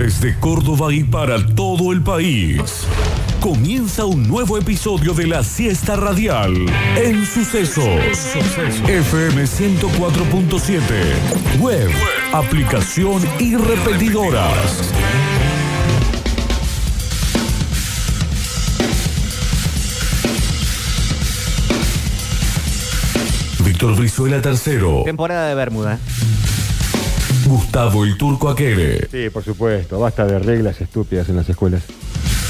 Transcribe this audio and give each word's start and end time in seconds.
Desde 0.00 0.34
Córdoba 0.40 0.92
y 0.94 1.04
para 1.04 1.44
todo 1.54 1.92
el 1.92 2.02
país. 2.02 2.86
Comienza 3.38 4.06
un 4.06 4.26
nuevo 4.26 4.56
episodio 4.56 5.12
de 5.12 5.26
la 5.26 5.44
siesta 5.44 5.94
radial 5.94 6.54
en 6.96 7.26
Sucesos. 7.26 7.84
FM 8.88 9.42
104.7. 9.42 11.60
Web, 11.60 11.90
aplicación 12.32 13.22
y 13.38 13.56
repetidoras. 13.56 14.90
Víctor 23.62 23.96
Brizuela 23.96 24.40
tercero. 24.40 25.02
Temporada 25.04 25.48
de 25.48 25.54
Bermuda. 25.54 25.98
Gustavo 27.50 28.04
el 28.04 28.16
Turco 28.16 28.48
Aquere. 28.48 29.08
Sí, 29.10 29.28
por 29.28 29.42
supuesto. 29.42 29.98
Basta 29.98 30.24
de 30.24 30.38
reglas 30.38 30.80
estúpidas 30.80 31.28
en 31.28 31.34
las 31.36 31.48
escuelas. 31.48 31.82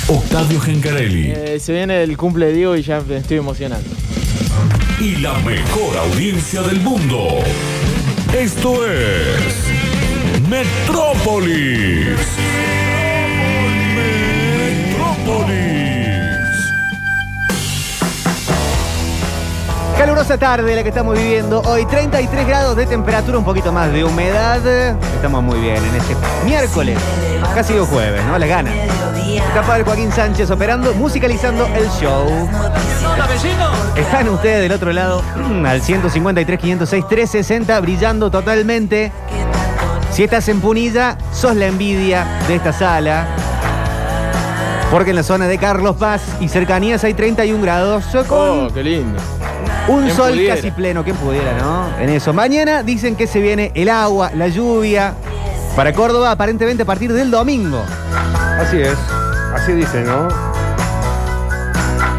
Octavio 0.08 0.60
Gencarelli. 0.60 1.30
Eh, 1.30 1.58
se 1.58 1.72
viene 1.72 2.02
el 2.02 2.18
cumple 2.18 2.46
de 2.46 2.52
Diego 2.52 2.76
y 2.76 2.82
ya 2.82 3.00
me 3.00 3.16
estoy 3.16 3.38
emocionando. 3.38 3.88
y 5.00 5.16
la 5.16 5.32
mejor 5.38 5.96
audiencia 5.96 6.60
del 6.60 6.80
mundo. 6.80 7.28
Esto 8.36 8.86
es 8.86 9.70
Metrópolis. 10.50 12.18
Metrópolis. 13.96 15.79
Calurosa 20.00 20.38
tarde 20.38 20.74
la 20.74 20.82
que 20.82 20.88
estamos 20.88 21.14
viviendo. 21.14 21.60
Hoy 21.60 21.84
33 21.84 22.46
grados 22.46 22.74
de 22.74 22.86
temperatura, 22.86 23.36
un 23.36 23.44
poquito 23.44 23.70
más 23.70 23.92
de 23.92 24.02
humedad. 24.02 24.66
Estamos 25.14 25.42
muy 25.42 25.60
bien 25.60 25.76
en 25.76 25.94
este 25.94 26.16
miércoles. 26.46 26.98
Casi 27.54 27.74
digo 27.74 27.84
jueves, 27.84 28.24
¿no? 28.24 28.38
La 28.38 28.46
gana. 28.46 28.72
Capaz 29.52 29.74
del 29.74 29.84
Joaquín 29.84 30.10
Sánchez 30.10 30.50
operando, 30.50 30.94
musicalizando 30.94 31.66
el 31.66 31.86
show. 32.00 32.26
Están 33.94 34.30
ustedes 34.30 34.62
del 34.62 34.72
otro 34.72 34.90
lado 34.90 35.22
al 35.66 35.82
153, 35.82 36.58
506, 36.58 37.04
360, 37.06 37.80
brillando 37.80 38.30
totalmente. 38.30 39.12
Si 40.12 40.24
estás 40.24 40.48
en 40.48 40.62
Punilla, 40.62 41.18
sos 41.30 41.54
la 41.56 41.66
envidia 41.66 42.26
de 42.48 42.54
esta 42.54 42.72
sala. 42.72 43.26
Porque 44.90 45.10
en 45.10 45.16
la 45.16 45.22
zona 45.24 45.46
de 45.46 45.58
Carlos 45.58 45.96
Paz 45.96 46.22
y 46.40 46.48
cercanías 46.48 47.04
hay 47.04 47.12
31 47.12 47.62
grados. 47.62 48.06
Oh, 48.30 48.68
qué 48.72 48.82
lindo. 48.82 49.20
Un 49.90 50.04
¿Quién 50.04 50.16
sol 50.16 50.30
pudiera? 50.30 50.54
casi 50.54 50.70
pleno, 50.70 51.04
¿quién 51.04 51.16
pudiera, 51.16 51.52
no? 51.58 51.88
En 52.00 52.10
eso. 52.10 52.32
Mañana 52.32 52.82
dicen 52.82 53.16
que 53.16 53.26
se 53.26 53.40
viene 53.40 53.72
el 53.74 53.88
agua, 53.88 54.30
la 54.34 54.48
lluvia. 54.48 55.14
Para 55.76 55.92
Córdoba, 55.92 56.30
aparentemente 56.32 56.82
a 56.82 56.86
partir 56.86 57.12
del 57.12 57.30
domingo. 57.30 57.82
Así 58.58 58.80
es. 58.80 58.96
Así 59.54 59.72
dice, 59.72 60.02
¿no? 60.02 60.28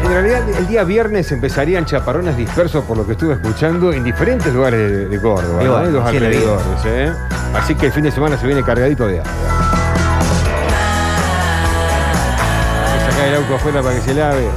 En 0.04 0.08
realidad, 0.08 0.42
el 0.58 0.66
día 0.66 0.84
viernes 0.84 1.30
empezarían 1.32 1.86
chaparrones 1.86 2.36
dispersos 2.36 2.84
por 2.84 2.96
lo 2.96 3.06
que 3.06 3.12
estuve 3.12 3.34
escuchando 3.34 3.92
en 3.92 4.04
diferentes 4.04 4.52
lugares 4.52 4.90
de, 4.90 5.08
de 5.08 5.20
Córdoba, 5.20 5.62
Y 5.62 5.66
¿no? 5.66 5.82
En 5.84 5.92
los 5.92 6.04
alrededores, 6.06 6.64
¿eh? 6.84 7.12
Así 7.54 7.74
que 7.74 7.86
el 7.86 7.92
fin 7.92 8.02
de 8.02 8.10
semana 8.10 8.36
se 8.38 8.46
viene 8.46 8.62
cargadito 8.62 9.06
de 9.06 9.20
agua. 9.20 9.30
Sacar 13.10 13.28
el 13.28 13.34
auto 13.36 13.54
afuera 13.54 13.82
para 13.82 13.94
que 13.94 14.00
se 14.02 14.14
lave. 14.14 14.48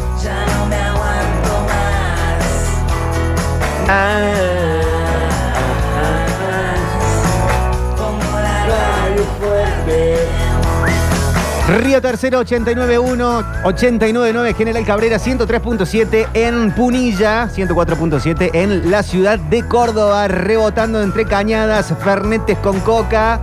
Río 11.67 11.99
Tercero 11.99 12.39
891, 12.39 13.43
899 13.63 14.53
General 14.53 14.85
Cabrera 14.85 15.17
103.7 15.17 16.27
en 16.33 16.71
Punilla, 16.71 17.47
104.7 17.47 18.51
en 18.53 18.91
la 18.91 19.01
ciudad 19.01 19.39
de 19.39 19.67
Córdoba, 19.67 20.27
rebotando 20.27 21.01
entre 21.01 21.25
cañadas, 21.25 21.91
fernetes 22.03 22.57
con 22.59 22.79
coca, 22.81 23.41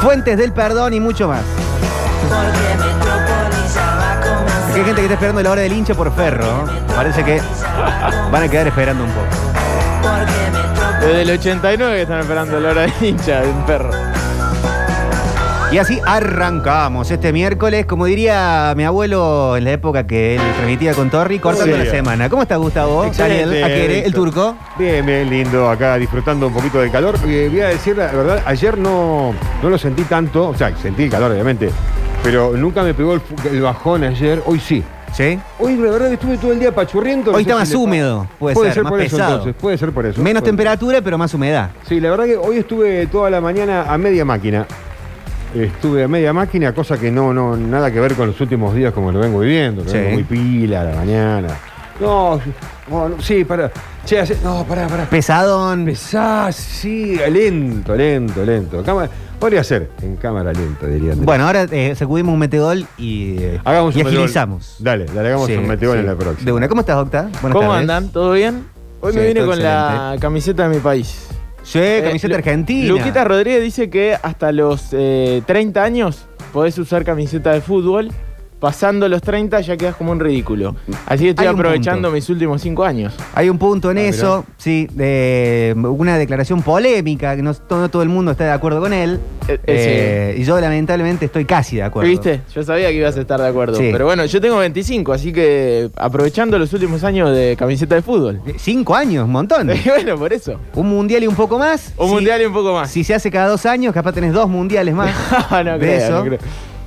fuentes 0.00 0.38
del 0.38 0.52
perdón 0.52 0.94
y 0.94 1.00
mucho 1.00 1.28
más. 1.28 1.42
Hay 4.74 4.84
gente 4.84 5.00
que 5.00 5.02
está 5.02 5.14
esperando 5.14 5.42
la 5.42 5.50
hora 5.52 5.62
del 5.62 5.72
hincha 5.72 5.94
por 5.94 6.12
ferro. 6.14 6.44
¿no? 6.44 6.94
Parece 6.94 7.24
que 7.24 7.40
van 8.32 8.42
a 8.42 8.48
quedar 8.48 8.66
esperando 8.66 9.04
un 9.04 9.10
poco. 9.10 9.26
Desde 11.00 11.22
el 11.22 11.30
89 11.30 11.94
que 11.94 12.02
están 12.02 12.20
esperando 12.20 12.60
la 12.60 12.70
hora 12.70 12.82
de 12.82 12.92
hincha 13.06 13.42
de 13.42 13.48
un 13.50 13.66
perro. 13.66 13.90
Y 15.70 15.78
así 15.78 16.00
arrancamos 16.06 17.10
este 17.10 17.32
miércoles, 17.32 17.84
como 17.84 18.06
diría 18.06 18.74
mi 18.76 18.84
abuelo 18.84 19.56
en 19.56 19.64
la 19.64 19.72
época 19.72 20.06
que 20.06 20.36
él 20.36 20.40
transmitía 20.54 20.94
con 20.94 21.10
Torri, 21.10 21.40
cortando 21.40 21.76
la 21.76 21.86
semana. 21.86 22.28
¿Cómo 22.28 22.42
está 22.42 22.56
Gustavo? 22.56 23.04
Excelente, 23.04 23.60
Daniel 23.60 23.64
Aquere, 23.64 24.04
el 24.04 24.14
turco. 24.14 24.54
Bien, 24.78 25.04
bien, 25.04 25.28
lindo, 25.28 25.68
acá 25.68 25.96
disfrutando 25.96 26.46
un 26.46 26.54
poquito 26.54 26.80
del 26.80 26.92
calor. 26.92 27.16
Eh, 27.26 27.48
voy 27.50 27.60
a 27.60 27.68
decir 27.68 27.96
la 27.96 28.06
verdad, 28.06 28.42
ayer 28.46 28.78
no, 28.78 29.34
no 29.62 29.68
lo 29.68 29.76
sentí 29.76 30.02
tanto, 30.04 30.50
o 30.50 30.54
sea, 30.56 30.76
sentí 30.76 31.04
el 31.04 31.10
calor 31.10 31.32
obviamente, 31.32 31.70
pero 32.24 32.56
nunca 32.56 32.82
me 32.82 32.94
pegó 32.94 33.12
el, 33.52 33.60
bajón 33.60 34.02
ayer, 34.02 34.42
hoy 34.46 34.58
sí. 34.58 34.82
¿Sí? 35.12 35.38
Hoy 35.60 35.76
la 35.76 35.90
verdad 35.92 36.08
que 36.08 36.14
estuve 36.14 36.36
todo 36.38 36.50
el 36.50 36.58
día 36.58 36.74
pachurriendo. 36.74 37.30
no 37.30 37.36
Hoy 37.36 37.44
sé 37.44 37.50
está 37.50 37.60
más 37.60 37.72
húmedo, 37.72 38.26
puede 38.36 38.56
ser, 38.72 38.82
más 38.82 38.90
por 38.90 39.00
eso 39.00 39.16
entonces, 39.16 39.54
puede 39.54 39.78
ser 39.78 39.92
por 39.92 40.06
eso. 40.06 40.20
Menos 40.20 40.40
Puede- 40.42 40.50
temperatura, 40.50 41.00
pero 41.02 41.16
más 41.18 41.32
humedad. 41.34 41.70
Sí, 41.86 42.00
la 42.00 42.10
verdad 42.10 42.24
que 42.24 42.36
hoy 42.36 42.56
estuve 42.56 43.06
toda 43.06 43.30
la 43.30 43.40
mañana 43.40 43.84
a 43.92 43.96
media 43.96 44.24
máquina. 44.24 44.66
Estuve 45.54 46.02
a 46.02 46.08
media 46.08 46.32
máquina, 46.32 46.72
cosa 46.74 46.98
que 46.98 47.12
no, 47.12 47.32
no, 47.32 47.56
nada 47.56 47.92
que 47.92 48.00
ver 48.00 48.14
con 48.14 48.26
los 48.26 48.40
últimos 48.40 48.74
días 48.74 48.92
como 48.92 49.12
lo 49.12 49.20
vengo 49.20 49.38
viviendo, 49.38 49.84
que 49.84 49.90
Sí. 49.90 49.96
vengo 49.98 50.10
muy 50.14 50.24
pila 50.24 50.80
a 50.80 50.84
la 50.84 50.96
mañana. 50.96 51.48
No, 52.00 52.40
no, 52.90 53.08
no, 53.10 53.22
sí, 53.22 53.44
para. 53.44 53.70
Che, 54.04 54.24
no, 54.42 54.64
pará, 54.64 54.88
pará. 54.88 55.04
Pesadón. 55.08 55.84
Pesá, 55.84 56.50
sí, 56.50 57.16
lento, 57.30 57.94
lento, 57.94 58.44
lento. 58.44 58.82
Cámara- 58.82 59.08
podría 59.44 59.62
ser 59.62 59.90
en 60.00 60.16
cámara 60.16 60.54
lenta, 60.54 60.86
dirían. 60.86 61.22
Bueno, 61.22 61.46
ahora 61.46 61.66
eh, 61.70 61.94
sacudimos 61.94 62.32
un 62.32 62.38
metegol 62.38 62.86
y, 62.96 63.36
eh, 63.38 63.60
hagamos 63.62 63.94
y 63.94 63.98
un 63.98 64.04
metegol. 64.06 64.24
agilizamos. 64.24 64.76
Dale, 64.78 65.04
dale, 65.04 65.28
hagamos 65.28 65.48
Sí, 65.48 65.52
un 65.56 65.66
metegol 65.68 65.96
sí. 65.96 66.00
en 66.00 66.06
la 66.06 66.14
próxima. 66.16 66.46
De 66.46 66.52
una. 66.52 66.66
¿Cómo 66.66 66.80
estás, 66.80 66.96
Octa? 66.96 67.22
Buenas 67.24 67.40
¿Cómo 67.42 67.60
tardes. 67.60 67.76
andan? 67.80 68.08
¿Todo 68.08 68.32
bien? 68.32 68.64
Hoy 69.02 69.12
Sí, 69.12 69.18
me 69.18 69.26
vine 69.26 69.40
todo 69.40 69.50
con 69.50 69.62
la 69.62 70.16
camiseta 70.18 70.66
de 70.66 70.74
mi 70.76 70.80
país. 70.80 71.26
Sí, 71.62 71.78
Eh, 71.78 72.00
camiseta 72.06 72.28
Lu- 72.32 72.34
argentina. 72.38 72.88
Luquita 72.88 73.24
Rodríguez 73.24 73.62
dice 73.62 73.90
que 73.90 74.16
hasta 74.22 74.50
los 74.50 74.88
eh, 74.92 75.42
30 75.44 75.82
años 75.84 76.24
podés 76.54 76.78
usar 76.78 77.04
camiseta 77.04 77.52
de 77.52 77.60
fútbol. 77.60 78.10
Pasando 78.64 79.10
los 79.10 79.20
30 79.20 79.60
ya 79.60 79.76
quedas 79.76 79.94
como 79.94 80.10
un 80.12 80.18
ridículo. 80.20 80.74
Así 81.04 81.24
que 81.24 81.30
estoy 81.30 81.44
Hay 81.46 81.52
aprovechando 81.52 82.08
punto. 82.08 82.14
mis 82.14 82.30
últimos 82.30 82.62
5 82.62 82.82
años. 82.82 83.12
Hay 83.34 83.50
un 83.50 83.58
punto 83.58 83.90
en 83.90 83.98
Ah, 83.98 84.02
eso, 84.04 84.46
sí, 84.56 84.88
de 84.90 85.74
una 85.76 86.16
declaración 86.16 86.62
polémica, 86.62 87.36
que 87.36 87.42
no, 87.42 87.52
to- 87.52 87.76
no 87.76 87.90
todo 87.90 88.02
el 88.02 88.08
mundo 88.08 88.30
está 88.30 88.44
de 88.44 88.52
acuerdo 88.52 88.80
con 88.80 88.94
él. 88.94 89.20
Eh, 89.48 89.58
Eh, 89.66 90.34
Y 90.38 90.44
yo 90.44 90.58
lamentablemente 90.58 91.26
estoy 91.26 91.44
casi 91.44 91.76
de 91.76 91.82
acuerdo. 91.82 92.08
¿Viste? 92.08 92.40
Yo 92.54 92.62
sabía 92.62 92.88
que 92.88 92.94
ibas 92.94 93.14
a 93.18 93.20
estar 93.20 93.38
de 93.38 93.48
acuerdo. 93.48 93.76
Sí. 93.76 93.90
Pero 93.92 94.06
bueno, 94.06 94.24
yo 94.24 94.40
tengo 94.40 94.56
25, 94.56 95.12
así 95.12 95.30
que 95.30 95.90
aprovechando 95.94 96.58
los 96.58 96.72
últimos 96.72 97.04
años 97.04 97.36
de 97.36 97.56
camiseta 97.58 97.96
de 97.96 98.00
fútbol. 98.00 98.40
Cinco 98.56 98.94
años, 98.94 99.26
un 99.26 99.32
montón. 99.32 99.68
Y 99.72 99.74
bueno, 99.90 100.16
por 100.16 100.32
eso. 100.32 100.58
Un 100.74 100.88
mundial 100.88 101.22
y 101.22 101.26
un 101.26 101.34
poco 101.36 101.58
más. 101.58 101.92
Un 101.98 102.08
Si- 102.08 102.14
mundial 102.14 102.40
y 102.40 102.46
un 102.46 102.54
poco 102.54 102.72
más. 102.72 102.90
Si 102.90 103.04
se 103.04 103.12
hace 103.12 103.30
cada 103.30 103.48
dos 103.48 103.66
años, 103.66 103.92
capaz 103.92 104.12
tenés 104.12 104.32
dos 104.32 104.48
mundiales 104.48 104.94
más. 104.94 105.14
no, 105.50 105.72
de 105.72 105.78
creo, 105.78 105.92
eso. 105.98 106.12
no 106.12 106.22
creo. 106.24 106.38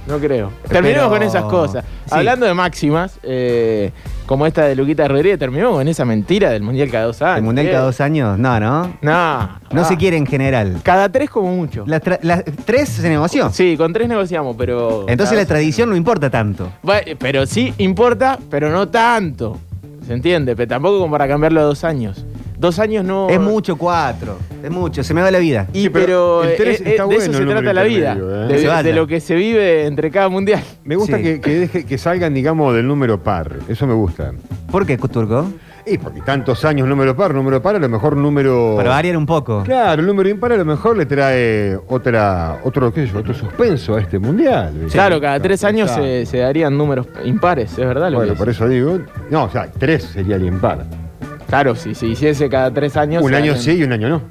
No 0.08 0.20
creo. 0.20 0.52
Terminemos 0.70 1.10
Pero- 1.10 1.20
con 1.20 1.24
esas 1.24 1.44
cosas. 1.44 1.84
sí. 2.06 2.12
Hablando 2.12 2.46
de 2.46 2.54
máximas, 2.54 3.20
eh, 3.24 3.92
como 4.26 4.46
esta 4.46 4.66
de 4.66 4.76
Luquita 4.76 5.08
Rodríguez, 5.08 5.38
terminemos 5.38 5.76
con 5.76 5.88
esa 5.88 6.06
mentira 6.06 6.50
del 6.50 6.64
mundial 6.64 6.90
cada 6.90 7.06
dos 7.06 7.22
años. 7.22 7.38
El 7.38 7.44
mundial 7.44 7.68
¿Qué? 7.68 7.72
cada 7.74 7.86
dos 7.86 8.02
años, 8.02 8.40
no, 8.40 8.60
no. 8.60 8.88
No. 9.02 9.50
No 9.72 9.82
ah. 9.82 9.86
se 9.86 9.98
quiere 9.98 10.18
en 10.18 10.26
general. 10.26 10.80
Cada 10.84 11.10
tres 11.10 11.30
como 11.30 11.54
mucho. 11.56 11.84
Las, 11.86 12.02
tres 12.66 12.90
se 12.90 13.10
negoció. 13.10 13.50
Sí, 13.52 13.76
con 13.78 13.92
tres 13.94 14.08
negociamos, 14.08 14.56
pero. 14.58 15.06
Entonces 15.08 15.38
la 15.38 15.46
tradición 15.46 15.90
no 15.90 15.96
importa 15.96 16.30
tanto. 16.30 16.72
Bueno, 16.84 17.12
pero 17.20 17.46
sí 17.46 17.74
importa, 17.78 18.40
pero 18.50 18.70
no 18.70 18.88
tanto. 18.88 19.60
¿Se 20.06 20.14
entiende? 20.14 20.56
Pero 20.56 20.70
tampoco 20.70 21.00
como 21.00 21.12
para 21.12 21.28
cambiarlo 21.28 21.60
a 21.60 21.64
dos 21.64 21.84
años. 21.84 22.26
Dos 22.60 22.80
años 22.80 23.06
no. 23.06 23.30
Es 23.30 23.40
mucho 23.40 23.76
cuatro. 23.78 24.38
Es 24.64 24.72
mucho. 24.72 25.04
Se 25.04 25.14
me 25.14 25.22
va 25.22 25.30
la 25.30 25.38
vida. 25.40 25.68
Y 25.74 25.84
Sí, 25.84 25.90
pero 25.90 26.06
pero, 26.06 26.44
el 26.44 26.50
eh, 26.50 26.56
tres 26.58 26.82
eh, 26.82 26.84
está 26.92 27.04
de 27.04 27.06
bueno 27.16 27.22
eso 27.24 27.34
se 27.34 27.46
trata 27.46 27.74
la 27.74 27.84
vida. 27.84 28.18
¿eh? 28.50 28.84
De, 28.84 28.94
lo 28.94 29.06
que 29.06 29.20
se 29.20 29.36
vive 29.36 29.86
entre 29.86 30.10
cada 30.10 30.28
mundial. 30.30 30.64
Me 30.84 30.96
gusta 30.96 31.18
Sí. 31.18 31.24
que, 31.24 31.42
que 31.42 31.68
deje- 31.68 31.86
que 31.86 31.98
salgan, 31.98 32.34
digamos, 32.34 32.74
del 32.74 32.88
número 32.88 33.22
par. 33.22 33.58
Eso 33.68 33.86
me 33.86 33.94
gusta. 33.94 34.32
¿Por 34.72 34.86
qué, 34.86 34.98
Turco? 34.98 35.48
Y 35.86 35.98
porque 36.00 36.20
tantos 36.22 36.66
años 36.66 36.86
número 36.88 37.16
par, 37.16 37.34
número 37.34 37.62
par, 37.62 37.76
a 37.76 37.80
lo 37.80 37.88
mejor 37.88 38.18
número. 38.18 38.74
Para 38.76 38.90
variar 38.90 39.16
un 39.16 39.26
poco. 39.26 39.64
Claro, 39.64 40.02
el 40.02 40.08
número 40.08 40.28
impar 40.28 40.52
a 40.52 40.58
lo 40.58 40.66
mejor 40.66 40.98
le 40.98 41.06
trae 41.06 41.78
otra, 41.88 42.60
otro, 42.64 42.92
qué 42.92 43.06
sé 43.08 43.14
yo, 43.14 43.20
otro 43.20 43.34
suspenso 43.34 43.96
a 43.96 44.02
este 44.02 44.20
mundial. 44.20 44.74
Claro, 44.92 45.22
cada 45.22 45.40
tres 45.40 45.64
años 45.64 45.90
se, 45.92 46.26
se 46.26 46.40
darían 46.40 46.78
números 46.78 47.08
impares, 47.24 47.72
es 47.72 47.78
verdad 47.88 48.10
lo 48.12 48.18
Bueno, 48.18 48.34
que 48.34 48.38
por 48.38 48.50
eso 48.50 48.68
digo. 48.68 49.00
No, 49.30 49.44
o 49.46 49.50
sea, 49.50 49.72
tres 49.80 50.04
sería 50.04 50.36
el 50.36 50.46
impar. 50.46 50.84
Claro, 51.48 51.76
si 51.76 51.96
se 51.96 52.08
hiciese 52.08 52.50
cada 52.50 52.72
tres 52.74 52.98
años. 52.98 53.24
Un 53.24 53.34
año 53.34 53.56
sí 53.56 53.72
y 53.72 53.84
un 53.84 53.94
año 53.94 54.10
no. 54.10 54.22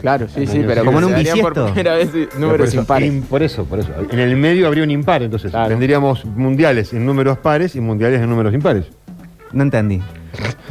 Claro, 0.00 0.26
sí, 0.28 0.46
sí, 0.46 0.62
pero 0.66 0.82
sí. 0.82 0.86
Como 0.86 0.98
en 0.98 1.04
un 1.04 1.12
darían 1.12 1.38
por 1.38 1.52
bisiesto. 1.54 1.72
primera 1.74 1.94
vez 1.94 2.08
por 2.30 2.38
números 2.40 2.68
eso, 2.68 2.80
impares. 2.80 3.10
im- 3.12 3.22
por 3.22 3.42
eso, 3.42 3.64
por 3.64 3.78
eso. 3.78 3.88
En 4.10 4.18
el 4.18 4.36
medio 4.36 4.66
habría 4.66 4.84
un 4.84 4.90
impar, 4.90 5.22
entonces 5.22 5.50
Claro. 5.50 5.68
tendríamos 5.68 6.24
mundiales 6.26 6.92
en 6.92 7.06
números 7.06 7.38
pares 7.38 7.74
y 7.74 7.80
mundiales 7.80 8.20
en 8.20 8.28
números 8.28 8.52
impares. 8.52 8.84
No 9.52 9.62
entendí. 9.62 10.02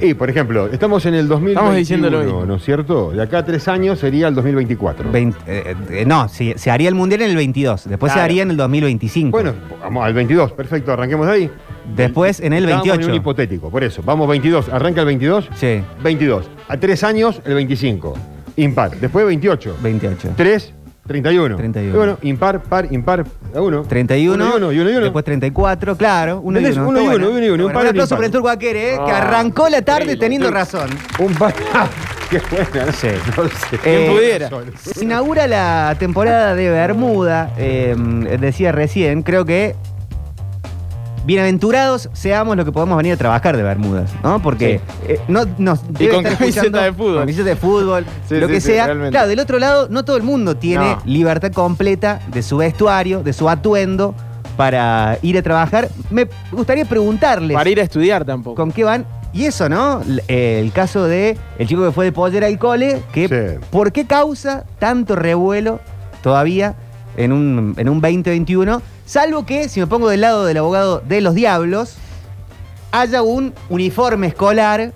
Y, 0.01 0.13
por 0.15 0.29
ejemplo, 0.29 0.67
estamos 0.71 1.05
en 1.05 1.13
el 1.13 1.27
2021, 1.27 1.51
Estamos 1.59 1.75
diciendo 1.77 2.09
lo 2.09 2.19
mismo. 2.23 2.45
¿no 2.45 2.55
es 2.55 2.63
cierto? 2.63 3.11
De 3.11 3.21
acá 3.21 3.39
a 3.39 3.45
tres 3.45 3.67
años 3.67 3.99
sería 3.99 4.27
el 4.27 4.35
2024. 4.35 5.11
Veinte- 5.11 5.37
eh, 5.47 5.75
eh, 5.89 6.03
no, 6.05 6.27
sí, 6.29 6.53
se 6.57 6.71
haría 6.71 6.89
el 6.89 6.95
mundial 6.95 7.21
en 7.21 7.29
el 7.31 7.35
22. 7.35 7.87
Después 7.87 8.11
se 8.11 8.15
Claro. 8.15 8.25
haría 8.25 8.43
en 8.43 8.51
el 8.51 8.57
2025. 8.57 9.31
Bueno, 9.31 9.53
vamos 9.81 10.03
al 10.05 10.13
22, 10.13 10.51
perfecto, 10.53 10.91
arranquemos 10.91 11.27
de 11.27 11.33
ahí. 11.33 11.51
Después 11.95 12.39
en 12.39 12.53
el 12.53 12.63
Estábamos 12.63 12.87
28. 12.87 13.05
En 13.07 13.11
un 13.11 13.17
hipotético, 13.21 13.69
por 13.69 13.83
eso. 13.83 14.01
Vamos 14.03 14.27
22, 14.27 14.69
arranca 14.69 15.01
el 15.01 15.07
22. 15.07 15.49
Sí, 15.55 15.81
22. 16.01 16.49
A 16.67 16.77
tres 16.77 17.03
años, 17.03 17.41
el 17.45 17.53
25. 17.55 18.13
Impar. 18.55 18.91
Después 18.99 19.25
28. 19.25 19.77
28. 19.81 20.29
3, 20.37 20.73
31. 21.05 21.57
31. 21.57 21.93
Y 21.93 21.97
bueno, 21.97 22.17
impar, 22.21 22.63
par, 22.63 22.87
impar, 22.91 23.25
a 23.53 23.61
uno. 23.61 23.83
31. 23.83 24.33
Uno 24.33 24.53
y 24.53 24.55
uno, 24.57 24.71
y 24.71 24.79
uno 24.79 24.89
y 24.89 24.93
uno. 24.93 25.03
Después 25.03 25.25
34, 25.25 25.97
claro. 25.97 26.39
Uno 26.41 26.59
y 26.61 26.65
uno. 26.65 26.87
Uno 26.87 27.01
y 27.01 27.07
uno, 27.07 27.29
uno 27.29 27.45
y 27.45 27.49
uno, 27.49 27.65
un 27.65 27.75
aplauso 27.87 28.15
para 28.15 28.27
el. 28.27 28.31
Turco 28.31 28.47
Aquere, 28.49 28.93
eh, 28.93 28.99
que 29.05 29.11
Ah, 29.11 29.17
arrancó 29.17 29.67
la 29.69 29.81
tarde 29.81 30.15
teniendo 30.15 30.49
razón. 30.49 30.89
Un 31.19 31.33
par. 31.35 31.53
Qué 32.29 32.41
buena. 32.49 32.91
Sí. 32.93 33.07
No 33.37 33.43
sé. 33.49 33.79
Eh, 33.83 34.09
pudiera. 34.11 34.49
Se 34.81 35.03
inaugura 35.03 35.45
la 35.47 35.95
temporada 35.99 36.55
de 36.55 36.69
Bermuda, 36.69 37.51
eh, 37.57 37.95
decía 38.39 38.71
recién, 38.71 39.23
creo 39.23 39.43
que 39.45 39.75
bienaventurados 41.25 42.09
seamos 42.13 42.55
los 42.57 42.65
que 42.65 42.71
podemos 42.71 42.97
venir 42.97 43.13
a 43.13 43.17
trabajar 43.17 43.55
de 43.57 43.63
Bermudas, 43.63 44.11
¿no? 44.23 44.41
Porque 44.41 44.81
eh, 45.07 45.19
no 45.27 45.45
nos 45.57 45.81
debe 45.93 46.13
con 46.15 46.23
camiseta 46.23 46.83
de 46.83 46.91
fútbol. 46.93 47.13
con 47.13 47.19
camiseta 47.21 47.49
de 47.49 47.55
fútbol, 47.55 48.05
Sí, 48.27 48.35
lo 48.35 48.47
sí, 48.47 48.53
que 48.53 48.61
sea. 48.61 48.85
Claro, 49.09 49.27
del 49.27 49.39
otro 49.39 49.59
lado, 49.59 49.87
no 49.89 50.03
todo 50.05 50.17
el 50.17 50.23
mundo 50.23 50.55
tiene 50.57 50.91
No. 50.95 51.01
libertad 51.05 51.51
completa 51.51 52.19
de 52.27 52.43
su 52.43 52.57
vestuario, 52.57 53.23
de 53.23 53.33
su 53.33 53.49
atuendo 53.49 54.13
para 54.57 55.17
ir 55.21 55.37
a 55.37 55.41
trabajar. 55.41 55.89
Me 56.09 56.27
gustaría 56.51 56.85
preguntarles 56.85 57.55
Para 57.55 57.69
ir 57.69 57.79
a 57.79 57.83
estudiar 57.83 58.23
tampoco. 58.25 58.55
con 58.55 58.71
qué 58.71 58.83
van. 58.83 59.05
Y 59.33 59.45
eso, 59.45 59.67
¿no? 59.67 60.01
Eh, 60.27 60.59
el 60.63 60.71
caso 60.71 61.05
de 61.05 61.35
el 61.57 61.67
chico 61.67 61.83
que 61.83 61.91
fue 61.91 62.05
de 62.05 62.11
pollera 62.11 62.45
al 62.47 62.59
cole, 62.59 63.01
que. 63.13 63.59
¿por 63.71 63.91
qué 63.91 64.05
causa 64.05 64.63
tanto 64.77 65.15
revuelo 65.15 65.79
todavía 66.21 66.75
en 67.17 67.31
un, 67.31 67.73
en 67.77 67.89
un 67.89 67.99
2021? 67.99 68.79
Salvo 69.05 69.45
que, 69.45 69.69
si 69.69 69.79
me 69.79 69.87
pongo 69.87 70.09
del 70.09 70.21
lado 70.21 70.45
del 70.45 70.57
abogado 70.57 70.99
de 71.01 71.21
los 71.21 71.35
diablos, 71.35 71.95
haya 72.91 73.21
un 73.21 73.53
uniforme 73.69 74.27
escolar 74.27 74.93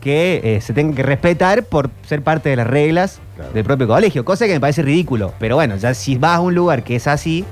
que 0.00 0.40
eh, 0.44 0.60
se 0.60 0.72
tenga 0.72 0.94
que 0.94 1.02
respetar 1.02 1.64
por 1.64 1.90
ser 2.06 2.22
parte 2.22 2.48
de 2.50 2.56
las 2.56 2.66
reglas 2.66 3.20
Claro. 3.34 3.52
del 3.52 3.64
propio 3.64 3.86
colegio, 3.88 4.24
cosa 4.24 4.46
que 4.46 4.52
me 4.54 4.60
parece 4.60 4.82
ridículo. 4.82 5.32
Pero 5.38 5.54
bueno, 5.56 5.76
ya 5.76 5.94
si 5.94 6.16
vas 6.18 6.36
a 6.36 6.40
un 6.40 6.54
lugar 6.54 6.82
que 6.82 6.96
es 6.96 7.06
así, 7.06 7.44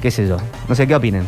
qué 0.00 0.10
sé 0.12 0.28
yo. 0.28 0.36
No 0.68 0.74
sé 0.76 0.86
qué 0.86 0.94
opinan. 0.94 1.26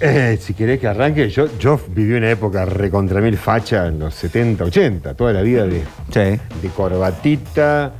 Eh, 0.00 0.38
si 0.42 0.52
querés 0.52 0.78
que 0.80 0.86
arranque, 0.88 1.28
yo, 1.30 1.46
yo 1.58 1.80
viví 1.88 2.12
una 2.14 2.28
época 2.30 2.64
recontra 2.66 3.20
mil 3.20 3.36
facha 3.38 3.86
en 3.86 3.98
los 4.00 4.14
70, 4.14 4.64
80, 4.64 5.14
toda 5.14 5.32
la 5.32 5.42
vida 5.42 5.64
de, 5.64 5.82
Sí. 6.12 6.40
de 6.62 6.68
corbatita. 6.76 7.92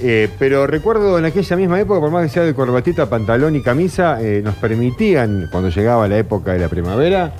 Eh, 0.00 0.28
pero 0.38 0.66
recuerdo 0.66 1.18
en 1.18 1.24
aquella 1.24 1.56
misma 1.56 1.80
época, 1.80 2.00
por 2.00 2.10
más 2.10 2.22
que 2.24 2.28
sea 2.28 2.42
de 2.42 2.54
corbatita, 2.54 3.08
pantalón 3.08 3.56
y 3.56 3.62
camisa, 3.62 4.18
eh, 4.20 4.40
nos 4.44 4.54
permitían, 4.56 5.48
cuando 5.50 5.68
llegaba 5.70 6.06
la 6.08 6.18
época 6.18 6.52
de 6.52 6.58
la 6.58 6.68
primavera, 6.68 7.32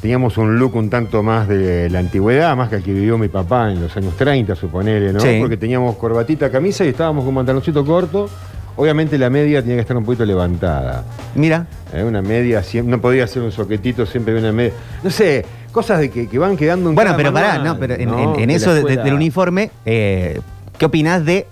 teníamos 0.00 0.38
un 0.38 0.58
look 0.58 0.74
un 0.76 0.88
tanto 0.90 1.22
más 1.22 1.46
de 1.48 1.90
la 1.90 1.98
antigüedad, 1.98 2.56
más 2.56 2.68
que 2.70 2.76
el 2.76 2.82
que 2.82 2.92
vivió 2.92 3.18
mi 3.18 3.28
papá 3.28 3.70
en 3.70 3.82
los 3.82 3.96
años 3.96 4.16
30, 4.16 4.54
suponele, 4.54 5.12
¿no? 5.12 5.20
Sí. 5.20 5.38
Porque 5.40 5.56
teníamos 5.56 5.96
corbatita, 5.96 6.50
camisa 6.50 6.84
y 6.84 6.88
estábamos 6.88 7.24
con 7.24 7.34
pantaloncito 7.34 7.84
corto. 7.84 8.28
Obviamente 8.76 9.18
la 9.18 9.28
media 9.28 9.60
tenía 9.60 9.76
que 9.76 9.80
estar 9.82 9.96
un 9.96 10.04
poquito 10.04 10.24
levantada. 10.24 11.04
Mira, 11.34 11.66
Eh, 11.92 12.04
una 12.04 12.22
media, 12.22 12.62
no 12.84 13.00
podía 13.00 13.26
ser 13.26 13.42
un 13.42 13.50
soquetito, 13.52 14.06
siempre 14.06 14.38
una 14.38 14.52
media. 14.52 14.72
No 15.02 15.10
sé, 15.10 15.44
cosas 15.72 15.98
de 15.98 16.08
que, 16.08 16.28
que 16.28 16.38
van 16.38 16.56
quedando 16.56 16.88
en 16.88 16.94
Bueno, 16.94 17.14
pero 17.16 17.32
pará, 17.32 17.54
manual, 17.58 17.64
no, 17.74 17.78
pero 17.80 17.94
en, 17.94 18.08
¿no? 18.08 18.18
en- 18.18 18.28
en 18.40 18.46
De 18.46 18.46
la 18.46 18.52
eso 18.54 18.72
de- 18.74 18.96
del 18.96 19.12
uniforme, 19.14 19.70
¿qué 19.84 20.40
opinás 20.86 21.24
de 21.26 21.46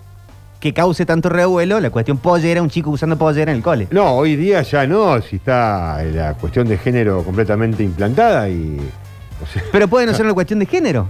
que 0.61 0.75
cause 0.75 1.07
tanto 1.07 1.29
revuelo 1.29 1.79
la 1.81 1.91
cuestión 1.91 2.19
pollera, 2.19 2.61
un 2.63 2.69
chico 2.71 2.91
usando 2.91 3.17
pollera 3.17 3.51
en 3.53 3.59
el 3.59 3.63
cole? 3.63 3.87
No, 3.91 4.13
hoy 4.13 4.35
día 4.37 4.63
ya 4.63 4.87
no, 4.87 5.21
si 5.23 5.37
está 5.37 6.03
la 6.03 6.35
cuestión 6.35 6.67
de 6.67 6.77
género 6.79 7.23
completamente 7.23 7.83
implantada 7.85 8.49
y. 8.49 8.79
o 9.43 9.47
sea, 9.47 9.63
Pero 9.71 9.87
puede 9.89 10.07
no 10.07 10.15
ser 10.15 10.25
una 10.25 10.35
cuestión 10.35 10.59
de 10.59 10.67
género. 10.67 11.07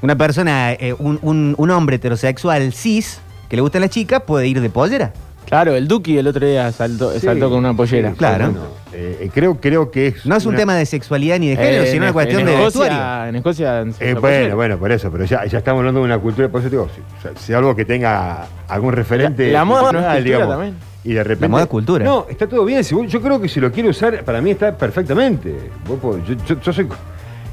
Una 0.00 0.16
persona, 0.16 0.72
eh, 0.72 0.94
un, 0.98 1.18
un- 1.22 1.54
un 1.56 1.70
hombre 1.70 1.96
heterosexual 1.96 2.72
cis, 2.72 3.20
que 3.48 3.56
le 3.56 3.62
gustan 3.62 3.82
las 3.82 3.90
chicas, 3.90 4.22
puede 4.26 4.48
ir 4.48 4.60
de 4.60 4.68
pollera. 4.70 5.12
Claro, 5.52 5.74
el 5.76 5.86
Duki 5.86 6.16
el 6.16 6.26
otro 6.26 6.46
día 6.46 6.72
saltó, 6.72 7.12
sí, 7.12 7.20
saltó 7.20 7.50
con 7.50 7.58
una 7.58 7.76
pollera. 7.76 8.12
sí, 8.12 8.16
Claro. 8.16 8.46
bueno, 8.52 8.60
eh, 8.94 9.28
creo, 9.34 9.60
creo 9.60 9.90
que 9.90 10.06
es. 10.06 10.24
No 10.24 10.34
es 10.34 10.46
un 10.46 10.52
una- 10.54 10.58
tema 10.60 10.74
de 10.76 10.86
sexualidad 10.86 11.38
ni 11.38 11.50
de 11.50 11.56
género, 11.56 11.82
Eh, 11.82 11.86
sino 11.88 11.96
en- 11.96 12.02
una 12.04 12.12
cuestión 12.14 12.40
en 12.40 12.46
de 12.46 12.52
Escocia- 12.54 12.80
vestuario. 12.88 13.28
En 13.28 13.36
Escocia. 13.36 13.84
se 13.92 14.10
Eh, 14.10 14.14
bueno, 14.14 14.20
pollera. 14.22 14.54
bueno, 14.54 14.78
por 14.78 14.92
eso, 14.92 15.10
pero 15.12 15.26
ya, 15.26 15.44
ya 15.44 15.58
estamos 15.58 15.80
hablando 15.80 16.00
de 16.00 16.06
una 16.06 16.18
cultura, 16.18 16.48
por 16.48 16.60
eso 16.62 16.70
te 16.70 16.76
digo, 16.76 16.88
si, 16.94 17.44
si 17.44 17.52
algo 17.52 17.76
que 17.76 17.84
tenga 17.84 18.46
algún 18.66 18.94
referente. 18.94 19.52
La- 19.52 19.58
la 19.58 19.64
moda 19.66 19.92
no 19.92 19.98
es 20.00 20.22
cultura 20.22 20.48
también. 20.48 20.74
Y 21.04 21.12
de 21.12 21.22
repente. 21.22 21.42
La 21.42 21.48
moda 21.48 21.62
es 21.64 21.68
cultura. 21.68 22.02
No, 22.02 22.26
está 22.30 22.46
todo 22.48 22.64
bien. 22.64 22.82
si 22.82 22.94
vos- 22.94 23.06
yo 23.12 23.20
creo 23.20 23.38
que 23.38 23.48
si 23.50 23.60
lo 23.60 23.70
quiere 23.70 23.90
usar, 23.90 24.24
para 24.24 24.40
mí 24.40 24.52
está 24.52 24.74
perfectamente. 24.74 25.54
Vos 25.86 25.98
yo, 26.26 26.34
yo- 26.48 26.60
yo 26.62 26.72
soy. 26.72 26.88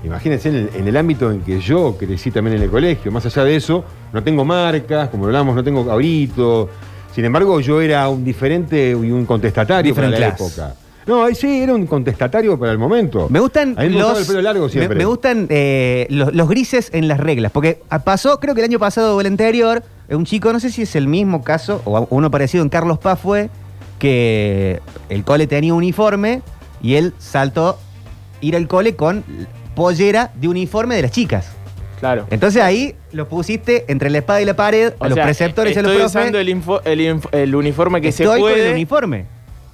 Imagínense 0.06 0.48
en 0.48 0.56
el, 0.56 0.70
en 0.74 0.88
el 0.88 0.96
ámbito 0.96 1.30
en 1.30 1.42
que 1.42 1.60
yo 1.60 1.98
crecí 2.00 2.32
también 2.32 2.56
en 2.56 2.64
el 2.64 2.70
colegio. 2.70 3.12
Más 3.12 3.26
allá 3.26 3.44
de 3.44 3.58
eso, 3.58 3.84
no 4.14 4.24
tengo 4.24 4.46
marcas, 4.46 5.10
como 5.10 5.26
hablamos, 5.26 5.54
no 5.54 5.62
tengo 5.66 5.92
abrito. 5.92 6.70
Sin 7.20 7.26
embargo, 7.26 7.60
yo 7.60 7.82
era 7.82 8.08
un 8.08 8.24
diferente 8.24 8.92
y 8.92 9.12
un 9.12 9.26
contestatario 9.26 9.84
Different 9.92 10.14
para 10.14 10.30
la 10.30 10.36
class. 10.38 10.54
época. 10.54 10.74
No, 11.06 11.26
ahí 11.26 11.36
sí, 11.36 11.62
era 11.62 11.76
un 11.76 11.86
contestatario 11.86 12.58
para 12.58 12.72
el 12.72 12.78
momento. 12.78 13.28
Me 13.30 13.42
gustan 13.42 13.76
A 13.78 13.82
mí 13.82 13.90
me 13.90 14.00
los. 14.00 14.22
el 14.22 14.26
pelo 14.26 14.42
largo 14.42 14.70
siempre. 14.70 14.98
Me, 14.98 15.04
gustan 15.04 15.46
eh, 15.50 16.08
los, 16.10 16.34
los 16.34 16.48
grises 16.48 16.90
en 16.94 17.10
las 17.10 17.20
reglas. 17.20 17.52
Porque 17.52 17.82
pasó, 18.06 18.40
creo 18.40 18.56
que 18.56 18.62
el 18.62 18.70
año 18.70 18.80
pasado 18.80 19.18
o 19.18 19.20
el 19.20 19.28
anterior, 19.28 19.84
un 20.08 20.24
chico, 20.24 20.54
no 20.54 20.62
sé 20.62 20.70
si 20.70 20.84
es 20.84 20.96
el 20.96 21.08
mismo 21.10 21.44
caso, 21.44 21.82
o 21.84 22.08
uno 22.10 22.32
parecido 22.32 22.64
en 22.64 22.70
Carlos 22.70 23.00
Paz 23.00 23.20
fue, 23.20 23.50
que 24.00 24.80
el 25.10 25.26
cole 25.26 25.46
tenía 25.46 25.74
uniforme 25.74 26.42
y 26.82 26.94
él 26.94 27.14
saltó 27.18 27.78
ir 28.40 28.56
al 28.56 28.70
cole 28.70 28.96
con 28.96 29.26
pollera 29.76 30.32
de 30.36 30.48
uniforme 30.48 30.96
de 30.96 31.02
las 31.02 31.12
chicas. 31.12 31.50
Claro. 32.00 32.28
Entonces 32.30 32.64
ahí 32.64 32.96
lo 33.12 33.28
pusiste 33.28 33.86
entre 33.88 34.10
la 34.10 34.20
espada 34.20 34.42
y 34.42 34.46
la 34.46 34.56
pared, 34.56 34.94
a 35.00 35.06
los 35.08 35.16
sea, 35.16 35.24
preceptores 35.26 35.76
y 35.76 35.80
a 35.80 35.82
los 35.82 35.92
estoy 35.92 36.02
profes. 36.04 36.22
usando 36.22 36.40
el, 36.40 36.50
info- 36.50 36.82
el, 36.86 37.00
inf- 37.02 37.30
el 37.32 37.56
uniforme 37.56 38.02
que 38.02 38.12
se 38.12 38.24
Estoy 38.24 38.42
con 38.42 38.52
puede. 38.52 38.68
el 38.68 38.74
uniforme. 38.74 39.26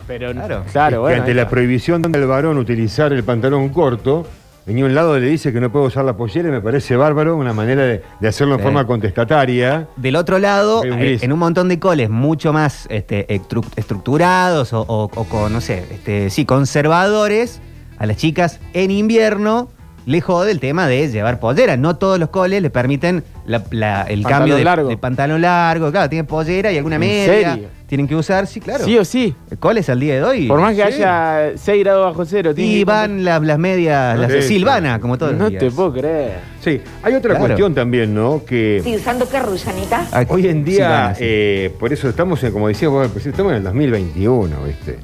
Pero 0.07 0.31
Claro. 0.33 0.63
claro, 0.71 0.91
que 0.97 0.97
bueno. 0.99 1.19
ante 1.21 1.33
la 1.33 1.49
prohibición 1.49 2.01
del 2.01 2.27
varón 2.27 2.57
utilizar 2.59 3.11
el 3.11 3.23
pantalón 3.23 3.69
corto, 3.69 4.27
venía 4.67 4.85
un 4.85 4.93
lado 4.93 5.17
y 5.17 5.21
le 5.21 5.27
dice 5.27 5.51
que 5.51 5.59
no 5.59 5.71
puede 5.71 5.87
usar 5.87 6.05
la 6.05 6.13
pollera 6.15 6.47
y 6.49 6.51
me 6.51 6.61
parece 6.61 6.95
bárbaro, 6.95 7.35
una 7.35 7.53
manera 7.53 7.83
de, 7.83 8.03
de 8.19 8.27
hacerlo 8.27 8.53
en 8.53 8.59
Sí. 8.59 8.63
forma 8.63 8.85
contestataria. 8.85 9.87
Del 9.95 10.15
otro 10.15 10.37
lado, 10.39 10.81
un 10.81 10.93
eh, 11.01 11.17
en 11.21 11.33
un 11.33 11.39
montón 11.39 11.69
de 11.69 11.79
coles 11.79 12.09
mucho 12.11 12.53
más 12.53 12.85
este, 12.89 13.27
estru- 13.27 13.65
estructurados 13.75 14.73
o, 14.73 14.81
o- 14.81 15.09
o 15.13 15.23
con, 15.25 15.51
no 15.51 15.59
sé, 15.61 15.83
este, 15.91 16.29
sí, 16.29 16.45
conservadores, 16.45 17.61
a 17.97 18.05
las 18.05 18.17
chicas 18.17 18.59
en 18.73 18.91
invierno 18.91 19.69
le 20.05 20.21
jode 20.21 20.51
el 20.51 20.59
tema 20.59 20.87
de 20.87 21.07
llevar 21.09 21.39
pollera. 21.39 21.77
No 21.77 21.95
todos 21.97 22.19
los 22.19 22.29
coles 22.29 22.61
le 22.61 22.69
permiten 22.69 23.23
la- 23.47 23.63
la- 23.71 24.03
el 24.03 24.21
Pantalón 24.21 24.39
cambio 24.39 24.55
de, 24.55 24.63
largo. 24.63 24.89
de 24.89 24.97
pantalón 24.97 25.41
largo. 25.41 25.91
Claro, 25.91 26.09
tienen 26.09 26.25
pollera 26.27 26.71
y 26.71 26.77
alguna 26.77 26.95
¿En 26.95 26.99
media. 27.01 27.53
serio? 27.53 27.67
Tienen 27.87 28.07
que 28.07 28.15
usar, 28.15 28.47
sí, 28.47 28.59
claro. 28.59 28.83
Sí 28.83 28.97
o 28.97 29.05
sí. 29.05 29.35
Coles 29.59 29.87
al 29.89 29.99
día 29.99 30.15
de 30.15 30.23
hoy. 30.23 30.47
Por 30.47 30.59
más 30.59 30.71
que 30.75 30.81
sí. 30.91 30.93
haya 31.03 31.51
6 31.55 31.83
grados 31.83 32.05
bajo 32.07 32.25
cero. 32.25 32.53
tiene 32.55 32.71
Y 32.71 32.79
que- 32.79 32.85
van 32.85 33.23
las, 33.23 33.41
las 33.43 33.59
medias, 33.59 34.17
las 34.19 34.31
Sí, 34.31 34.41
Silvana, 34.41 34.81
claro. 34.89 35.01
como 35.01 35.17
todos 35.19 35.31
los 35.33 35.41
No 35.41 35.49
días. 35.49 35.59
te 35.63 35.69
puedo 35.71 35.93
creer. 35.93 36.39
Sí, 36.61 36.81
hay 37.03 37.13
otra 37.13 37.31
Claro. 37.31 37.45
cuestión 37.45 37.75
también, 37.75 38.13
¿no? 38.15 38.43
Que 38.43 38.77
¿Estoy 38.77 38.95
usando 38.95 39.29
qué, 39.29 39.39
Rusanita? 39.39 40.03
Hoy 40.29 40.47
en 40.47 40.63
día, 40.65 40.75
Silvana, 40.75 41.15
sí. 41.15 41.23
eh, 41.25 41.73
por 41.79 41.93
eso 41.93 42.09
estamos, 42.09 42.43
en, 42.43 42.51
como 42.51 42.67
decía 42.67 42.89
vos, 42.89 43.03
al 43.05 43.09
principio, 43.11 43.31
estamos 43.31 43.51
en 43.51 43.57
el 43.59 43.63
2021, 43.63 44.63
¿viste? 44.65 44.97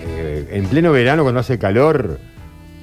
Eh, 0.00 0.48
en 0.52 0.66
pleno 0.66 0.92
verano, 0.92 1.22
cuando 1.24 1.40
hace 1.40 1.58
calor, 1.58 2.18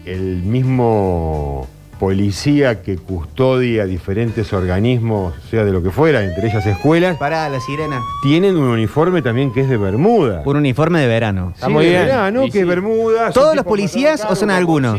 el 0.05 0.43
mismo 0.43 1.67
policía 1.99 2.81
que 2.81 2.95
custodia 2.97 3.85
diferentes 3.85 4.53
organismos, 4.53 5.33
sea 5.49 5.65
de 5.65 5.73
lo 5.73 5.83
que 5.83 5.89
fuera, 5.89 6.23
entre 6.23 6.47
ellas 6.47 6.65
escuelas, 6.65 7.17
Para 7.17 7.49
la 7.49 7.59
sirena. 7.59 7.99
tienen 8.23 8.55
un 8.55 8.69
uniforme 8.69 9.21
también 9.21 9.51
que 9.51 9.61
es 9.61 9.69
de 9.69 9.75
Bermuda. 9.75 10.41
Un 10.45 10.55
uniforme 10.55 11.01
de 11.01 11.07
verano. 11.07 11.51
Está 11.53 11.67
muy 11.67 11.83
de 11.83 11.89
bien. 11.91 12.03
verano, 12.05 12.45
Y 12.45 12.51
que 12.51 12.59
sí. 12.59 12.63
Bermuda. 12.63 13.31
¿Todos 13.31 13.53
los 13.53 13.65
policías 13.65 14.25
o 14.29 14.35
son 14.35 14.49
algunos? 14.49 14.93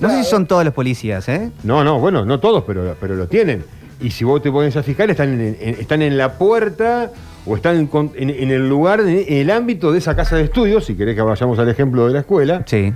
No 0.00 0.10
sé 0.10 0.24
si 0.24 0.24
son 0.28 0.46
todos 0.46 0.64
los 0.64 0.74
policías, 0.74 1.28
¿eh? 1.28 1.50
No, 1.62 1.84
no, 1.84 2.00
bueno, 2.00 2.24
no 2.24 2.40
todos, 2.40 2.64
pero, 2.66 2.96
pero 3.00 3.14
lo 3.14 3.28
tienen. 3.28 3.64
Y 4.00 4.10
si 4.10 4.24
vos 4.24 4.42
te 4.42 4.50
pones 4.50 4.76
a 4.76 4.82
fijar, 4.82 5.08
están 5.10 5.40
en, 5.40 5.56
en- 5.60 5.74
están 5.80 6.02
en 6.02 6.18
la 6.18 6.32
puerta 6.32 7.12
o 7.46 7.54
están 7.54 7.88
en- 8.16 8.30
en 8.30 8.50
el 8.50 8.68
lugar, 8.68 9.00
en 9.00 9.24
el 9.28 9.50
ámbito 9.52 9.92
de 9.92 9.98
esa 9.98 10.16
casa 10.16 10.34
de 10.34 10.42
estudios, 10.42 10.84
si 10.84 10.96
querés 10.96 11.14
que 11.14 11.22
vayamos 11.22 11.58
al 11.60 11.68
ejemplo 11.68 12.08
de 12.08 12.12
la 12.14 12.20
escuela. 12.20 12.64
Sí. 12.66 12.92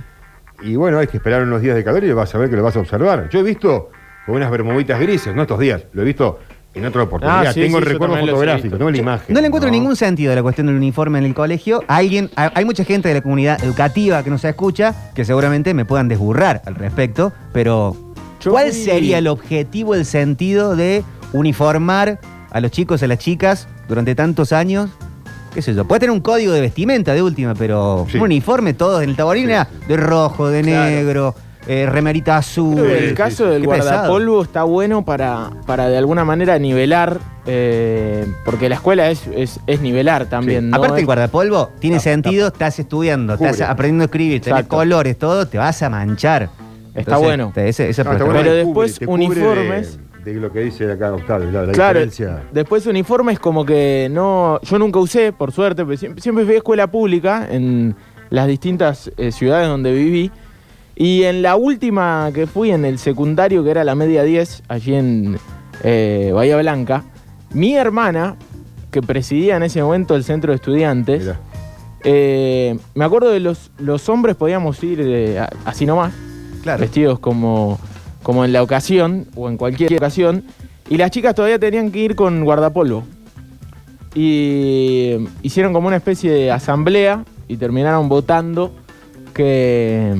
Y 0.61 0.75
bueno, 0.75 0.99
hay 0.99 1.07
que 1.07 1.17
esperar 1.17 1.43
unos 1.43 1.61
días 1.61 1.75
de 1.75 1.83
calor 1.83 2.03
y 2.03 2.11
vas 2.11 2.33
a 2.35 2.37
ver 2.37 2.49
que 2.49 2.55
lo 2.55 2.63
vas 2.63 2.75
a 2.75 2.79
observar. 2.79 3.29
Yo 3.29 3.39
he 3.39 3.43
visto 3.43 3.89
con 4.25 4.35
unas 4.35 4.51
bermuditas 4.51 4.99
grises, 4.99 5.35
no 5.35 5.43
estos 5.43 5.59
días, 5.59 5.83
lo 5.93 6.01
he 6.01 6.05
visto 6.05 6.39
en 6.73 6.85
otra 6.85 7.03
oportunidad. 7.03 7.47
Ah, 7.47 7.53
sí, 7.53 7.61
tengo 7.61 7.77
sí, 7.77 7.83
el 7.83 7.89
recuerdo 7.89 8.17
fotográfico, 8.17 8.77
tengo 8.77 8.91
la 8.91 8.97
imagen. 8.97 9.33
No 9.33 9.41
le 9.41 9.47
encuentro 9.47 9.71
ningún 9.71 9.95
sentido 9.95 10.31
a 10.33 10.35
la 10.35 10.43
cuestión 10.43 10.67
del 10.67 10.75
uniforme 10.75 11.19
en 11.19 11.25
el 11.25 11.33
colegio. 11.33 11.83
Alguien, 11.87 12.29
hay 12.35 12.65
mucha 12.65 12.83
gente 12.83 13.07
de 13.07 13.15
la 13.15 13.21
comunidad 13.21 13.63
educativa 13.63 14.23
que 14.23 14.29
nos 14.29 14.43
escucha 14.45 15.11
que 15.15 15.25
seguramente 15.25 15.73
me 15.73 15.85
puedan 15.85 16.07
desburrar 16.07 16.61
al 16.65 16.75
respecto, 16.75 17.33
pero 17.53 17.95
¿cuál 18.43 18.71
sería 18.71 19.17
el 19.17 19.27
objetivo, 19.27 19.95
el 19.95 20.05
sentido 20.05 20.75
de 20.75 21.03
uniformar 21.33 22.19
a 22.51 22.59
los 22.59 22.71
chicos 22.71 23.01
y 23.01 23.05
a 23.05 23.07
las 23.07 23.19
chicas 23.19 23.67
durante 23.87 24.15
tantos 24.15 24.53
años? 24.53 24.91
¿Qué 25.59 25.63
sé 25.63 25.73
yo? 25.73 25.83
Puede 25.83 25.99
tener 25.99 26.11
un 26.11 26.21
código 26.21 26.53
de 26.53 26.61
vestimenta 26.61 27.13
de 27.13 27.21
última, 27.21 27.53
pero 27.53 28.05
Sí. 28.09 28.15
un 28.15 28.23
uniforme 28.23 28.73
todos 28.73 29.03
en 29.03 29.09
el 29.09 29.17
taborín 29.17 29.49
Sí, 29.49 29.53
de 29.89 29.97
rojo, 29.97 30.47
de 30.47 30.61
Claro. 30.61 30.89
negro, 30.89 31.35
eh, 31.67 31.85
remerita 31.85 32.37
azul. 32.37 32.79
El 32.79 33.09
sí, 33.09 33.13
caso 33.13 33.43
sí. 33.43 33.49
del 33.51 33.63
Qué 33.63 33.67
pesado. 33.67 33.89
guardapolvo 33.89 34.41
está 34.43 34.63
bueno 34.63 35.03
para, 35.03 35.49
para 35.67 35.89
de 35.89 35.97
alguna 35.97 36.23
manera 36.23 36.57
nivelar, 36.59 37.19
eh, 37.45 38.25
porque 38.45 38.69
la 38.69 38.75
escuela 38.75 39.09
es, 39.09 39.27
es, 39.35 39.59
es 39.67 39.81
nivelar 39.81 40.27
también. 40.27 40.61
Sí. 40.63 40.69
¿no? 40.69 40.77
Aparte 40.77 40.95
Es- 40.95 40.99
el 41.01 41.05
guardapolvo 41.07 41.71
tiene 41.79 41.99
sentido, 41.99 42.47
estás 42.47 42.79
estudiando, 42.79 43.33
estás 43.33 43.59
aprendiendo 43.59 44.03
a 44.03 44.05
escribir, 44.05 44.39
tenés 44.41 44.59
Exacto. 44.59 44.77
colores, 44.77 45.17
todo, 45.19 45.45
te 45.45 45.57
vas 45.57 45.81
a 45.83 45.89
manchar. 45.89 46.49
Está 46.95 47.17
bueno. 47.17 47.51
te- 47.53 47.67
ese- 47.67 47.89
ese 47.89 48.03
No, 48.05 48.11
está 48.13 48.23
protocolo. 48.25 48.33
bueno 48.33 48.49
Pero 48.49 48.65
después 48.65 48.99
cubre 48.99 49.11
uniformes. 49.13 49.97
De, 49.97 50.03
lo 50.33 50.51
que 50.51 50.59
dice 50.61 50.91
acá 50.91 51.13
Octavio, 51.13 51.51
la, 51.51 51.65
la 51.65 51.71
Claro, 51.73 51.99
diferencia. 51.99 52.43
después 52.51 52.85
uniformes 52.87 53.39
como 53.39 53.65
que 53.65 54.07
no, 54.11 54.59
yo 54.61 54.77
nunca 54.79 54.99
usé, 54.99 55.31
por 55.33 55.51
suerte, 55.51 55.85
pero 55.85 55.97
siempre, 55.97 56.21
siempre 56.21 56.45
fui 56.45 56.53
a 56.55 56.57
escuela 56.57 56.87
pública 56.87 57.47
en 57.49 57.95
las 58.29 58.47
distintas 58.47 59.11
eh, 59.17 59.31
ciudades 59.31 59.67
donde 59.67 59.91
viví. 59.93 60.31
Y 60.95 61.23
en 61.23 61.41
la 61.41 61.55
última 61.55 62.29
que 62.33 62.45
fui, 62.45 62.71
en 62.71 62.83
el 62.83 62.99
secundario, 62.99 63.63
que 63.63 63.71
era 63.71 63.83
la 63.85 63.95
media 63.95 64.23
10, 64.23 64.63
allí 64.67 64.95
en 64.95 65.37
eh, 65.83 66.31
Bahía 66.33 66.57
Blanca, 66.57 67.03
mi 67.53 67.75
hermana, 67.75 68.35
que 68.91 69.01
presidía 69.01 69.55
en 69.55 69.63
ese 69.63 69.81
momento 69.81 70.15
el 70.15 70.23
centro 70.25 70.51
de 70.51 70.57
estudiantes, 70.57 71.21
Mirá. 71.23 71.39
eh, 72.03 72.77
me 72.95 73.05
acuerdo 73.05 73.29
de 73.29 73.39
los, 73.39 73.71
los 73.77 74.09
hombres 74.09 74.35
podíamos 74.35 74.83
ir 74.83 75.37
a- 75.39 75.49
así 75.65 75.85
nomás, 75.85 76.13
Claro. 76.63 76.81
vestidos 76.81 77.19
como, 77.19 77.79
como 78.23 78.45
en 78.45 78.53
la 78.53 78.63
ocasión 78.63 79.27
o 79.35 79.49
en 79.49 79.57
cualquier 79.57 79.93
ocasión. 79.95 80.43
Y 80.89 80.97
las 80.97 81.11
chicas 81.11 81.35
todavía 81.35 81.59
tenían 81.59 81.91
que 81.91 81.99
ir 81.99 82.15
con 82.15 82.43
guardapolvo. 82.43 83.03
Y 84.15 85.27
hicieron 85.43 85.71
como 85.73 85.87
una 85.87 85.97
especie 85.97 86.31
de 86.31 86.51
asamblea 86.51 87.25
y 87.47 87.57
terminaron 87.57 88.09
votando 88.09 88.73
que, 89.33 90.15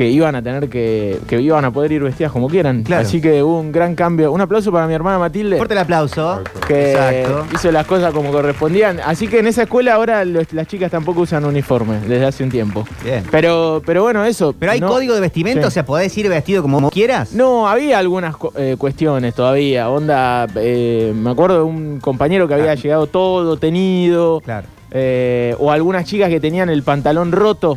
que 0.00 0.08
iban 0.08 0.34
a 0.34 0.40
tener 0.42 0.70
que, 0.70 1.18
que 1.28 1.42
iban 1.42 1.62
a 1.62 1.70
poder 1.70 1.92
ir 1.92 2.02
vestidas 2.02 2.32
como 2.32 2.48
quieran. 2.48 2.84
Claro. 2.84 3.02
Así 3.02 3.20
que 3.20 3.42
hubo 3.42 3.60
un 3.60 3.70
gran 3.70 3.94
cambio. 3.94 4.32
Un 4.32 4.40
aplauso 4.40 4.72
para 4.72 4.86
mi 4.86 4.94
hermana 4.94 5.18
Matilde 5.18 5.58
Fuerte 5.58 5.74
el 5.74 5.78
aplauso. 5.80 6.40
que 6.66 6.92
Exacto. 6.92 7.44
hizo 7.54 7.70
las 7.70 7.84
cosas 7.86 8.10
como 8.14 8.32
correspondían. 8.32 8.98
Así 9.04 9.28
que 9.28 9.40
en 9.40 9.46
esa 9.48 9.64
escuela 9.64 9.92
ahora 9.96 10.24
los- 10.24 10.50
las 10.54 10.66
chicas 10.66 10.90
tampoco 10.90 11.20
usan 11.20 11.44
uniforme 11.44 11.98
desde 12.08 12.24
hace 12.24 12.42
un 12.44 12.48
tiempo. 12.48 12.86
Bien. 13.04 13.24
Pero, 13.30 13.82
pero 13.84 14.02
bueno, 14.02 14.24
eso. 14.24 14.54
Pero 14.58 14.72
hay 14.72 14.80
no- 14.80 14.88
código 14.88 15.14
de 15.14 15.20
vestimenta, 15.20 15.60
Sí. 15.60 15.66
o 15.66 15.70
sea, 15.70 15.84
podés 15.84 16.16
ir 16.16 16.30
vestido 16.30 16.62
como 16.62 16.88
quieras. 16.90 17.34
No, 17.34 17.68
había 17.68 17.98
algunas 17.98 18.36
eh, 18.56 18.76
cuestiones 18.78 19.34
todavía. 19.34 19.90
Onda, 19.90 20.46
eh, 20.56 21.12
me 21.14 21.28
acuerdo 21.32 21.56
de 21.58 21.62
un 21.64 22.00
compañero 22.00 22.48
que 22.48 22.54
había 22.54 22.70
Ah. 22.70 22.74
llegado 22.74 23.06
todo 23.06 23.58
tenido. 23.58 24.40
Claro. 24.40 24.66
eh, 24.92 25.54
o 25.58 25.70
algunas 25.70 26.06
chicas 26.06 26.30
que 26.30 26.40
tenían 26.40 26.70
el 26.70 26.82
pantalón 26.82 27.32
roto 27.32 27.76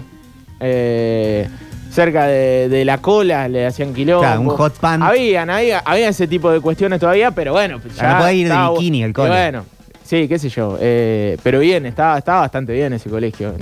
eh, 0.59 1.47
cerca 1.93 2.25
de, 2.25 2.67
de 2.69 2.85
la 2.85 2.97
cola, 2.97 3.47
le 3.47 3.65
hacían 3.67 3.93
quilombo. 3.93 4.21
Claro, 4.21 4.41
un 4.41 4.49
hot 4.49 4.73
pant. 4.79 5.03
Habían, 5.03 5.49
había, 5.49 5.79
había 5.79 6.09
ese 6.09 6.27
tipo 6.27 6.51
de 6.51 6.59
cuestiones 6.59 6.99
todavía, 6.99 7.31
pero 7.31 7.51
bueno. 7.53 7.79
pues 7.79 8.01
no 8.01 8.17
podés 8.17 8.35
ir 8.35 8.49
de 8.49 8.57
bikini 8.73 9.03
al 9.03 9.09
y 9.11 9.13
cole. 9.13 9.29
Bueno, 9.29 9.65
sí, 10.03 10.27
qué 10.27 10.39
sé 10.39 10.49
yo. 10.49 10.77
eh, 10.81 11.37
pero 11.43 11.59
bien, 11.59 11.85
estaba, 11.85 12.17
estaba 12.17 12.41
bastante 12.41 12.73
bien 12.73 12.93
ese 12.93 13.09
colegio. 13.09 13.53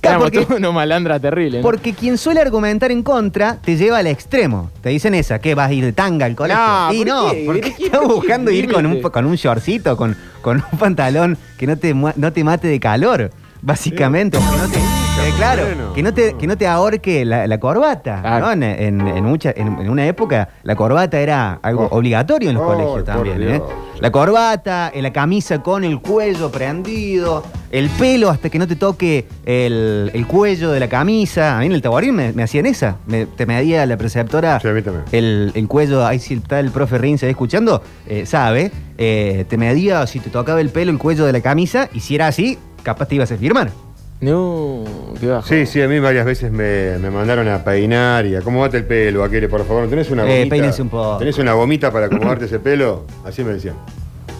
Claro, 0.00 0.20
porque- 0.20 0.46
unos 0.56 0.74
malandra 0.74 1.18
terrible. 1.18 1.58
¿no? 1.58 1.62
Porque 1.62 1.94
quien 1.94 2.18
suele 2.18 2.40
argumentar 2.40 2.90
en 2.90 3.02
contra 3.02 3.56
te 3.64 3.76
lleva 3.76 3.98
al 3.98 4.06
extremo. 4.06 4.70
Te 4.82 4.90
dicen 4.90 5.14
esa, 5.14 5.38
que 5.38 5.54
vas 5.54 5.70
a 5.70 5.72
ir 5.72 5.82
de 5.84 5.92
tanga 5.94 6.26
al 6.26 6.34
colegio. 6.36 6.62
No, 6.62 6.92
y 6.92 6.98
¿por 6.98 7.06
no, 7.06 7.30
qué? 7.30 7.42
porque 7.46 7.60
¿Qué- 7.62 7.84
estás 7.86 8.00
qué 8.00 8.06
buscando 8.06 8.50
ir 8.50 8.70
con 8.70 8.84
un, 8.86 9.00
con 9.00 9.24
un 9.24 9.34
shortcito, 9.36 9.96
con, 9.96 10.14
con 10.42 10.62
un 10.70 10.78
pantalón 10.78 11.38
que 11.56 11.66
no 11.66 11.76
te, 11.78 11.94
no 11.94 12.32
te 12.32 12.44
mate 12.44 12.68
de 12.68 12.78
calor, 12.78 13.30
básicamente. 13.64 14.36
o 14.36 14.40
que 14.40 14.56
no 14.58 14.68
te- 14.68 14.78
eh, 14.78 15.32
claro, 15.36 15.64
bueno. 15.64 15.92
que 15.94 16.02
no 16.02 16.12
te, 16.12 16.34
que 16.34 16.46
no 16.46 16.56
te 16.58 16.66
ahorque 16.66 17.24
la, 17.24 17.46
la 17.46 17.58
corbata. 17.58 18.40
¿no? 18.40 18.52
En, 18.52 18.62
en- 18.62 19.06
en 19.08 19.24
mucha, 19.24 19.52
en, 19.56 19.68
en 19.80 19.88
una 19.88 20.06
época 20.06 20.48
la 20.62 20.74
corbata 20.76 21.18
era 21.20 21.58
algo 21.62 21.88
Oh. 21.90 21.96
obligatorio 21.98 22.50
en 22.50 22.56
los 22.56 22.64
Oh, 22.64 22.66
colegios 22.66 23.04
también. 23.04 23.42
¿eh? 23.42 23.62
La 24.00 24.10
corbata, 24.10 24.90
eh, 24.92 25.00
la 25.02 25.12
camisa 25.12 25.62
con 25.62 25.84
el 25.84 26.00
cuello 26.00 26.50
prendido, 26.50 27.42
el 27.70 27.88
pelo 27.90 28.28
hasta 28.30 28.50
que 28.50 28.58
no 28.58 28.66
te 28.66 28.76
toque 28.76 29.26
el, 29.46 30.10
el 30.12 30.26
cuello 30.26 30.70
de 30.72 30.80
la 30.80 30.88
camisa. 30.88 31.56
A 31.56 31.60
mí 31.60 31.66
en 31.66 31.72
el 31.72 31.80
taborín 31.82 32.14
me, 32.14 32.32
me 32.32 32.42
hacían 32.42 32.66
esa. 32.66 32.96
Me, 33.06 33.26
te 33.26 33.46
medía 33.46 33.86
la 33.86 33.96
preceptora 33.96 34.58
Sí, 34.60 34.68
a 34.68 34.72
mí 34.72 34.82
también. 34.82 35.04
el, 35.12 35.52
el 35.54 35.68
cuello, 35.68 36.04
ahí 36.04 36.18
si 36.18 36.34
está 36.34 36.58
el 36.60 36.70
profe 36.70 36.98
Rince 36.98 37.26
ahí 37.26 37.30
escuchando, 37.30 37.82
eh, 38.06 38.26
sabe, 38.26 38.72
eh, 38.98 39.44
te 39.48 39.56
medía 39.56 40.06
si 40.06 40.18
te 40.20 40.28
tocaba 40.28 40.60
el 40.60 40.70
pelo, 40.70 40.90
el 40.90 40.98
cuello 40.98 41.24
de 41.24 41.32
la 41.32 41.40
camisa, 41.40 41.88
y 41.94 42.00
si 42.00 42.16
era 42.16 42.26
así, 42.26 42.58
capaz 42.84 43.06
te 43.08 43.16
ibas 43.16 43.32
a 43.32 43.36
firmar. 43.36 43.70
No, 44.20 44.84
qué 45.20 45.26
bajo. 45.26 45.46
Sí, 45.48 45.66
sí, 45.66 45.82
a 45.82 45.88
mí 45.88 45.98
varias 45.98 46.24
veces 46.24 46.50
me, 46.52 46.96
me 46.98 47.10
mandaron 47.10 47.48
a 47.48 47.62
peinar 47.64 48.24
y 48.24 48.36
acomodate 48.36 48.76
el 48.78 48.84
pelo, 48.84 49.24
Aquele, 49.24 49.48
por 49.48 49.66
favor. 49.66 49.88
¿Tenés 49.88 50.08
una 50.10 50.22
Eh, 50.24 50.38
gomita? 50.38 50.50
peínense 50.54 50.80
un 50.82 50.88
poco. 50.88 51.18
¿Tenés 51.18 51.36
una 51.38 51.52
gomita 51.52 51.90
para 51.90 52.06
acomodarte 52.06 52.44
ese 52.44 52.58
pelo? 52.60 53.04
Así 53.24 53.42
me 53.42 53.52
decían. 53.54 53.74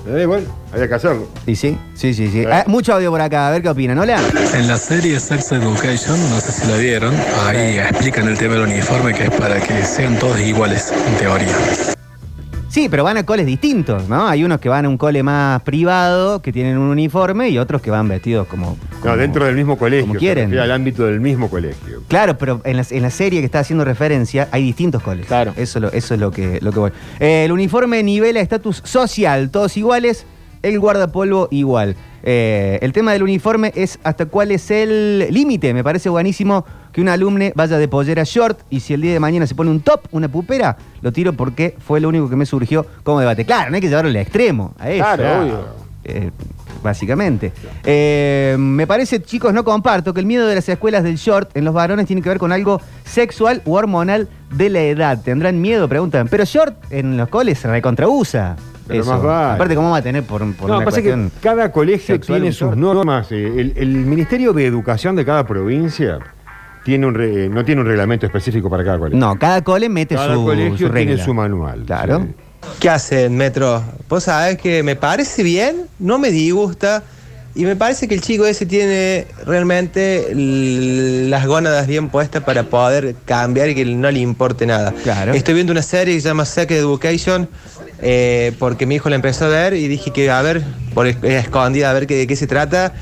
Eh, 0.07 0.27
bueno, 0.27 0.47
había 0.73 0.87
que 0.87 0.95
hacerlo. 0.95 1.27
¿Y 1.47 1.57
sí? 1.57 1.77
Sí, 1.95 2.15
sí, 2.15 2.29
sí. 2.29 2.43
Sí. 2.43 2.47
Ah, 2.51 2.65
mucho 2.67 2.95
audio 2.95 3.11
por 3.11 3.21
acá, 3.21 3.49
a 3.49 3.51
ver 3.51 3.63
qué 3.63 3.69
opinan. 3.71 3.99
Hola. 3.99 4.19
En 4.55 4.69
la 4.69 4.77
serie 4.77 5.19
Sex 5.19 5.51
Education, 5.53 6.31
no 6.31 6.41
sé 6.41 6.53
si 6.53 6.71
la 6.71 6.77
vieron, 6.77 7.15
ahí 7.47 7.79
explican 7.79 8.29
el 8.29 8.39
tema 8.39 8.55
del 8.55 8.65
uniforme 8.65 9.13
que 9.15 9.25
es 9.25 9.31
para 9.31 9.59
que 9.61 9.83
sean 9.83 10.19
todos 10.19 10.39
iguales, 10.41 10.93
en 11.09 11.17
teoría. 11.17 11.94
Sí, 12.75 12.89
pero 12.89 13.05
van 13.05 13.17
a 13.17 13.25
coles 13.25 13.47
distintos, 13.47 14.09
¿no? 14.09 14.27
Hay 14.27 14.43
unos 14.43 14.59
que 14.59 14.69
van 14.69 14.85
a 14.85 14.89
un 14.89 14.97
cole 14.99 15.23
más 15.23 15.63
privado, 15.63 16.43
que 16.43 16.53
tienen 16.53 16.77
un 16.77 16.89
uniforme, 16.89 17.49
y 17.49 17.57
otros 17.57 17.81
que 17.81 17.89
van 17.93 18.09
vestidos 18.09 18.49
como... 18.49 18.77
como- 19.01 19.13
No, 19.13 19.17
dentro 19.17 19.45
del 19.45 19.55
mismo 19.55 19.79
colegio. 19.79 20.09
como 20.09 20.19
quieren. 20.19 20.59
al 20.59 20.73
ámbito 20.73 21.05
del 21.07 21.21
mismo 21.21 21.49
colegio. 21.49 22.03
Claro, 22.09 22.37
pero 22.37 22.61
en 22.65 22.77
la, 22.79 22.85
en 22.91 23.03
la 23.03 23.11
serie 23.11 23.39
que 23.39 23.47
está 23.47 23.61
haciendo 23.61 23.85
referencia 23.85 24.49
hay 24.51 24.65
distintos 24.65 25.05
coles. 25.05 25.27
Claro. 25.27 25.53
Eso, 25.57 25.79
lo- 25.79 25.93
eso 25.93 26.15
es 26.15 26.21
lo 26.21 26.33
que, 26.33 26.59
lo 26.63 26.73
que 26.73 26.79
voy. 26.81 26.91
Eh, 27.21 27.45
el 27.45 27.53
uniforme 27.53 28.03
nivela 28.03 28.41
estatus 28.41 28.83
social, 28.85 29.51
todos 29.53 29.77
iguales, 29.77 30.27
el 30.63 30.81
guardapolvo 30.81 31.47
igual. 31.53 31.95
Eh, 32.25 32.81
el 32.83 32.93
tema 32.93 33.13
del 33.13 33.23
uniforme 33.23 33.71
es 33.77 34.01
hasta 34.03 34.27
cuál 34.27 34.51
es 34.51 34.69
el 34.73 35.29
límite. 35.31 35.73
Me 35.75 35.85
parece 35.85 36.09
buenísimo 36.09 36.65
que 36.95 37.01
un 37.01 37.09
alumne 37.09 37.53
vaya 37.57 37.77
de 37.77 37.89
pollera 37.89 38.23
short 38.25 38.61
y 38.71 38.79
si 38.81 38.95
el 38.95 39.01
día 39.03 39.13
de 39.13 39.21
mañana 39.21 39.47
se 39.47 39.55
pone 39.57 39.69
un 39.71 39.81
top, 39.81 40.03
una 40.13 40.29
pupera, 40.29 40.77
lo 41.03 41.13
tiro 41.13 41.33
porque 41.33 41.77
fue 41.85 42.01
lo 42.01 42.09
único 42.09 42.31
que 42.31 42.37
me 42.37 42.47
surgió 42.47 42.87
como 43.03 43.19
debate. 43.21 43.45
Claro, 43.45 43.71
no 43.71 43.75
hay 43.75 43.81
que 43.83 43.89
llevarlo 43.89 44.09
al 44.11 44.17
extremo. 44.17 44.73
A 44.79 44.89
eso. 44.91 45.05
Claro, 45.05 45.43
obvio. 45.43 45.67
Eh, 46.05 46.31
básicamente. 46.83 47.53
Eh, 47.85 48.57
me 48.59 48.87
parece, 48.87 49.21
chicos, 49.23 49.53
no 49.53 49.65
comparto 49.65 50.15
que 50.15 50.21
el 50.21 50.27
miedo 50.27 50.47
de 50.47 50.55
las 50.55 50.69
escuelas 50.69 51.03
del 51.03 51.17
short 51.17 51.57
en 51.57 51.65
los 51.65 51.75
varones 51.75 52.07
tiene 52.07 52.23
que 52.23 52.29
ver 52.29 52.39
con 52.39 52.53
algo 52.53 52.81
sexual 53.05 53.63
o 53.65 53.73
hormonal 53.73 54.29
de 54.53 54.71
la 54.71 54.83
edad. 54.83 55.21
¿Tendrán 55.23 55.61
miedo? 55.61 55.89
Preguntan. 55.89 56.29
Pero 56.29 56.45
short 56.45 56.77
en 56.91 57.17
los 57.17 57.29
coles 57.29 57.59
se 57.59 57.69
recontrausa. 57.69 58.57
Pero 58.87 59.01
eso. 59.03 59.11
más 59.13 59.23
vale. 59.23 59.55
Aparte, 59.55 59.75
¿cómo 59.75 59.91
va 59.91 59.97
a 59.97 60.03
tener 60.03 60.23
por, 60.25 60.41
por 60.57 60.69
no, 60.69 60.77
una 60.77 60.85
pasa 60.85 60.97
cuestión? 60.97 61.31
que 61.31 61.41
cada 61.41 61.73
colegio 61.73 62.21
tiene 62.21 62.53
sus 62.53 62.77
normas. 62.77 63.33
eh, 63.33 63.47
El, 63.47 63.73
el 63.77 63.89
Ministerio 63.89 64.53
de 64.53 64.67
Educación 64.67 65.17
de 65.17 65.25
cada 65.25 65.47
provincia 65.47 66.19
tiene 66.85 67.07
un 67.07 67.15
re- 67.15 67.49
no 67.49 67.65
tiene 67.65 67.81
un 67.81 67.87
reglamento 67.87 68.27
específico 68.27 68.69
para 68.71 68.85
cada 68.85 68.99
colegio. 68.99 69.19
No, 69.19 69.39
cada 69.39 69.63
cole 69.63 69.89
mete 69.89 70.15
cada 70.15 70.35
su, 70.35 70.45
colegio 70.45 70.77
su 70.87 70.93
regla. 70.93 71.07
tiene 71.15 71.25
su 71.25 71.35
manual. 71.35 71.83
Claro. 71.87 72.21
sí. 72.21 72.35
¿Qué 72.81 72.89
hacen, 72.89 73.37
Metro? 73.37 73.83
Vos 74.09 74.25
sabés 74.25 74.57
que 74.59 74.83
me 74.83 74.97
parece 74.97 75.43
bien, 75.43 75.83
no 75.99 76.19
me 76.19 76.31
disgusta. 76.31 77.03
Y 77.57 77.65
me 77.67 77.77
parece 77.77 78.09
que 78.09 78.15
el 78.17 78.21
chico 78.21 78.47
ese 78.47 78.67
tiene 78.67 79.27
realmente 79.47 80.27
las 81.29 81.47
gónadas 81.47 81.87
bien 81.87 82.09
puestas 82.09 82.43
para 82.43 82.65
poder 82.65 83.15
cambiar 83.25 83.69
y 83.69 83.75
que 83.77 83.85
no 83.85 84.11
le 84.11 84.19
importe 84.21 84.67
nada. 84.67 84.93
Claro. 85.05 85.35
Estoy 85.35 85.55
viendo 85.55 85.71
una 85.73 85.83
serie 85.83 86.15
que 86.17 86.21
se 86.21 86.29
llama 86.29 86.45
Sex 86.47 86.73
Education 86.73 87.49
eh, 88.01 88.53
porque 88.59 88.87
mi 88.87 88.97
hijo 88.97 89.09
la 89.09 89.17
empezó 89.17 89.45
a 89.45 89.49
ver 89.49 89.75
y 89.75 89.87
dije 89.87 90.11
que 90.11 90.31
a 90.31 90.43
ver, 90.43 90.63
por 90.95 91.07
es- 91.07 91.17
escondida, 91.23 91.91
a 91.91 91.93
ver 91.93 92.07
qué- 92.09 92.17
de 92.17 92.27
qué 92.27 92.35
se 92.35 92.47
trata. 92.49 92.93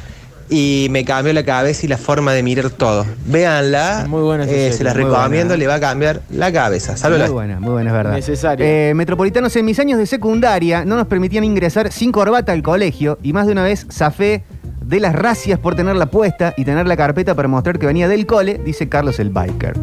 Y 0.50 0.88
me 0.90 1.04
cambió 1.04 1.32
la 1.32 1.44
cabeza 1.44 1.87
y 1.87 1.88
la 1.88 1.96
forma 1.96 2.32
de 2.32 2.42
mirar 2.42 2.70
todo. 2.70 3.06
Véanla, 3.26 4.04
Muy 4.08 4.22
buena 4.22 4.44
esa 4.44 4.52
eh, 4.52 4.56
serie, 4.56 4.72
se 4.72 4.84
las 4.84 4.94
muy 4.94 5.04
recomiendo, 5.04 5.49
buena. 5.49 5.56
le 5.56 5.66
va 5.66 5.75
a 5.76 5.80
cambiar 5.80 6.20
la 6.30 6.52
cabeza. 6.52 6.92
Muy 6.92 7.00
Saludos. 7.00 7.30
buena, 7.30 7.58
muy 7.61 7.70
buena, 7.72 7.90
es 7.90 7.96
verdad. 7.96 8.12
Necesaria. 8.12 8.90
Eh, 8.90 8.94
metropolitanos, 8.94 9.54
en 9.56 9.64
mis 9.64 9.78
años 9.78 9.99
de 9.99 10.06
secundaria 10.06 10.84
no 10.84 10.96
nos 10.96 11.06
permitían 11.06 11.44
ingresar 11.44 11.90
sin 11.92 12.12
corbata 12.12 12.52
al 12.52 12.62
colegio 12.62 13.18
y 13.22 13.32
más 13.32 13.46
de 13.46 13.52
una 13.52 13.62
vez 13.64 13.87
zafé 13.90 14.44
de 14.84 15.00
las 15.00 15.14
racias 15.14 15.58
por 15.58 15.75
tenerla 15.75 16.06
puesta 16.06 16.52
y 16.56 16.64
tener 16.64 16.87
la 16.87 16.96
carpeta 16.96 17.34
para 17.34 17.49
mostrar 17.49 17.78
que 17.78 17.87
venía 17.87 18.08
del 18.08 18.26
cole, 18.26 18.61
dice 18.64 18.88
Carlos 18.88 19.18
el 19.20 19.30
Biker. 19.30 19.75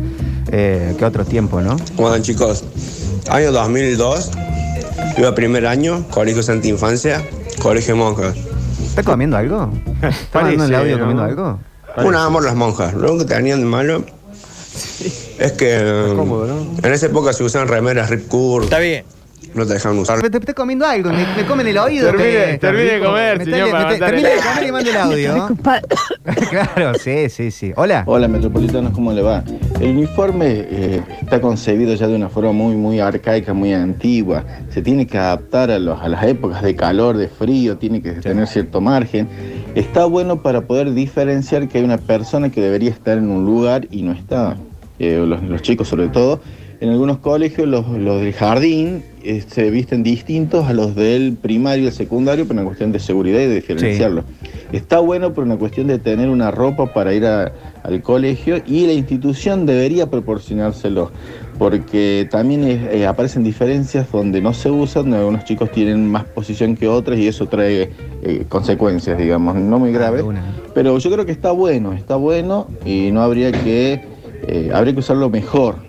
Eh, 0.52 0.96
qué 0.98 1.06
otro 1.06 1.26
tiempo, 1.26 1.62
¿no? 1.62 1.78
Bueno 1.96 2.22
chicos, 2.24 2.64
año 3.30 3.52
2002, 3.52 4.32
Iba 5.18 5.36
primer 5.36 5.66
año, 5.66 6.06
Colegio 6.12 6.44
Santa 6.44 6.68
Infancia, 6.68 7.22
Colegio 7.62 7.96
Monjas. 7.96 8.36
¿Está 8.90 9.04
comiendo 9.04 9.38
algo? 9.38 9.72
¿Está 10.02 10.42
mandando 10.42 10.66
el 10.66 10.72
Parece, 10.72 10.76
audio 10.76 10.98
¿no? 10.98 11.00
comiendo 11.00 11.24
algo? 11.24 11.60
Un 12.08 12.16
amor 12.16 12.44
las 12.44 12.56
monjas. 12.56 12.94
Lo 12.94 13.12
único 13.12 13.26
que 13.26 13.34
tenían 13.36 13.60
de 13.60 13.66
malo 13.66 14.04
es 15.40 15.52
que 15.54 16.14
cómodo, 16.16 16.46
¿no? 16.48 16.78
en 16.84 16.94
esa 16.94 17.06
época 17.08 17.34
se 17.34 17.44
usaban 17.44 17.68
remeras 17.68 18.10
Rip 18.10 18.28
Curl. 18.28 18.64
Está 18.66 18.80
bien. 18.80 19.06
No 19.54 19.66
te 19.66 19.74
dejaban 19.74 19.98
usar. 20.00 20.22
Te, 20.22 20.30
te 20.30 20.38
está 20.38 20.54
comiendo 20.54 20.86
algo, 20.86 21.10
me, 21.12 21.26
me 21.36 21.46
comen 21.46 21.68
el 21.68 21.78
oído. 21.78 22.12
Termine- 22.12 22.60
termine 22.60 22.92
de 22.92 23.00
comer, 23.04 23.38
me 23.40 23.46
señor, 23.46 23.70
Termine 24.00 24.30
de 24.30 24.36
comer 24.38 24.68
y 24.68 24.72
mando 24.72 24.90
el 24.92 24.98
audio. 24.98 25.50
claro, 26.50 26.94
sí, 27.00 27.30
sí, 27.30 27.52
sí. 27.52 27.74
Hola. 27.76 28.04
Hola 28.06 28.28
metropolitanos, 28.28 28.94
¿cómo 28.94 29.12
le 29.12 29.22
va? 29.22 29.44
El 29.80 29.90
uniforme 29.98 30.46
eh, 30.70 31.02
está 31.22 31.42
concebido 31.42 31.94
ya 31.96 32.08
de 32.08 32.16
una 32.16 32.30
forma 32.30 32.52
muy, 32.52 32.76
muy 32.76 33.00
arcaica, 33.00 33.54
muy 33.54 33.74
antigua. 33.74 34.44
Se 34.70 34.82
tiene 34.82 35.08
que 35.08 35.18
adaptar 35.18 35.72
a, 35.72 35.80
los- 35.80 36.00
a 36.00 36.08
las 36.10 36.24
épocas 36.26 36.62
de 36.62 36.76
calor, 36.76 37.18
de 37.18 37.28
frío, 37.28 37.78
tiene 37.78 38.02
que 38.02 38.12
tener 38.14 38.48
cierto 38.48 38.82
margen. 38.82 39.28
Está 39.76 40.06
bueno 40.06 40.42
para 40.42 40.62
poder 40.62 40.94
diferenciar 40.94 41.68
que 41.68 41.80
hay 41.80 41.84
una 41.84 41.98
persona 41.98 42.50
que 42.52 42.62
debería 42.62 42.90
estar 42.92 43.18
en 43.18 43.30
un 43.30 43.46
lugar 43.46 43.88
y 43.92 44.02
no 44.04 44.12
está. 44.12 44.58
Eh, 45.00 45.24
los, 45.26 45.42
los 45.44 45.62
chicos 45.62 45.88
sobre 45.88 46.10
todo. 46.10 46.42
En 46.82 46.90
algunos 46.90 47.18
colegios 47.20 47.68
los, 47.68 47.88
los 47.90 48.22
del 48.22 48.32
jardín 48.34 49.04
eh, 49.22 49.44
se 49.46 49.70
visten 49.70 50.02
distintos 50.02 50.66
a 50.68 50.74
los 50.74 50.96
del 50.96 51.36
primario 51.36 51.84
y 51.84 51.88
el 51.88 51.94
secundario, 51.94 52.48
pero 52.48 52.60
en 52.62 52.66
cuestión 52.66 52.92
de 52.94 53.00
seguridad 53.00 53.40
y 53.42 53.48
de 53.48 53.56
diferenciarlo. 53.56 54.24
Está 54.72 55.00
bueno 55.00 55.34
por 55.34 55.44
una 55.44 55.58
cuestión 55.58 55.88
de 55.88 56.00
tener 56.00 56.30
una 56.30 56.52
ropa 56.52 56.94
para 56.94 57.14
ir 57.14 57.26
a- 57.26 57.52
al 57.84 58.02
colegio 58.02 58.62
y 58.66 58.86
la 58.86 58.94
institución 58.94 59.66
debería 59.66 60.06
proporcionárselo, 60.10 61.12
porque 61.58 62.28
también 62.32 62.64
eh, 62.66 63.06
aparecen 63.06 63.44
diferencias 63.44 64.10
donde 64.10 64.42
no 64.42 64.54
se 64.54 64.70
usan, 64.72 65.04
donde 65.04 65.18
algunos 65.18 65.44
chicos 65.44 65.70
tienen 65.72 66.10
más 66.10 66.24
posición 66.26 66.76
que 66.78 66.88
otros 66.88 67.18
y 67.20 67.28
eso 67.28 67.46
trae 67.48 67.90
eh, 68.22 68.46
consecuencias, 68.48 69.18
digamos, 69.18 69.56
no 69.56 69.80
muy 69.80 69.92
graves. 69.92 70.24
Una. 70.24 70.44
Pero 70.74 70.98
yo 70.98 71.12
creo 71.12 71.26
que 71.26 71.32
está 71.34 71.52
bueno, 71.52 71.92
está 71.92 72.16
bueno 72.16 72.68
y 72.86 73.10
no 73.12 73.22
habría 73.22 73.52
que, 73.52 74.00
eh, 74.48 74.72
habría 74.74 74.94
que 74.94 75.00
usarlo 75.00 75.30
mejor. 75.30 75.89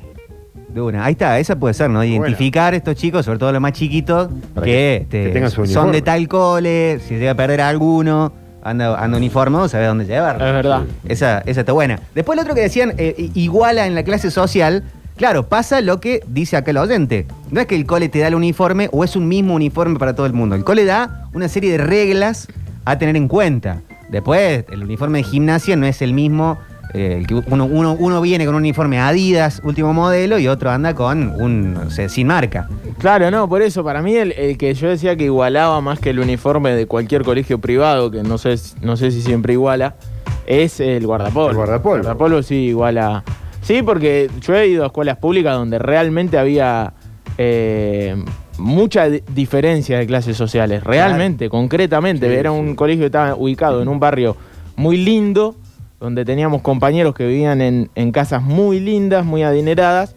De 0.72 0.80
una. 0.80 1.04
Ahí 1.04 1.12
está, 1.12 1.38
esa 1.38 1.56
puede 1.56 1.74
ser, 1.74 1.90
¿no? 1.90 2.02
Identificar 2.04 2.72
a 2.74 2.76
estos 2.76 2.94
chicos, 2.96 3.24
sobre 3.24 3.38
todo 3.38 3.50
los 3.52 3.60
más 3.60 3.72
chiquitos, 3.72 4.28
Para 4.54 4.64
que, 4.64 4.70
que- 4.72 4.96
este, 5.02 5.24
que 5.24 5.30
tengan 5.30 5.50
su 5.50 5.56
son 5.56 5.64
uniforme. 5.64 5.92
de 5.92 6.02
tal 6.02 6.28
cole, 6.28 7.00
si 7.06 7.16
llega 7.16 7.32
a 7.32 7.34
perder 7.34 7.60
a 7.60 7.68
alguno, 7.68 8.32
anda, 8.62 8.96
anda 9.02 9.16
uniformado, 9.18 9.68
sabe 9.68 9.86
dónde 9.86 10.04
llevarlo. 10.06 10.46
Es 10.46 10.52
verdad. 10.52 10.82
Esa, 11.08 11.38
esa 11.46 11.60
está 11.60 11.72
buena. 11.72 11.98
Después 12.14 12.36
lo 12.36 12.42
otro 12.42 12.54
que 12.54 12.60
decían, 12.60 12.92
eh, 12.98 13.30
iguala 13.34 13.86
en 13.86 13.94
la 13.96 14.04
clase 14.04 14.30
social, 14.30 14.84
claro, 15.16 15.48
pasa 15.48 15.80
lo 15.80 15.98
que 15.98 16.22
dice 16.28 16.56
acá 16.56 16.70
el 16.70 16.76
oyente. 16.76 17.26
No 17.50 17.60
es 17.60 17.66
que 17.66 17.74
el 17.74 17.84
cole 17.86 18.08
te 18.08 18.20
da 18.20 18.28
el 18.28 18.34
uniforme 18.36 18.88
o 18.92 19.02
es 19.02 19.16
un 19.16 19.26
mismo 19.26 19.54
uniforme 19.54 19.98
para 19.98 20.14
todo 20.14 20.26
el 20.26 20.32
mundo. 20.34 20.54
El 20.54 20.62
cole 20.64 20.84
da 20.84 21.28
una 21.34 21.48
serie 21.48 21.72
de 21.72 21.78
reglas 21.78 22.46
a 22.84 22.96
tener 22.98 23.16
en 23.16 23.26
cuenta. 23.28 23.80
Después, 24.08 24.64
el 24.70 24.82
uniforme 24.84 25.18
de 25.18 25.24
gimnasia 25.24 25.74
no 25.76 25.86
es 25.86 26.00
el 26.02 26.12
mismo. 26.12 26.58
Eh, 26.94 27.16
el 27.18 27.26
que 27.26 27.34
uno, 27.34 27.64
uno, 27.66 27.96
uno 27.98 28.20
viene 28.20 28.44
con 28.46 28.54
un 28.54 28.60
uniforme 28.62 28.98
Adidas, 28.98 29.60
último 29.64 29.92
modelo, 29.94 30.38
y 30.38 30.48
otro 30.48 30.70
anda 30.70 30.94
con 30.94 31.28
un, 31.40 31.74
no 31.74 31.90
sé, 31.90 32.08
sin 32.08 32.26
marca. 32.26 32.68
Claro, 32.98 33.30
no, 33.30 33.48
por 33.48 33.62
eso, 33.62 33.82
para 33.84 34.02
mí 34.02 34.14
el, 34.14 34.32
el 34.32 34.58
que 34.58 34.74
yo 34.74 34.88
decía 34.88 35.16
que 35.16 35.24
igualaba 35.24 35.80
más 35.80 35.98
que 36.00 36.10
el 36.10 36.18
uniforme 36.20 36.72
de 36.74 36.86
cualquier 36.86 37.22
colegio 37.22 37.58
privado, 37.58 38.10
que 38.10 38.22
no 38.22 38.38
sé, 38.38 38.56
si- 38.56 38.74
no 38.80 38.96
sé 38.96 39.10
si 39.10 39.22
siempre 39.22 39.52
iguala, 39.54 39.94
es 40.46 40.80
el 40.80 41.06
guardapolvo. 41.06 41.50
El 41.50 41.56
guardapolvo. 41.56 41.96
El 41.96 42.02
guardapolvo 42.02 42.42
sí 42.42 42.54
iguala. 42.56 43.22
Sí, 43.62 43.82
porque 43.82 44.30
yo 44.40 44.54
he 44.56 44.66
ido 44.68 44.84
a 44.84 44.86
escuelas 44.86 45.16
públicas 45.18 45.54
donde 45.54 45.78
realmente 45.78 46.38
había 46.38 46.92
eh, 47.38 48.16
mucha 48.58 49.08
di- 49.08 49.22
diferencia 49.34 49.98
de 49.98 50.06
clases 50.06 50.36
sociales, 50.36 50.82
realmente, 50.84 51.48
concretamente. 51.48 52.26
Sí, 52.28 52.34
Era 52.34 52.50
sí. 52.50 52.56
un 52.58 52.74
colegio 52.74 53.02
que 53.02 53.06
estaba 53.06 53.34
ubicado 53.34 53.80
en 53.82 53.88
un 53.88 54.00
barrio 54.00 54.36
muy 54.76 54.96
lindo, 54.96 55.56
donde 56.00 56.24
teníamos 56.24 56.62
compañeros 56.62 57.14
que 57.14 57.26
vivían 57.26 57.60
en, 57.60 57.90
en 57.94 58.10
casas 58.10 58.42
muy 58.42 58.80
lindas, 58.80 59.24
muy 59.24 59.42
adineradas, 59.42 60.16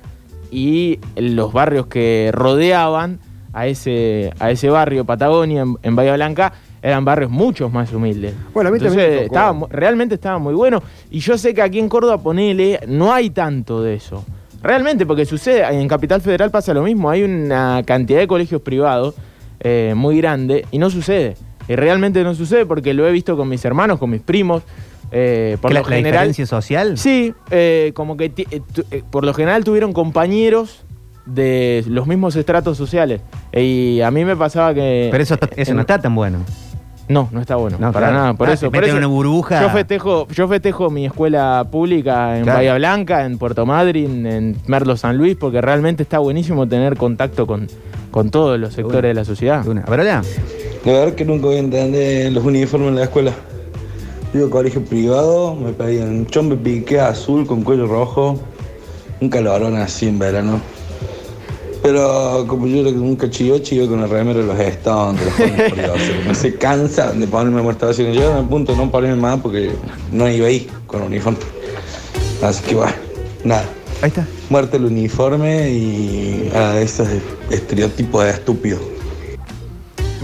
y 0.50 1.00
los 1.16 1.52
barrios 1.52 1.88
que 1.88 2.32
rodeaban 2.34 3.20
a 3.54 3.68
ese, 3.68 4.32
a 4.40 4.50
ese 4.50 4.70
barrio, 4.70 5.06
Patagonia, 5.06 5.62
en, 5.62 5.78
en 5.84 5.96
Bahía 5.96 6.14
Blanca, 6.14 6.54
eran 6.82 7.06
barrios 7.06 7.32
mucho 7.32 7.70
más 7.70 7.92
humildes. 7.94 8.34
Bueno, 8.54 8.70
a 8.70 8.74
mí 8.74 8.80
también 8.80 9.00
Entonces, 9.00 9.28
tocó. 9.28 9.36
estaba 9.36 9.68
realmente 9.70 10.16
estaba 10.16 10.38
muy 10.38 10.54
bueno. 10.54 10.84
Y 11.10 11.20
yo 11.20 11.38
sé 11.38 11.54
que 11.54 11.62
aquí 11.62 11.80
en 11.80 11.88
Córdoba, 11.88 12.18
ponele, 12.18 12.80
no 12.88 13.14
hay 13.14 13.30
tanto 13.30 13.82
de 13.82 13.96
eso. 13.96 14.26
Realmente, 14.62 15.06
porque 15.06 15.26
sucede, 15.26 15.64
en 15.80 15.88
Capital 15.88 16.22
Federal 16.22 16.52
pasa 16.52 16.74
lo 16.74 16.84
mismo, 16.84 17.10
hay 17.10 17.24
una 17.24 17.84
cantidad 17.86 18.20
de 18.20 18.28
colegios 18.28 18.62
privados 18.62 19.16
eh, 19.60 19.94
muy 19.96 20.18
grande 20.18 20.66
y 20.72 20.78
no 20.78 20.90
sucede. 20.90 21.36
Y 21.68 21.76
realmente 21.76 22.24
no 22.24 22.36
sucede 22.36 22.66
porque 22.66 22.94
lo 22.94 23.08
he 23.08 23.12
visto 23.12 23.38
con 23.38 23.48
mis 23.50 23.64
hermanos, 23.66 23.98
con 23.98 24.10
mis 24.10 24.22
primos. 24.22 24.64
Eh, 25.14 25.58
por 25.62 25.70
¿Que 25.70 25.76
la, 25.76 25.80
lo 25.82 25.90
la 25.90 25.96
general, 25.96 26.12
diferencia 26.28 26.46
social? 26.46 26.98
Sí, 26.98 27.34
eh, 27.52 27.92
como 27.96 28.18
que 28.18 28.26
eh, 28.36 28.62
tu- 28.74 28.84
eh, 28.92 29.04
por 29.10 29.24
lo 29.24 29.34
general 29.34 29.64
tuvieron 29.64 29.94
compañeros 29.94 30.84
de 31.26 31.84
los 31.88 32.06
mismos 32.08 32.36
estratos 32.36 32.78
sociales. 32.78 33.22
Y 33.54 34.02
a 34.02 34.12
mí 34.12 34.26
me 34.26 34.36
pasaba 34.36 34.74
que. 34.74 35.08
Pero 35.12 35.24
eso, 35.24 35.38
eso 35.56 35.72
en- 35.72 35.76
no 35.78 35.82
está 35.82 36.00
tan 36.00 36.14
bueno. 36.16 36.40
No, 37.10 37.28
no 37.34 37.42
está 37.42 37.58
bueno. 37.58 37.78
No, 37.80 37.92
para 37.92 38.08
claro. 38.08 38.22
nada. 38.22 38.34
Por 38.34 38.50
Ah, 38.50 38.54
eso. 38.54 38.72
por 38.72 38.84
eso 38.84 38.96
una 38.96 39.08
burbuja. 39.08 39.62
Yo 39.62 39.70
festejo, 39.70 40.26
yo 40.30 40.48
festejo 40.48 40.90
mi 40.90 41.06
escuela 41.06 41.68
pública 41.70 42.38
en 42.38 42.44
Claro. 42.44 42.60
Bahía 42.60 42.76
Blanca, 42.76 43.26
en 43.26 43.38
Puerto 43.38 43.66
Madryn, 43.66 44.26
en 44.26 44.58
Merlo 44.68 44.96
San 44.96 45.18
Luis, 45.18 45.36
porque 45.36 45.60
realmente 45.62 46.02
está 46.04 46.20
buenísimo 46.20 46.66
tener 46.68 46.96
contacto 46.96 47.46
con, 47.46 47.68
con 48.10 48.30
todos 48.32 48.58
los 48.58 48.74
sectores 48.74 49.10
de 49.10 49.14
la 49.14 49.26
sociedad. 49.26 49.64
De 49.66 49.70
una. 49.72 49.82
A 49.82 49.90
ver, 49.92 50.00
hola. 50.00 50.22
De 50.86 50.92
verdad 50.94 51.14
que 51.14 51.26
nunca 51.26 51.46
voy 51.48 51.58
a 51.58 51.60
entender 51.60 52.32
los 52.32 52.44
uniformes 52.46 52.88
en 52.90 52.96
la 52.96 53.04
escuela. 53.04 53.32
Yo 54.34 54.50
colegio 54.50 54.84
privado, 54.84 55.54
me 55.54 55.74
pedían 55.74 56.26
chombe 56.26 56.56
piqué 56.56 57.00
azul 57.00 57.46
con 57.46 57.62
cuello 57.62 57.86
rojo, 57.86 58.40
un 59.22 59.30
calorón 59.30 59.76
así 59.76 60.08
en 60.08 60.18
verano. 60.18 60.60
Pero 61.84 62.46
como 62.48 62.66
yo 62.66 62.80
era 62.80 62.90
un 62.90 63.16
cachivache, 63.16 63.76
iba 63.76 63.88
con 63.88 64.02
el 64.02 64.10
remero 64.10 64.40
de 64.40 64.48
los 64.48 64.60
Stones, 64.60 65.20
de 65.20 65.26
los 65.26 65.34
Jóvenes. 65.36 66.12
No 66.28 66.34
se 66.34 66.56
cansan 66.56 67.20
de 67.20 67.28
ponerme 67.28 67.62
muertación. 67.62 68.12
Llegaron 68.12 68.38
al 68.38 68.50
punto 68.50 68.76
no 68.76 68.90
ponerme 68.90 69.22
más 69.22 69.40
porque 69.40 69.72
no 70.12 70.28
iba 70.28 70.48
ahí 70.48 70.68
con 70.88 71.02
el 71.02 71.08
uniforme. 71.10 71.40
Así 72.42 72.64
que 72.64 72.74
bueno, 72.74 72.94
nada. 73.44 73.66
Ahí 74.02 74.08
está. 74.08 74.26
Muerte 74.50 74.78
el 74.78 74.86
uniforme 74.86 75.70
y 75.70 76.52
a 76.56 76.82
esos 76.82 77.08
estereotipos 77.52 78.24
de 78.24 78.32
estúpidos. 78.32 78.82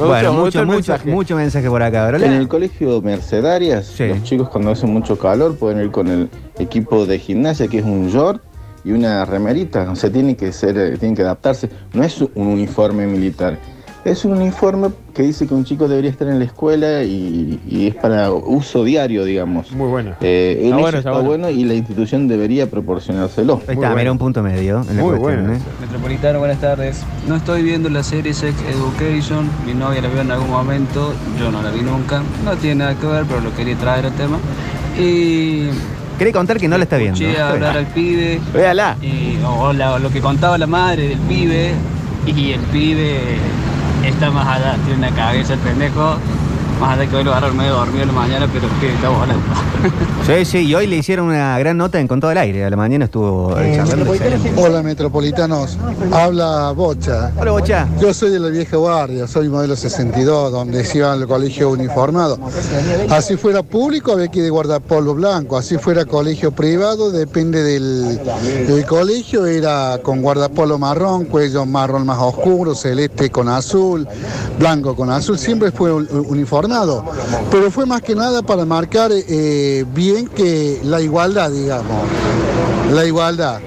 Me 0.03 0.09
bueno, 0.09 0.33
mucho, 0.33 0.59
mucho, 0.65 0.75
mensaje. 0.75 1.09
mucho 1.09 1.35
mensaje 1.35 1.67
por 1.69 1.81
acá. 1.83 2.07
A 2.07 2.11
ver, 2.11 2.23
En 2.23 2.33
el 2.33 2.47
colegio 2.47 3.01
Mercedarias, 3.01 3.85
Sí. 3.87 4.07
los 4.07 4.23
chicos 4.23 4.49
cuando 4.49 4.71
hace 4.71 4.85
mucho 4.85 5.17
calor 5.17 5.55
pueden 5.57 5.81
ir 5.83 5.91
con 5.91 6.07
el 6.07 6.29
equipo 6.57 7.05
de 7.05 7.19
gimnasia, 7.19 7.67
que 7.67 7.79
es 7.79 7.85
un 7.85 8.09
short 8.09 8.41
y 8.83 8.91
una 8.91 9.25
remerita. 9.25 9.89
O 9.91 9.95
sea, 9.95 10.11
tienen 10.11 10.35
que 10.35 10.51
ser, 10.51 10.77
eh, 10.77 10.97
tienen 10.97 11.15
que 11.15 11.21
adaptarse. 11.23 11.69
No 11.93 12.03
es 12.03 12.21
un 12.21 12.29
uniforme 12.47 13.05
militar. 13.07 13.57
Es 14.05 14.23
un 14.23 14.31
uniforme 14.31 14.89
que 15.13 15.23
dice 15.23 15.45
que 15.45 15.53
un 15.53 15.65
chico 15.65 15.87
debería 15.89 16.09
estar 16.09 16.27
en 16.29 16.39
la 16.39 16.45
escuela 16.45 17.03
y, 17.03 17.59
y 17.67 17.87
es 17.87 17.95
para 17.95 18.31
uso 18.31 18.85
diario, 18.85 19.25
digamos. 19.25 19.71
Muy 19.73 19.89
bueno. 19.89 20.13
Eh, 20.21 20.57
en 20.61 20.65
Está 20.65 20.67
eso 20.69 20.79
bueno, 20.81 20.97
está, 20.99 21.09
está 21.11 21.21
bueno. 21.21 21.49
y 21.49 21.63
la 21.65 21.73
institución 21.73 22.27
debería 22.29 22.67
proporcionárselo. 22.69 23.55
Ahí 23.55 23.59
está, 23.75 23.75
bueno. 23.75 23.95
mira 23.97 24.11
un 24.13 24.17
punto 24.17 24.41
medio 24.41 24.81
en 24.89 24.95
la 24.97 25.03
Muy 25.03 25.17
cuestión, 25.19 25.43
bueno. 25.47 25.53
¿eh? 25.53 25.59
Metropolitano, 25.81 26.39
buenas 26.39 26.59
tardes. 26.61 27.01
No 27.27 27.35
estoy 27.35 27.61
viendo 27.61 27.89
la 27.89 28.01
serie 28.01 28.33
Sex 28.33 28.55
Education. 28.69 29.49
Mi 29.65 29.73
novia 29.73 30.01
la 30.01 30.07
vio 30.07 30.21
en 30.21 30.31
algún 30.31 30.49
momento. 30.49 31.13
Yo 31.37 31.51
no 31.51 31.61
la 31.61 31.69
vi 31.69 31.81
nunca. 31.81 32.23
No 32.45 32.55
tiene 32.55 32.75
nada 32.75 32.95
que 32.95 33.05
ver, 33.05 33.25
pero 33.27 33.41
lo 33.41 33.53
quería 33.53 33.75
traer 33.75 34.05
al 34.05 34.13
tema. 34.13 34.37
Y 34.97 35.67
Quería 36.17 36.33
contar 36.33 36.57
que 36.57 36.67
no 36.69 36.77
la 36.77 36.83
está 36.85 36.97
viendo. 36.97 37.15
escuché 37.15 37.31
bien. 37.33 37.41
hablar 37.41 37.77
al 37.77 37.85
pibe. 37.87 38.39
Véala. 38.53 38.95
Y, 39.01 39.37
o 39.45 39.73
la- 39.73 39.93
o 39.95 39.99
lo 39.99 40.09
que 40.09 40.21
contaba 40.21 40.57
la 40.57 40.67
madre 40.67 41.09
del 41.09 41.19
pibe. 41.19 41.71
Y 42.25 42.51
el 42.51 42.59
pibe 42.61 43.17
más 44.31 44.47
allá. 44.47 44.75
Tiene 44.85 45.07
una 45.07 45.15
cabeza 45.15 45.53
el 45.53 45.59
pendejo. 45.59 46.17
Más 46.79 46.97
allá 46.97 47.09
que 47.09 47.15
hoy 47.17 47.23
lo 47.25 47.31
agarraron 47.31 47.57
medio 47.57 47.73
dormido 47.73 48.03
en 48.03 48.07
la 48.07 48.13
mañana, 48.13 48.47
pero 48.53 48.67
pibe 48.79 48.93
está 48.93 49.09
volando. 49.09 49.43
Sí, 50.25 50.45
sí, 50.45 50.57
y 50.59 50.75
hoy 50.75 50.87
le 50.87 50.97
hicieron 50.97 51.27
una 51.27 51.57
gran 51.59 51.77
nota 51.77 51.99
en 51.99 52.07
Con 52.07 52.19
todo 52.21 52.31
el 52.31 52.37
aire. 52.37 52.63
A 52.63 52.69
la 52.69 52.75
mañana 52.77 53.05
estuvo 53.05 53.57
eh, 53.59 53.73
charlando. 53.75 54.13
excelente. 54.13 54.53
Hola 54.55 54.81
metropolitanos, 54.81 55.77
habla 56.11 56.71
Bocha. 56.71 57.31
Hola, 57.37 57.51
Bocha. 57.51 57.87
Yo 57.99 58.13
soy 58.13 58.29
de 58.31 58.39
la 58.39 58.47
vieja 58.49 58.77
guardia, 58.77 59.27
soy 59.27 59.49
modelo 59.49 59.75
62, 59.75 60.51
donde 60.51 60.85
se 60.85 60.99
iba 60.99 61.11
al 61.11 61.27
colegio 61.27 61.69
uniformado. 61.69 62.37
Así 63.09 63.35
fuera 63.35 63.61
público 63.63 64.13
había 64.13 64.29
que 64.29 64.39
ir 64.39 64.45
de 64.45 64.49
guardapolvo 64.49 65.15
blanco, 65.15 65.57
así 65.57 65.77
fuera 65.77 66.05
colegio 66.05 66.51
privado, 66.51 67.11
depende 67.11 67.61
del, 67.63 68.19
del 68.67 68.85
colegio, 68.85 69.45
era 69.45 69.99
con 70.01 70.21
guardapolvo 70.21 70.77
marrón, 70.77 71.25
cuello 71.25 71.65
marrón 71.65 72.05
más 72.05 72.19
oscuro, 72.19 72.73
celeste 72.75 73.29
con 73.29 73.49
azul, 73.49 74.07
blanco 74.57 74.95
con 74.95 75.09
azul, 75.09 75.37
siempre 75.37 75.71
fue 75.71 75.91
un- 75.93 76.07
Pero 77.51 77.71
fue 77.71 77.85
más 77.85 78.01
que 78.01 78.15
nada 78.15 78.41
para 78.41 78.65
marcar 78.65 79.11
eh, 79.13 79.85
bien 79.93 80.27
que 80.27 80.79
la 80.83 81.01
igualdad, 81.01 81.51
digamos 81.51 82.07
la 82.91 83.05
igualdad. 83.05 83.59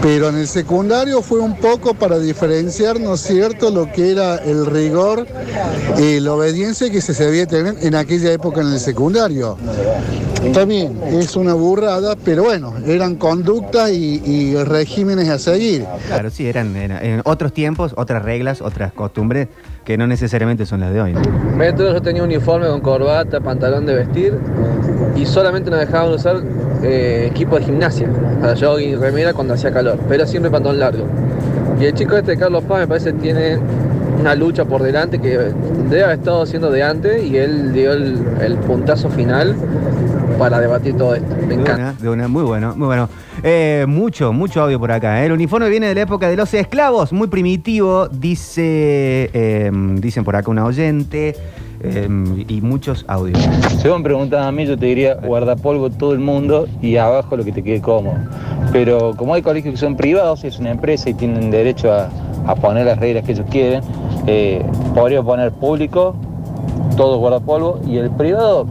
Pero 0.00 0.28
en 0.28 0.36
el 0.36 0.46
secundario 0.46 1.22
fue 1.22 1.40
un 1.40 1.56
poco 1.56 1.92
para 1.92 2.18
diferenciar, 2.20 3.00
¿no 3.00 3.14
es 3.14 3.20
cierto?, 3.20 3.70
lo 3.70 3.90
que 3.90 4.12
era 4.12 4.36
el 4.36 4.64
rigor 4.64 5.26
y 5.98 6.20
la 6.20 6.34
obediencia 6.34 6.88
que 6.88 7.00
se 7.00 7.12
debía 7.14 7.46
tener 7.46 7.74
en 7.80 7.96
aquella 7.96 8.32
época 8.32 8.60
en 8.60 8.68
el 8.68 8.78
secundario. 8.78 9.56
También 10.52 11.00
es 11.04 11.34
una 11.34 11.54
burrada, 11.54 12.14
pero 12.24 12.44
bueno, 12.44 12.74
eran 12.86 13.16
conductas 13.16 13.90
y, 13.90 14.54
regímenes 14.54 15.28
a 15.30 15.38
seguir. 15.38 15.84
Claro, 16.06 16.30
sí, 16.30 16.46
eran- 16.46 16.76
en 16.76 17.20
otros 17.24 17.52
tiempos, 17.52 17.92
otras 17.96 18.22
reglas, 18.22 18.62
otras 18.62 18.92
costumbres 18.92 19.48
que 19.88 19.96
no 19.96 20.06
necesariamente 20.06 20.66
son 20.66 20.80
las 20.80 20.92
de 20.92 21.00
hoy. 21.00 21.14
¿no? 21.14 21.22
Yo 21.78 22.02
tenía 22.02 22.22
uniforme 22.22 22.66
con 22.66 22.82
corbata, 22.82 23.40
pantalón 23.40 23.86
de 23.86 23.94
vestir 23.94 24.34
y 25.16 25.24
solamente 25.24 25.70
nos 25.70 25.80
dejaban 25.80 26.12
usar 26.12 26.42
eh, 26.82 27.26
equipo 27.30 27.58
de 27.58 27.64
gimnasia 27.64 28.06
para 28.38 28.54
jogging 28.54 29.00
remera 29.00 29.32
cuando 29.32 29.54
hacía 29.54 29.72
calor, 29.72 29.98
pero 30.06 30.26
siempre 30.26 30.50
pantalón 30.50 30.78
largo. 30.78 31.06
Y 31.80 31.86
el 31.86 31.94
chico 31.94 32.18
este 32.18 32.36
Carlos 32.36 32.64
Paz 32.64 32.80
me 32.80 32.86
parece 32.86 33.14
que 33.14 33.18
tiene 33.18 33.58
una 34.20 34.34
lucha 34.34 34.66
por 34.66 34.82
delante 34.82 35.20
que 35.20 35.38
debe 35.38 36.04
haber 36.04 36.18
estado 36.18 36.42
haciendo 36.42 36.70
de 36.70 36.82
antes 36.82 37.24
y 37.24 37.38
él 37.38 37.72
dio 37.72 37.94
el 37.94 38.58
puntazo 38.66 39.08
final 39.08 39.56
para 40.38 40.60
debatir 40.60 40.96
todo 40.96 41.14
esto. 41.14 41.34
Me 41.40 41.46
De 41.48 41.54
encanta. 41.54 41.74
una, 41.74 41.92
de 41.94 42.08
una, 42.08 42.28
muy 42.28 42.42
bueno, 42.44 42.74
muy 42.76 42.86
bueno. 42.86 43.08
Eh, 43.42 43.84
mucho, 43.88 44.32
mucho 44.32 44.62
audio 44.62 44.78
por 44.78 44.90
acá. 44.92 45.22
¿eh? 45.22 45.26
El 45.26 45.32
uniforme 45.32 45.68
viene 45.68 45.88
de 45.88 45.94
la 45.94 46.02
época 46.02 46.28
de 46.28 46.36
los 46.36 46.52
esclavos, 46.54 47.12
muy 47.12 47.28
primitivo, 47.28 48.08
dice, 48.08 49.30
eh, 49.32 49.70
dicen 49.96 50.24
por 50.24 50.36
acá 50.36 50.50
un 50.50 50.58
oyente, 50.58 51.34
eh, 51.80 52.08
y 52.48 52.60
muchos 52.60 53.04
audios. 53.06 53.38
Si 53.80 53.86
vos 53.88 53.98
me 53.98 54.04
preguntas 54.04 54.44
a 54.44 54.50
mí, 54.50 54.66
yo 54.66 54.76
te 54.76 54.86
diría 54.86 55.14
guardapolvo 55.14 55.90
todo 55.90 56.12
el 56.12 56.18
mundo 56.18 56.66
y 56.82 56.96
abajo 56.96 57.36
lo 57.36 57.44
que 57.44 57.52
te 57.52 57.62
quede 57.62 57.80
cómodo. 57.80 58.16
Pero 58.72 59.14
como 59.16 59.34
hay 59.34 59.42
colegios 59.42 59.74
que 59.74 59.78
son 59.78 59.96
privados, 59.96 60.42
es 60.44 60.58
una 60.58 60.70
empresa 60.70 61.08
y 61.08 61.14
tienen 61.14 61.50
derecho 61.52 61.92
a, 61.92 62.08
a 62.46 62.54
poner 62.56 62.86
las 62.86 62.98
reglas 62.98 63.24
que 63.24 63.32
ellos 63.32 63.46
quieren, 63.50 63.82
eh, 64.26 64.64
podría 64.94 65.22
poner 65.22 65.52
público, 65.52 66.16
todo 66.96 67.18
guardapolvo, 67.18 67.80
y 67.86 67.98
el 67.98 68.10
privado, 68.10 68.66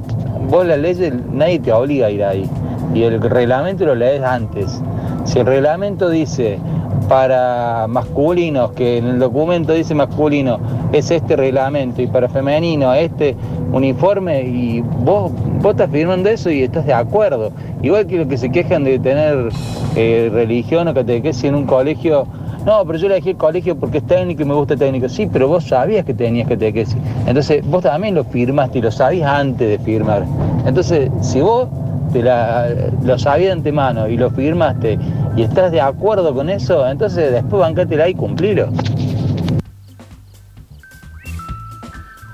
vos 0.49 0.65
las 0.65 0.79
leyes, 0.79 1.13
nadie 1.31 1.59
te 1.59 1.71
obliga 1.71 2.07
a 2.07 2.11
ir 2.11 2.23
ahí. 2.23 2.49
Y 2.93 3.03
el 3.03 3.21
reglamento 3.21 3.85
lo 3.85 3.95
lees 3.95 4.21
antes. 4.23 4.81
Si 5.25 5.39
el 5.39 5.45
reglamento 5.45 6.09
dice 6.09 6.59
para 7.07 7.85
masculinos, 7.87 8.71
que 8.71 8.97
en 8.97 9.05
el 9.07 9.19
documento 9.19 9.73
dice 9.73 9.95
masculino, 9.95 10.59
es 10.91 11.11
este 11.11 11.35
reglamento, 11.35 12.01
y 12.01 12.07
para 12.07 12.27
femenino, 12.27 12.93
este 12.93 13.35
uniforme, 13.71 14.41
y 14.41 14.81
vos, 14.81 15.31
vos 15.61 15.71
estás 15.71 15.89
firmando 15.89 16.29
eso 16.29 16.49
y 16.49 16.63
estás 16.63 16.85
de 16.85 16.93
acuerdo. 16.93 17.51
Igual 17.81 18.07
que 18.07 18.17
los 18.17 18.27
que 18.27 18.37
se 18.37 18.49
quejan 18.49 18.83
de 18.83 18.99
tener 18.99 19.49
eh, 19.95 20.29
religión 20.33 20.87
o 20.87 20.93
catequesis 20.93 21.45
en 21.45 21.55
un 21.55 21.65
colegio, 21.65 22.27
no, 22.67 22.86
pero 22.86 22.99
yo 22.99 23.08
elegí 23.08 23.30
el 23.30 23.38
colegio 23.38 23.77
porque 23.77 23.99
es 23.99 24.08
técnico 24.08 24.41
y 24.41 24.45
me 24.45 24.53
gusta 24.53 24.75
técnico. 24.75 25.08
Sí, 25.08 25.25
pero 25.32 25.47
vos 25.47 25.63
sabías 25.63 26.03
que 26.03 26.13
tenías 26.13 26.49
catequesis. 26.49 26.97
Entonces, 27.25 27.65
vos 27.65 27.82
también 27.82 28.13
lo 28.13 28.25
firmaste 28.25 28.80
y 28.80 28.82
lo 28.82 28.91
sabías 28.91 29.32
antes 29.32 29.69
de 29.69 29.80
firmar. 29.86 30.25
Entonces, 30.65 31.10
si 31.21 31.39
vos 31.39 31.69
te 32.12 32.21
lo 32.21 33.17
sabías 33.17 33.47
de 33.47 33.51
antemano 33.53 34.10
y 34.10 34.17
lo 34.17 34.30
firmaste 34.30 34.99
y 35.38 35.43
estás 35.43 35.71
de 35.71 35.80
acuerdo 35.80 36.34
con 36.34 36.49
eso, 36.49 36.86
entonces 36.86 37.32
después 37.32 37.62
bancátela 37.62 38.10
y 38.10 38.13
cumplilo. 38.15 38.67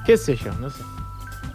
¿Qué 0.03 0.17
sé 0.17 0.35
yo? 0.35 0.51
No 0.59 0.71
sé. 0.71 0.81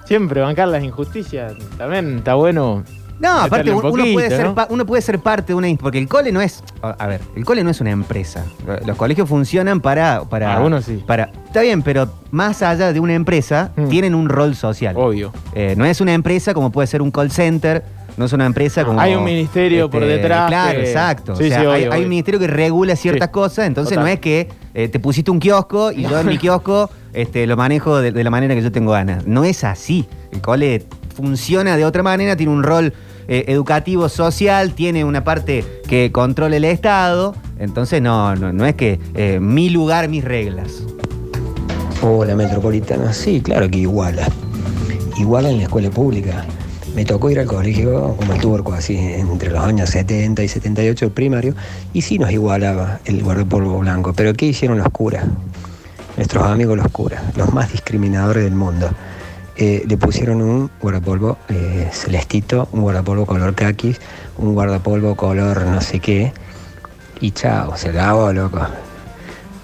Siempre 0.05 0.41
bancar 0.41 0.69
las 0.69 0.85
injusticias 0.85 1.53
también 1.77 2.19
está 2.19 2.35
bueno. 2.35 2.85
No, 3.21 3.41
aparte 3.41 3.71
un 3.71 3.85
uno, 3.85 4.05
puede 4.13 4.29
ser 4.31 4.55
uno 4.69 4.87
puede 4.87 5.03
ser 5.03 5.19
parte 5.19 5.49
de 5.49 5.55
una... 5.55 5.69
Porque 5.81 5.99
el 5.99 6.09
cole 6.09 6.31
no 6.31 6.41
es... 6.41 6.63
A 6.83 7.07
ver, 7.07 7.21
el 7.35 7.45
cole 7.45 7.65
no 7.65 7.71
es 7.71 7.81
una 7.81 7.91
empresa. 7.91 8.45
Los 8.87 8.97
colegios 8.97 9.29
funcionan 9.29 9.81
para... 9.81 10.23
para 10.25 10.55
Algunos 10.57 10.85
sí. 10.85 11.03
Para, 11.07 11.31
está 11.47 11.63
bien, 11.63 11.83
pero 11.83 12.09
más 12.31 12.63
allá 12.63 12.93
de 12.93 13.01
una 13.01 13.15
empresa, 13.15 13.73
tienen 13.89 14.15
un 14.15 14.29
rol 14.29 14.55
social. 14.55 14.95
Mm. 14.95 14.99
Obvio. 14.99 15.33
Eh, 15.55 15.75
no 15.77 15.85
es 15.85 16.01
una 16.01 16.15
empresa 16.15 16.55
como 16.55 16.71
puede 16.71 16.87
ser 16.87 17.03
un 17.03 17.11
call 17.11 17.31
center, 17.31 17.85
no 18.17 18.25
es 18.27 18.33
una 18.33 18.47
empresa 18.47 18.85
como... 18.85 19.01
Hay 19.01 19.15
un 19.15 19.25
ministerio 19.25 19.91
por 19.91 20.05
detrás 20.05 20.49
Claro, 20.49 20.79
que- 20.81 20.87
exacto. 20.87 21.35
Sí, 21.37 21.45
o 21.45 21.49
sea, 21.49 21.61
sí, 21.61 21.67
obvio, 21.67 21.93
hay, 21.93 22.03
un 22.03 22.09
ministerio 22.09 22.39
que 22.41 22.47
regula 22.47 22.95
ciertas 22.97 23.29
Sí. 23.29 23.33
cosas, 23.33 23.67
entonces 23.67 23.91
Total. 23.95 24.05
no 24.05 24.11
es 24.13 24.21
que 24.21 24.49
eh, 24.75 24.89
te 24.89 25.01
pusiste 25.01 25.31
un 25.31 25.41
kiosco 25.41 25.91
y 25.93 26.03
yo 26.03 26.21
en 26.21 26.27
mi 26.29 26.39
kiosco 26.39 26.89
este, 27.13 27.47
lo 27.49 27.57
manejo 27.57 28.01
de, 28.01 28.13
de 28.13 28.25
la 28.25 28.31
manera 28.31 28.55
que 28.55 28.63
yo 28.63 28.71
tengo 28.71 28.93
ganas. 28.93 29.27
No 29.27 29.43
es 29.45 29.65
así. 29.65 30.07
El 30.31 30.41
cole 30.41 30.85
funciona 31.17 31.77
de 31.77 31.85
otra 31.85 32.03
manera, 32.05 32.37
tiene 32.37 32.53
un 32.53 32.63
rol 32.63 32.93
eh, 33.29 33.45
educativo, 33.49 34.09
social, 34.09 34.73
tiene 34.73 35.05
una 35.05 35.23
parte 35.23 35.63
que 35.87 36.11
controla 36.11 36.57
el 36.57 36.65
Estado, 36.65 37.35
entonces 37.59 38.01
no, 38.01 38.35
no, 38.35 38.67
es 38.67 38.75
que 38.75 38.99
eh, 39.15 39.39
mi 39.39 39.69
lugar, 39.69 40.09
mis 40.09 40.25
reglas. 40.25 40.83
Hola, 42.01 42.35
Metropolitana. 42.35 43.13
Sí, 43.13 43.43
claro 43.43 43.69
que 43.69 43.79
iguala. 43.79 44.27
Iguala 45.19 45.51
en 45.51 45.59
la 45.59 45.65
escuela 45.65 45.91
pública. 45.91 46.47
Me 46.95 47.05
tocó 47.05 47.29
ir 47.31 47.39
al 47.39 47.47
colegio 47.47 48.15
como 48.17 48.33
el 48.33 48.41
turco, 48.41 48.73
así, 48.73 48.97
entre 48.97 49.51
los 49.51 49.63
años 49.63 49.91
70 49.91 50.43
y 50.43 50.49
78, 50.49 51.05
el 51.05 51.11
primario, 51.11 51.55
y 51.93 52.01
sí 52.01 52.19
nos 52.19 52.31
igualaba 52.31 53.01
el 53.05 53.23
guardapolvo 53.23 53.79
blanco. 53.79 54.15
Pero 54.15 54.33
¿qué 54.33 54.47
hicieron 54.47 54.79
los 54.79 54.89
curas? 54.89 55.27
Nuestros 56.17 56.45
amigos 56.45 56.79
los 56.79 56.89
curas, 56.89 57.23
los 57.37 57.53
más 57.53 57.71
discriminadores 57.73 58.43
del 58.43 58.55
mundo. 58.55 58.89
Eh, 59.61 59.83
le 59.89 59.97
pusieron 59.97 60.41
un 60.41 60.71
guardapolvo 60.81 61.37
eh, 61.49 61.89
celestito, 61.93 62.69
un 62.73 62.83
guardapolvo 62.83 63.27
color 63.27 63.55
caquis, 63.57 64.01
un 64.37 64.55
guardapolvo 64.55 65.17
color 65.17 65.63
no 65.67 65.81
sé 65.81 65.99
qué, 65.99 66.33
y 67.21 67.33
chao, 67.33 67.77
se 67.77 67.89
acabó, 67.89 68.33
loco. 68.33 68.61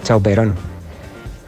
Chao, 0.02 0.20
Perón. 0.20 0.54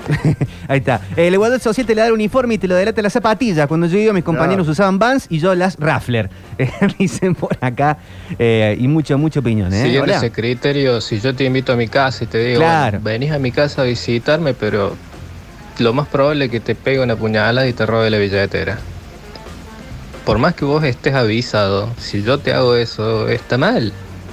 Ahí 0.68 0.78
está. 0.78 1.00
El 1.16 1.35
igualdad 1.35 1.61
social 1.61 1.85
te 1.85 1.92
le 1.96 2.00
da 2.02 2.06
el 2.06 2.12
uniforme 2.12 2.54
y 2.54 2.59
te 2.59 2.68
lo 2.68 2.76
delata 2.76 3.02
las 3.02 3.12
zapatillas. 3.12 3.66
Cuando 3.66 3.88
yo 3.88 3.98
iba, 3.98 4.12
mis 4.12 4.22
compañeros 4.22 4.68
usaban 4.68 5.00
Vans 5.00 5.26
y 5.28 5.40
yo 5.40 5.52
las 5.56 5.76
Raffler. 5.80 6.30
Eh, 6.59 6.70
Dicen 6.98 7.35
por 7.35 7.59
acá. 7.61 7.98
Eh, 8.38 8.76
y 8.78 8.87
mucha, 8.88 9.16
mucha 9.16 9.40
opinión, 9.40 9.72
¿eh? 9.74 9.82
Siguiendo 9.82 10.04
Hola. 10.04 10.16
ese 10.18 10.30
criterio, 10.30 11.00
si 11.00 11.18
yo 11.20 11.35
te 11.35 11.42
invito 11.44 11.72
a 11.72 11.76
mi 11.76 11.88
casa 11.88 12.22
y 12.24 12.26
te 12.28 12.38
digo, 12.38 12.61
Claro. 12.61 13.00
venís 13.02 13.32
a 13.32 13.38
mi 13.40 13.50
casa 13.50 13.82
a 13.82 13.85
visitarme, 13.85 14.54
pero 14.54 14.94
lo 15.78 15.92
más 15.92 16.08
probable 16.08 16.46
es 16.46 16.50
que 16.50 16.60
te 16.60 16.74
pegue 16.74 17.00
una 17.00 17.16
puñalada 17.16 17.66
y 17.66 17.72
te 17.72 17.86
robe 17.86 18.10
la 18.10 18.18
billetera. 18.18 18.78
Por 20.24 20.38
más 20.38 20.54
que 20.54 20.64
vos 20.64 20.82
estés 20.84 21.14
avisado, 21.14 21.88
si 21.98 22.22
yo 22.22 22.38
te 22.38 22.52
hago 22.52 22.74
eso, 22.74 23.28
está 23.28 23.58
mal, 23.58 23.92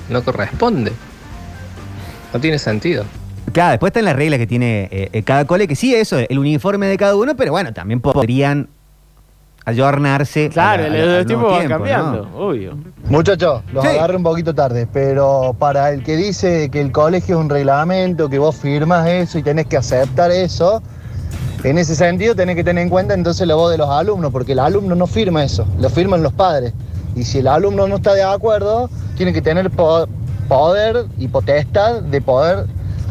no 0.09 0.23
corresponde. 0.23 0.91
No 2.33 2.39
tiene 2.39 2.57
sentido. 2.57 3.05
Claro, 3.51 3.71
después 3.71 3.91
están 3.91 4.05
las 4.05 4.15
reglas 4.15 4.39
que 4.39 4.47
tiene 4.47 4.87
eh, 4.91 5.09
eh, 5.13 5.23
cada 5.23 5.45
cole, 5.45 5.67
que 5.67 5.75
sí, 5.75 5.93
eso, 5.93 6.17
el 6.17 6.39
uniforme 6.39 6.87
de 6.87 6.97
cada 6.97 7.15
uno, 7.15 7.35
pero 7.35 7.51
bueno, 7.51 7.71
también 7.73 7.99
podrían 8.01 8.69
ayornarse. 9.65 10.49
Claro, 10.49 10.85
el 10.85 11.25
tipo 11.25 11.41
nuevo 11.41 11.51
va 11.53 11.59
tiempo, 11.59 11.75
cambiando, 11.77 12.25
¿no? 12.25 12.37
obvio. 12.37 12.77
Muchachos, 13.05 13.61
los 13.71 13.83
Sí. 13.83 13.89
agarré 13.91 14.17
un 14.17 14.23
poquito 14.23 14.53
tarde, 14.55 14.87
pero 14.91 15.55
para 15.57 15.91
el 15.91 16.03
que 16.03 16.15
dice 16.17 16.69
que 16.71 16.81
el 16.81 16.91
colegio 16.91 17.35
es 17.37 17.41
un 17.41 17.49
reglamento, 17.49 18.29
que 18.29 18.39
vos 18.39 18.55
firmas 18.55 19.07
eso 19.07 19.37
y 19.37 19.43
tenés 19.43 19.67
que 19.67 19.77
aceptar 19.77 20.31
eso, 20.31 20.81
en 21.63 21.77
ese 21.77 21.95
sentido 21.95 22.35
tenés 22.35 22.55
que 22.55 22.63
tener 22.63 22.83
en 22.83 22.89
cuenta 22.89 23.13
entonces 23.13 23.47
la 23.47 23.55
voz 23.55 23.71
de 23.71 23.77
los 23.77 23.89
alumnos, 23.89 24.31
porque 24.31 24.51
el 24.51 24.59
alumno 24.59 24.95
no 24.95 25.07
firma 25.07 25.43
eso, 25.43 25.65
lo 25.79 25.89
firman 25.89 26.21
los 26.21 26.33
padres. 26.33 26.73
Y 27.15 27.23
si 27.23 27.39
el 27.39 27.47
alumno 27.47 27.87
no 27.87 27.95
está 27.97 28.13
de 28.13 28.23
acuerdo, 28.23 28.89
tiene 29.15 29.33
que 29.33 29.41
tener 29.41 29.69
po- 29.71 30.07
poder 30.47 31.05
y 31.17 31.27
potestad 31.27 32.01
de 32.01 32.21
poder 32.21 32.65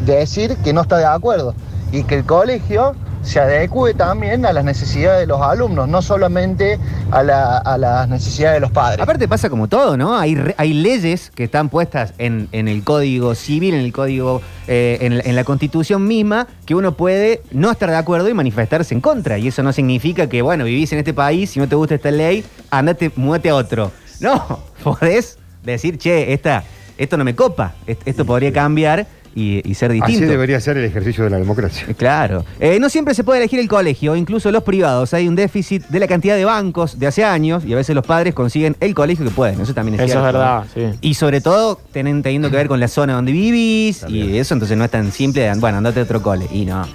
decir 0.05 0.55
que 0.57 0.73
no 0.73 0.81
está 0.81 0.97
de 0.97 1.05
acuerdo. 1.05 1.55
Y 1.91 2.03
que 2.03 2.15
el 2.15 2.25
colegio 2.25 2.95
se 3.23 3.39
adecue 3.39 3.93
también 3.93 4.45
a 4.45 4.53
las 4.53 4.63
necesidades 4.65 5.21
de 5.21 5.27
los 5.27 5.41
alumnos, 5.41 5.87
no 5.87 6.01
solamente 6.01 6.77
a, 7.11 7.23
la- 7.23 7.57
a 7.57 7.77
las 7.77 8.07
necesidades 8.09 8.55
de 8.57 8.59
los 8.59 8.71
padres. 8.71 9.01
Aparte 9.01 9.27
pasa 9.27 9.49
como 9.49 9.67
todo, 9.67 9.95
¿no? 9.97 10.17
Hay, 10.17 10.37
hay 10.57 10.73
leyes 10.73 11.31
que 11.33 11.45
están 11.45 11.69
puestas 11.69 12.13
en, 12.17 12.49
en 12.51 12.67
el 12.67 12.83
código 12.83 13.33
civil, 13.35 13.73
en 13.75 13.79
el 13.81 13.93
código, 13.93 14.41
eh, 14.67 14.97
en, 15.01 15.17
la- 15.17 15.23
en 15.25 15.35
la 15.35 15.43
constitución 15.43 16.05
misma, 16.05 16.47
que 16.65 16.75
uno 16.75 16.95
puede 16.97 17.41
no 17.51 17.71
estar 17.71 17.89
de 17.89 17.95
acuerdo 17.95 18.29
y 18.29 18.33
manifestarse 18.33 18.93
en 18.93 19.01
contra. 19.01 19.37
Y 19.37 19.47
eso 19.47 19.63
no 19.63 19.71
significa 19.73 20.27
que, 20.27 20.41
bueno, 20.41 20.65
vivís 20.65 20.91
en 20.91 20.99
este 20.99 21.13
país, 21.13 21.49
si 21.51 21.59
no 21.59 21.67
te 21.69 21.75
gusta 21.75 21.95
esta 21.95 22.11
ley, 22.11 22.43
andate, 22.69 23.11
muévete 23.15 23.49
a 23.49 23.55
otro. 23.55 23.91
No, 24.19 24.59
podés 24.83 25.37
decir, 25.63 25.97
che, 25.97 26.33
esta, 26.33 26.63
esto 26.97 27.15
no 27.17 27.23
me 27.23 27.35
copa, 27.35 27.73
est- 27.87 28.01
esto 28.05 28.25
podría 28.25 28.51
cambiar 28.51 29.07
y, 29.35 29.67
y 29.69 29.73
ser 29.73 29.91
distinto. 29.91 30.19
Así 30.23 30.25
debería 30.29 30.59
ser 30.59 30.77
el 30.77 30.85
ejercicio 30.85 31.23
de 31.23 31.29
la 31.29 31.37
democracia. 31.37 31.85
Claro. 31.97 32.45
Eh, 32.59 32.79
no 32.79 32.89
siempre 32.89 33.13
se 33.13 33.23
puede 33.23 33.39
elegir 33.39 33.59
el 33.59 33.67
colegio, 33.67 34.15
incluso 34.15 34.51
los 34.51 34.63
privados. 34.63 35.13
Hay 35.13 35.27
un 35.27 35.35
déficit 35.35 35.83
de 35.87 35.99
la 35.99 36.07
cantidad 36.07 36.35
de 36.35 36.45
bancos 36.45 36.99
de 36.99 37.07
hace 37.07 37.23
años 37.23 37.65
y 37.65 37.73
a 37.73 37.75
veces 37.75 37.95
los 37.95 38.05
padres 38.05 38.33
consiguen 38.33 38.75
el 38.79 38.93
colegio 38.93 39.25
que 39.25 39.31
pueden. 39.31 39.59
Eso 39.61 39.73
también 39.73 39.95
es 39.95 40.01
Eso 40.01 40.19
cierto. 40.21 40.27
es 40.27 40.33
verdad, 40.33 40.63
sí. 40.73 40.97
Y 41.01 41.13
sobre 41.15 41.41
todo 41.41 41.79
tenen- 41.93 42.21
teniendo 42.23 42.49
que 42.49 42.57
ver 42.57 42.67
con 42.67 42.79
la 42.79 42.87
zona 42.87 43.13
donde 43.13 43.31
vivís 43.31 44.05
y 44.07 44.37
eso, 44.37 44.53
entonces 44.53 44.77
no 44.77 44.83
es 44.85 44.91
tan 44.91 45.11
simple 45.11 45.41
de, 45.41 45.53
bueno, 45.59 45.77
andate 45.77 45.99
a 45.99 46.03
otro 46.03 46.21
cole. 46.21 46.45
Y 46.51 46.65
no. 46.65 46.85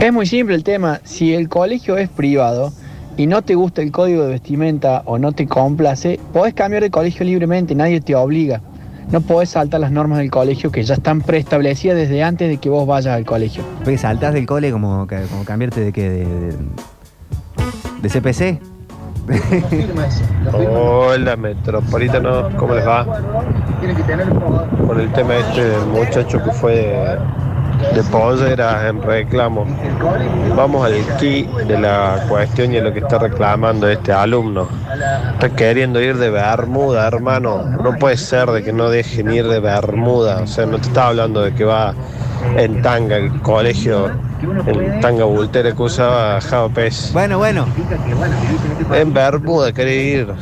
Es 0.00 0.12
muy 0.12 0.26
simple 0.26 0.54
el 0.54 0.64
tema. 0.64 1.00
Si 1.04 1.34
el 1.34 1.48
colegio 1.48 1.96
es 1.98 2.08
privado 2.08 2.72
y 3.16 3.26
no 3.26 3.42
te 3.42 3.54
gusta 3.54 3.82
el 3.82 3.90
código 3.92 4.22
de 4.24 4.30
vestimenta 4.30 5.02
o 5.04 5.18
no 5.18 5.32
te 5.32 5.46
complace, 5.46 6.18
podés 6.32 6.54
cambiar 6.54 6.82
de 6.82 6.90
colegio 6.90 7.24
libremente, 7.26 7.74
nadie 7.74 8.00
te 8.00 8.14
obliga. 8.14 8.62
No 9.10 9.20
podés 9.20 9.50
saltar 9.50 9.80
las 9.80 9.90
normas 9.90 10.18
del 10.18 10.30
colegio 10.30 10.70
que 10.70 10.82
ya 10.82 10.94
están 10.94 11.20
preestablecidas 11.20 11.96
desde 11.96 12.22
antes 12.22 12.48
de 12.48 12.58
que 12.58 12.68
vos 12.68 12.86
vayas 12.86 13.14
al 13.14 13.24
colegio. 13.24 13.64
Porque 13.78 13.98
saltás 13.98 14.34
del 14.34 14.46
cole 14.46 14.70
como, 14.70 15.06
como 15.30 15.44
cambiarte 15.44 15.80
de 15.80 15.92
qué, 15.92 16.10
de, 16.10 16.24
de, 16.24 16.54
de 18.02 18.08
CPC. 18.08 18.60
Hola 20.52 21.36
Metropolitano, 21.36 22.48
¿cómo 22.56 22.74
les 22.74 22.86
va? 22.86 23.04
Con 24.86 25.00
el 25.00 25.12
tema 25.12 25.36
este 25.36 25.64
del 25.64 25.86
muchacho 25.86 26.42
que 26.42 26.50
fue 26.50 27.18
de, 27.94 28.02
pollera 28.04 28.88
en 28.88 29.02
reclamo. 29.02 29.66
Vamos 30.56 30.86
al 30.86 30.94
key 31.18 31.48
de 31.66 31.78
la 31.78 32.24
cuestión 32.28 32.72
y 32.72 32.78
a 32.78 32.82
lo 32.82 32.92
que 32.92 33.00
está 33.00 33.18
reclamando 33.18 33.88
este 33.88 34.12
alumno. 34.12 34.68
Está 35.32 35.50
queriendo 35.50 36.00
ir 36.00 36.16
de 36.16 36.30
Bermuda, 36.30 37.06
hermano. 37.06 37.62
No 37.64 37.94
puede 37.96 38.16
ser 38.16 38.50
de 38.50 38.62
que 38.62 38.72
no 38.72 38.90
dejen 38.90 39.32
ir 39.32 39.46
de 39.48 39.60
Bermuda. 39.60 40.42
O 40.42 40.46
sea, 40.46 40.66
no 40.66 40.78
te 40.78 40.88
estaba 40.88 41.08
hablando 41.08 41.42
de 41.42 41.54
que 41.54 41.64
va 41.64 41.94
en 42.56 42.82
tanga 42.82 43.16
el 43.16 43.40
colegio, 43.42 44.10
en 44.66 45.00
tanga 45.00 45.24
bultera 45.24 45.72
que 45.72 45.82
usaba 45.82 46.40
Java 46.40 46.68
Pez. 46.68 47.12
Bueno, 47.12 47.38
bueno. 47.38 47.66
En 48.92 49.12
Bermuda 49.12 49.72
quería 49.72 50.20
ir. 50.20 50.34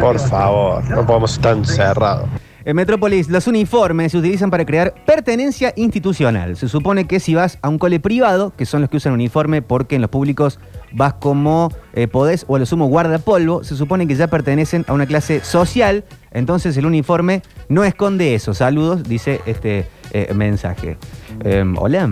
Por 0.00 0.18
favor, 0.18 0.84
no 0.90 1.06
podemos 1.06 1.32
estar 1.32 1.56
encerrados. 1.56 2.28
En 2.66 2.76
Metrópolis, 2.76 3.28
los 3.28 3.46
uniformes 3.46 4.12
se 4.12 4.18
utilizan 4.18 4.50
para 4.50 4.64
crear 4.64 4.94
pertenencia 5.04 5.74
institucional. 5.76 6.56
Se 6.56 6.66
supone 6.66 7.06
que 7.06 7.20
si 7.20 7.34
vas 7.34 7.58
a 7.60 7.68
un 7.68 7.78
cole 7.78 8.00
privado, 8.00 8.54
que 8.56 8.64
son 8.64 8.80
los 8.80 8.88
que 8.88 8.96
usan 8.96 9.12
uniforme 9.12 9.60
porque 9.60 9.96
en 9.96 10.00
los 10.00 10.10
públicos 10.10 10.58
vas 10.90 11.12
como 11.14 11.70
eh, 11.92 12.08
podés 12.08 12.46
o 12.48 12.56
a 12.56 12.58
lo 12.58 12.64
sumo 12.64 12.86
guardapolvo, 12.86 13.64
se 13.64 13.76
supone 13.76 14.06
que 14.06 14.14
ya 14.14 14.28
pertenecen 14.28 14.86
a 14.88 14.94
una 14.94 15.04
clase 15.04 15.44
social, 15.44 16.04
entonces 16.30 16.74
el 16.78 16.86
uniforme 16.86 17.42
no 17.68 17.84
esconde 17.84 18.34
eso. 18.34 18.54
Saludos, 18.54 19.02
dice 19.02 19.42
este 19.44 19.86
eh, 20.12 20.32
mensaje. 20.34 20.96
Em, 21.44 21.76
hola. 21.76 22.08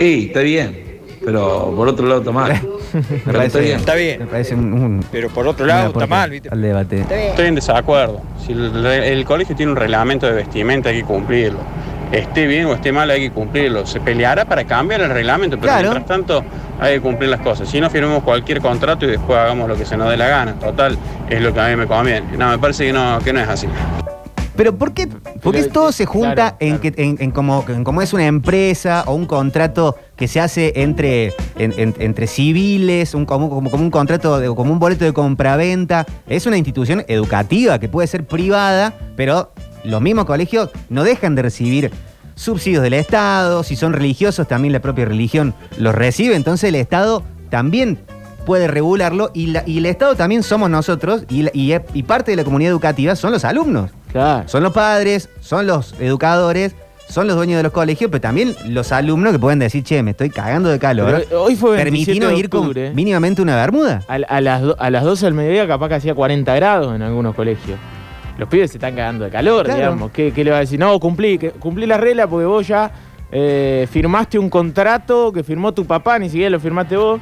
Y 0.00 0.28
está 0.28 0.40
bien, 0.40 1.00
pero 1.22 1.74
por 1.76 1.88
otro 1.88 2.06
lado 2.06 2.32
mal. 2.32 2.58
Me 2.92 3.32
parece, 3.32 3.78
Me 4.18 4.26
parece 4.26 4.54
un, 4.54 4.72
un- 4.72 5.04
Pero 5.12 5.28
por 5.30 5.46
otro 5.46 5.66
lado, 5.66 5.88
está 5.90 6.06
mal, 6.06 6.30
¿viste? 6.30 6.48
Al 6.50 6.62
debate. 6.62 7.00
Estoy 7.28 7.46
en 7.46 7.54
desacuerdo. 7.54 8.20
Si 8.44 8.52
el, 8.52 8.84
el 8.86 9.24
colegio 9.24 9.54
tiene 9.56 9.72
un 9.72 9.76
reglamento 9.76 10.26
de 10.26 10.32
vestimenta, 10.32 10.88
hay 10.90 11.00
que 11.00 11.04
cumplirlo. 11.04 11.58
Esté 12.12 12.46
bien 12.46 12.66
o 12.66 12.74
esté 12.74 12.92
mal, 12.92 13.10
hay 13.10 13.20
que 13.22 13.30
cumplirlo. 13.32 13.84
Se 13.84 13.98
peleará 14.00 14.44
para 14.44 14.64
cambiar 14.64 15.00
el 15.00 15.10
reglamento, 15.10 15.56
pero 15.58 15.72
Claro. 15.72 15.90
mientras 15.90 16.06
tanto 16.06 16.44
hay 16.80 16.94
que 16.94 17.00
cumplir 17.00 17.30
las 17.30 17.40
cosas. 17.40 17.68
Si 17.68 17.80
no, 17.80 17.90
firmemos 17.90 18.22
cualquier 18.22 18.60
contrato 18.60 19.04
y 19.06 19.08
después 19.08 19.36
hagamos 19.38 19.68
lo 19.68 19.76
que 19.76 19.84
se 19.84 19.96
nos 19.96 20.08
dé 20.10 20.16
la 20.16 20.28
gana. 20.28 20.52
Total, 20.54 20.96
es 21.28 21.40
lo 21.42 21.52
que 21.52 21.60
a 21.60 21.68
mí 21.68 21.74
me 21.76 21.86
conviene. 21.88 22.36
No, 22.38 22.50
me 22.50 22.58
parece 22.58 22.86
que 22.86 22.92
no, 22.92 23.18
que 23.24 23.32
no 23.32 23.40
es 23.40 23.48
así. 23.48 23.66
Pero 24.56 24.76
¿por 24.76 24.92
qué, 24.92 25.06
por 25.06 25.54
qué 25.54 25.60
Pero, 25.62 25.72
todo 25.72 25.88
eh, 25.90 25.92
se 25.92 26.06
junta 26.06 26.34
claro, 26.34 26.56
en 26.60 26.78
que 26.78 26.92
en, 26.96 27.16
en 27.20 27.30
como, 27.30 27.64
en 27.68 27.84
como 27.84 28.00
es 28.02 28.12
una 28.12 28.26
empresa 28.26 29.04
o 29.06 29.14
un 29.14 29.26
contrato 29.26 29.96
que 30.16 30.28
se 30.28 30.40
hace 30.40 30.72
entre, 30.76 31.34
en- 31.58 31.74
en- 31.76 31.94
entre 31.98 32.26
civiles, 32.26 33.14
un, 33.14 33.26
como, 33.26 33.50
como, 33.50 33.70
como 33.70 33.82
un 33.84 33.90
contrato, 33.90 34.38
de, 34.38 34.48
como 34.54 34.72
un 34.72 34.78
boleto 34.78 35.04
de 35.04 35.12
compraventa? 35.12 36.06
Es 36.26 36.46
una 36.46 36.56
institución 36.56 37.04
educativa 37.08 37.78
que 37.78 37.88
puede 37.88 38.08
ser 38.08 38.24
privada, 38.26 38.94
pero 39.16 39.52
los 39.84 40.00
mismos 40.00 40.24
colegios 40.24 40.70
no 40.88 41.04
dejan 41.04 41.34
de 41.34 41.42
recibir 41.42 41.90
subsidios 42.34 42.82
del 42.82 42.94
Estado, 42.94 43.62
si 43.62 43.76
son 43.76 43.92
religiosos 43.92 44.46
también 44.48 44.72
la 44.72 44.80
propia 44.80 45.04
religión 45.06 45.54
los 45.78 45.94
recibe, 45.94 46.34
entonces 46.36 46.68
el 46.68 46.74
Estado 46.74 47.22
también 47.50 47.98
puede 48.46 48.66
regularlo 48.68 49.30
y, 49.34 49.48
la- 49.48 49.62
y 49.66 49.76
el 49.78 49.84
Estado 49.86 50.14
también 50.14 50.42
somos 50.42 50.70
nosotros 50.70 51.24
y, 51.28 51.42
la- 51.42 51.50
y- 51.52 51.74
y 51.92 52.02
parte 52.04 52.30
de 52.30 52.36
la 52.38 52.44
comunidad 52.44 52.70
educativa 52.70 53.14
son 53.16 53.32
los 53.32 53.44
alumnos. 53.44 53.90
Son 54.46 54.62
los 54.62 54.72
padres, 54.72 55.28
son 55.40 55.66
los 55.66 55.94
educadores, 56.00 56.74
son 57.10 57.26
los 57.26 57.36
dueños 57.36 57.58
de 57.58 57.64
los 57.64 57.72
colegios, 57.72 58.10
pero 58.10 58.20
también 58.22 58.54
los 58.66 58.90
alumnos 58.92 59.32
que 59.34 59.38
pueden 59.38 59.58
decir, 59.58 59.84
che, 59.84 60.02
me 60.02 60.12
estoy 60.12 60.30
cagando 60.30 60.70
de 60.70 60.78
calor. 60.78 61.22
Pero 61.28 61.42
hoy 61.42 61.54
fue 61.54 61.76
27 61.76 62.20
Permitinos 62.20 62.30
de 62.30 62.38
ir 62.38 62.48
con 62.48 62.72
mínimamente 62.96 63.42
una 63.42 63.56
bermuda. 63.56 64.00
A, 64.08 64.14
a 64.14 64.40
las, 64.40 64.62
do- 64.62 64.76
a 64.78 64.88
las 64.90 65.04
12 65.04 65.26
del 65.26 65.34
mediodía 65.34 65.68
capaz 65.68 65.88
que 65.88 65.94
hacía 65.96 66.14
40 66.14 66.54
grados 66.56 66.94
en 66.96 67.02
algunos 67.02 67.34
colegios. 67.34 67.78
Los 68.38 68.48
pibes 68.48 68.70
se 68.70 68.78
están 68.78 68.94
cagando 68.96 69.24
de 69.26 69.30
calor, 69.30 69.64
Claro. 69.66 69.80
digamos. 69.80 70.10
¿Qué, 70.12 70.32
qué 70.32 70.42
le 70.44 70.50
va 70.50 70.56
a 70.56 70.60
decir? 70.60 70.78
No, 70.80 70.98
cumplí, 70.98 71.38
cumplí 71.58 71.84
la 71.86 71.98
regla 71.98 72.26
porque 72.26 72.46
vos 72.46 72.66
ya 72.66 72.90
eh, 73.30 73.86
firmaste 73.90 74.38
un 74.38 74.48
contrato 74.48 75.30
que 75.32 75.42
firmó 75.44 75.72
tu 75.72 75.84
papá, 75.84 76.18
ni 76.18 76.28
siquiera 76.28 76.50
lo 76.50 76.60
firmaste 76.60 76.96
vos, 76.96 77.20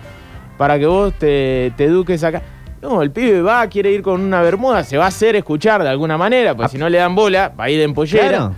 para 0.57 0.79
que 0.79 0.87
vos 0.87 1.13
te, 1.15 1.73
te 1.77 1.85
eduques 1.85 2.23
acá. 2.25 2.43
No, 2.83 3.01
el 3.01 3.11
pibe 3.11 3.41
va, 3.41 3.67
quiere 3.69 3.91
ir 3.93 4.03
con 4.03 4.21
una 4.21 4.43
bermuda, 4.43 4.85
se 4.85 4.99
va 4.99 5.07
a 5.07 5.09
hacer 5.09 5.37
escuchar 5.37 5.83
de 5.83 5.89
alguna 5.89 6.19
manera, 6.19 6.55
pues 6.55 6.71
si 6.71 6.77
no 6.77 6.89
le 6.89 6.99
dan 6.99 7.15
bola, 7.15 7.53
va 7.59 7.65
a 7.65 7.71
ir 7.71 7.81
en 7.81 7.95
pollera. 7.95 8.29
Claro. 8.29 8.55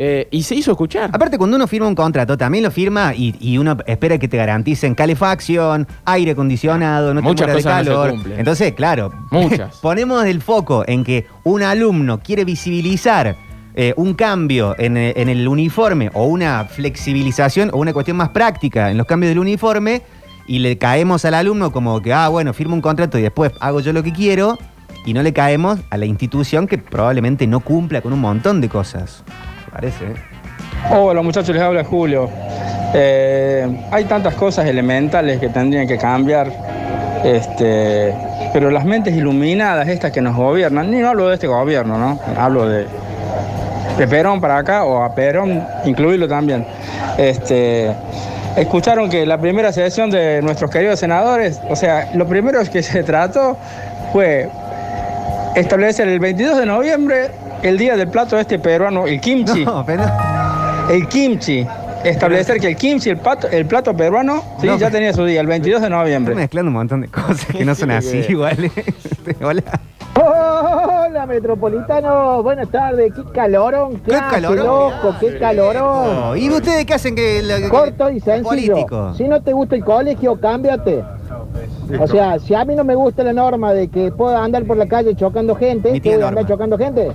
Eh, 0.00 0.28
y 0.30 0.44
se 0.44 0.54
hizo 0.54 0.70
escuchar. 0.70 1.10
Aparte, 1.12 1.38
cuando 1.38 1.56
uno 1.56 1.66
firma 1.66 1.88
un 1.88 1.94
contrato, 1.96 2.38
también 2.38 2.62
lo 2.62 2.70
firma 2.70 3.14
y, 3.16 3.34
y 3.40 3.58
uno 3.58 3.76
espera 3.84 4.16
que 4.16 4.28
te 4.28 4.36
garanticen 4.36 4.94
calefacción, 4.94 5.88
aire 6.04 6.32
acondicionado, 6.32 7.12
no 7.12 7.20
te 7.20 7.26
Muchas 7.26 7.48
de 7.48 7.52
cosas 7.54 7.84
no 7.84 7.92
se 7.92 8.12
calor. 8.12 8.38
Entonces, 8.38 8.72
claro, 8.74 9.12
Muchas. 9.32 9.76
ponemos 9.82 10.24
el 10.24 10.40
foco 10.40 10.84
en 10.86 11.02
que 11.02 11.26
un 11.42 11.64
alumno 11.64 12.20
quiere 12.20 12.44
visibilizar 12.44 13.34
eh, 13.74 13.92
un 13.96 14.14
cambio 14.14 14.76
en, 14.78 14.96
eh, 14.96 15.14
en 15.16 15.28
el 15.28 15.46
uniforme 15.48 16.10
o 16.14 16.26
una 16.26 16.64
flexibilización 16.64 17.70
o 17.72 17.78
una 17.78 17.92
cuestión 17.92 18.16
más 18.16 18.28
práctica 18.28 18.92
en 18.92 18.98
los 18.98 19.06
cambios 19.06 19.30
del 19.30 19.40
uniforme 19.40 20.02
y 20.48 20.58
le 20.60 20.78
caemos 20.78 21.24
al 21.26 21.34
alumno 21.34 21.70
como 21.70 22.00
que, 22.00 22.12
ah, 22.12 22.28
bueno, 22.28 22.52
firmo 22.54 22.74
un 22.74 22.80
contrato 22.80 23.18
y 23.18 23.22
después 23.22 23.52
hago 23.60 23.80
yo 23.80 23.92
lo 23.92 24.02
que 24.02 24.12
quiero 24.12 24.58
y 25.04 25.12
no 25.12 25.22
le 25.22 25.32
caemos 25.32 25.78
a 25.90 25.96
la 25.98 26.06
institución 26.06 26.66
que 26.66 26.78
probablemente 26.78 27.46
no 27.46 27.60
cumpla 27.60 28.00
con 28.00 28.12
un 28.14 28.20
montón 28.20 28.60
de 28.60 28.68
cosas. 28.68 29.22
¿Te 29.66 29.70
parece? 29.70 30.04
eh? 30.06 30.14
Hola 30.90 31.20
muchachos, 31.22 31.54
les 31.54 31.62
habla 31.62 31.84
Julio. 31.84 32.30
Eh, 32.94 33.86
hay 33.92 34.04
tantas 34.04 34.34
cosas 34.34 34.66
elementales 34.66 35.38
que 35.38 35.50
tendrían 35.50 35.86
que 35.86 35.98
cambiar, 35.98 36.50
este, 37.24 38.14
pero 38.54 38.70
las 38.70 38.86
mentes 38.86 39.14
iluminadas, 39.14 39.86
estas 39.88 40.12
que 40.12 40.22
nos 40.22 40.34
gobiernan, 40.34 40.90
ni 40.90 40.98
no 40.98 41.08
hablo 41.10 41.28
de 41.28 41.34
este 41.34 41.46
gobierno, 41.46 41.98
¿no? 41.98 42.18
Hablo 42.38 42.66
de, 42.66 42.86
de 43.98 44.08
Perón 44.08 44.40
para 44.40 44.56
acá 44.56 44.84
o 44.84 45.02
a 45.02 45.14
Perón 45.14 45.62
incluirlo 45.84 46.26
también. 46.26 46.64
Este, 47.18 47.92
escucharon 48.60 49.08
que 49.10 49.24
la 49.26 49.38
primera 49.40 49.72
sesión 49.72 50.10
de 50.10 50.40
nuestros 50.42 50.70
queridos 50.70 50.98
senadores, 51.00 51.60
o 51.68 51.76
sea, 51.76 52.10
lo 52.14 52.26
primero 52.26 52.60
que 52.70 52.82
se 52.82 53.02
trató 53.02 53.56
fue 54.12 54.48
establecer 55.56 56.08
el 56.08 56.18
22 56.20 56.58
de 56.58 56.66
noviembre 56.66 57.30
el 57.62 57.78
día 57.78 57.96
del 57.96 58.08
plato 58.08 58.38
este 58.38 58.58
peruano, 58.58 59.06
el 59.06 59.20
kimchi. 59.20 59.64
El 60.90 61.08
kimchi. 61.08 61.66
Establecer 62.04 62.60
que 62.60 62.68
el 62.68 62.76
kimchi, 62.76 63.10
el 63.10 63.16
plato, 63.18 63.48
el 63.48 63.66
plato 63.66 63.94
peruano, 63.96 64.42
sí, 64.60 64.66
No, 64.68 64.74
ya 64.74 64.86
pero- 64.86 64.90
tenía 64.92 65.12
su 65.12 65.24
día, 65.24 65.40
el 65.40 65.48
22 65.48 65.82
de 65.82 65.90
noviembre. 65.90 66.32
Estoy 66.32 66.42
mezclando 66.44 66.68
un 66.70 66.74
montón 66.74 67.00
de 67.00 67.08
cosas 67.08 67.44
que 67.46 67.64
no 67.64 67.74
son 67.74 67.90
así 67.90 68.24
iguales. 68.28 68.70
Hola. 69.42 69.62
Hola, 70.16 71.26
metropolitano. 71.26 72.42
Buenas 72.42 72.68
tardes. 72.70 73.12
Qué 73.14 73.22
calorón. 73.32 73.98
¿Qué, 74.00 74.12
hace, 74.12 74.30
calorón? 74.30 74.66
loco? 74.66 75.14
Qué 75.20 75.38
calorón. 75.38 76.14
No, 76.14 76.36
¿Y 76.36 76.50
ustedes 76.50 76.84
qué 76.86 76.94
hacen 76.94 77.14
que 77.14 77.42
la- 77.42 77.68
Corto 77.68 78.10
y 78.10 78.20
sencillo. 78.20 78.44
político? 78.48 79.14
Si 79.14 79.24
no 79.28 79.40
te 79.42 79.52
gusta 79.52 79.76
el 79.76 79.84
colegio, 79.84 80.38
cámbiate. 80.40 81.04
O 82.00 82.06
sea, 82.06 82.38
si 82.38 82.54
a 82.54 82.64
mí 82.64 82.74
no 82.74 82.84
me 82.84 82.94
gusta 82.94 83.22
la 83.22 83.32
norma 83.32 83.72
de 83.72 83.88
que 83.88 84.10
pueda 84.12 84.42
andar 84.42 84.64
por 84.64 84.76
la 84.76 84.86
calle 84.86 85.14
chocando 85.14 85.54
gente, 85.54 86.00
¿qué 86.00 86.22
a 86.22 86.28
andar 86.28 86.46
chocando 86.46 86.76
gente? 86.76 87.12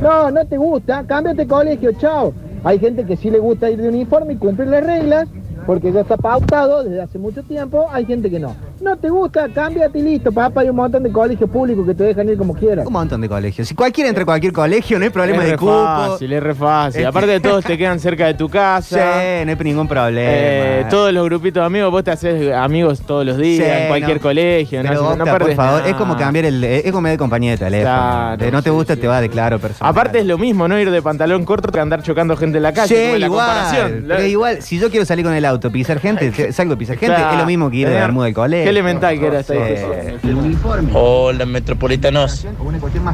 No, 0.00 0.30
no 0.30 0.46
te 0.46 0.56
gusta, 0.56 1.04
cámbiate 1.06 1.46
colegio, 1.46 1.92
chao. 1.92 2.32
Hay 2.64 2.78
gente 2.78 3.04
que 3.04 3.16
sí 3.16 3.30
le 3.30 3.38
gusta 3.38 3.70
ir 3.70 3.80
de 3.80 3.88
uniforme 3.88 4.32
y 4.34 4.36
cumplir 4.36 4.68
las 4.68 4.84
reglas, 4.84 5.28
porque 5.66 5.92
ya 5.92 6.00
está 6.00 6.16
pautado 6.16 6.84
desde 6.84 7.02
hace 7.02 7.18
mucho 7.18 7.42
tiempo, 7.42 7.86
hay 7.92 8.04
gente 8.06 8.30
que 8.30 8.38
no. 8.38 8.54
No 8.80 8.96
te 8.96 9.08
gusta, 9.10 9.48
cámbiate 9.52 9.98
y 9.98 10.02
listo, 10.02 10.30
papá, 10.32 10.60
hay 10.60 10.68
un 10.68 10.76
montón 10.76 11.02
de 11.02 11.10
colegios 11.10 11.48
públicos 11.50 11.86
que 11.86 11.94
te 11.94 12.04
dejan 12.04 12.28
ir 12.28 12.36
como 12.38 12.54
quieras. 12.54 12.86
Un 12.86 12.92
montón 12.92 13.20
de 13.20 13.28
colegios. 13.28 13.66
Si 13.68 13.74
cualquiera 13.74 14.08
entra 14.08 14.22
a 14.22 14.26
cualquier 14.26 14.52
colegio, 14.52 14.98
no 14.98 15.04
hay 15.04 15.10
problema 15.10 15.44
es 15.44 15.50
de 15.50 15.56
cupo. 15.56 15.82
fácil, 15.84 16.32
es 16.32 16.42
re 16.42 16.54
fácil. 16.54 17.00
Es- 17.02 17.06
Aparte 17.06 17.30
de 17.32 17.40
todos 17.40 17.64
te 17.64 17.76
quedan 17.76 17.98
cerca 17.98 18.26
de 18.26 18.34
tu 18.34 18.46
Sí, 18.46 18.52
casa. 18.52 18.96
no 19.44 19.50
hay 19.50 19.56
ningún 19.64 19.88
problema. 19.88 20.30
Eh, 20.32 20.86
todos 20.90 21.12
los 21.12 21.24
grupitos 21.24 21.62
de 21.62 21.66
amigos, 21.66 21.90
vos 21.90 22.04
te 22.04 22.10
haces 22.12 22.52
amigos 22.52 23.00
todos 23.00 23.24
los 23.26 23.36
días, 23.36 23.66
Sí, 23.66 23.82
en 23.82 23.88
cualquier 23.88 24.16
no. 24.18 24.22
colegio. 24.22 24.82
Pero 24.82 24.94
no, 24.94 25.16
no 25.16 25.24
por 25.24 25.52
favor, 25.54 25.78
nada. 25.80 25.88
es 25.88 25.94
como 25.96 26.16
cambiar 26.16 26.44
el. 26.44 26.62
Es 26.62 26.92
como 26.92 27.08
de 27.08 27.16
compañía 27.18 27.52
de 27.52 27.58
teléfono. 27.58 27.94
Claro, 27.96 28.36
De 28.44 28.50
no 28.52 28.62
te 28.62 28.70
gusta, 28.70 28.94
te 28.96 29.06
va 29.08 29.20
de 29.20 29.28
claro 29.28 29.58
personal. 29.58 29.90
Aparte 29.90 30.18
es 30.20 30.26
lo 30.26 30.38
mismo, 30.38 30.68
¿no? 30.68 30.78
Ir 30.78 30.90
de 30.90 31.02
pantalón 31.02 31.44
corto 31.44 31.72
que 31.72 31.80
andar 31.80 32.02
chocando 32.02 32.36
gente 32.36 32.58
en 32.58 32.62
la 32.62 32.72
calle. 32.72 32.94
Sí, 32.94 33.02
como 33.06 33.18
la 33.18 33.26
igual. 33.26 33.46
comparación. 33.46 34.04
Pero 34.06 34.22
igual, 34.24 34.62
si 34.62 34.78
yo 34.78 34.90
quiero 34.90 35.04
salir 35.06 35.24
con 35.24 35.34
el 35.34 35.44
auto, 35.44 35.55
pisar 35.60 36.00
gente, 36.00 36.30
te- 36.30 36.52
salgo 36.52 36.74
a 36.74 36.76
pisar 36.76 36.96
gente, 36.96 37.14
Claro. 37.16 37.32
es 37.34 37.38
lo 37.40 37.46
mismo 37.46 37.70
que 37.70 37.76
ir 37.78 37.88
de 37.88 37.94
Bermuda 37.94 38.24
del 38.26 38.34
colegio. 38.34 38.64
Qué 38.64 38.70
elemental 38.70 39.18
que 39.18 39.26
era 39.26 39.40
esta 39.40 39.54
discusión. 39.54 40.90
Hola, 40.94 41.46
metropolitanos. 41.46 42.46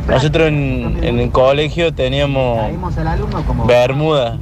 Nosotros 0.09 0.49
en, 0.49 0.99
en 1.03 1.19
el 1.21 1.31
colegio 1.31 1.93
teníamos 1.93 2.61
Bermuda, 3.67 4.39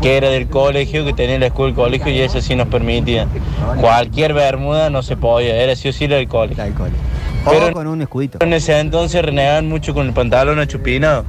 que 0.00 0.16
era 0.16 0.28
del 0.30 0.48
colegio, 0.48 1.04
que 1.04 1.12
tenía 1.12 1.38
la 1.38 1.46
escuela 1.46 1.66
del 1.72 1.74
colegio 1.76 2.12
y 2.12 2.20
eso 2.20 2.40
sí 2.40 2.54
nos 2.56 2.68
permitía. 2.68 3.26
Cualquier 3.80 4.34
Bermuda 4.34 4.90
no 4.90 5.02
se 5.02 5.16
podía, 5.16 5.54
era 5.56 5.74
sí 5.76 5.88
o 5.88 5.92
sí 5.92 6.06
del 6.06 6.28
colegio. 6.28 6.62
Pero 7.44 7.72
con 7.72 7.86
un 7.86 8.02
escudito. 8.02 8.38
en 8.40 8.52
ese 8.52 8.78
entonces 8.78 9.22
renegaban 9.22 9.68
mucho 9.68 9.94
con 9.94 10.06
el 10.06 10.12
pantalón 10.12 10.58
achupinado. 10.58 11.24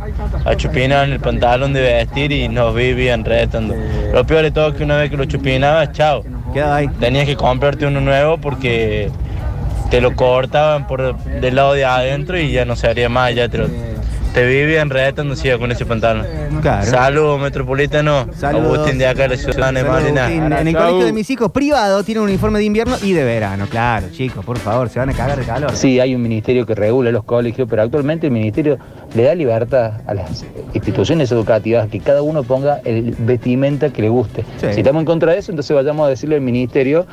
Achupinaban 0.46 1.12
el 1.12 1.20
pantalón 1.20 1.74
de 1.74 1.82
vestir 1.82 2.32
y 2.32 2.48
nos 2.50 2.74
vivían 2.76 3.26
retando. 3.26 3.76
Lo 4.14 4.26
peor 4.26 4.44
de 4.44 4.52
todo 4.52 4.70
es 4.70 4.76
que 4.76 4.84
una 4.84 4.98
vez 4.98 5.10
que 5.10 5.18
lo 5.18 5.26
chupinabas, 5.26 5.92
chao. 5.94 6.24
Tenías 7.00 7.26
que 7.26 7.36
comprarte 7.36 7.86
uno 7.88 8.00
nuevo 8.02 8.38
porque 8.38 9.10
te 9.90 10.02
lo 10.02 10.16
cortaban 10.16 10.88
por 10.88 11.18
del 11.18 11.56
lado 11.56 11.74
de 11.74 11.86
adentro 11.86 12.38
y 12.40 12.52
ya 12.52 12.66
no 12.66 12.76
se 12.76 12.88
haría 12.88 13.10
más, 13.10 13.34
ya 13.36 13.48
te 13.50 13.58
lo- 13.60 13.68
te 14.34 14.46
vivían 14.46 14.90
retando 14.90 15.36
si 15.36 15.48
iba 15.48 15.58
con 15.58 15.72
ese 15.72 15.86
pantalón. 15.86 16.26
Claro. 16.62 16.86
Saludos, 16.86 17.42
metropolitano. 17.42 18.28
Saludos. 18.36 18.80
Agustín 18.80 18.98
de 18.98 19.08
acá, 19.08 19.24
de 19.24 19.30
la 19.30 19.38
ciudad 19.38 19.74
de. 19.74 19.80
Agustín, 19.80 20.18
en 20.18 20.68
el 20.68 20.76
colegio 20.76 21.06
de 21.06 21.14
mis 21.14 21.30
hijos 21.30 21.52
privado 21.52 22.04
tiene 22.04 22.22
un 22.22 22.28
uniforme 22.28 22.60
de 22.60 22.66
invierno 22.66 22.96
y 23.02 23.14
de 23.14 23.24
verano. 23.24 23.68
Claro, 23.70 24.08
chicos, 24.12 24.44
por 24.44 24.58
favor, 24.58 24.90
se 24.90 25.00
van 25.00 25.10
a 25.10 25.14
cagar 25.14 25.40
de 25.40 25.46
calor. 25.46 25.76
Sí, 25.76 26.00
hay 26.00 26.16
un 26.16 26.22
ministerio 26.22 26.66
que 26.66 26.74
regula 26.74 27.12
los 27.12 27.24
colegios, 27.24 27.68
pero 27.70 27.84
actualmente 27.84 28.28
el 28.28 28.34
ministerio 28.34 28.78
le 29.16 29.24
da 29.24 29.36
libertad 29.36 30.02
a 30.08 30.14
las 30.14 30.46
instituciones 30.74 31.32
educativas 31.32 31.88
que 31.90 32.00
cada 32.00 32.22
uno 32.22 32.44
ponga 32.44 32.82
el 32.86 33.16
vestimenta 33.20 33.92
que 33.92 34.02
le 34.02 34.10
guste. 34.10 34.44
Sí. 34.60 34.68
Si 34.74 34.80
estamos 34.80 35.02
en 35.02 35.06
contra 35.06 35.34
de 35.34 35.40
eso, 35.40 35.52
entonces 35.52 35.76
vayamos 35.76 36.08
a 36.08 36.10
decirle 36.10 36.36
al 36.36 36.42
ministerio 36.42 37.06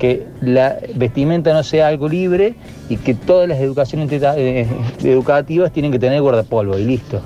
que 0.00 0.26
la 0.40 0.78
vestimenta 0.94 1.52
no 1.52 1.62
sea 1.62 1.86
algo 1.88 2.08
libre 2.08 2.54
y 2.88 2.96
que 2.96 3.14
todas 3.14 3.46
las 3.48 3.60
educaciones 3.60 4.08
teta- 4.08 4.34
eh, 4.36 4.66
educativas 5.04 5.70
tienen 5.70 5.92
que 5.92 5.98
tener 5.98 6.20
guardapolvo 6.22 6.76
y 6.78 6.84
listo. 6.84 7.20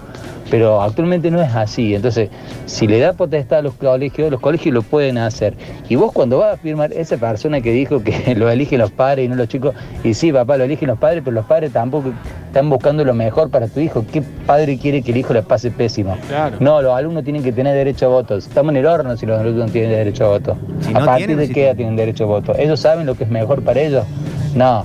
Pero 0.50 0.83
actualmente 0.83 1.30
no 1.30 1.40
es 1.40 1.54
así. 1.54 1.94
Entonces, 1.94 2.30
si 2.66 2.87
le 2.87 2.98
da 2.98 3.12
potestad 3.12 3.61
a 3.61 3.62
los 3.62 3.74
colegios, 3.74 4.30
los 4.30 4.40
colegios 4.40 4.74
lo 4.74 4.83
pueden 4.83 5.18
hacer. 5.18 5.54
Y 5.88 5.96
vos 5.96 6.12
cuando 6.12 6.38
vas 6.38 6.54
a 6.54 6.57
firmar, 6.57 6.92
esa 6.92 7.16
persona 7.16 7.61
que 7.61 7.72
dijo 7.72 8.02
que 8.02 8.35
lo 8.37 8.50
eligen 8.50 8.78
los 8.78 8.90
padres 8.90 9.26
y 9.26 9.28
no 9.28 9.37
los 9.37 9.48
chicos, 9.48 9.74
y 10.02 10.14
sí, 10.14 10.33
papá, 10.33 10.57
lo 10.57 10.64
eligen 10.64 10.88
los 10.88 10.98
padres, 10.98 11.22
pero 11.24 11.35
los 11.35 11.46
padres 11.46 11.72
tampoco 11.72 12.12
están 12.46 12.70
buscando 12.70 13.04
lo 13.04 13.14
mejor 13.14 13.50
para 13.50 13.68
tu 13.68 13.80
hijo. 13.80 14.04
¿Qué 14.12 14.22
padre 14.46 14.78
quiere 14.78 15.02
que 15.02 15.12
el 15.12 15.18
hijo 15.18 15.33
le 15.33 15.42
pase 15.42 15.70
pésimo? 15.70 16.16
Claro. 16.28 16.57
No, 16.61 16.83
los 16.83 16.94
alumnos 16.94 17.24
tienen 17.24 17.42
que 17.42 17.52
tener 17.52 17.74
derecho 17.74 18.07
a 18.07 18.09
voto. 18.11 18.37
Estamos 18.37 18.70
en 18.72 18.76
el 18.78 18.87
horno 18.87 19.16
si 19.16 19.26
los 19.26 19.40
alumnos 19.40 19.66
no 19.66 19.72
tienen 19.72 19.90
derecho 19.90 20.26
a 20.26 20.28
voto. 20.28 20.57
Si 20.80 20.90
¿A 20.90 21.00
no 21.00 21.07
partir 21.07 21.26
tienen, 21.26 21.38
de 21.38 21.46
si 21.48 21.54
qué 21.54 21.66
edad 21.66 21.76
tienen 21.76 21.96
derecho 21.96 22.24
a 22.24 22.26
voto? 22.28 22.54
¿Ellos 22.57 22.78
saben 22.80 23.07
lo 23.07 23.14
que 23.14 23.24
es 23.24 23.30
mejor 23.30 23.62
para 23.62 23.80
ellos? 23.80 24.04
No. 24.54 24.85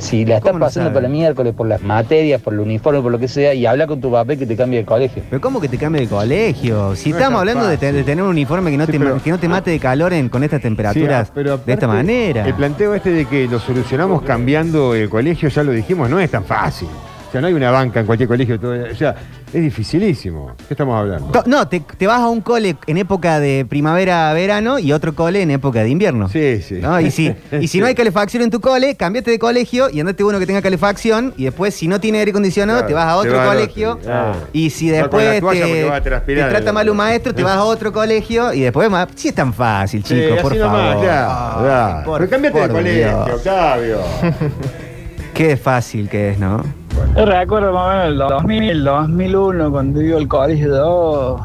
Si 0.00 0.24
la 0.24 0.36
estás 0.38 0.50
¿Cómo 0.52 0.58
no 0.60 0.64
pasando 0.64 0.92
por 0.92 1.04
el 1.04 1.10
miércoles, 1.10 1.54
por 1.54 1.68
las 1.68 1.82
materias, 1.82 2.40
por 2.40 2.54
el 2.54 2.60
uniforme, 2.60 3.00
por 3.02 3.12
lo 3.12 3.18
que 3.18 3.28
sea, 3.28 3.52
y 3.54 3.66
habla 3.66 3.86
con 3.86 4.00
tu 4.00 4.10
papá 4.10 4.34
que 4.34 4.46
te 4.46 4.56
cambie 4.56 4.80
de 4.80 4.84
colegio. 4.86 5.22
Pero 5.28 5.40
¿cómo 5.40 5.60
que 5.60 5.68
te 5.68 5.76
cambie 5.76 6.00
de 6.02 6.08
colegio? 6.08 6.96
Si 6.96 7.10
No 7.10 7.16
estamos 7.18 7.38
hablando 7.40 7.66
de, 7.68 7.76
te- 7.76 7.86
fácil. 7.86 7.96
de 7.98 8.04
tener 8.04 8.24
un 8.24 8.30
uniforme 8.30 8.70
que 8.70 8.76
no, 8.78 8.86
Sí, 8.86 8.92
te, 8.92 8.98
pero- 8.98 9.22
que 9.22 9.30
no 9.30 9.38
te 9.38 9.48
mate 9.48 9.70
de 9.70 9.78
calor 9.78 10.12
en, 10.12 10.28
con 10.28 10.42
estas 10.42 10.60
temperaturas 10.62 11.26
Sí, 11.28 11.32
pero 11.34 11.58
de 11.58 11.72
esta 11.72 11.86
manera. 11.86 12.46
El 12.46 12.54
planteo 12.54 12.94
este 12.94 13.10
de 13.10 13.24
que 13.26 13.46
lo 13.46 13.58
solucionamos 13.60 14.22
cambiando 14.22 14.94
el 14.94 15.08
colegio, 15.10 15.48
ya 15.50 15.62
lo 15.62 15.72
dijimos, 15.72 16.08
no 16.08 16.18
es 16.18 16.30
tan 16.30 16.44
fácil. 16.44 16.88
O 17.30 17.32
sea, 17.32 17.40
no 17.40 17.46
hay 17.46 17.52
una 17.54 17.70
banca 17.70 18.00
en 18.00 18.06
cualquier 18.06 18.28
colegio. 18.28 18.58
todo- 18.58 18.74
o 18.90 18.94
sea, 18.96 19.14
es 19.52 19.62
dificilísimo. 19.62 20.52
¿Qué 20.66 20.74
estamos 20.74 20.98
hablando? 20.98 21.28
To- 21.30 21.44
No, 21.46 21.68
te, 21.68 21.78
te 21.78 22.06
vas 22.08 22.18
a 22.20 22.28
un 22.28 22.40
cole 22.40 22.74
en 22.88 22.98
época 22.98 23.38
de 23.38 23.64
primavera-verano 23.68 24.80
y 24.80 24.92
otro 24.92 25.14
cole 25.14 25.40
en 25.42 25.52
época 25.52 25.84
de 25.84 25.90
invierno. 25.90 26.28
Sí, 26.28 26.60
sí. 26.60 26.80
¿No? 26.82 27.00
Y, 27.00 27.12
si, 27.12 27.32
y 27.52 27.68
si 27.68 27.78
no 27.78 27.86
hay 27.86 27.94
calefacción 28.00 28.42
en 28.42 28.50
tu 28.50 28.60
cole, 28.60 28.96
cambiate 28.96 29.30
de 29.30 29.38
colegio 29.38 29.88
y 29.90 30.00
andate 30.00 30.24
uno 30.24 30.40
que 30.40 30.46
tenga 30.46 30.60
calefacción. 30.60 31.32
Y 31.36 31.44
después, 31.44 31.72
si 31.72 31.86
no 31.86 32.00
tiene 32.00 32.18
aire 32.18 32.32
acondicionado, 32.32 32.80
Claro, 32.80 32.88
te 32.88 32.94
vas 32.94 33.06
a 33.06 33.16
otro 33.16 33.36
vas 33.36 33.48
colegio. 33.48 33.90
otro, 33.92 34.02
claro. 34.04 34.36
Y 34.52 34.70
si 34.70 34.88
después 34.88 35.40
te, 35.40 35.88
a 35.88 36.00
te 36.24 36.34
trata 36.48 36.72
mal 36.72 36.90
un 36.90 36.96
maestro, 36.96 37.32
te 37.32 37.44
vas 37.44 37.56
a 37.56 37.62
otro 37.62 37.92
colegio 37.92 38.52
y 38.52 38.62
después 38.62 38.90
más. 38.90 39.06
Sí, 39.14 39.28
es 39.28 39.34
tan 39.36 39.54
fácil, 39.54 40.04
Sí, 40.04 40.14
chicos, 40.20 40.40
por 40.40 40.56
nomás, 40.56 40.94
favor. 40.94 41.04
ya, 41.06 41.58
Ay, 41.60 41.64
ya. 41.98 42.04
por- 42.04 42.18
Pero 42.18 42.30
cámbiate 42.30 42.58
de 42.60 42.68
colegio. 42.68 43.24
Octavio. 43.36 43.98
Qué 45.34 45.56
fácil 45.56 46.08
que 46.08 46.30
es, 46.30 46.38
¿no? 46.38 46.79
Yo 47.16 47.24
recuerdo 47.26 47.72
más 47.72 47.86
o 47.86 47.90
menos 47.90 48.06
el 48.06 48.18
2000, 48.18 48.84
2001, 48.84 49.70
cuando 49.70 50.00
iba 50.02 50.18
al 50.18 50.28
colegio, 50.28 50.68
yo, 50.68 51.40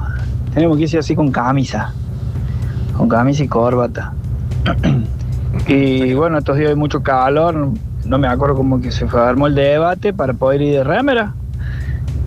teníamos 0.54 0.78
que 0.78 0.84
irse 0.84 0.98
así 1.00 1.16
con 1.16 1.32
camisa, 1.32 1.92
con 2.98 3.10
camisa 3.10 3.44
y 3.44 3.48
corbata. 3.48 4.14
y 5.68 6.14
bueno, 6.14 6.38
estos 6.38 6.58
días 6.58 6.70
hay 6.70 6.76
mucho 6.76 7.02
calor, 7.02 7.70
no 8.06 8.18
me 8.18 8.28
acuerdo 8.28 8.56
cómo 8.56 8.80
que 8.80 8.92
se 8.92 9.08
fue, 9.08 9.22
armó 9.22 9.48
el 9.48 9.56
debate 9.56 10.14
para 10.14 10.34
poder 10.34 10.62
ir 10.62 10.74
de 10.78 10.84
remera. 10.84 11.34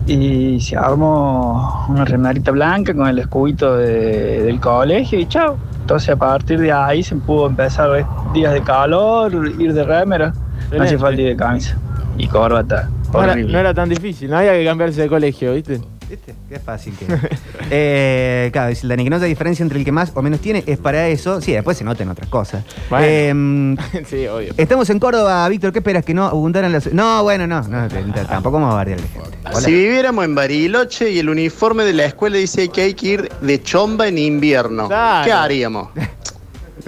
Y 0.07 0.59
se 0.61 0.75
armó 0.77 1.85
una 1.91 2.05
remerita 2.07 2.51
blanca 2.51 2.95
con 2.95 3.07
el 3.09 3.19
escudito 3.19 3.77
de- 3.77 4.43
del 4.43 4.59
colegio 4.59 5.19
y 5.19 5.27
chao. 5.27 5.57
Entonces 5.83 6.09
a 6.09 6.17
partir 6.17 6.59
de 6.61 6.73
ahí 6.73 7.03
se 7.03 7.15
pudo 7.17 7.47
empezar 7.47 7.91
días 8.33 8.55
de 8.55 8.63
calor, 8.63 9.33
ir 9.59 9.75
de 9.75 9.85
remera. 9.85 10.33
No 10.75 10.83
hace 10.83 10.97
falta 10.99 11.21
ir 11.21 11.29
de 11.29 11.37
camisa 11.37 11.77
y 12.17 12.27
corbata. 12.27 12.89
No 13.12 13.23
era, 13.23 13.33
Horrible. 13.33 13.53
no 13.53 13.59
era 13.59 13.73
tan 13.75 13.88
difícil, 13.88 14.29
no 14.31 14.37
había 14.38 14.53
que 14.53 14.64
cambiarse 14.64 15.01
de 15.01 15.09
colegio, 15.09 15.55
¿viste? 15.55 15.81
¿Viste? 16.11 16.35
Qué 16.49 16.59
fácil 16.59 16.94
que 16.99 17.07
eh, 17.71 18.51
claro, 18.53 18.68
dice 18.71 18.87
Dani, 18.87 19.05
que 19.05 19.11
no 19.11 19.16
haya 19.16 19.27
diferencia 19.27 19.62
entre 19.62 19.79
el 19.79 19.85
que 19.85 19.92
más 19.92 20.12
o 20.14 20.23
menos 20.23 20.40
tiene, 20.40 20.62
es 20.66 20.79
para 20.79 21.09
eso. 21.09 21.40
Sí, 21.40 21.53
después 21.53 21.77
se 21.79 21.85
notan 21.85 22.09
otras 22.09 22.29
cosas. 22.29 22.64
Bueno. 22.90 23.07
Em, 23.07 23.77
sí, 24.07 24.27
obvio. 24.27 24.53
estamos 24.57 24.88
en 24.90 24.99
Córdoba, 24.99 25.49
Víctor, 25.49 25.73
¿qué 25.73 25.79
esperas? 25.81 26.05
¿Que 26.05 26.12
no 26.14 26.25
abundaran 26.27 26.71
las...? 26.73 26.92
No, 26.92 27.23
bueno, 27.23 27.47
no, 27.47 27.62
no, 27.62 27.88
tampoco 28.29 28.59
vamos 28.59 28.73
a 28.73 28.77
bardear 28.77 29.01
la 29.01 29.07
gente. 29.09 29.38
Hola. 29.47 29.61
Si 29.61 29.73
viviéramos 29.73 30.25
en 30.25 30.35
Bariloche 30.35 31.11
y 31.11 31.18
el 31.18 31.29
uniforme 31.31 31.85
de 31.85 31.92
la 31.94 32.05
escuela 32.07 32.37
dice 32.37 32.68
que 32.68 32.83
hay 32.83 32.94
que 32.94 33.07
ir 33.09 33.29
de 33.40 33.62
chomba 33.62 34.07
en 34.09 34.18
invierno, 34.18 34.87
Claro. 34.88 35.25
¿qué 35.25 35.33
haríamos? 35.33 35.88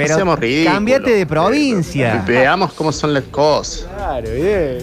Pero 0.02 0.14
Hacemos 0.14 0.38
ridículo. 0.38 0.72
cambiate 0.74 1.10
de 1.10 1.26
provincia. 1.26 2.22
Y 2.26 2.30
veamos 2.30 2.72
cómo 2.72 2.92
son 2.92 3.12
las 3.14 3.24
cosas. 3.24 3.86
Claro, 3.96 4.30
bien. 4.30 4.78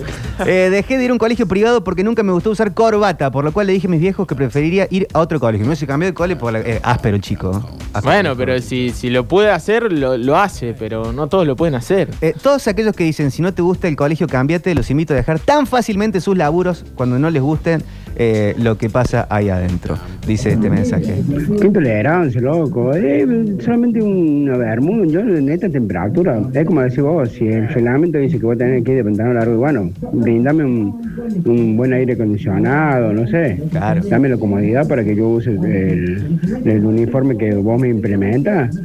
Eh, 0.45 0.69
dejé 0.71 0.97
de 0.97 1.05
ir 1.05 1.09
a 1.09 1.13
un 1.13 1.19
colegio 1.19 1.47
privado 1.47 1.83
porque 1.83 2.03
nunca 2.03 2.21
me 2.23 2.31
gustó 2.31 2.51
usar 2.51 2.73
corbata, 2.73 3.31
por 3.31 3.43
lo 3.43 3.51
cual 3.51 3.67
le 3.67 3.73
dije 3.73 3.87
a 3.87 3.89
mis 3.89 3.99
viejos 3.99 4.27
que 4.27 4.35
preferiría 4.35 4.87
ir 4.91 5.07
a 5.13 5.19
otro 5.19 5.39
colegio. 5.39 5.65
Me 5.65 5.75
se 5.75 5.87
cambió 5.87 6.07
de 6.07 6.13
cole 6.13 6.35
por 6.35 6.53
la... 6.53 6.59
eh, 6.59 6.79
áspero, 6.83 7.17
chico. 7.17 7.49
Áspero. 7.93 8.01
Bueno, 8.03 8.35
pero 8.37 8.59
si, 8.61 8.91
si 8.91 9.09
lo 9.09 9.27
puede 9.27 9.49
hacer, 9.51 9.91
lo, 9.91 10.17
lo 10.17 10.37
hace, 10.37 10.73
pero 10.77 11.11
no 11.13 11.27
todos 11.27 11.47
lo 11.47 11.55
pueden 11.55 11.75
hacer. 11.75 12.09
Eh, 12.21 12.33
todos 12.41 12.67
aquellos 12.67 12.95
que 12.95 13.03
dicen, 13.03 13.31
si 13.31 13.41
no 13.41 13.53
te 13.53 13.61
gusta 13.61 13.87
el 13.87 13.95
colegio, 13.95 14.27
cámbiate, 14.27 14.75
los 14.75 14.89
invito 14.91 15.13
a 15.13 15.17
dejar 15.17 15.39
tan 15.39 15.65
fácilmente 15.67 16.21
sus 16.21 16.37
laburos 16.37 16.85
cuando 16.95 17.17
no 17.17 17.29
les 17.29 17.41
gusten 17.41 17.83
eh, 18.19 18.55
lo 18.61 18.77
que 18.77 18.89
pasa 18.89 19.27
ahí 19.29 19.49
adentro. 19.49 19.95
Dice 20.27 20.49
este 20.53 20.69
mensaje. 20.69 21.13
Qué 21.61 21.67
intolerancia, 21.67 22.41
loco. 22.41 22.93
Eh, 22.93 23.25
solamente 23.59 24.01
una 24.01 24.57
bermuda, 24.57 25.05
yo 25.05 25.19
en 25.21 25.47
esta 25.49 25.69
temperatura. 25.69 26.41
Es 26.53 26.65
como 26.65 26.81
decir 26.81 27.03
vos, 27.03 27.29
si 27.29 27.47
el 27.47 27.69
reglamento 27.69 28.17
dice 28.17 28.37
que 28.37 28.45
vos 28.45 28.57
tenés 28.57 28.83
que 28.83 28.91
ir 28.91 28.97
de 28.97 29.03
pantalón 29.05 29.35
largo, 29.35 29.57
bueno, 29.57 29.89
brindame 30.11 30.65
un, 30.65 31.01
un 31.45 31.77
buen 31.77 31.93
aire 31.93 32.13
acondicionado, 32.13 33.13
no 33.13 33.25
sé. 33.27 33.61
Claro. 33.71 34.01
Dame 34.09 34.27
la 34.29 34.37
comodidad 34.37 34.85
para 34.87 35.03
que 35.03 35.15
yo 35.15 35.29
use 35.29 35.51
el, 35.51 36.39
el 36.65 36.83
uniforme 36.85 37.37
que 37.37 37.55
vos 37.55 37.79
me 37.79 37.87
implementas. 37.87 38.77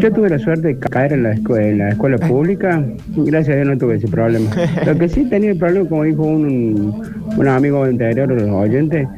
Yo 0.00 0.10
tuve 0.10 0.30
la 0.30 0.38
suerte 0.38 0.68
de 0.68 0.78
caer 0.78 1.12
en 1.12 1.24
la, 1.24 1.34
escu- 1.34 1.60
en 1.60 1.78
la 1.78 1.88
escuela 1.90 2.16
pública. 2.16 2.82
Gracias 3.14 3.48
a 3.54 3.56
Dios 3.56 3.68
no 3.68 3.76
tuve 3.76 3.96
ese 3.96 4.08
problema. 4.08 4.48
Lo 4.86 4.96
que 4.96 5.08
sí 5.08 5.24
tenía 5.26 5.50
el 5.50 5.58
problema, 5.58 5.86
como 5.88 6.04
dijo 6.04 6.22
un, 6.22 6.94
un 7.36 7.48
amigo 7.48 7.84
anterior, 7.84 8.28
los 8.28 8.48
oyentes, 8.68 9.08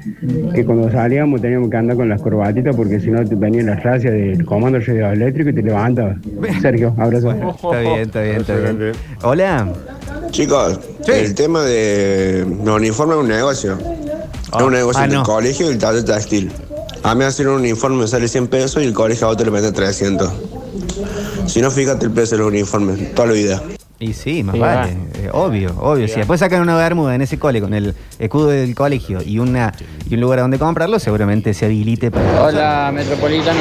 que 0.54 0.64
cuando 0.64 0.90
salíamos 0.90 1.40
teníamos 1.40 1.70
que 1.70 1.76
andar 1.76 1.96
con 1.96 2.08
las 2.08 2.20
corbatitas 2.22 2.74
porque 2.74 3.00
si 3.00 3.10
no 3.10 3.24
te 3.24 3.34
venían 3.34 3.66
las 3.66 3.82
gracias 3.82 4.12
del 4.12 4.44
comando 4.44 4.78
radioeléctrico 4.78 5.50
y 5.50 5.54
te 5.54 5.62
levantas. 5.62 6.16
Sergio, 6.60 6.94
abrazo. 6.98 7.30
Está 7.32 7.80
bien, 7.80 8.00
está 8.00 8.22
bien, 8.22 8.36
está 8.36 8.56
bien. 8.56 8.92
Hola. 9.22 9.68
Chicos, 10.30 10.80
el 11.06 11.34
tema 11.34 11.62
de 11.62 12.46
los 12.64 12.76
uniformes 12.76 13.16
es 13.16 13.22
un 13.22 13.28
negocio. 13.28 13.78
es 13.78 14.62
un 14.62 14.72
negocio 14.72 15.00
ah, 15.00 15.04
entre 15.04 15.16
no. 15.16 15.22
el 15.22 15.26
colegio 15.26 15.66
y 15.66 15.72
el 15.72 15.78
taller 15.78 16.04
textil. 16.04 16.50
A 17.02 17.14
mí 17.14 17.24
hacer 17.24 17.48
un 17.48 17.60
uniforme 17.60 17.96
me 17.96 18.06
sale 18.06 18.28
100 18.28 18.48
pesos 18.48 18.82
y 18.82 18.86
el 18.86 18.92
colegio 18.92 19.26
a 19.26 19.30
otro 19.30 19.46
le 19.46 19.50
mete 19.50 19.72
300. 19.72 20.30
Si 21.46 21.60
no, 21.60 21.70
fíjate 21.70 22.06
el 22.06 22.12
precio 22.12 22.36
de 22.36 22.44
los 22.44 22.52
uniformes, 22.52 23.14
toda 23.14 23.28
la 23.28 23.34
vida. 23.34 23.62
Y 24.02 24.14
sí, 24.14 24.42
más 24.42 24.54
Sí, 24.54 24.60
vale. 24.60 24.92
eh, 25.16 25.28
obvio, 25.30 25.74
obvio. 25.78 26.08
Si 26.08 26.14
después 26.14 26.40
sacan 26.40 26.62
una 26.62 26.74
bermuda 26.74 27.14
en 27.14 27.20
ese 27.20 27.38
cole 27.38 27.60
con 27.60 27.74
el 27.74 27.94
escudo 28.18 28.48
del 28.48 28.74
colegio 28.74 29.20
y 29.22 29.38
una 29.38 29.72
y 30.08 30.14
un 30.14 30.22
lugar 30.22 30.38
donde 30.40 30.58
comprarlo, 30.58 30.98
seguramente 30.98 31.52
se 31.52 31.66
habilite 31.66 32.10
para. 32.10 32.42
Hola, 32.42 32.90
Metropolitano. 32.94 33.60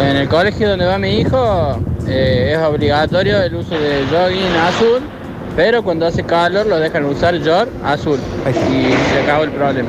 En 0.00 0.16
el 0.16 0.28
colegio 0.28 0.70
donde 0.70 0.84
va 0.84 0.98
mi 0.98 1.20
hijo 1.20 1.78
eh, 2.08 2.54
es 2.56 2.58
obligatorio 2.58 3.40
el 3.40 3.54
uso 3.54 3.78
de 3.78 4.04
jogging 4.10 4.56
azul, 4.56 5.00
pero 5.54 5.84
cuando 5.84 6.06
hace 6.06 6.24
calor 6.24 6.66
lo 6.66 6.80
dejan 6.80 7.04
usar 7.04 7.36
short 7.36 7.70
azul. 7.84 8.18
Y 8.48 8.90
se 9.12 9.22
acabó 9.22 9.44
el 9.44 9.52
problema. 9.52 9.88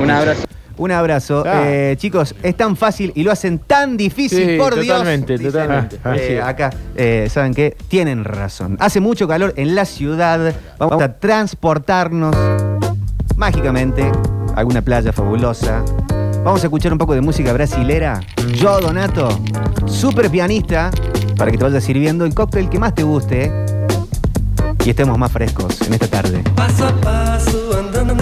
Un 0.00 0.10
abrazo. 0.10 0.44
Un 0.80 0.90
abrazo. 0.92 1.44
Ah. 1.46 1.62
Eh, 1.66 1.94
chicos, 1.98 2.34
es 2.42 2.56
tan 2.56 2.74
fácil 2.74 3.12
y 3.14 3.22
lo 3.22 3.30
hacen 3.30 3.58
tan 3.58 3.98
difícil, 3.98 4.46
Sí, 4.52 4.56
por 4.58 4.74
Dios. 4.74 4.86
totalmente, 4.86 5.34
Dicen, 5.36 5.52
totalmente. 5.52 5.98
eh, 6.36 6.40
acá, 6.40 6.70
eh, 6.96 7.28
¿saben 7.30 7.52
qué? 7.52 7.76
Tienen 7.88 8.24
razón. 8.24 8.78
Hace 8.80 8.98
mucho 9.00 9.28
calor 9.28 9.52
en 9.56 9.74
la 9.74 9.84
ciudad. 9.84 10.54
Vamos 10.78 11.02
a 11.02 11.12
transportarnos 11.18 12.34
mágicamente 13.36 14.10
a 14.54 14.60
alguna 14.60 14.80
playa 14.80 15.12
fabulosa. 15.12 15.84
Vamos 16.42 16.62
a 16.62 16.66
escuchar 16.68 16.92
un 16.92 16.98
poco 16.98 17.12
de 17.14 17.20
música 17.20 17.52
brasilera. 17.52 18.20
Yo, 18.54 18.80
Donato, 18.80 19.28
super 19.86 20.30
pianista, 20.30 20.90
para 21.36 21.50
que 21.50 21.58
te 21.58 21.64
vayas 21.64 21.84
sirviendo 21.84 22.24
el 22.24 22.32
cóctel 22.34 22.70
que 22.70 22.78
más 22.78 22.94
te 22.94 23.02
guste. 23.02 23.52
y 24.82 24.88
estemos 24.88 25.18
más 25.18 25.30
frescos 25.30 25.78
en 25.82 25.92
esta 25.92 26.06
tarde. 26.06 26.42
Passo 26.56 26.86
a 26.86 26.92
passo 27.02 27.78
andando 27.78 28.14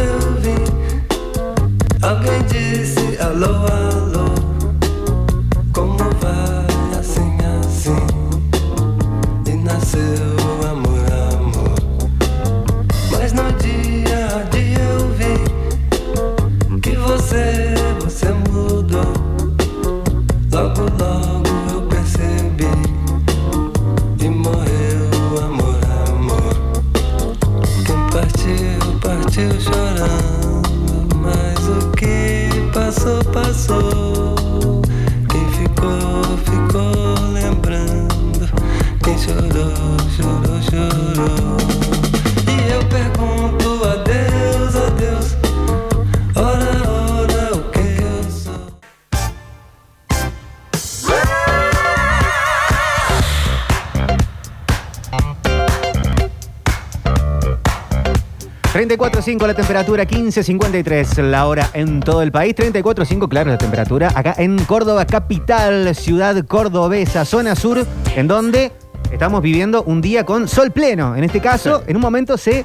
34.5 58.88 59.46
la 59.46 59.52
temperatura, 59.52 60.06
15.53 60.06 61.22
la 61.22 61.46
hora 61.46 61.68
en 61.74 62.00
todo 62.00 62.22
el 62.22 62.32
país. 62.32 62.54
34.5, 62.54 63.28
claro, 63.28 63.50
la 63.50 63.58
temperatura 63.58 64.10
acá 64.14 64.34
en 64.38 64.58
Córdoba, 64.64 65.04
capital, 65.04 65.94
ciudad 65.94 66.42
cordobesa, 66.46 67.26
zona 67.26 67.54
sur, 67.54 67.86
en 68.16 68.28
donde 68.28 68.72
estamos 69.12 69.42
viviendo 69.42 69.82
un 69.82 70.00
día 70.00 70.24
con 70.24 70.48
sol 70.48 70.70
pleno. 70.70 71.16
En 71.16 71.24
este 71.24 71.40
caso, 71.40 71.82
en 71.86 71.96
un 71.96 72.02
momento 72.02 72.38
se 72.38 72.64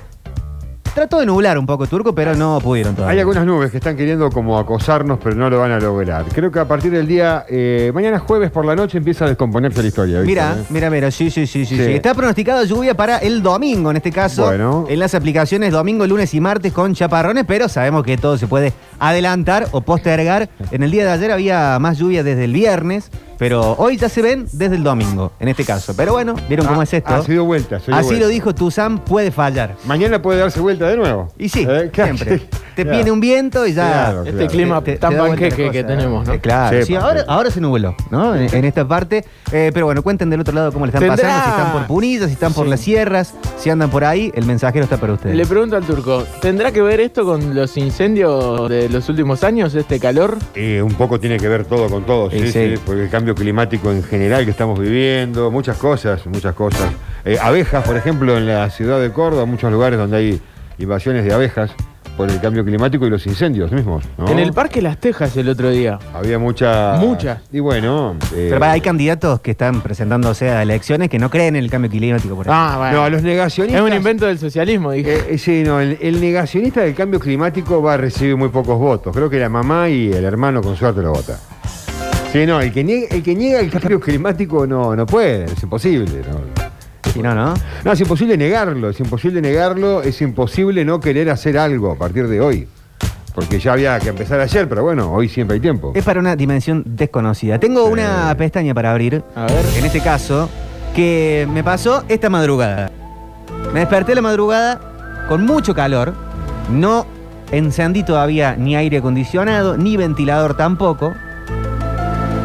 trató 0.93 1.19
de 1.19 1.25
nublar 1.25 1.57
un 1.57 1.65
poco 1.65 1.87
turco, 1.87 2.13
pero 2.13 2.35
no 2.35 2.59
pudieron 2.61 2.91
Hay 2.91 2.95
todavía. 2.97 3.21
algunas 3.21 3.45
nubes 3.45 3.71
que 3.71 3.77
están 3.77 3.95
queriendo 3.97 4.29
como 4.29 4.57
acosarnos, 4.59 5.19
pero 5.21 5.35
no 5.35 5.49
lo 5.49 5.59
van 5.59 5.71
a 5.71 5.79
lograr. 5.79 6.25
Creo 6.33 6.51
que 6.51 6.59
a 6.59 6.67
partir 6.67 6.91
del 6.91 7.07
día, 7.07 7.45
eh, 7.49 7.91
mañana 7.93 8.19
jueves 8.19 8.51
por 8.51 8.65
la 8.65 8.75
noche 8.75 8.97
empieza 8.97 9.25
a 9.25 9.29
descomponerse 9.29 9.81
la 9.81 9.87
historia. 9.87 10.21
Víctor, 10.21 10.27
Mira, 10.27 10.55
¿eh? 10.59 10.65
mira, 10.69 10.89
mira, 10.89 11.11
sí, 11.11 11.29
sí, 11.29 11.47
sí, 11.47 11.65
sí. 11.65 11.79
Está 11.81 12.13
pronosticado 12.13 12.63
lluvia 12.65 12.93
para 12.95 13.17
el 13.17 13.41
domingo, 13.41 13.91
en 13.91 13.97
este 13.97 14.11
caso. 14.11 14.45
Bueno. 14.45 14.85
En 14.87 14.99
las 14.99 15.15
aplicaciones 15.15 15.71
domingo, 15.71 16.05
lunes 16.05 16.33
y 16.33 16.39
martes 16.39 16.71
con 16.73 16.93
chaparrones, 16.93 17.45
pero 17.47 17.67
sabemos 17.69 18.03
que 18.03 18.17
todo 18.17 18.37
se 18.37 18.47
puede 18.47 18.73
adelantar 18.99 19.67
o 19.71 19.81
postergar. 19.81 20.49
En 20.71 20.83
el 20.83 20.91
día 20.91 21.05
de 21.05 21.11
ayer 21.11 21.31
había 21.31 21.77
más 21.79 21.97
lluvia 21.97 22.23
desde 22.23 22.45
el 22.45 22.53
viernes, 22.53 23.09
pero 23.43 23.73
hoy 23.77 23.97
ya 23.97 24.07
se 24.07 24.21
ven 24.21 24.47
desde 24.53 24.75
el 24.77 24.83
domingo, 24.83 25.33
en 25.37 25.49
este 25.49 25.65
caso. 25.65 25.93
Pero 25.97 26.13
bueno, 26.13 26.33
¿vieron 26.47 26.65
cómo 26.65 26.79
Ah, 26.79 26.85
es 26.85 26.93
esto? 26.93 27.13
Ha 27.13 27.23
sido 27.23 27.43
vuelta. 27.43 27.75
Así 27.75 27.91
vuelta. 27.91 28.13
lo 28.13 28.27
dijo 28.29 28.55
Tuzán, 28.55 28.99
puede 28.99 29.31
fallar. 29.31 29.75
Mañana 29.85 30.21
puede 30.21 30.39
darse 30.39 30.61
vuelta 30.61 30.87
de 30.87 30.95
nuevo. 30.95 31.27
Y 31.37 31.49
sí, 31.49 31.67
Eh, 31.69 31.89
claro, 31.91 32.15
siempre. 32.15 32.47
Te 32.75 32.83
Claro. 32.83 32.95
viene 32.97 33.11
un 33.11 33.19
viento 33.19 33.67
y 33.67 33.73
ya. 33.73 33.83
Claro, 33.91 34.23
Este 34.23 34.47
clima 34.47 34.81
Te- 34.81 34.93
te- 34.93 34.97
tan 34.97 35.13
da 35.13 35.19
vuelta 35.27 35.35
la 35.35 35.49
panqueque 35.49 35.71
que 35.71 35.83
cosa. 35.83 35.95
tenemos, 35.95 36.25
¿no? 36.27 36.33
Eh, 36.33 36.39
Claro, 36.39 36.85
Sí, 36.85 36.95
ahora, 36.95 37.25
ahora 37.27 37.51
se 37.51 37.59
nubló, 37.59 37.95
¿no? 38.09 38.33
En, 38.33 38.55
en 38.55 38.63
esta 38.65 38.87
parte. 38.87 39.25
Eh, 39.51 39.71
pero 39.73 39.87
bueno, 39.87 40.01
cuenten 40.01 40.29
del 40.29 40.39
otro 40.39 40.53
lado 40.55 40.71
cómo 40.71 40.85
le 40.85 40.89
están 40.91 41.01
Tendrá- 41.03 41.17
pasando, 41.17 41.43
si 41.43 41.49
están 41.49 41.71
por 41.73 41.85
Punillas, 41.87 42.27
si 42.27 42.33
están 42.33 42.53
por 42.53 42.65
las 42.67 42.79
sierras, 42.79 43.33
si 43.57 43.69
andan 43.69 43.89
por 43.89 44.03
ahí, 44.03 44.31
el 44.35 44.45
mensajero 44.45 44.83
está 44.83 44.97
para 44.97 45.13
ustedes. 45.13 45.35
Le 45.35 45.45
pregunto 45.45 45.77
al 45.77 45.85
turco, 45.85 46.25
¿tendrá 46.41 46.71
que 46.71 46.81
ver 46.81 46.99
esto 46.99 47.23
con 47.23 47.55
los 47.55 47.77
incendios 47.77 48.69
de 48.69 48.89
los 48.89 49.07
últimos 49.07 49.43
años, 49.43 49.73
este 49.75 49.99
calor? 49.99 50.37
Eh, 50.55 50.81
un 50.81 50.93
poco 50.95 51.19
tiene 51.19 51.37
que 51.37 51.47
ver 51.47 51.63
todo 51.65 51.87
con 51.89 52.03
todo, 52.03 52.29
sí, 52.29 52.39
Sí, 52.39 52.47
sí, 52.51 52.75
sí. 52.75 52.81
porque 52.85 53.03
el 53.03 53.09
cambio 53.09 53.35
climático 53.35 53.89
en 53.91 54.03
general 54.03 54.43
que 54.45 54.51
estamos 54.51 54.77
viviendo, 54.79 55.49
muchas 55.49 55.77
cosas, 55.77 56.25
muchas 56.27 56.53
cosas. 56.55 56.91
Eh, 57.23 57.37
abejas, 57.41 57.85
por 57.85 57.95
ejemplo, 57.95 58.37
en 58.37 58.47
la 58.47 58.69
ciudad 58.69 58.99
de 58.99 59.11
Córdoba, 59.11 59.45
muchos 59.45 59.71
lugares 59.71 59.97
donde 59.97 60.17
hay 60.17 60.41
invasiones 60.77 61.23
de 61.23 61.33
abejas 61.33 61.71
por 62.17 62.29
el 62.29 62.39
cambio 62.39 62.63
climático 62.63 63.07
y 63.07 63.09
los 63.09 63.25
incendios 63.25 63.71
mismos. 63.71 64.03
¿no? 64.17 64.27
En 64.29 64.39
el 64.39 64.53
Parque 64.53 64.81
Las 64.81 64.99
Tejas 64.99 65.35
el 65.37 65.49
otro 65.49 65.69
día. 65.69 65.97
Había 66.13 66.37
mucha... 66.37 66.97
Muchas. 66.99 67.39
Y 67.51 67.59
bueno... 67.59 68.15
eh, 68.35 68.49
Pero 68.51 68.65
hay 68.65 68.81
candidatos 68.81 69.39
que 69.41 69.51
están 69.51 69.81
presentándose 69.81 70.49
a 70.49 70.61
elecciones 70.61 71.09
que 71.09 71.17
no 71.19 71.29
creen 71.29 71.55
en 71.55 71.63
el 71.63 71.71
cambio 71.71 71.89
climático, 71.89 72.35
por 72.35 72.45
ejemplo. 72.45 72.53
Ah, 72.53 72.77
bueno. 72.77 73.01
No, 73.01 73.09
los 73.09 73.23
negacionistas... 73.23 73.81
es 73.83 73.89
un 73.91 73.95
invento 73.97 74.25
del 74.27 74.37
socialismo, 74.37 74.91
dije. 74.91 75.15
Eh, 75.15 75.25
eh, 75.29 75.37
sí, 75.37 75.63
no, 75.65 75.79
el, 75.79 75.97
el 76.01 76.21
negacionista 76.21 76.81
del 76.81 76.93
cambio 76.93 77.19
climático 77.19 77.81
va 77.81 77.95
a 77.95 77.97
recibir 77.97 78.37
muy 78.37 78.49
pocos 78.49 78.77
votos. 78.77 79.15
Creo 79.15 79.29
que 79.29 79.39
la 79.39 79.49
mamá 79.49 79.89
y 79.89 80.11
el 80.11 80.23
hermano 80.23 80.61
con 80.61 80.75
suerte 80.75 81.01
lo 81.01 81.13
vota. 81.13 81.39
Sí, 82.31 82.45
no, 82.45 82.59
el 82.61 82.71
que 82.73 82.83
niega 82.83 83.07
el, 83.15 83.21
que 83.21 83.35
niega 83.35 83.59
el 83.59 83.69
cambio 83.69 83.99
climático 83.99 84.65
no, 84.65 84.95
no 84.95 85.05
puede, 85.05 85.45
es 85.45 85.61
imposible. 85.61 86.21
No. 86.27 86.62
Si 87.13 87.21
no, 87.21 87.35
¿no? 87.35 87.53
No, 87.85 87.91
es 87.91 88.01
imposible 88.01 88.35
negarlo, 88.37 88.89
es 88.89 88.99
imposible 88.99 89.39
negarlo, 89.39 90.01
es 90.01 90.19
imposible 90.21 90.83
no 90.83 90.99
querer 90.99 91.29
hacer 91.29 91.59
algo 91.59 91.91
a 91.91 91.95
partir 91.95 92.27
de 92.27 92.41
hoy. 92.41 92.67
Porque 93.35 93.59
ya 93.59 93.73
había 93.73 93.99
que 93.99 94.09
empezar 94.09 94.39
ayer, 94.39 94.67
pero 94.67 94.83
bueno, 94.83 95.11
hoy 95.11 95.29
siempre 95.29 95.55
hay 95.55 95.59
tiempo. 95.59 95.91
Es 95.95 96.03
para 96.03 96.19
una 96.19 96.35
dimensión 96.35 96.83
desconocida. 96.85 97.59
Tengo 97.59 97.85
una 97.85 98.33
pestaña 98.35 98.73
para 98.73 98.91
abrir. 98.91 99.23
A 99.35 99.45
ver. 99.45 99.65
En 99.77 99.85
este 99.85 100.01
caso, 100.01 100.49
que 100.95 101.47
me 101.51 101.63
pasó 101.63 102.03
esta 102.09 102.29
madrugada. 102.29 102.91
Me 103.73 103.81
desperté 103.81 104.15
la 104.15 104.21
madrugada 104.21 105.25
con 105.29 105.45
mucho 105.45 105.75
calor. 105.75 106.13
No 106.71 107.05
encendí 107.51 108.03
todavía 108.03 108.55
ni 108.55 108.75
aire 108.75 108.97
acondicionado, 108.97 109.77
ni 109.77 109.97
ventilador 109.97 110.57
tampoco. 110.57 111.13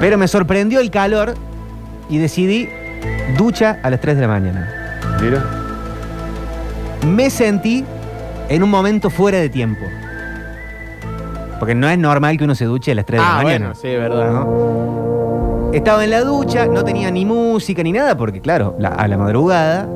Pero 0.00 0.18
me 0.18 0.28
sorprendió 0.28 0.80
el 0.80 0.90
calor 0.90 1.34
y 2.10 2.18
decidí 2.18 2.68
ducha 3.36 3.78
a 3.82 3.90
las 3.90 4.00
3 4.00 4.16
de 4.16 4.22
la 4.22 4.28
mañana. 4.28 4.68
Mira. 5.22 5.44
Me 7.06 7.30
sentí 7.30 7.84
en 8.48 8.62
un 8.62 8.70
momento 8.70 9.10
fuera 9.10 9.38
de 9.38 9.48
tiempo. 9.48 9.84
Porque 11.58 11.74
no 11.74 11.88
es 11.88 11.98
normal 11.98 12.36
que 12.38 12.44
uno 12.44 12.54
se 12.54 12.64
duche 12.66 12.92
a 12.92 12.94
las 12.94 13.04
3 13.04 13.20
de 13.20 13.26
la 13.26 13.30
Ah, 13.32 13.42
mañana. 13.42 13.58
bueno, 13.66 13.74
sí, 13.74 13.88
es 13.88 13.98
verdad. 14.00 14.30
¿no? 14.30 15.70
Estaba 15.72 16.04
en 16.04 16.10
la 16.10 16.20
ducha, 16.22 16.66
no 16.66 16.82
tenía 16.84 17.10
ni 17.10 17.24
música 17.26 17.82
ni 17.82 17.92
nada, 17.92 18.16
porque 18.16 18.40
claro, 18.40 18.74
la- 18.78 18.88
a 18.90 19.06
la 19.08 19.18
madrugada. 19.18 19.86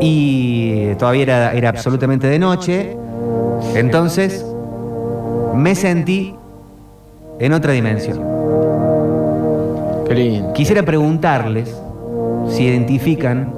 Y 0.00 0.94
todavía 0.96 1.22
era, 1.22 1.52
era 1.52 1.68
absolutamente 1.70 2.26
de 2.26 2.38
noche. 2.38 2.96
Entonces, 3.74 4.44
me 5.54 5.74
sentí 5.74 6.34
en 7.38 7.52
otra 7.52 7.72
dimensión. 7.72 8.20
Qué 10.06 10.14
lindo. 10.14 10.52
Quisiera 10.52 10.82
preguntarles 10.82 11.74
si 12.52 12.64
identifican 12.64 13.52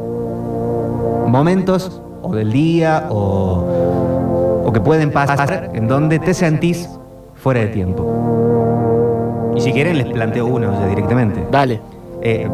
momentos 1.27 2.01
o 2.23 2.35
del 2.35 2.53
día 2.53 3.07
o, 3.11 4.63
o 4.67 4.73
que 4.73 4.81
pueden 4.81 5.11
pasar 5.11 5.71
en 5.75 5.89
donde 5.89 6.19
te 6.19 6.33
sentís 6.35 6.89
fuera 7.35 7.61
de 7.61 7.67
tiempo. 7.69 9.53
Y 9.57 9.61
si 9.61 9.73
quieren 9.73 9.99
les 9.99 10.07
planteo 10.07 10.47
uno 10.47 10.73
ya 10.73 10.87
directamente. 10.87 11.45
Dale. 11.51 11.81
Eh, 12.23 12.49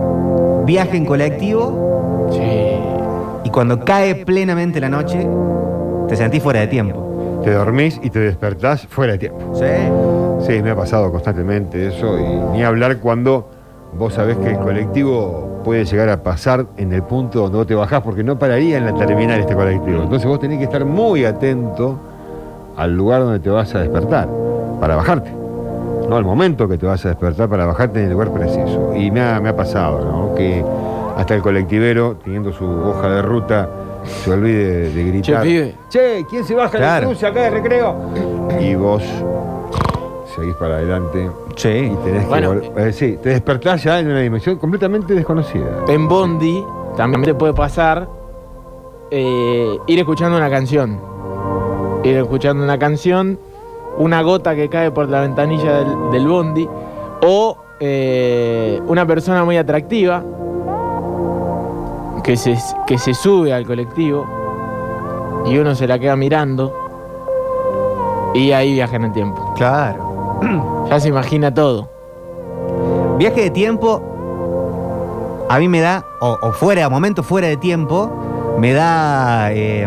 viaje 0.64 0.96
en 0.96 1.04
colectivo 1.06 2.28
Sí. 2.32 2.40
y 3.44 3.50
cuando 3.50 3.80
cae 3.84 4.14
plenamente 4.24 4.80
la 4.80 4.88
noche 4.88 5.26
te 6.08 6.16
sentís 6.16 6.42
fuera 6.42 6.60
de 6.60 6.66
tiempo. 6.66 7.40
Te 7.44 7.52
dormís 7.52 7.98
y 8.02 8.10
te 8.10 8.18
despertás 8.18 8.86
fuera 8.86 9.12
de 9.14 9.18
tiempo. 9.18 9.38
¿Sí? 9.54 9.64
Sí, 10.46 10.62
me 10.62 10.70
ha 10.70 10.76
pasado 10.76 11.10
constantemente 11.10 11.88
eso 11.88 12.18
y 12.18 12.52
ni 12.56 12.62
hablar 12.64 12.98
cuando 12.98 13.48
vos 13.98 14.14
sabés 14.14 14.36
que 14.38 14.50
el 14.50 14.58
colectivo 14.58 15.60
puede 15.64 15.84
llegar 15.84 16.08
a 16.08 16.22
pasar 16.22 16.66
en 16.76 16.92
el 16.92 17.02
punto 17.02 17.40
donde 17.40 17.58
vos 17.58 17.66
te 17.66 17.74
bajás 17.74 18.00
porque 18.02 18.24
no 18.24 18.38
pararía 18.38 18.78
en 18.78 18.86
la 18.86 18.94
terminal 18.94 19.40
este 19.40 19.54
colectivo. 19.54 20.02
Entonces 20.02 20.26
vos 20.28 20.40
tenés 20.40 20.58
que 20.58 20.64
estar 20.64 20.84
muy 20.84 21.24
atento 21.24 21.98
al 22.76 22.96
lugar 22.96 23.22
donde 23.22 23.40
te 23.40 23.50
vas 23.50 23.74
a 23.74 23.80
despertar 23.80 24.28
para 24.80 24.96
bajarte. 24.96 25.30
No 26.08 26.16
al 26.16 26.24
momento 26.24 26.66
que 26.66 26.78
te 26.78 26.86
vas 26.86 27.04
a 27.04 27.10
despertar 27.10 27.48
para 27.48 27.66
bajarte 27.66 28.00
en 28.00 28.06
el 28.06 28.12
lugar 28.12 28.30
preciso. 28.32 28.92
Y 28.96 29.10
me 29.10 29.20
ha, 29.20 29.38
me 29.40 29.50
ha 29.50 29.56
pasado, 29.56 30.00
¿no? 30.04 30.34
Que 30.34 30.64
hasta 31.16 31.34
el 31.34 31.42
colectivero, 31.42 32.16
teniendo 32.24 32.52
su 32.52 32.64
hoja 32.64 33.08
de 33.10 33.22
ruta, 33.22 33.68
se 34.04 34.32
olvide 34.32 34.90
de 34.90 35.04
gritar. 35.04 35.42
Che, 35.42 35.48
pibe. 35.48 35.74
Che, 35.90 36.26
¿quién 36.30 36.44
se 36.44 36.54
baja 36.54 36.78
Claro. 36.78 37.00
de 37.08 37.12
cruce 37.12 37.26
acá 37.26 37.42
de 37.42 37.50
recreo? 37.50 37.94
Y 38.60 38.74
vos 38.74 39.02
seguís 40.40 40.54
para 40.56 40.74
adelante 40.76 41.30
Sí. 41.56 41.68
y 41.68 41.96
tenés 42.04 42.22
que 42.24 42.28
Bueno, 42.28 42.54
vol- 42.54 42.72
eh, 42.78 42.92
sí, 42.92 43.18
te 43.22 43.28
despertás 43.30 43.82
ya 43.84 44.00
en 44.00 44.06
una 44.10 44.20
dimensión 44.20 44.56
completamente 44.58 45.14
desconocida. 45.14 45.84
En 45.88 46.08
Bondi 46.08 46.64
también 46.96 47.22
te 47.22 47.34
puede 47.34 47.52
pasar 47.54 48.08
eh, 49.10 49.78
ir 49.86 49.98
escuchando 49.98 50.36
una 50.36 50.48
canción. 50.50 50.98
Ir 52.04 52.16
escuchando 52.16 52.62
una 52.64 52.78
canción, 52.78 53.38
una 53.98 54.22
gota 54.22 54.54
que 54.54 54.68
cae 54.68 54.90
por 54.90 55.08
la 55.08 55.20
ventanilla 55.20 55.78
del, 55.80 56.10
del 56.12 56.26
Bondi, 56.28 56.68
o 57.26 57.56
eh, 57.80 58.80
una 58.86 59.04
persona 59.06 59.44
muy 59.44 59.56
atractiva, 59.56 60.22
que 62.22 62.36
se, 62.36 62.56
que 62.86 62.98
se 62.98 63.14
sube 63.14 63.52
al 63.52 63.66
colectivo 63.66 64.26
y 65.46 65.56
uno 65.58 65.74
se 65.74 65.86
la 65.88 65.98
queda 65.98 66.14
mirando 66.16 66.72
y 68.34 68.52
ahí 68.52 68.74
viaja 68.74 68.96
en 68.96 69.04
el 69.04 69.12
tiempo. 69.12 69.54
Claro. 69.56 70.09
Ya 70.88 70.98
se 70.98 71.08
imagina 71.08 71.54
todo. 71.54 71.88
Viaje 73.18 73.42
de 73.42 73.50
tiempo, 73.50 75.46
a 75.48 75.58
mí 75.58 75.68
me 75.68 75.80
da, 75.80 76.04
o, 76.20 76.38
o 76.42 76.52
fuera, 76.52 76.88
momento 76.88 77.22
fuera 77.22 77.48
de 77.48 77.56
tiempo, 77.56 78.10
me 78.58 78.72
da 78.72 79.52
eh, 79.52 79.86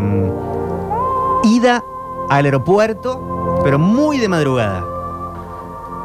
ida 1.44 1.84
al 2.30 2.46
aeropuerto, 2.46 3.60
pero 3.64 3.78
muy 3.80 4.20
de 4.20 4.30
madrugada. 4.30 4.84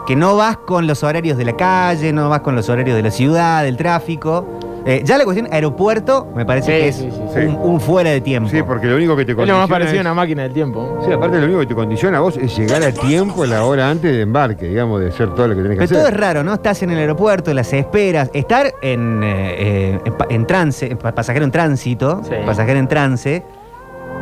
Que 0.07 0.17
no 0.17 0.37
vas 0.37 0.57
con 0.59 0.87
los 0.87 1.03
horarios 1.03 1.37
de 1.37 1.45
la 1.45 1.55
calle, 1.55 2.13
no 2.13 2.29
vas 2.29 2.41
con 2.41 2.57
los 2.57 2.69
horarios 2.69 2.97
de 2.97 3.03
la 3.03 3.11
ciudad, 3.11 3.63
del 3.63 3.77
tráfico. 3.77 4.47
Eh, 4.91 5.03
ya 5.05 5.19
la 5.19 5.25
cuestión 5.25 5.47
aeropuerto 5.53 6.29
me 6.35 6.47
parece 6.47 6.73
Sí, 6.73 6.81
que 6.81 6.89
es 6.89 6.97
sí, 6.97 7.11
sí, 7.11 7.23
sí. 7.35 7.41
un, 7.41 7.57
un 7.75 7.79
fuera 7.81 8.09
de 8.09 8.23
tiempo. 8.23 8.49
Sí, 8.49 8.63
porque 8.63 8.87
lo 8.87 8.97
único 8.97 9.15
que 9.17 9.27
te 9.27 9.33
Es 9.33 9.37
lo 9.37 9.43
condiciona. 9.43 9.61
más 9.61 9.69
parecido 9.69 9.99
a 9.99 10.01
una 10.01 10.15
máquina 10.15 10.43
del 10.45 10.53
tiempo. 10.55 11.03
Sí, 11.05 11.13
aparte 11.13 11.37
lo 11.39 11.45
único 11.45 11.61
que 11.61 11.67
te 11.67 11.75
condiciona 11.75 12.17
a 12.17 12.21
vos 12.23 12.39
es 12.39 12.57
llegar 12.57 12.83
a 12.83 12.91
tiempo 12.91 13.45
la 13.45 13.65
hora 13.65 13.91
antes 13.91 14.11
de 14.11 14.23
embarque, 14.23 14.67
digamos, 14.69 15.01
de 15.03 15.09
hacer 15.09 15.35
todo 15.35 15.47
lo 15.47 15.55
que 15.55 15.61
tenés 15.61 15.77
que 15.79 15.85
Pero 15.85 15.91
todo 15.91 16.07
hacer. 16.07 16.15
es 16.15 16.21
raro, 16.21 16.43
¿no? 16.43 16.55
Estás 16.55 16.83
en 16.83 16.91
el 16.91 16.99
aeropuerto, 17.01 17.53
las 17.53 17.71
esperas. 17.75 18.31
Estar 18.33 18.73
en, 18.81 19.23
eh, 19.23 19.55
eh, 19.59 20.01
en, 20.07 20.13
pa- 20.15 20.27
en 20.31 20.47
trance, 20.47 20.87
en 20.91 20.97
pa- 20.97 21.13
pasajero 21.15 21.45
en 21.45 21.51
tránsito, 21.51 22.23
Sí. 22.25 22.31
pasajero 22.47 22.79
en 22.79 22.89
trance, 22.89 23.45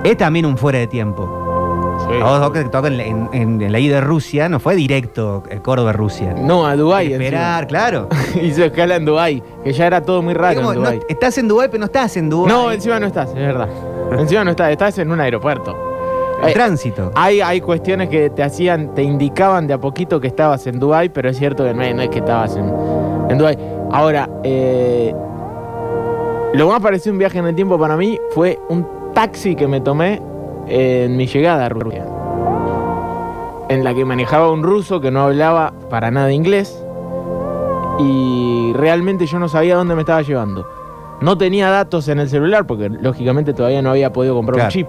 es 0.03 0.17
también 0.17 0.47
un 0.47 0.59
fuera 0.59 0.81
de 0.81 0.89
tiempo. 0.89 1.46
A 2.23 2.39
vos, 2.39 2.51
que 2.53 2.65
toca 2.65 2.89
en, 2.89 3.01
en- 3.01 3.29
en- 3.33 3.61
en 3.63 3.73
la 3.73 3.79
ida 3.79 3.97
de 3.97 4.01
Rusia, 4.01 4.49
no 4.49 4.61
fue 4.61 4.75
directo 4.77 5.43
eh, 5.51 5.59
Córdoba-Rusia. 5.63 6.35
No, 6.39 6.67
a 6.67 6.77
Dubái. 6.77 7.13
Esperar, 7.13 7.67
claro. 7.67 8.09
Hizo 8.43 8.65
escala 8.65 8.97
en 8.97 9.05
Dubái, 9.05 9.43
que 9.65 9.73
ya 9.73 9.87
era 9.87 10.01
todo 10.01 10.23
muy 10.23 10.35
raro 10.35 10.61
en 10.61 10.67
no, 10.67 10.73
Dubái. 10.73 11.01
estás 11.09 11.37
en 11.39 11.49
Dubái, 11.49 11.69
pero 11.69 11.81
no 11.81 11.87
estás 11.87 12.17
en 12.17 12.31
Dubái. 12.31 12.53
No, 12.53 12.71
encima 12.73 13.01
no 13.01 13.07
estás, 13.07 13.29
es 13.31 13.35
verdad. 13.35 13.69
encima 14.19 14.45
no 14.45 14.51
estás, 14.53 14.71
estás 14.71 14.99
en 14.99 15.11
un 15.11 15.21
aeropuerto. 15.21 15.77
En 16.43 16.49
Eh, 16.51 16.53
tránsito. 16.53 17.11
Hay, 17.15 17.41
hay 17.41 17.61
cuestiones 17.61 18.09
que 18.09 18.31
te 18.31 18.43
hacían, 18.43 18.95
te 18.95 19.03
indicaban 19.03 19.67
de 19.67 19.75
a 19.75 19.79
poquito 19.79 20.21
que 20.21 20.27
estabas 20.29 20.67
en 20.67 20.79
Dubái, 20.79 21.09
pero 21.09 21.29
es 21.31 21.37
cierto 21.39 21.65
que 21.65 21.73
no, 21.75 21.83
es- 21.83 21.95
no 21.95 22.03
es 22.03 22.09
que 22.11 22.19
estabas 22.19 22.55
en, 22.57 22.73
en 23.31 23.39
Dubái. 23.39 23.57
Ahora, 23.91 24.29
eh, 24.45 25.15
lo 26.55 26.69
más 26.69 26.81
parecido 26.81 27.11
a 27.11 27.15
un 27.15 27.19
viaje 27.19 27.39
en 27.39 27.47
el 27.47 27.55
tiempo 27.55 27.79
para 27.79 27.97
mí 27.97 28.19
fue 28.31 28.59
un 28.69 28.87
taxi 29.15 29.55
que 29.57 29.67
me 29.67 29.81
tomé 29.81 30.21
en 30.69 31.17
mi 31.17 31.27
llegada 31.27 31.67
a 31.67 31.69
Rusia. 31.69 32.07
En 33.69 33.83
la 33.85 33.95
que 33.95 34.05
manejaba 34.05 34.51
un 34.51 34.63
ruso 34.63 35.01
que 35.01 35.11
no 35.11 35.23
hablaba 35.23 35.73
para 35.91 36.11
nada 36.11 36.33
inglés. 36.33 36.83
Y 37.99 38.73
realmente 38.75 39.27
yo 39.27 39.39
no 39.39 39.49
sabía 39.49 39.77
dónde 39.77 39.95
me 39.95 40.03
estaba 40.03 40.23
llevando. 40.23 40.67
No 41.21 41.39
tenía 41.39 41.71
datos 41.71 42.09
en 42.09 42.19
el 42.21 42.29
celular 42.29 42.67
porque 42.67 42.89
lógicamente 42.91 43.55
todavía 43.55 43.81
no 43.83 43.91
había 43.91 44.13
podido 44.13 44.35
comprar 44.35 44.57
Claro. 44.57 44.69
un 44.69 44.73
chip. 44.73 44.87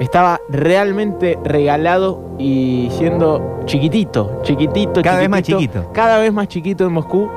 Estaba 0.00 0.40
realmente 0.48 1.38
regalado 1.44 2.20
y 2.38 2.88
siendo 2.92 3.60
chiquitito, 3.66 4.40
chiquitito, 4.42 5.00
Cada 5.02 5.18
vez 5.18 5.28
más 5.28 5.42
chiquito. 5.42 5.86
Cada 5.92 6.18
vez 6.18 6.32
más 6.32 6.48
chiquito 6.48 6.84
en 6.86 6.92
Moscú. 6.92 7.28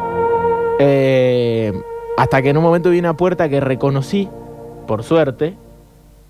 Eh, 0.79 1.73
hasta 2.17 2.41
que 2.41 2.49
en 2.49 2.57
un 2.57 2.63
momento 2.63 2.89
vi 2.89 2.99
una 2.99 3.13
puerta 3.15 3.47
que 3.49 3.59
reconocí, 3.59 4.29
por 4.87 5.03
suerte, 5.03 5.55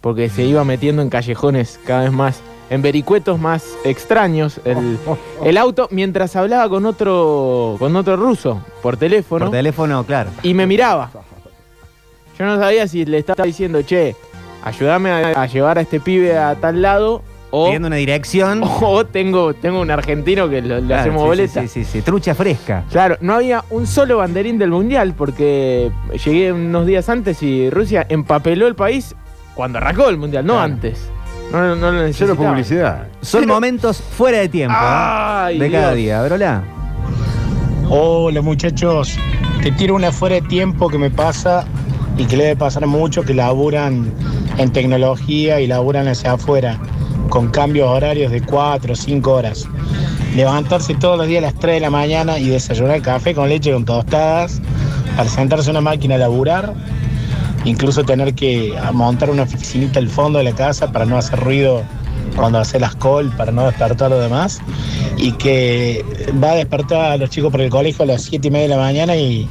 porque 0.02 0.30
se 0.30 0.44
iba 0.44 0.64
metiendo 0.64 1.02
en 1.02 1.10
callejones 1.10 1.80
cada 1.86 2.04
vez 2.04 2.12
más, 2.12 2.42
en 2.70 2.82
vericuetos 2.82 3.40
más 3.40 3.66
extraños 3.84 4.60
el, 4.66 4.98
el 5.44 5.58
auto, 5.58 5.88
mientras 5.92 6.36
hablaba 6.36 6.70
con 6.70 6.86
otro, 6.86 7.76
con 7.80 7.96
otro 7.96 8.16
ruso 8.16 8.64
por 8.82 8.98
teléfono 8.98 9.46
Por 9.46 9.52
teléfono, 9.56 10.04
claro. 10.06 10.30
y 10.44 10.54
me 10.54 10.66
miraba. 10.68 11.10
Yo 12.38 12.46
no 12.46 12.58
sabía 12.58 12.88
si 12.88 13.06
le 13.06 13.18
estaba 13.18 13.44
diciendo, 13.44 13.82
che, 13.82 14.16
ayúdame 14.64 15.12
a, 15.12 15.42
a 15.42 15.46
llevar 15.48 15.78
a 15.78 15.82
este 15.82 16.00
pibe 16.00 16.38
a 16.38 16.56
tal 16.56 16.82
lado 16.82 17.22
o, 17.52 17.66
Pidiendo 17.66 17.88
una 17.88 17.98
dirección. 17.98 18.62
o 18.82 19.06
tengo, 19.08 19.54
tengo 19.56 19.82
un 19.82 19.90
argentino 19.92 20.48
que 20.48 20.62
lo- 20.62 20.80
le 20.80 20.86
Claro, 20.86 21.02
hacemos 21.02 21.22
sí, 21.24 21.28
boleta. 21.28 21.62
Sí, 21.64 21.68
sí, 21.68 21.84
sí. 21.84 22.02
Trucha 22.04 22.36
fresca. 22.36 22.86
Claro, 22.92 23.18
no 23.22 23.34
había 23.34 23.66
un 23.72 23.88
solo 23.88 24.18
banderín 24.20 24.60
del 24.60 24.70
mundial 24.70 25.16
porque 25.18 25.92
llegué 26.24 26.54
unos 26.54 26.86
días 26.86 27.10
antes 27.10 27.42
y 27.42 27.70
Rusia 27.72 28.06
empapeló 28.08 28.68
el 28.68 28.76
país 28.76 29.16
cuando 29.60 29.78
arrancó 29.78 30.08
el 30.08 30.18
mundial, 30.18 30.46
no 30.46 30.54
Claro. 30.54 30.74
antes. 30.74 31.00
No, 31.52 31.60
no, 31.60 31.76
no 31.76 31.92
lo 31.92 31.98
Cero 31.98 32.06
necesitaba. 32.08 32.50
publicidad. 32.52 33.08
Son 33.22 33.46
momentos 33.46 33.98
fuera 33.98 34.38
de 34.38 34.48
tiempo. 34.48 34.74
¿eh? 34.74 34.80
Ay, 34.82 35.60
de 35.60 35.70
cada 35.70 35.88
Dios. 35.94 35.96
día. 35.98 36.24
Brola. 36.24 36.64
Hola 37.90 38.42
muchachos, 38.42 39.18
te 39.62 39.72
tiro 39.74 39.96
una 39.96 40.14
fuera 40.14 40.36
de 40.36 40.44
tiempo 40.44 40.88
que 40.90 40.98
me 40.98 41.10
pasa 41.12 41.66
y 42.18 42.24
que 42.24 42.38
le 42.38 42.44
debe 42.46 42.56
pasar 42.56 42.86
mucho 42.88 43.24
que 43.24 43.34
laburan 43.34 44.14
en 44.58 44.72
tecnología 44.72 45.60
y 45.60 45.68
laburan 45.68 46.08
hacia 46.08 46.34
afuera 46.34 46.80
con 47.28 47.50
cambios 47.50 47.90
horarios 47.90 48.32
de 48.32 48.42
4 48.42 48.94
o 48.94 48.96
5 48.96 49.30
horas. 49.34 49.68
Levantarse 50.36 50.96
todos 50.96 51.18
los 51.18 51.28
días 51.28 51.44
a 51.44 51.48
las 51.48 51.56
3 51.56 51.76
de 51.76 51.80
la 51.82 51.90
mañana 51.90 52.38
y 52.40 52.48
desayunar 52.48 53.02
café 53.02 53.36
con 53.36 53.50
leche 53.50 53.74
con 53.74 53.84
tostadas 53.84 54.62
para 55.18 55.28
sentarse 55.30 55.70
a 55.70 55.72
una 55.72 55.82
máquina 55.82 56.16
a 56.16 56.20
laburar, 56.20 56.74
incluso 57.66 58.04
tener 58.04 58.34
que 58.34 58.74
montar 58.94 59.30
una 59.30 59.44
oficinita 59.44 60.00
al 60.00 60.10
fondo 60.10 60.40
de 60.40 60.46
la 60.46 60.54
casa 60.54 60.92
para 60.92 61.06
no 61.06 61.18
hacer 61.18 61.40
ruido 61.40 61.84
cuando 62.36 62.60
hace 62.60 62.80
las 62.80 62.96
call, 62.96 63.30
para 63.36 63.52
no 63.52 63.66
despertar 63.66 64.08
a 64.08 64.10
los 64.16 64.22
demás, 64.22 64.60
y 65.18 65.32
que 65.34 66.06
va 66.42 66.52
a 66.52 66.56
despertar 66.56 67.12
a 67.12 67.18
los 67.18 67.30
chicos 67.30 67.52
por 67.52 67.62
el 67.62 67.70
colegio 67.70 68.04
a 68.04 68.08
las 68.08 68.24
7 68.24 68.48
y 68.48 68.52
media 68.52 68.68
de 68.68 68.76
la 68.76 68.82
mañana 68.82 69.16
y, 69.16 69.48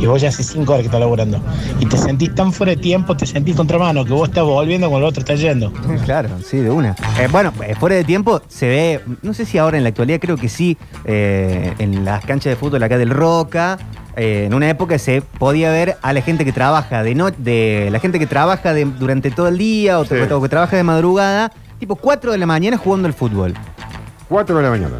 y 0.00 0.06
vos 0.06 0.20
ya 0.20 0.28
hace 0.28 0.42
5 0.42 0.72
horas 0.72 0.82
que 0.82 0.86
estás 0.86 1.00
laburando. 1.00 1.40
Y 1.78 1.86
te 1.86 1.96
sentís 1.96 2.34
tan 2.34 2.52
fuera 2.52 2.70
de 2.70 2.76
tiempo, 2.78 3.16
te 3.16 3.26
sentís 3.26 3.54
contramano, 3.56 4.04
que 4.04 4.12
vos 4.12 4.28
estás 4.28 4.44
volviendo 4.44 4.88
cuando 4.88 5.06
el 5.06 5.10
otro 5.10 5.20
está 5.20 5.34
yendo. 5.34 5.72
Claro, 6.04 6.28
sí, 6.44 6.56
de 6.58 6.70
una. 6.70 6.90
Eh, 7.18 7.28
bueno, 7.30 7.52
eh, 7.66 7.74
fuera 7.78 7.96
de 7.96 8.04
tiempo 8.04 8.40
se 8.48 8.68
ve, 8.68 9.00
no 9.22 9.34
sé 9.34 9.44
si 9.44 9.58
ahora 9.58 9.76
en 9.76 9.82
la 9.84 9.90
actualidad, 9.90 10.18
creo 10.20 10.36
que 10.36 10.48
sí, 10.48 10.76
eh, 11.04 11.74
en 11.78 12.04
las 12.04 12.24
canchas 12.24 12.50
de 12.50 12.56
fútbol 12.56 12.82
acá 12.82 12.96
del 12.98 13.10
Roca. 13.10 13.78
eh, 14.16 14.44
en 14.46 14.54
una 14.54 14.68
época 14.68 14.98
se 14.98 15.22
podía 15.22 15.70
ver 15.70 15.96
a 16.02 16.12
la 16.12 16.20
gente 16.20 16.44
que 16.44 16.52
trabaja 16.52 17.02
de 17.04 17.14
no, 17.14 17.30
de 17.30 17.88
la 17.92 18.00
gente 18.00 18.18
que 18.18 18.26
trabaja 18.26 18.74
de- 18.74 18.84
durante 18.84 19.30
todo 19.30 19.46
el 19.48 19.56
día 19.56 19.98
o, 20.00 20.04
Sí. 20.04 20.14
o 20.30 20.42
que 20.42 20.48
trabaja 20.48 20.76
de 20.76 20.82
madrugada, 20.82 21.52
tipo 21.78 21.94
4 21.96 22.32
de 22.32 22.38
la 22.38 22.44
mañana 22.46 22.76
jugando 22.76 23.06
al 23.06 23.14
fútbol. 23.14 23.54
4 24.28 24.56
de 24.56 24.62
la 24.62 24.70
mañana. 24.70 24.96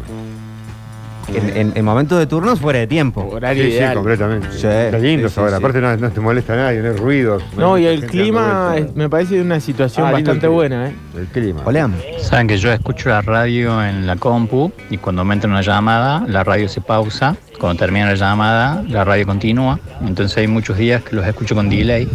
En, 1.33 1.57
en- 1.57 1.71
en 1.75 1.85
momentos 1.85 2.19
de 2.19 2.27
turnos 2.27 2.59
fuera 2.59 2.79
de 2.79 2.87
tiempo. 2.87 3.27
Horario 3.31 3.63
Sí, 3.65 3.71
sí, 3.73 3.93
completamente. 3.93 4.47
Sí, 4.51 4.67
Está 4.67 4.97
lindo 4.97 5.27
sí, 5.29 5.33
sí, 5.35 5.39
ahora. 5.39 5.51
sí. 5.57 5.57
Aparte 5.57 5.81
no, 5.81 5.95
no 5.97 6.09
te 6.11 6.19
molesta 6.19 6.53
a 6.53 6.55
nadie, 6.57 6.81
no 6.81 6.89
hay 6.91 6.97
ruidos. 6.97 7.43
No, 7.57 7.75
hay 7.75 7.83
y 7.83 7.87
el 7.87 8.05
clima 8.05 8.73
es- 8.77 8.95
me 8.95 9.09
parece 9.09 9.41
una 9.41 9.59
situación 9.59 10.07
Ah, 10.07 10.11
bastante 10.11 10.47
buena, 10.47 10.89
¿eh? 10.89 10.95
El 11.17 11.25
clima. 11.27 11.61
Hola. 11.65 11.89
Saben 12.19 12.47
que 12.47 12.57
yo 12.57 12.71
escucho 12.71 13.09
la 13.09 13.21
radio 13.21 13.83
en 13.83 14.05
la 14.07 14.15
compu 14.17 14.71
y 14.89 14.97
cuando 14.97 15.23
me 15.23 15.33
entra 15.33 15.49
una 15.49 15.61
llamada, 15.61 16.23
la 16.27 16.43
radio 16.43 16.67
se 16.67 16.81
pausa. 16.81 17.35
Cuando 17.59 17.79
termina 17.79 18.07
la 18.07 18.15
llamada, 18.15 18.83
la 18.87 19.03
radio 19.03 19.25
continúa. 19.25 19.79
Entonces 20.05 20.37
hay 20.37 20.47
muchos 20.47 20.77
días 20.77 21.03
que 21.03 21.15
los 21.15 21.25
escucho 21.25 21.55
con 21.55 21.69
delay 21.69 22.07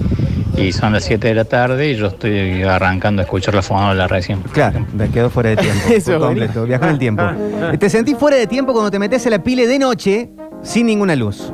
y 0.57 0.73
son 0.73 0.93
las 0.93 1.05
7 1.05 1.29
de 1.29 1.35
la 1.35 1.45
tarde 1.45 1.91
y 1.91 1.97
yo 1.97 2.07
estoy 2.07 2.63
arrancando 2.63 3.21
a 3.23 3.25
escuchar 3.25 3.55
la 3.55 3.63
fonola 3.63 4.09
recién. 4.09 4.41
Claro, 4.53 4.87
me 4.95 5.09
quedó 5.11 5.31
fuera 5.31 5.51
de 5.51 5.57
tiempo. 5.57 5.83
Eso 5.91 6.19
completo, 6.19 6.65
viajó 6.65 6.85
en 6.85 6.91
el 6.91 6.99
tiempo. 6.99 7.23
Te 7.79 7.91
sentís 7.91 8.17
fuera 8.17 8.37
de 8.37 8.47
tiempo 8.47 8.73
cuando 8.73 8.91
te 8.91 8.99
metes 8.99 9.27
a 9.27 9.31
la 9.31 9.43
pile 9.43 9.67
de 9.67 9.79
noche 9.79 10.31
sin 10.63 10.87
ninguna 10.87 11.15
luz. 11.15 11.53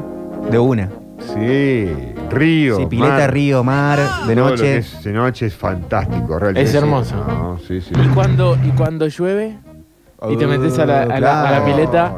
De 0.51 0.59
una. 0.59 0.89
Sí, 1.35 1.89
río. 2.31 2.77
Sí, 2.77 2.87
pileta, 2.87 3.19
mar. 3.19 3.33
río, 3.33 3.65
mar, 3.65 3.99
de 4.27 4.35
Todo 4.35 4.45
lo 4.45 4.51
noche. 4.51 4.63
que 4.63 4.77
es 4.79 5.05
de 5.05 5.13
noche 5.13 5.47
es 5.47 5.55
fantástico, 5.55 6.39
realmente. 6.39 6.69
Es 6.69 6.75
hermoso. 6.75 7.15
No, 7.17 7.59
sí, 7.67 7.81
sí. 7.81 7.93
Y 7.95 8.09
cuando, 8.09 8.59
y 8.65 8.71
cuando 8.71 9.07
llueve 9.07 9.57
y 10.31 10.37
te 10.37 10.47
metes 10.47 10.79
a 10.79 10.87
la, 10.87 11.03
a 11.03 11.07
la- 11.07 11.15
a 11.17 11.21
la 11.21 11.49
Claro. 11.59 11.65
pileta, 11.65 12.13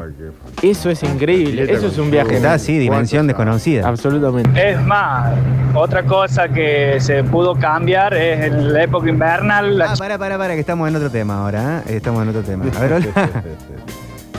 eso 0.61 0.89
es 0.89 1.01
increíble. 1.03 1.71
Eso 1.71 1.87
es 1.87 1.97
un 1.97 2.11
viaje. 2.11 2.35
Está 2.35 2.53
así, 2.53 2.77
dimensión 2.77 3.27
desconocida. 3.27 3.87
Absolutamente. 3.87 4.71
Es 4.71 4.81
más, 4.81 5.33
otra 5.73 6.03
cosa 6.03 6.47
que 6.49 6.97
se 6.99 7.23
pudo 7.23 7.55
cambiar 7.55 8.13
es 8.13 8.45
en 8.45 8.73
la 8.73 8.83
época 8.83 9.09
invernal. 9.09 9.81
Ah, 9.81 9.93
para, 9.97 10.17
para, 10.17 10.37
para, 10.37 10.53
que 10.53 10.59
estamos 10.59 10.87
en 10.87 10.95
otro 10.95 11.09
tema 11.09 11.39
ahora. 11.39 11.83
¿eh? 11.87 11.95
Estamos 11.97 12.21
en 12.23 12.29
otro 12.29 12.41
tema. 12.41 12.65
A 12.77 12.79
ver, 12.81 12.93
hola. 12.93 13.07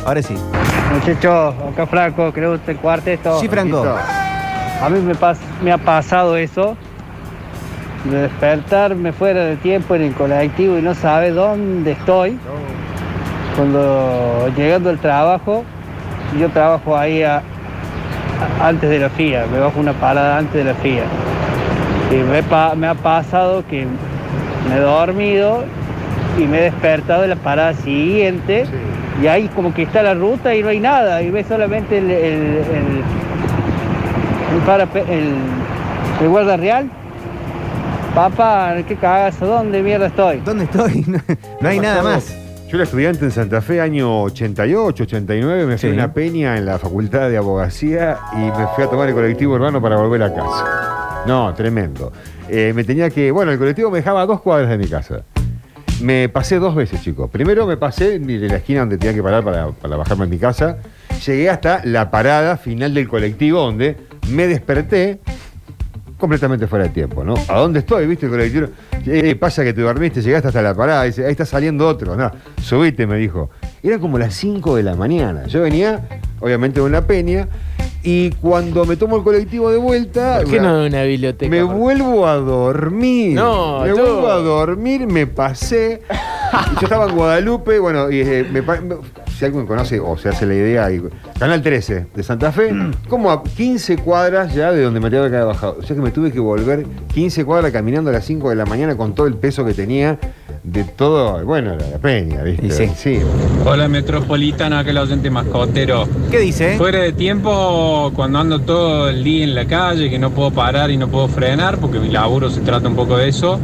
Ahora 0.07 0.23
sí. 0.23 0.37
Muchachos, 0.95 1.55
acá 1.73 1.85
Franco, 1.87 2.33
creo 2.33 2.63
que 2.65 2.71
el 2.71 2.77
cuarteto. 2.77 3.41
Sí, 3.41 3.49
Franco. 3.49 3.85
A 4.81 4.89
mí 4.89 5.01
me, 5.01 5.15
pas- 5.15 5.39
me 5.65 5.73
ha 5.73 5.79
pasado 5.79 6.37
eso, 6.37 6.77
de 8.05 8.17
despertarme 8.23 9.13
fuera 9.13 9.43
de 9.45 9.57
tiempo 9.57 9.97
en 9.97 10.03
el 10.03 10.15
colectivo 10.15 10.79
y 10.79 10.83
no 10.83 10.95
saber 10.95 11.35
dónde 11.35 11.93
estoy. 11.93 12.39
Cuando 13.57 14.49
llegando 14.57 14.91
al 14.91 14.99
trabajo, 14.99 15.65
yo 16.39 16.49
trabajo 16.51 16.97
ahí 16.97 17.23
a- 17.23 17.39
a- 17.39 18.69
antes 18.69 18.91
de 18.91 18.99
la 18.99 19.09
FIA, 19.09 19.47
me 19.51 19.59
bajo 19.59 19.81
una 19.81 19.93
parada 19.95 20.39
antes 20.39 20.55
de 20.55 20.65
la 20.65 20.75
FIA. 20.75 21.05
Y 22.13 22.17
me, 22.17 22.43
pa- 22.43 22.75
me 22.75 22.87
ha 22.87 22.95
pasado 22.95 23.65
que 23.69 23.87
me 24.69 24.77
he 24.77 24.81
dormido 24.81 25.65
y 26.39 26.43
me 26.45 26.59
he 26.59 26.63
despertado 26.65 27.25
en 27.25 27.31
la 27.31 27.37
parada 27.37 27.73
siguiente 27.75 28.65
y 29.23 29.27
ahí 29.27 29.49
como 29.49 29.73
que 29.73 29.83
está 29.85 30.03
la 30.03 30.13
ruta 30.15 30.55
y 30.55 30.63
no 30.63 30.69
hay 30.69 30.79
nada 30.81 31.23
y 31.23 31.31
ves 31.31 31.47
solamente 31.47 31.97
el, 31.99 32.11
el, 32.11 32.15
el, 32.15 33.03
el 34.55 34.63
parape- 34.67 35.09
el- 35.09 35.35
el 36.23 36.29
guardia 36.29 36.57
real 36.59 36.91
Papá, 38.15 38.75
qué 38.89 38.97
cagazo, 38.97 39.45
¿dónde 39.47 39.83
mierda 39.83 40.07
estoy? 40.07 40.39
¿Dónde 40.45 40.65
estoy? 40.65 41.05
No, 41.07 41.19
no 41.61 41.69
hay 41.69 41.81
nada 41.81 42.03
más. 42.03 42.35
Yo 42.69 42.77
era 42.79 42.85
estudiante 42.85 43.25
en 43.25 43.31
Santa 43.31 43.61
Fe, 43.63 43.81
año 43.81 44.23
88, 44.23 45.05
89, 45.05 45.67
me 45.67 45.79
fui 45.79 45.89
Sí. 45.89 45.95
a 45.95 45.95
una 45.95 46.13
peña 46.13 46.57
en 46.59 46.67
la 46.67 46.79
facultad 46.79 47.31
de 47.31 47.37
abogacía 47.37 48.19
y 48.33 48.39
me 48.39 48.67
fui 48.75 48.83
a 48.85 48.89
tomar 48.91 49.09
el 49.09 49.15
colectivo 49.15 49.55
urbano 49.55 49.81
para 49.81 49.97
volver 49.97 50.23
a 50.25 50.35
casa. 50.35 51.23
No, 51.27 51.55
tremendo. 51.55 52.13
Eh, 52.49 52.73
me 52.75 52.83
tenía 52.83 53.09
que, 53.11 53.31
bueno, 53.31 53.53
el 53.53 53.59
colectivo 53.59 53.91
me 53.91 53.99
dejaba 53.99 54.23
a 54.23 54.27
dos 54.27 54.41
cuadras 54.41 54.69
de 54.71 54.79
mi 54.79 54.87
casa. 54.89 55.23
Me 56.03 56.29
pasé 56.29 56.59
dos 56.59 56.75
veces, 56.75 57.01
chicos. 57.03 57.31
Primero 57.31 57.67
me 57.67 57.77
pasé 57.77 58.19
de 58.19 58.49
la 58.49 58.57
esquina 58.57 58.81
donde 58.81 58.99
tenía 58.99 59.15
que 59.15 59.23
parar 59.23 59.45
para, 59.45 59.69
para 59.71 59.97
bajarme 59.97 60.25
a 60.25 60.27
mi 60.27 60.39
casa. 60.39 60.79
Llegué 61.25 61.49
hasta 61.49 61.83
la 61.85 62.11
parada 62.11 62.57
final 62.57 62.93
del 62.95 63.09
colectivo 63.09 63.61
donde 63.61 63.97
me 64.29 64.47
desperté 64.49 65.21
completamente 66.19 66.67
fuera 66.67 66.85
de 66.85 66.91
tiempo, 66.91 67.23
¿no? 67.25 67.35
¿A 67.49 67.59
dónde 67.59 67.81
estoy? 67.81 68.07
¿Viste 68.07 68.27
el 68.27 68.33
colectivo? 68.33 68.67
Eh, 69.07 69.35
pasa 69.37 69.63
que 69.65 69.73
te 69.73 69.81
dormiste, 69.83 70.23
llegaste 70.23 70.49
hasta 70.49 70.63
la 70.63 70.75
parada, 70.75 71.05
dice, 71.05 71.25
ahí 71.25 71.31
está 71.33 71.45
saliendo 71.45 71.87
otro. 71.87 72.17
No, 72.17 72.31
subite, 72.63 73.07
me 73.07 73.17
dijo. 73.17 73.51
Era 73.83 73.99
como 73.99 74.19
las 74.19 74.35
5 74.35 74.77
de 74.77 74.83
la 74.83 74.95
mañana. 74.95 75.47
Yo 75.47 75.63
venía, 75.63 76.09
obviamente, 76.41 76.81
de 76.81 76.87
una 76.87 77.03
peña, 77.07 77.49
y 78.03 78.31
cuando 78.31 78.85
me 78.85 78.97
tomo 78.97 79.17
el 79.17 79.23
colectivo 79.25 79.71
de 79.71 79.77
vuelta. 79.79 80.39
¿Por 80.43 80.51
qué 80.51 80.61
no 80.61 80.79
de 80.81 80.87
una 80.89 81.03
biblioteca? 81.03 81.51
Me 81.51 81.63
vuelvo 81.63 82.27
a 82.27 82.35
dormir. 82.37 83.35
No, 83.35 83.81
me 83.83 83.89
yo- 83.89 83.97
vuelvo 83.97 84.29
a 84.29 84.37
dormir, 84.37 85.07
me 85.07 85.27
pasé. 85.27 86.03
Yo 86.77 86.83
estaba 86.83 87.07
en 87.11 87.17
Guadalupe, 87.17 87.79
bueno, 87.81 88.09
y 88.11 88.21
eh, 88.21 88.47
me 88.51 88.63
me- 88.63 88.97
si 89.39 89.45
alguien 89.45 89.67
conoce 89.67 90.01
o 90.01 90.17
se 90.17 90.29
hace 90.29 90.47
la 90.47 90.55
idea, 90.55 90.91
y- 90.91 91.03
Canal 91.39 91.63
13 91.63 92.07
de 92.15 92.23
Santa 92.23 92.53
Fe, 92.53 92.73
como 93.09 93.31
a 93.31 93.43
15 93.45 93.99
cuadras 93.99 94.55
ya 94.55 94.73
de 94.73 94.83
donde 94.83 95.01
me 95.01 95.11
tenía 95.11 95.29
que 95.29 95.37
haber 95.37 95.49
bajado. 95.49 95.77
O 95.79 95.83
sea 95.83 95.95
que 95.95 96.03
me 96.03 96.11
tuve 96.11 96.33
que 96.33 96.41
volver 96.41 96.87
15 97.13 97.45
cuadras 97.45 97.73
caminando 97.73 98.11
a 98.11 98.13
las 98.15 98.25
5 98.25 98.51
de 98.51 98.57
la 98.57 98.65
mañana 98.67 98.97
con 98.97 99.15
todo 99.15 99.27
el 99.27 99.35
peso 99.35 99.65
que 99.65 99.75
tenía 99.75 100.19
de 100.63 100.83
todo, 100.85 101.45
bueno, 101.45 101.77
la, 101.77 101.87
la 101.91 101.99
peña, 101.99 102.43
¿viste? 102.43 102.67
Y 102.67 102.89
sí. 102.97 103.19
Hola 103.65 103.87
Metropolitano, 103.89 104.79
aquel 104.79 104.99
oyente 104.99 105.31
mascotero. 105.31 106.09
¿Qué 106.31 106.39
dice? 106.41 106.77
Fuera 106.77 107.01
de 107.01 107.13
tiempo, 107.13 108.11
cuando 108.17 108.39
ando 108.41 108.61
todo 108.61 109.09
el 109.09 109.23
día 109.23 109.45
en 109.45 109.55
la 109.55 109.67
calle, 109.67 110.11
que 110.11 110.19
no 110.19 110.31
puedo 110.31 110.51
parar 110.51 110.91
y 110.91 110.97
no 110.97 111.09
puedo 111.09 111.29
frenar, 111.29 111.79
porque 111.79 112.01
mi 112.01 112.09
laburo 112.11 112.51
se 112.51 112.61
trata 112.63 112.89
un 112.89 112.97
poco 112.97 113.17
de 113.17 113.29
eso, 113.29 113.61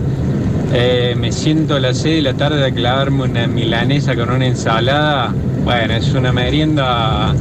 eh, 0.72 1.14
me 1.18 1.32
siento 1.32 1.74
a 1.74 1.80
las 1.80 1.98
6 1.98 2.16
de 2.16 2.22
la 2.22 2.34
tarde 2.34 2.64
a 2.64 2.72
clavarme 2.72 3.24
una 3.24 3.46
milanesa 3.46 4.16
con 4.16 4.30
una 4.30 4.46
ensalada. 4.46 5.34
Bueno, 5.64 5.94
es 5.94 6.12
una 6.14 6.32
merienda, 6.32 7.34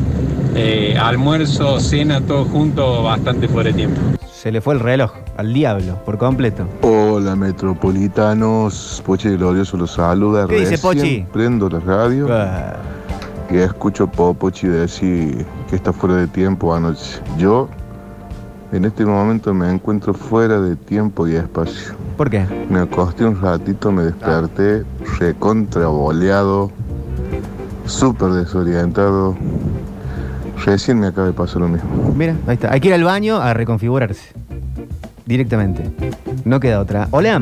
eh, 0.55 0.97
almuerzo, 0.99 1.79
cena, 1.79 2.21
todo 2.21 2.45
junto, 2.45 3.03
bastante 3.03 3.47
fuera 3.47 3.69
de 3.69 3.75
tiempo. 3.75 4.01
Se 4.31 4.51
le 4.51 4.59
fue 4.59 4.73
el 4.73 4.79
reloj 4.79 5.13
al 5.37 5.53
diablo 5.53 6.03
por 6.03 6.17
completo. 6.17 6.67
Hola 6.81 7.35
metropolitanos, 7.35 9.01
Pochi 9.05 9.29
Glorioso 9.29 9.77
los 9.77 9.91
saluda. 9.91 10.47
¿Qué 10.47 10.59
dice, 10.59 10.77
Pochi? 10.77 11.25
Prendo 11.31 11.69
la 11.69 11.79
radio 11.79 12.27
y 13.49 13.57
escucho 13.57 14.05
a 14.05 14.33
Pochi 14.33 14.67
decir 14.67 15.45
que 15.69 15.75
está 15.75 15.93
fuera 15.93 16.15
de 16.15 16.27
tiempo 16.27 16.73
anoche. 16.73 17.21
Yo 17.37 17.69
en 18.71 18.85
este 18.85 19.05
momento 19.05 19.53
me 19.53 19.69
encuentro 19.69 20.13
fuera 20.13 20.59
de 20.59 20.75
tiempo 20.75 21.27
y 21.27 21.35
espacio. 21.35 21.93
¿Por 22.21 22.29
qué? 22.29 22.45
Me 22.69 22.81
acosté 22.81 23.25
un 23.25 23.41
ratito, 23.41 23.91
me 23.91 24.03
desperté 24.03 24.83
recontra 25.17 25.87
boleado, 25.87 26.69
súper 27.87 28.29
desorientado. 28.33 29.35
Recién 30.63 30.99
me 30.99 31.07
acaba 31.07 31.25
de 31.25 31.33
pasar 31.33 31.61
lo 31.63 31.67
mismo. 31.67 31.89
Mira, 32.15 32.35
ahí 32.45 32.53
está. 32.53 32.71
Hay 32.71 32.79
que 32.79 32.89
ir 32.89 32.93
al 32.93 33.03
baño 33.03 33.37
a 33.37 33.55
reconfigurarse. 33.55 34.21
Directamente. 35.25 35.89
No 36.45 36.59
queda 36.59 36.79
otra. 36.81 37.07
Hola. 37.09 37.41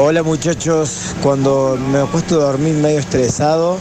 Hola 0.00 0.24
muchachos, 0.24 1.14
cuando 1.22 1.78
me 1.92 1.98
acuesto 2.00 2.40
a 2.40 2.46
dormir 2.50 2.74
medio 2.82 2.98
estresado 2.98 3.76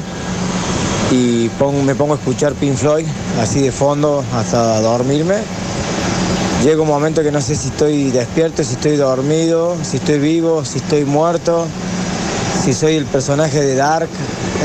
y 1.10 1.50
pongo- 1.58 1.82
me 1.82 1.96
pongo 1.96 2.14
a 2.14 2.18
escuchar 2.18 2.54
Pink 2.54 2.76
Floyd 2.76 3.08
así 3.42 3.64
de 3.64 3.72
fondo 3.72 4.24
hasta 4.36 4.80
dormirme, 4.82 5.38
llega 6.68 6.82
un 6.82 6.88
momento 6.90 7.24
que 7.24 7.32
no 7.32 7.40
sé 7.40 7.56
si 7.56 7.70
estoy 7.70 8.12
despierto, 8.12 8.62
si 8.62 8.74
estoy 8.74 8.98
dormido, 8.98 9.78
si 9.84 9.98
estoy 9.98 10.20
vivo, 10.20 10.66
si 10.66 10.80
estoy 10.80 11.06
muerto, 11.06 11.66
si 12.62 12.74
soy 12.74 12.96
el 12.96 13.06
personaje 13.06 13.62
de 13.62 13.76
Dark. 13.76 14.10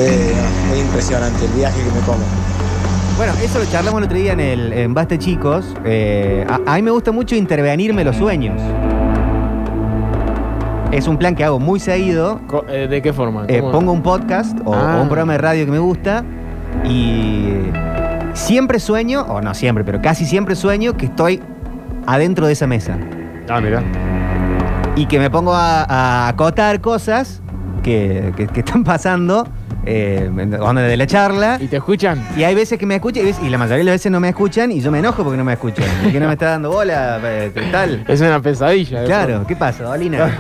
Eh, 0.00 0.32
es 0.74 0.80
impresionante 0.80 1.44
el 1.44 1.53
viaje 1.53 1.78
que 1.78 1.90
me 1.94 2.00
como. 2.05 2.18
Bueno, 3.16 3.34
eso 3.40 3.61
lo 3.61 3.66
charlamos 3.66 4.00
el 4.00 4.07
otro 4.07 4.16
día 4.18 4.32
en 4.32 4.40
el 4.40 4.72
en 4.72 4.94
Baste 4.94 5.16
Chicos. 5.16 5.64
Eh, 5.84 6.44
a, 6.48 6.72
a 6.72 6.76
mí 6.76 6.82
me 6.82 6.90
gusta 6.90 7.12
mucho 7.12 7.36
intervenirme 7.36 8.03
los 8.03 8.16
sueños. 8.16 8.61
Es 10.90 11.07
un 11.07 11.16
plan 11.18 11.36
que 11.36 11.44
hago 11.44 11.61
muy 11.61 11.78
seguido. 11.78 12.40
Eh, 12.68 12.88
¿De 12.90 13.00
qué 13.00 13.12
forma? 13.12 13.44
Eh, 13.46 13.61
pongo 13.62 13.92
un 13.92 14.03
podcast 14.03 14.59
o, 14.64 14.74
Ah. 14.74 14.96
o 14.98 15.03
un 15.03 15.09
programa 15.09 15.34
de 15.34 15.38
radio 15.38 15.64
que 15.66 15.70
me 15.70 15.78
gusta 15.78 16.24
y 16.84 17.50
siempre 18.34 18.80
sueño, 18.80 19.22
o 19.28 19.40
no 19.40 19.55
siempre, 19.55 19.84
pero 19.84 20.03
casi 20.03 20.26
siempre 20.26 20.57
sueño 20.57 20.96
que 20.96 21.07
estoy 21.07 21.40
adentro 22.07 22.46
de 22.46 22.53
esa 22.53 22.66
mesa. 22.66 22.96
Ah, 23.48 23.61
mira. 23.61 23.82
Y 24.96 25.07
que 25.07 25.18
me 25.18 25.30
pongo 25.30 25.55
a, 25.55 25.84
a 25.84 26.28
acotar 26.28 26.80
cosas 26.80 27.40
que, 27.82 28.32
que- 28.36 28.46
que 28.46 28.61
están 28.61 28.84
pasando 28.84 29.46
eh, 29.86 30.30
en- 30.36 30.55
onda 30.61 30.82
de 30.82 30.96
la 30.96 31.07
charla. 31.07 31.57
¿Y 31.61 31.66
te 31.66 31.76
escuchan? 31.78 32.22
Y 32.36 32.44
hay 32.44 32.55
veces 32.55 32.78
que 32.78 32.86
me 32.86 32.94
escuchan 32.96 33.24
y, 33.26 33.46
y 33.46 33.50
la 33.50 33.59
mayoría 33.59 33.78
de 33.78 33.84
las 33.84 33.94
veces 33.94 34.12
no 34.12 34.20
me 34.20 34.28
escuchan 34.28 34.70
y 34.70 34.80
yo 34.80 34.90
me 34.92 34.98
enojo 35.00 35.24
porque 35.24 35.36
no 35.38 35.44
me 35.44 35.55
escuchan. 35.55 35.84
Y 36.07 36.12
que 36.12 36.20
no 36.20 36.26
me 36.26 36.34
está 36.34 36.50
dando 36.50 36.70
bola, 36.70 37.18
eh, 37.24 37.50
tal. 37.72 38.05
Es 38.07 38.20
una 38.20 38.40
pesadilla. 38.40 39.05
Claro, 39.05 39.44
¿qué 39.46 39.57
pasa, 39.57 39.84
Dolina? 39.84 40.30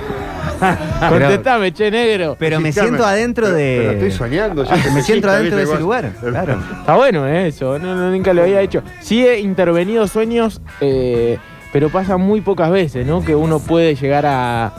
Pero- 0.60 1.10
Contestame, 1.26 1.72
che, 1.72 1.90
negro. 1.90 2.36
Pero 2.38 2.60
me 2.60 2.70
siento 2.72 3.04
adentro 3.04 3.46
pero- 3.46 3.56
de. 3.56 3.76
pero 3.80 3.92
estoy 3.92 4.10
soñando, 4.12 4.64
yo 4.64 4.70
me 4.94 5.02
siento 5.02 5.28
adentro 5.28 5.56
de 5.56 5.64
ese 5.64 5.78
lugar. 5.78 6.12
Claro. 6.20 6.58
Está 6.80 6.94
bueno 6.94 7.26
eh, 7.26 7.48
eso, 7.48 7.78
no, 7.80 7.94
no, 7.96 8.10
nunca 8.10 8.32
lo 8.32 8.42
había 8.42 8.60
hecho. 8.60 8.82
Sí 9.00 9.26
he 9.26 9.40
intervenido 9.40 10.06
sueños, 10.06 10.60
eh, 10.80 11.38
pero 11.72 11.88
pasa 11.90 12.16
muy 12.16 12.40
pocas 12.40 12.70
veces, 12.70 13.06
¿no? 13.06 13.24
Que 13.24 13.34
uno 13.34 13.58
puede 13.58 13.94
llegar 13.94 14.26
a, 14.26 14.72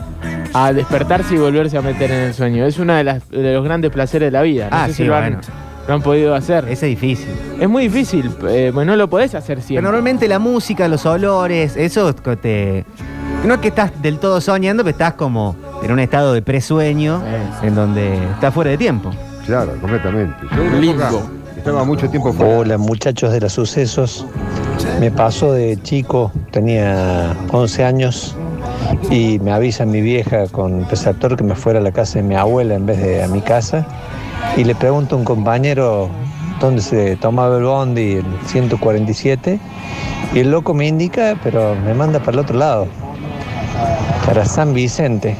a 0.52 0.72
despertarse 0.72 1.34
y 1.34 1.38
volverse 1.38 1.76
a 1.76 1.82
meter 1.82 2.10
en 2.10 2.20
el 2.22 2.34
sueño. 2.34 2.64
Es 2.64 2.78
uno 2.78 2.94
de, 2.94 3.04
las- 3.04 3.28
de 3.30 3.52
los 3.54 3.64
grandes 3.64 3.90
placeres 3.90 4.28
de 4.28 4.30
la 4.30 4.42
vida. 4.42 4.68
No 4.70 4.76
Ah, 4.76 4.86
sé 4.86 4.92
sí, 4.92 5.02
si 5.02 5.04
lo 5.08 5.16
han, 5.16 5.22
bueno. 5.34 5.40
lo 5.88 5.94
han 5.94 6.02
podido 6.02 6.34
hacer. 6.34 6.64
Ese 6.68 6.90
es 6.92 7.00
difícil. 7.00 7.28
Es 7.60 7.68
muy 7.68 7.84
difícil, 7.84 8.30
eh, 8.48 8.70
pues 8.72 8.86
no 8.86 8.96
lo 8.96 9.08
podés 9.10 9.34
hacer 9.34 9.56
Pero 9.56 9.66
siempre. 9.66 9.82
normalmente 9.82 10.28
la 10.28 10.38
música, 10.38 10.86
los 10.88 11.04
olores, 11.06 11.76
eso 11.76 12.14
que 12.14 12.36
te. 12.36 12.84
No 13.44 13.54
es 13.54 13.60
que 13.60 13.68
estás 13.68 13.90
del 14.00 14.18
todo 14.18 14.40
soñando, 14.40 14.84
pero 14.84 14.92
estás 14.92 15.14
como 15.14 15.54
en 15.82 15.92
un 15.92 15.98
estado 15.98 16.32
de 16.32 16.40
presueño 16.40 17.22
en 17.62 17.74
donde 17.74 18.14
estás 18.32 18.54
fuera 18.54 18.70
de 18.70 18.78
tiempo. 18.78 19.10
Claro, 19.44 19.72
completamente. 19.80 20.34
Yo 20.56 20.62
época 20.92 21.10
estaba 21.58 21.84
mucho 21.84 22.08
tiempo 22.08 22.32
fuera. 22.32 22.58
Hola 22.58 22.78
muchachos 22.78 23.30
de 23.32 23.40
los 23.40 23.52
sucesos. 23.52 24.24
Me 25.00 25.10
pasó 25.10 25.52
de 25.52 25.76
chico, 25.82 26.32
tenía 26.50 27.36
11 27.50 27.84
años 27.84 28.36
y 29.10 29.38
me 29.40 29.52
avisa 29.52 29.84
mi 29.84 30.00
vieja 30.00 30.46
con 30.48 30.84
preceptor 30.84 31.36
que 31.36 31.44
me 31.44 31.54
fuera 31.54 31.78
a 31.78 31.82
la 31.82 31.92
casa 31.92 32.20
de 32.20 32.22
mi 32.22 32.34
abuela 32.34 32.74
en 32.74 32.86
vez 32.86 33.02
de 33.02 33.22
a 33.22 33.28
mi 33.28 33.40
casa. 33.40 33.86
Y 34.56 34.64
le 34.64 34.74
pregunto 34.74 35.16
a 35.16 35.18
un 35.18 35.24
compañero 35.24 36.08
dónde 36.60 36.80
se 36.80 37.16
tomaba 37.16 37.58
el 37.58 37.64
bondi, 37.64 38.14
el 38.14 38.24
147. 38.46 39.58
Y 40.32 40.38
el 40.38 40.50
loco 40.50 40.74
me 40.74 40.86
indica, 40.86 41.38
pero 41.42 41.74
me 41.74 41.94
manda 41.94 42.18
para 42.18 42.32
el 42.32 42.38
otro 42.40 42.58
lado, 42.58 42.86
para 44.26 44.44
San 44.44 44.74
Vicente. 44.74 45.36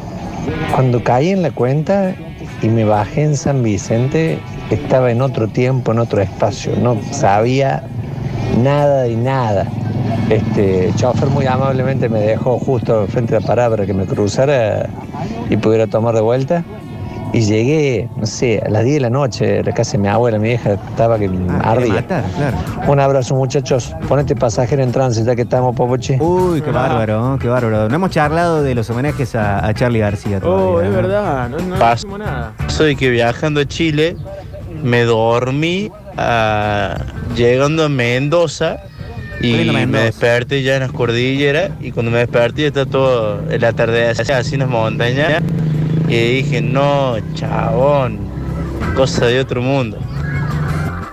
Cuando 0.74 1.03
caí 1.03 1.30
en 1.30 1.42
la 1.42 1.51
cuenta 1.51 2.14
y 2.62 2.68
me 2.68 2.84
bajé 2.84 3.22
en 3.22 3.36
San 3.36 3.62
Vicente, 3.62 4.38
estaba 4.70 5.11
en 5.11 5.22
otro 5.22 5.49
tiempo, 5.49 5.92
en 5.92 5.99
otro 5.99 6.20
espacio. 6.20 6.76
No 6.76 6.97
sabía 7.12 7.84
nada 8.57 9.02
de 9.02 9.16
nada. 9.16 9.66
Este, 10.30 10.86
el 10.88 10.94
chofer 10.96 11.28
muy 11.28 11.46
amablemente 11.46 12.09
me 12.09 12.20
dejó 12.20 12.59
justo 12.59 13.07
frente 13.09 13.36
a 13.36 13.40
la 13.40 13.46
parada 13.46 13.70
para 13.70 13.86
que 13.86 13.94
me 13.94 14.07
cruzara 14.07 14.88
y 15.50 15.57
pudiera 15.57 15.86
tomar 15.86 16.14
de 16.14 16.20
vuelta. 16.20 16.64
Y 17.32 17.40
llegué, 17.40 18.09
no 18.16 18.26
sé, 18.26 18.62
a 18.64 18.70
las 18.70 18.84
10 18.84 18.94
de 18.94 19.00
la 19.00 19.11
noche, 19.11 19.62
la 19.64 19.72
casa 19.72 19.92
de 19.92 19.98
mi 19.98 20.07
abuela, 20.07 20.38
mi 20.38 20.50
vieja 20.50 20.74
estaba 20.74 21.18
que 21.18 21.28
me 21.28 21.38
quiere 21.48 21.68
ardía. 21.68 21.94
matar, 21.94 22.24
claro. 22.36 22.57
Un 22.92 23.00
abrazo 23.00 23.34
muchachos, 23.34 23.92
ponete 24.09 24.36
pasajero 24.36 24.84
en 24.84 24.92
tránsito 24.92 25.26
ya 25.26 25.34
que 25.34 25.42
estamos, 25.42 25.74
Popoche. 25.74 26.16
Uy, 26.20 26.62
qué 26.62 26.70
bárbaro, 26.70 27.36
qué 27.40 27.48
bárbaro. 27.48 27.88
No 27.88 27.94
hemos 27.96 28.11
charlado 28.12 28.62
de 28.62 28.76
los 28.76 28.88
homenajes 28.88 29.34
a, 29.34 29.66
a 29.66 29.74
Charlie 29.74 29.98
García 29.98 30.38
todavía. 30.38 30.64
Oh, 30.64 30.80
es 30.80 30.90
¿no? 30.90 30.94
verdad, 30.96 31.48
no, 31.48 31.57
no 31.59 31.90
dijimos 31.90 32.18
nada. 32.20 32.52
Soy 32.68 32.94
que 32.94 33.11
viajando 33.11 33.61
a 33.62 33.64
Chile 33.64 34.16
me 34.84 35.02
dormí 35.02 35.90
llegando 37.34 37.84
a 37.84 37.88
Mendoza 37.88 38.78
y 39.40 39.52
me 39.86 39.86
desperté 39.86 40.62
ya 40.62 40.74
en 40.76 40.80
las 40.82 40.92
cordilleras 40.92 41.72
y 41.80 41.90
cuando 41.90 42.10
me 42.12 42.18
desperté 42.18 42.62
ya 42.62 42.68
está 42.68 42.86
todo 42.86 43.40
el 43.50 43.64
atardecer 43.64 44.32
así 44.32 44.54
en 44.54 44.60
las 44.60 44.68
montañas 44.68 45.42
y 46.08 46.36
dije 46.42 46.62
no 46.62 47.16
chabón 47.34 48.18
cosa 48.96 49.26
de 49.26 49.40
otro 49.40 49.60
mundo 49.62 49.98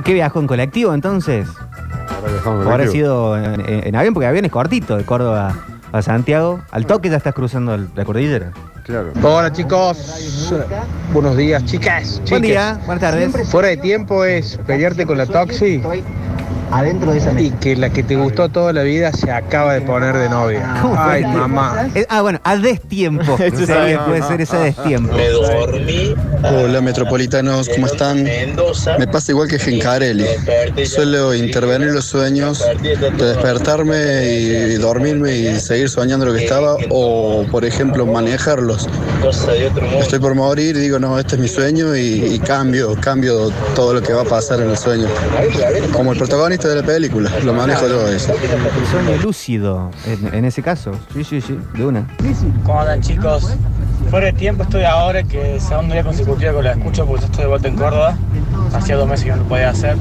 ¿Qué 0.03 0.13
viajó 0.13 0.39
en 0.39 0.47
colectivo 0.47 0.93
entonces? 0.95 1.47
Ahora 2.09 2.31
viajamos 2.31 2.43
en 2.43 2.47
¿O 2.67 2.71
habrá 2.71 2.85
colectivo. 2.85 2.91
sido 2.91 3.37
en, 3.37 3.61
en- 3.69 3.87
en 3.87 3.95
avión? 3.95 4.13
Porque 4.15 4.25
avión 4.27 4.45
es 4.45 4.51
cortito, 4.51 4.97
de 4.97 5.03
Córdoba 5.05 5.55
a 5.91 6.01
Santiago, 6.01 6.59
al 6.71 6.87
toque 6.87 7.09
ya 7.09 7.17
estás 7.17 7.35
cruzando 7.35 7.77
la 7.95 8.03
cordillera. 8.05 8.51
Claro. 8.91 9.13
Hola 9.23 9.53
chicos, 9.53 10.51
buenos 11.13 11.37
días 11.37 11.63
chicas. 11.63 12.15
Buen 12.15 12.25
chiques. 12.25 12.41
día, 12.41 12.77
buenas 12.85 12.99
tardes. 12.99 13.49
Fuera 13.49 13.69
de 13.69 13.77
tiempo 13.77 14.25
es 14.25 14.59
pelearte 14.67 15.05
con 15.05 15.17
la 15.17 15.25
toxi 15.25 15.81
Adentro 16.71 17.11
de 17.11 17.17
esa 17.17 17.39
y 17.39 17.51
que 17.51 17.75
la 17.75 17.89
que 17.89 18.01
te 18.03 18.15
gustó 18.15 18.47
toda 18.49 18.71
la 18.71 18.83
vida 18.83 19.11
se 19.11 19.29
acaba 19.31 19.73
de 19.73 19.81
poner 19.81 20.15
de 20.17 20.29
novia. 20.29 20.73
Ay 20.97 21.23
mamá. 21.23 21.89
Eh, 21.95 22.05
ah, 22.09 22.21
bueno, 22.21 22.39
a 22.43 22.55
destiempo. 22.57 23.35
Eso 23.39 23.57
Sería- 23.65 23.97
sabe. 23.97 23.99
puede 23.99 24.21
ser 24.23 24.41
ese 24.41 24.57
destiempo. 24.57 25.15
Hola 26.43 26.81
metropolitanos, 26.81 27.69
¿cómo 27.69 27.87
están? 27.87 28.23
Me 28.23 29.07
pasa 29.07 29.31
igual 29.31 29.47
que 29.49 29.59
Gencarelli. 29.59 30.25
Suelo 30.85 31.33
intervenir 31.35 31.89
en 31.89 31.95
los 31.95 32.05
sueños, 32.05 32.63
de 32.81 32.95
despertarme 33.25 34.23
y 34.29 34.73
dormirme 34.75 35.35
y 35.37 35.59
seguir 35.59 35.89
soñando 35.89 36.25
lo 36.25 36.33
que 36.33 36.43
estaba 36.45 36.77
o, 36.89 37.45
por 37.51 37.65
ejemplo, 37.65 38.05
manejarlos. 38.05 38.87
Estoy 39.99 40.19
por 40.19 40.35
morir 40.35 40.77
digo, 40.77 40.99
no, 40.99 41.19
este 41.19 41.35
es 41.35 41.41
mi 41.41 41.47
sueño 41.47 41.95
y, 41.95 42.23
y 42.35 42.39
cambio, 42.39 42.95
cambio 42.99 43.51
todo 43.75 43.93
lo 43.93 44.01
que 44.01 44.13
va 44.13 44.21
a 44.21 44.25
pasar 44.25 44.61
en 44.61 44.69
el 44.69 44.77
sueño. 44.77 45.07
Como 45.93 46.13
el 46.13 46.17
protagonista 46.17 46.60
de 46.67 46.75
la 46.81 46.83
película, 46.83 47.29
lo 47.43 47.53
manejo 47.53 47.87
yo 47.87 48.07
eso. 48.07 48.33
El 48.33 48.87
sueño 48.87 49.21
lúcido, 49.21 49.91
en, 50.05 50.33
en 50.33 50.45
ese 50.45 50.61
caso. 50.61 50.91
Sí, 51.13 51.23
sí, 51.23 51.41
sí, 51.41 51.57
de 51.73 51.85
una. 51.85 52.07
¿Cómo 52.63 52.81
andan 52.81 53.01
chicos? 53.01 53.55
Fuera 54.09 54.27
de 54.27 54.33
tiempo 54.33 54.63
estoy 54.63 54.83
ahora 54.83 55.23
que 55.23 55.59
segundo 55.59 55.93
día 55.93 56.03
consecutivo 56.03 56.57
que 56.57 56.63
la 56.63 56.71
escucho 56.71 57.05
porque 57.05 57.21
yo 57.21 57.25
estoy 57.27 57.41
de 57.43 57.49
vuelta 57.49 57.67
en 57.67 57.75
Córdoba. 57.75 58.17
Hacía 58.73 58.95
dos 58.95 59.07
meses 59.07 59.25
que 59.25 59.31
no 59.31 59.37
lo 59.37 59.43
podía 59.43 59.69
hacer. 59.69 59.95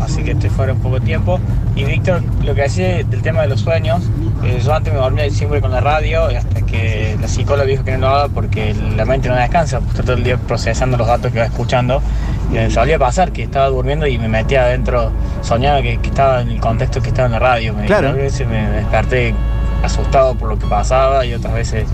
Así 0.00 0.22
que 0.22 0.30
estoy 0.32 0.48
fuera 0.50 0.72
un 0.72 0.80
poco 0.80 0.98
de 0.98 1.06
tiempo. 1.06 1.38
Y 1.76 1.84
Víctor, 1.84 2.22
lo 2.44 2.54
que 2.54 2.62
decía 2.62 3.04
del 3.04 3.22
tema 3.22 3.42
de 3.42 3.48
los 3.48 3.60
sueños, 3.60 4.02
eh, 4.42 4.60
yo 4.64 4.74
antes 4.74 4.92
me 4.92 4.98
dormía 4.98 5.28
siempre 5.30 5.60
con 5.60 5.70
la 5.70 5.80
radio 5.80 6.30
y 6.30 6.36
hasta 6.36 6.62
que 6.62 7.16
la 7.20 7.28
psicóloga 7.28 7.66
dijo 7.66 7.84
que 7.84 7.92
no 7.92 7.98
lo 7.98 8.08
haga 8.08 8.28
porque 8.28 8.74
la 8.96 9.04
mente 9.04 9.28
no 9.28 9.34
descansa, 9.36 9.78
pues 9.80 9.90
está 9.90 10.02
todo 10.02 10.14
el 10.14 10.24
día 10.24 10.38
procesando 10.38 10.96
los 10.96 11.06
datos 11.06 11.30
que 11.32 11.40
va 11.40 11.44
escuchando. 11.44 12.02
Y 12.50 12.54
me 12.54 12.70
solía 12.70 12.98
pasar 12.98 13.32
que 13.32 13.42
estaba 13.42 13.68
durmiendo 13.68 14.06
y 14.06 14.18
me 14.18 14.28
metía 14.28 14.62
adentro, 14.62 15.12
soñaba 15.42 15.82
que, 15.82 15.98
que 15.98 16.08
estaba 16.08 16.40
en 16.40 16.50
el 16.50 16.60
contexto 16.60 17.00
que 17.00 17.08
estaba 17.08 17.26
en 17.26 17.32
la 17.32 17.38
radio. 17.38 17.74
Me, 17.74 17.86
Claro. 17.86 18.08
A 18.10 18.12
veces 18.12 18.46
me 18.46 18.68
desperté 18.70 19.34
asustado 19.82 20.34
por 20.34 20.48
lo 20.48 20.58
que 20.58 20.66
pasaba 20.66 21.24
y 21.24 21.32
otras 21.32 21.54
veces 21.54 21.86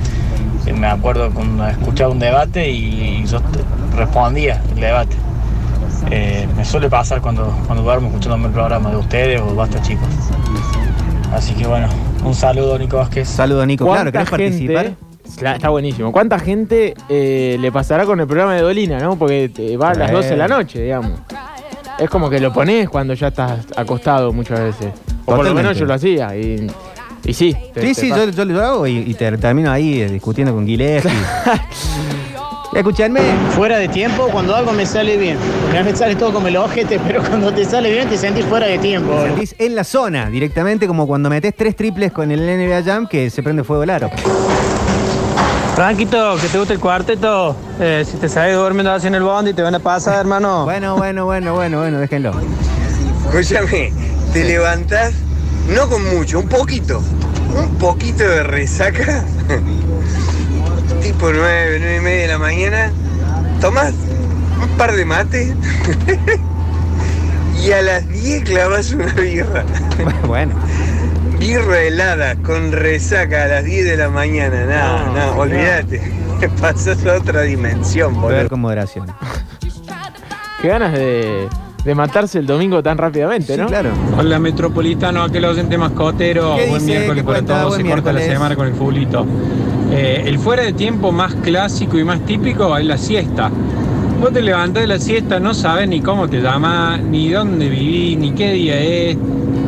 me 0.73 0.87
acuerdo 0.87 1.31
cuando 1.31 1.67
escuchaba 1.67 2.11
un 2.11 2.19
debate 2.19 2.69
y 2.71 3.25
yo 3.27 3.39
respondía 3.97 4.63
el 4.75 4.81
debate. 4.81 5.17
Eh, 6.11 6.47
me 6.57 6.65
suele 6.65 6.89
pasar 6.89 7.21
cuando, 7.21 7.57
cuando 7.67 7.83
duermo 7.83 8.09
escuchando 8.09 8.47
el 8.47 8.53
programa 8.53 8.91
de 8.91 8.97
ustedes 8.97 9.41
o 9.41 9.55
basta 9.55 9.81
chicos. 9.83 10.09
Así 11.33 11.55
que 11.55 11.67
bueno, 11.67 11.89
un 12.25 12.35
saludo 12.35 12.79
Nico 12.79 12.97
Vázquez. 12.97 13.29
Saludo 13.29 13.67
Nico, 13.67 13.85
claro, 13.87 14.13
¿querés 14.13 14.29
¿Cuánta 14.29 14.45
participar? 14.45 14.93
Está 15.27 15.69
buenísimo. 15.69 16.13
¿Cuánta 16.13 16.39
gente 16.39 16.95
eh, 17.09 17.57
le 17.61 17.73
pasará 17.73 18.05
con 18.07 18.19
el 18.21 18.27
programa 18.27 18.55
de 18.55 18.63
Dolina, 18.63 18.99
no? 18.99 19.17
Porque 19.17 19.49
te 19.49 19.77
va 19.77 19.91
a 19.91 19.95
las 19.95 20.11
Eh. 20.11 20.15
12 20.15 20.29
de 20.31 20.37
la 20.37 20.49
noche, 20.49 20.83
digamos. 20.83 21.13
Es 21.99 22.09
como 22.11 22.29
que 22.31 22.41
lo 22.41 22.53
pones 22.53 22.89
cuando 22.89 23.15
ya 23.15 23.29
estás 23.29 23.61
acostado 23.77 24.33
muchas 24.33 24.61
veces. 24.61 24.93
O 25.25 25.35
por 25.37 25.45
lo 25.45 25.55
menos 25.55 25.77
yo 25.79 25.87
lo 25.87 25.95
hacía. 25.95 26.37
Y, 26.37 26.67
y 27.25 27.33
sí. 27.33 27.55
te- 27.75 27.81
Sí, 27.83 27.87
te 27.89 27.95
sí, 27.95 28.09
yo, 28.11 28.29
yo 28.31 28.45
lo 28.45 28.63
hago 28.63 28.87
y, 28.87 28.99
y 28.99 29.15
te- 29.15 29.37
termino 29.39 29.71
ahí 29.71 30.01
eh, 30.03 30.09
discutiendo 30.09 30.55
con 30.55 30.67
Gillespie. 30.67 31.11
Escuchadme. 32.75 33.21
Fuera 33.53 33.79
de 33.79 33.89
tiempo 33.89 34.29
cuando 34.31 34.55
algo 34.55 34.73
me 34.73 34.85
sale 34.85 35.17
bien. 35.17 35.39
Porque 35.63 35.79
a 35.79 35.83
mí 35.83 35.91
me 35.91 35.97
sale 35.97 36.15
todo 36.17 36.33
como 36.35 36.49
el 36.49 36.57
ojete, 36.59 37.01
pero 37.07 37.23
cuando 37.23 37.51
te 37.53 37.65
sale 37.65 37.91
bien 37.91 38.07
te 38.09 38.19
sentís 38.19 38.45
fuera 38.45 38.67
de 38.67 38.77
tiempo. 38.79 39.15
Te 39.15 39.27
sentís 39.29 39.55
en 39.59 39.75
la 39.75 39.85
zona, 39.85 40.29
directamente 40.29 40.87
como 40.87 41.07
cuando 41.07 41.31
metes 41.31 41.55
tres 41.57 41.75
triples 41.75 42.13
con 42.13 42.31
el 42.31 42.41
NBA 42.41 42.83
Jam 42.83 43.07
que 43.07 43.31
se 43.31 43.43
prende 43.43 43.65
fuego 43.65 43.83
el 43.85 43.91
aro. 43.91 44.11
Franquito, 45.77 46.39
que 46.41 46.49
te 46.49 46.57
gusta 46.57 46.73
el 46.73 46.81
cuarteto. 46.81 47.55
Eh, 47.79 48.03
si 48.11 48.17
te 48.17 48.31
sales 48.31 48.57
durmiendo 48.57 48.91
así 48.91 49.09
en 49.09 49.15
el 49.15 49.23
bondi 49.23 49.53
te 49.53 49.61
van 49.61 49.75
a 49.75 49.79
pasar, 49.79 50.21
hermano. 50.21 50.65
Bueno, 50.65 50.97
bueno, 50.97 51.27
bueno, 51.27 51.53
bueno, 51.53 51.81
bueno, 51.81 51.99
déjenlo. 51.99 52.33
Escúchame, 53.27 53.93
te 54.33 54.45
levantás, 54.45 55.13
no 55.69 55.87
con 55.87 56.03
mucho, 56.17 56.39
un 56.39 56.49
poquito, 56.49 57.03
un 57.55 57.77
poquito 57.77 58.25
de 58.25 58.43
resaca, 58.45 59.23
tipo 61.03 61.31
9, 61.31 61.77
9 61.79 61.97
y 61.97 62.01
media 62.01 62.23
de 62.23 62.29
la 62.29 62.39
mañana, 62.39 62.91
tomás 63.61 63.93
un 64.63 64.79
par 64.79 64.97
de 64.97 65.05
mate 65.05 65.55
y 67.63 67.73
a 67.73 67.83
las 67.83 68.09
10 68.09 68.45
clavas 68.45 68.93
una 68.93 69.13
birra. 69.13 69.67
Bueno. 70.27 70.55
Birra 71.39 71.83
helada 71.83 72.35
con 72.37 72.73
resaca 72.73 73.45
a 73.45 73.47
las 73.49 73.65
10 73.65 73.85
de 73.85 73.97
la 73.97 74.09
mañana, 74.09 74.65
no, 74.65 75.13
no, 75.13 75.35
no. 75.35 75.41
olvídate, 75.41 76.01
pasas 76.61 77.05
a 77.07 77.15
otra 77.17 77.43
dimensión, 77.43 78.15
Beber 78.15 78.35
boludo. 78.37 78.49
con 78.49 78.61
moderación. 78.61 79.07
Qué 80.63 80.69
ganas 80.69 80.93
de, 80.95 81.47
de 81.85 81.95
matarse 81.95 82.39
el 82.39 82.47
domingo 82.47 82.83
tan 82.83 82.97
rápidamente, 82.97 83.57
¿no? 83.59 83.67
claro. 83.67 83.91
Hola 84.19 84.39
Metropolitano, 84.39 85.23
aquel 85.23 85.45
oyente 85.45 85.77
mascotero. 85.77 86.57
¿Qué 86.57 86.67
Buen 86.69 86.81
dice? 86.81 86.87
miércoles 86.99 87.23
¿Qué 87.23 87.25
para 87.27 87.39
cuenta? 87.39 87.61
todos. 87.63 87.77
Se 87.77 87.85
corta 87.85 88.13
la 88.13 88.21
semana 88.21 88.57
con 88.57 88.67
el 88.67 88.75
fulito. 88.75 89.27
Eh, 89.93 90.23
el 90.27 90.39
fuera 90.39 90.63
de 90.65 90.73
tiempo 90.73 91.13
más 91.13 91.35
clásico 91.37 91.99
y 91.99 92.05
más 92.05 92.21
típico 92.21 92.77
es 92.77 92.85
la 92.87 92.97
siesta. 92.97 93.51
Vos 94.21 94.33
te 94.33 94.41
levantás 94.41 94.81
de 94.83 94.87
la 94.89 94.99
siesta, 94.99 95.39
no 95.39 95.53
sabes 95.53 95.87
ni 95.87 96.01
cómo 96.01 96.27
te 96.29 96.41
llamas, 96.41 97.01
ni 97.03 97.29
dónde 97.31 97.69
vivís, 97.69 98.17
ni 98.19 98.33
qué 98.33 98.53
día 98.55 98.81
es. 98.81 99.17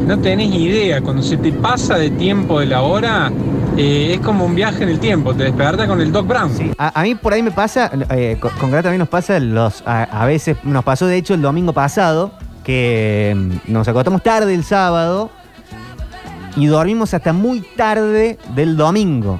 No 0.09 0.19
tenés 0.19 0.55
idea. 0.55 1.03
Cuando 1.03 1.23
se 1.23 1.37
te 1.37 1.53
pasa 1.53 1.99
de 1.99 2.09
tiempo 2.09 2.61
de 2.61 2.65
la 2.65 2.81
hora, 2.81 3.31
eh, 3.77 4.15
es 4.15 4.21
como 4.21 4.47
un 4.47 4.55
viaje 4.55 4.83
en 4.83 4.89
el 4.89 4.99
tiempo. 4.99 5.35
Te 5.35 5.45
despertas 5.45 5.87
con 5.87 6.01
el 6.01 6.11
Doc 6.11 6.27
Brown. 6.27 6.51
A, 6.79 6.99
a 6.99 7.03
mí 7.03 7.15
por 7.15 7.35
ahí 7.35 7.43
me 7.43 7.51
pasa, 7.51 7.91
eh, 8.13 8.39
con, 8.41 8.51
con 8.53 8.71
Grata 8.71 8.85
también 8.85 9.01
nos 9.01 9.11
pasa, 9.11 9.39
los, 9.39 9.83
a, 9.85 10.05
a 10.05 10.25
veces 10.25 10.57
nos 10.65 10.83
pasó 10.83 11.07
de 11.07 11.19
hecho 11.19 11.35
el 11.35 11.43
domingo 11.43 11.75
pasado, 11.75 12.33
que 12.65 13.37
mm, 13.37 13.71
nos 13.71 13.87
acostamos 13.87 14.23
tarde 14.23 14.55
el 14.55 14.65
sábado 14.65 15.29
y 16.57 16.65
dormimos 16.69 17.13
hasta 17.13 17.35
muy 17.35 17.61
tarde 17.61 18.39
del 18.55 18.79
domingo. 18.79 19.39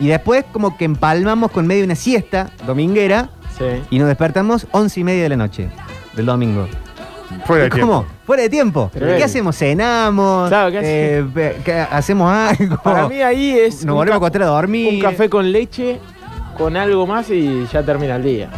Y 0.00 0.08
después 0.08 0.44
como 0.50 0.76
que 0.76 0.84
empalmamos 0.84 1.52
con 1.52 1.64
medio 1.64 1.82
de 1.82 1.86
una 1.86 1.94
siesta 1.94 2.50
dominguera 2.66 3.30
y 3.88 4.00
nos 4.00 4.08
despertamos 4.08 4.66
once 4.72 4.98
y 4.98 5.04
media 5.04 5.22
de 5.22 5.28
la 5.28 5.36
noche 5.36 5.68
del 6.16 6.26
domingo. 6.26 6.66
Fuera 7.44 7.62
de 7.62 7.70
¿Cómo? 7.70 8.00
tiempo. 8.00 8.15
Fuera 8.26 8.42
de 8.42 8.50
tiempo. 8.50 8.90
Tremendo. 8.92 9.18
¿Qué 9.18 9.24
hacemos? 9.24 9.56
¿Cenamos? 9.56 10.48
Claro, 10.48 10.70
¿qué 10.72 10.80
Eh, 10.82 11.24
pe- 11.32 11.56
¿qué- 11.64 11.72
¿Hacemos 11.90 12.30
algo? 12.32 12.76
Para 12.82 13.08
mí 13.08 13.22
ahí 13.22 13.50
es. 13.56 13.84
Nos 13.84 13.94
volvemos 13.94 14.14
a 14.14 14.16
acostar 14.18 14.42
a 14.42 14.46
dormir. 14.46 14.94
Un 14.94 15.00
café 15.00 15.28
con 15.30 15.52
leche, 15.52 16.00
con 16.58 16.76
algo 16.76 17.06
más 17.06 17.30
y 17.30 17.66
ya 17.72 17.82
termina 17.84 18.16
el 18.16 18.24
día. 18.24 18.48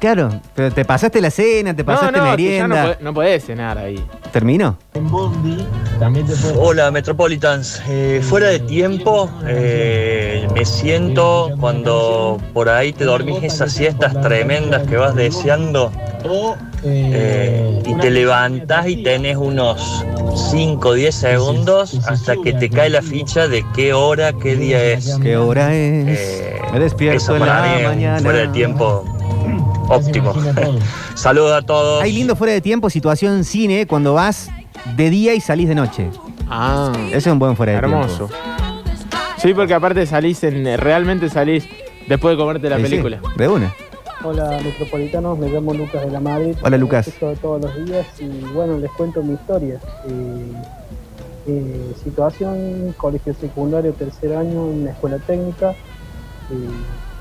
Claro, 0.00 0.28
pero 0.54 0.70
te 0.72 0.84
pasaste 0.84 1.20
la 1.22 1.30
cena, 1.30 1.74
te 1.74 1.82
pasaste 1.82 2.18
no, 2.18 2.24
no, 2.24 2.30
merienda. 2.32 2.66
no, 2.68 2.82
podés, 2.82 3.00
no 3.00 3.14
podés 3.14 3.44
cenar 3.46 3.78
ahí. 3.78 4.04
¿Terminó? 4.30 4.76
Hola 6.58 6.90
Metropolitans, 6.90 7.80
Eh, 7.88 8.20
fuera 8.22 8.48
de 8.48 8.58
tiempo 8.58 9.30
eh, 9.46 10.46
me 10.54 10.64
siento 10.66 11.50
cuando 11.58 12.38
por 12.52 12.68
ahí 12.68 12.92
te 12.92 13.04
dormís 13.04 13.42
esas 13.42 13.72
siestas 13.72 14.20
tremendas 14.20 14.86
que 14.86 14.96
vas 14.98 15.14
deseando 15.14 15.90
eh, 16.88 17.82
y 17.86 17.94
te 17.94 18.10
levantás 18.10 18.88
y 18.88 19.02
tenés 19.02 19.36
unos 19.36 20.04
5 20.50 20.88
o 20.88 20.92
10 20.94 21.14
segundos 21.14 21.98
hasta 22.08 22.34
que 22.42 22.52
te 22.52 22.68
cae 22.70 22.90
la 22.90 23.02
ficha 23.02 23.48
de 23.48 23.64
qué 23.74 23.92
hora, 23.92 24.32
qué 24.32 24.56
día 24.56 24.82
es. 24.84 25.18
¿Qué 25.22 25.36
hora 25.36 25.74
es? 25.74 26.18
Eh, 26.18 26.56
Me 26.72 26.80
despierto 26.80 27.36
en 27.36 27.46
la 27.46 27.80
mañana. 27.84 28.18
fuera 28.20 28.38
de 28.40 28.48
tiempo 28.48 29.04
óptimo. 29.88 30.34
Saludos 31.14 31.62
a 31.62 31.62
todos. 31.66 32.02
Hay 32.02 32.12
lindo 32.12 32.36
fuera 32.36 32.52
de 32.52 32.60
tiempo, 32.60 32.90
situación 32.90 33.44
cine, 33.44 33.86
cuando 33.86 34.14
vas 34.14 34.50
de 34.96 35.10
día 35.10 35.34
y 35.34 35.40
salís 35.40 35.68
de 35.68 35.74
noche. 35.74 36.10
Ah. 36.48 36.92
Ese 37.08 37.16
es 37.18 37.26
un 37.26 37.38
buen 37.38 37.56
fuera 37.56 37.72
de 37.72 37.78
Hermoso. 37.78 38.26
tiempo. 38.28 38.34
Sí, 39.38 39.54
porque 39.54 39.74
aparte 39.74 40.06
salís 40.06 40.42
en. 40.44 40.78
Realmente 40.78 41.28
salís 41.28 41.64
después 42.08 42.36
de 42.36 42.42
comerte 42.42 42.68
la 42.68 42.76
Sí, 42.76 42.82
sí, 42.84 42.88
película. 42.90 43.20
de 43.36 43.48
una. 43.48 43.74
Hola 44.24 44.58
metropolitanos, 44.64 45.38
me 45.38 45.48
llamo 45.48 45.74
Lucas 45.74 46.04
de 46.04 46.10
la 46.10 46.20
Madrid. 46.20 46.56
Hola, 46.62 46.78
Lucas. 46.78 47.06
Escucho 47.06 47.34
todos 47.40 47.62
los 47.62 47.84
días 47.84 48.06
y 48.18 48.40
bueno, 48.54 48.78
les 48.78 48.90
cuento 48.92 49.22
mi 49.22 49.34
historia. 49.34 49.78
Eh, 50.08 50.52
eh, 51.46 51.94
situación, 52.02 52.94
colegio 52.96 53.34
secundario, 53.34 53.92
tercer 53.92 54.34
año, 54.34 54.70
en 54.70 54.86
la 54.86 54.90
escuela 54.92 55.18
técnica, 55.18 55.72
eh, 55.72 56.54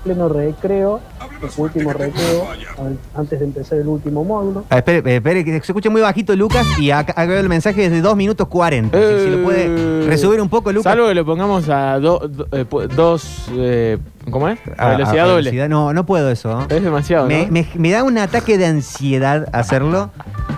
pleno 0.06 0.30
recreo, 0.30 1.00
el 1.42 1.50
último 1.58 1.92
recreo, 1.92 2.48
an- 2.78 3.00
antes 3.16 3.40
de 3.40 3.46
empezar 3.46 3.80
el 3.80 3.88
último 3.88 4.24
módulo. 4.24 4.64
Ah, 4.70 4.78
espere, 4.78 5.00
eh, 5.12 5.16
espere, 5.16 5.44
que 5.44 5.52
se 5.52 5.58
escucha 5.58 5.90
muy 5.90 6.00
bajito 6.02 6.36
Lucas 6.36 6.66
y 6.80 6.92
acá, 6.92 7.14
acá 7.14 7.26
veo 7.26 7.40
el 7.40 7.50
mensaje 7.50 7.90
desde 7.90 8.02
2 8.02 8.16
minutos 8.16 8.48
40. 8.48 8.96
Si- 8.98 9.24
si 9.26 9.30
lo 9.32 9.44
puede 9.44 10.06
resubir 10.08 10.40
un 10.42 10.48
poco, 10.50 10.72
Lucas. 10.72 10.92
Salvo 10.94 11.08
que 11.08 11.16
lo 11.16 11.26
pongamos 11.26 11.68
a 11.70 12.00
do- 12.00 12.20
do- 12.30 12.48
eh, 12.52 12.66
dos. 12.96 13.48
eh, 13.58 13.98
¿Cómo 14.30 14.48
es? 14.48 14.60
A, 14.78 14.84
A- 14.84 14.88
a 14.88 14.98
velocidad 14.98 15.24
doble. 15.26 15.36
velocidad- 15.38 15.70
No, 15.70 15.92
no 15.94 16.06
puedo 16.06 16.30
eso. 16.32 16.62
¿eh? 16.62 16.66
Es 16.70 16.84
demasiado. 16.84 17.26
Me, 17.28 17.48
¿no? 17.48 17.52
me- 17.52 17.68
me 17.76 17.92
da 17.92 18.04
un 18.04 18.18
ataque 18.20 18.58
de 18.60 18.68
ansiedad 18.68 19.48
hacerlo. 19.54 20.12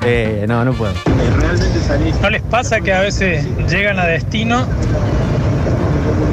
Eh, 0.06 0.46
no, 0.48 0.64
no 0.66 0.74
puedo. 0.74 0.94
¿No 2.22 2.30
les 2.30 2.42
pasa 2.44 2.82
que 2.82 2.92
a 2.94 3.00
veces 3.02 3.46
llegan 3.70 3.98
a 4.00 4.06
destino 4.06 4.66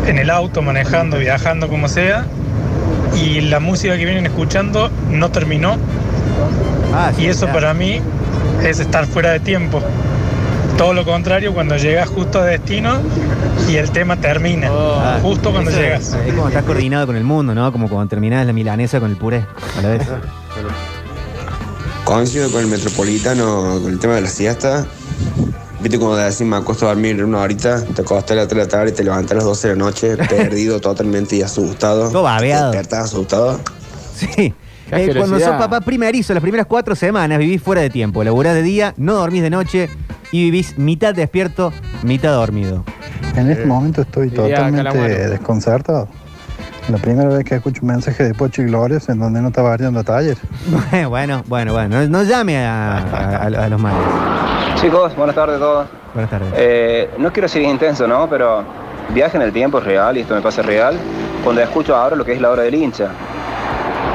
en 0.07 0.19
el 0.19 0.31
auto, 0.31 0.63
manejando, 0.63 1.19
viajando, 1.19 1.69
como 1.69 1.89
sea, 1.89 2.27
y 3.17 3.41
la 3.43 3.61
música 3.61 3.97
que 3.97 4.05
vienen 4.05 4.27
escuchando 4.27 4.91
no 5.11 5.31
terminó. 5.31 5.77
Ah, 6.93 7.13
y 7.19 7.27
eso 7.27 7.47
para 7.49 7.75
mí 7.75 8.01
es 8.63 8.81
estar 8.81 9.07
fuera 9.07 9.33
de 9.33 9.41
tiempo. 9.41 9.81
Todo 10.77 10.93
lo 10.93 11.05
contrario, 11.05 11.55
cuando 11.55 11.77
llegas 11.77 12.09
justo 12.09 12.41
a 12.41 12.45
destino 12.45 12.99
y 13.69 13.77
el 13.77 13.91
tema 13.91 14.17
termina, 14.17 14.69
Ah, 14.73 15.19
justo 15.23 15.53
cuando 15.53 15.71
llegas. 15.71 16.09
Es, 16.09 16.15
es 16.27 16.35
como 16.35 16.49
estás 16.49 16.65
coordinado 16.65 17.07
con 17.07 17.17
el 17.17 17.25
mundo, 17.25 17.55
¿no? 17.55 17.71
Como 17.73 17.89
cuando 17.89 18.09
terminás 18.09 18.45
la 18.47 18.53
milanesa 18.53 18.99
con 18.99 19.11
el 19.11 19.17
puré 19.17 19.47
a 19.79 19.83
la 19.83 19.89
vez. 19.91 20.03
Coincido 22.05 22.51
con 22.51 22.61
el 22.61 22.67
metropolitano 22.67 23.79
con 23.83 23.91
el 23.93 23.99
tema 23.99 24.15
de 24.15 24.23
la 24.23 24.29
siesta. 24.29 24.85
Viste 25.85 25.99
como 25.99 26.17
de 26.17 26.25
decir, 26.25 26.47
me 26.47 26.57
acuesto 26.57 26.87
a 26.87 26.95
dormir 26.95 27.23
una 27.23 27.41
horita, 27.41 27.85
te 27.85 28.01
acostás 28.01 28.31
a 28.31 28.35
las 28.37 28.49
3 28.49 28.57
de 28.57 28.65
la 28.65 28.69
tarde 28.69 28.91
y 28.91 28.95
te 28.95 29.05
levantas 29.05 29.33
a 29.33 29.35
las 29.35 29.45
12 29.45 29.69
de 29.69 29.77
la 29.77 29.85
noche, 29.85 30.17
perdido 30.31 30.81
totalmente 30.81 31.37
y 31.37 31.43
asustado. 31.43 32.11
Todo 32.11 32.23
babeado. 32.23 32.71
Te 32.71 32.79
despertás 32.79 33.13
asustado. 33.13 33.61
Sí. 34.17 34.55
Eh, 34.91 35.15
cuando 35.15 35.39
sos 35.39 35.51
papá 35.51 35.83
primerizo, 35.83 36.33
las 36.33 36.41
primeras 36.41 36.67
cuatro 36.67 36.97
semanas 36.97 37.39
vivís 37.39 37.61
fuera 37.61 37.83
de 37.83 37.91
tiempo. 37.91 38.25
Laburás 38.25 38.55
de 38.55 38.63
día, 38.63 38.95
no 38.97 39.13
dormís 39.13 39.43
de 39.43 39.51
noche 39.51 39.91
y 40.33 40.45
vivís 40.45 40.79
mitad 40.79 41.15
despierto, 41.15 41.71
mitad 42.03 42.33
dormido. 42.33 42.83
En 43.37 43.51
este 43.51 43.67
momento 43.67 44.01
estoy 44.01 44.31
totalmente 44.31 45.29
desconcertado. 45.29 46.09
La 46.91 46.99
primera 46.99 47.29
vez 47.31 47.45
que 47.45 47.55
escucho 47.55 47.81
un 47.83 47.89
mensaje 47.89 48.25
de 48.25 48.35
Pocho 48.35 48.61
y 48.61 48.67
Glorias 48.67 49.09
en 49.09 49.19
donde 49.19 49.41
no 49.41 49.49
está 49.49 49.63
variando 49.63 50.05
taller. 50.05 50.37
bueno, 51.09 51.43
bueno, 51.47 51.73
bueno. 51.73 52.01
No, 52.03 52.07
no 52.09 52.23
llame 52.25 52.59
a, 52.65 52.99
a- 52.99 53.37
a- 53.37 53.65
a 53.65 53.69
los 53.69 53.81
males. 53.81 53.99
Chicos, 54.81 55.17
buenas 55.17 55.35
tardes 55.35 55.57
a 55.57 55.59
todos. 55.61 55.87
Buenas 56.13 56.31
tardes. 56.31 56.49
Eh, 56.57 57.11
no 57.19 57.33
quiero 57.33 57.49
ser 57.49 57.63
intenso, 57.63 58.07
¿no? 58.07 58.29
Pero 58.29 58.63
viaje 59.15 59.37
en 59.39 59.43
el 59.45 59.53
tiempo 59.53 59.79
es 59.79 59.85
real 59.85 60.17
y 60.19 60.21
esto 60.21 60.35
me 60.35 60.43
pasa 60.43 60.61
real 60.61 60.99
cuando 61.43 61.63
escucho 61.63 61.97
ahora 61.97 62.17
lo 62.17 62.25
que 62.25 62.33
es 62.35 62.41
la 62.41 62.51
hora 62.51 62.63
del 62.65 62.75
hincha. 62.75 63.09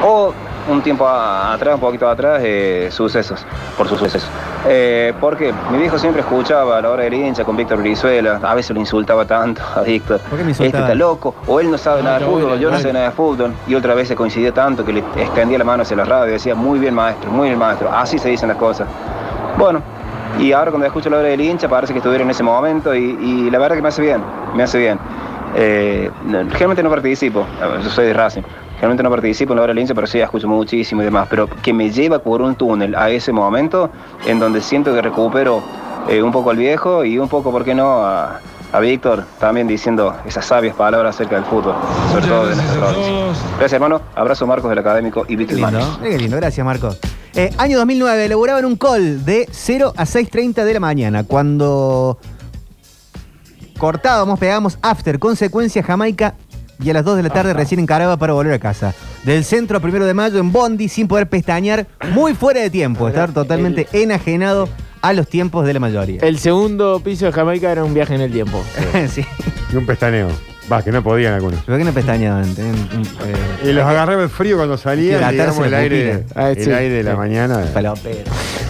O 0.04 0.32
un 0.70 0.80
tiempo 0.80 1.08
a- 1.08 1.52
atrás, 1.52 1.74
un 1.74 1.80
poquito 1.80 2.08
atrás, 2.08 2.40
eh, 2.44 2.88
sucesos, 2.92 3.44
por 3.76 3.88
sus 3.88 3.98
sucesos. 3.98 4.30
Eh, 4.68 5.14
porque 5.20 5.54
mi 5.70 5.78
viejo 5.78 5.98
siempre 5.98 6.20
escuchaba 6.20 6.82
la 6.82 6.90
hora 6.90 7.04
del 7.04 7.14
hincha 7.14 7.44
con 7.44 7.56
Víctor 7.56 7.78
Brizuela, 7.78 8.40
a 8.42 8.54
veces 8.54 8.72
lo 8.74 8.80
insultaba 8.80 9.24
tanto 9.24 9.62
a 9.74 9.80
Víctor. 9.80 10.20
¿Por 10.20 10.38
qué 10.38 10.44
me 10.44 10.50
Este 10.50 10.66
está 10.66 10.94
loco, 10.94 11.34
o 11.46 11.60
él 11.60 11.70
no 11.70 11.78
sabe 11.78 12.00
Ah, 12.00 12.04
nada 12.04 12.18
de 12.18 12.24
está 12.24 12.36
fútbol, 12.36 12.58
yo 12.58 12.68
no 12.68 12.72
vale. 12.72 12.82
sé 12.82 12.92
nada 12.92 13.06
de 13.06 13.10
fútbol. 13.12 13.52
Y 13.66 13.74
otra 13.74 13.94
vez 13.94 14.08
se 14.08 14.14
coincidía 14.16 14.52
tanto 14.52 14.84
que 14.84 14.92
le 14.92 15.02
extendía 15.16 15.56
la 15.56 15.64
mano 15.64 15.82
hacia 15.82 15.96
la 15.96 16.04
radio 16.04 16.28
y 16.28 16.32
decía, 16.32 16.54
muy 16.54 16.78
bien 16.78 16.94
maestro, 16.94 17.30
muy 17.30 17.48
bien 17.48 17.58
maestro, 17.58 17.90
así 17.90 18.18
se 18.18 18.28
dicen 18.28 18.48
las 18.48 18.58
cosas. 18.58 18.86
Bueno, 19.56 19.80
y 20.38 20.52
ahora 20.52 20.70
cuando 20.70 20.86
escucho 20.86 21.08
la 21.08 21.16
hora 21.18 21.28
del 21.28 21.40
hincha 21.40 21.66
parece 21.68 21.94
que 21.94 21.98
estuviera 22.00 22.22
en 22.22 22.30
ese 22.30 22.42
momento 22.42 22.94
y, 22.94 23.16
y 23.20 23.50
la 23.50 23.58
verdad 23.58 23.76
que 23.76 23.82
me 23.82 23.88
hace 23.88 24.02
bien, 24.02 24.22
me 24.54 24.62
hace 24.62 24.78
bien. 24.78 24.98
Eh, 25.56 26.10
no, 26.26 26.38
generalmente 26.42 26.82
no 26.82 26.90
participo, 26.90 27.44
yo 27.82 27.90
soy 27.90 28.06
de 28.06 28.12
Racing, 28.12 28.42
generalmente 28.80 29.02
no 29.02 29.10
participo 29.10 29.52
en 29.52 29.56
la 29.58 29.62
hora 29.64 29.74
del 29.74 29.82
hincha, 29.82 29.94
pero 29.94 30.06
sí 30.06 30.18
escucho 30.20 30.48
muchísimo 30.48 31.02
y 31.02 31.04
demás, 31.04 31.28
pero 31.28 31.48
que 31.62 31.74
me 31.74 31.90
lleva 31.90 32.18
por 32.18 32.40
un 32.40 32.54
túnel 32.54 32.94
a 32.94 33.10
ese 33.10 33.30
momento 33.30 33.90
en 34.26 34.40
donde 34.40 34.62
siento 34.62 34.94
que 34.94 35.02
recupero 35.02 35.62
eh, 36.08 36.22
un 36.22 36.32
poco 36.32 36.50
al 36.50 36.56
viejo 36.56 37.04
y 37.04 37.18
un 37.18 37.28
poco, 37.28 37.52
¿por 37.52 37.62
qué 37.62 37.74
no?, 37.74 38.02
a, 38.02 38.40
a 38.72 38.80
Víctor 38.80 39.26
también 39.38 39.66
diciendo 39.66 40.16
esas 40.24 40.46
sabias 40.46 40.74
palabras 40.74 41.14
acerca 41.14 41.34
del 41.34 41.44
fútbol, 41.44 41.74
sobre 42.10 42.26
todo 42.26 42.46
de 42.46 42.56
nuestra 42.56 42.80
provincia. 42.80 43.14
Gracias 43.58 43.72
hermano, 43.74 44.00
abrazo 44.14 44.46
Marcos 44.46 44.70
del 44.70 44.78
Académico 44.78 45.26
y 45.28 45.36
Víctor. 45.36 45.56
Mira 45.56 45.98
qué 46.02 46.16
lindo, 46.16 46.36
gracias 46.38 46.64
Marcos. 46.64 46.98
Eh, 47.34 47.52
año 47.58 47.76
2009, 47.78 48.24
elaboraban 48.24 48.64
un 48.64 48.76
call 48.76 49.24
de 49.24 49.46
0 49.50 49.92
a 49.94 50.04
6.30 50.04 50.64
de 50.64 50.74
la 50.74 50.80
mañana. 50.80 51.24
Cuando 51.24 52.18
cortábamos, 53.78 54.38
pegábamos 54.38 54.78
after, 54.82 55.18
consecuencia 55.18 55.82
Jamaica 55.82 56.34
y 56.82 56.90
a 56.90 56.94
las 56.94 57.04
2 57.04 57.16
de 57.16 57.22
la 57.22 57.30
tarde 57.30 57.52
recién 57.52 57.80
encaraba 57.80 58.16
para 58.16 58.32
volver 58.32 58.54
a 58.54 58.58
casa. 58.58 58.94
Del 59.24 59.44
centro 59.44 59.78
a 59.78 59.80
primero 59.80 60.06
de 60.06 60.14
mayo 60.14 60.38
en 60.38 60.52
Bondi, 60.52 60.88
sin 60.88 61.08
poder 61.08 61.28
pestañear, 61.28 61.86
muy 62.12 62.34
fuera 62.34 62.60
de 62.60 62.70
tiempo, 62.70 63.08
estar 63.08 63.32
totalmente 63.32 63.86
enajenado 63.92 64.68
a 65.02 65.12
los 65.12 65.28
tiempos 65.28 65.66
de 65.66 65.74
la 65.74 65.80
mayoría. 65.80 66.20
El 66.22 66.38
segundo 66.38 67.00
piso 67.00 67.26
de 67.26 67.32
Jamaica 67.32 67.70
era 67.72 67.84
un 67.84 67.94
viaje 67.94 68.14
en 68.14 68.20
el 68.22 68.32
tiempo. 68.32 68.62
sí. 69.08 69.24
Y 69.72 69.76
un 69.76 69.86
pestañeo. 69.86 70.28
Va, 70.70 70.82
que 70.82 70.92
no 70.92 71.02
podían 71.02 71.34
algunos. 71.34 71.60
¿Por 71.64 71.76
qué 71.78 71.84
no 71.84 71.90
un, 71.90 71.96
eh, 71.96 73.68
Y 73.68 73.72
los 73.72 73.84
agarraba 73.84 74.22
el 74.22 74.28
frío 74.28 74.56
cuando 74.56 74.78
salían, 74.78 75.20
Sí, 75.24 75.30
digamos, 75.32 75.64
el 75.64 75.70
la 75.72 75.78
aire, 75.78 76.18
pupila. 76.18 76.42
Ah, 76.42 76.50
el 76.50 76.64
sí. 76.64 76.70
aire 76.70 76.94
de 76.96 77.02
la 77.02 77.10
Sí. 77.12 77.16
mañana. 77.16 77.64
Palopero. 77.74 78.18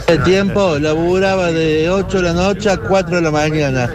De 0.07 0.19
tiempo 0.19 0.79
laburaba 0.79 1.53
de 1.53 1.89
8 1.91 2.17
de 2.17 2.23
la 2.25 2.33
noche 2.33 2.71
a 2.71 2.79
4 2.79 3.17
de 3.17 3.23
la 3.23 3.31
mañana. 3.31 3.91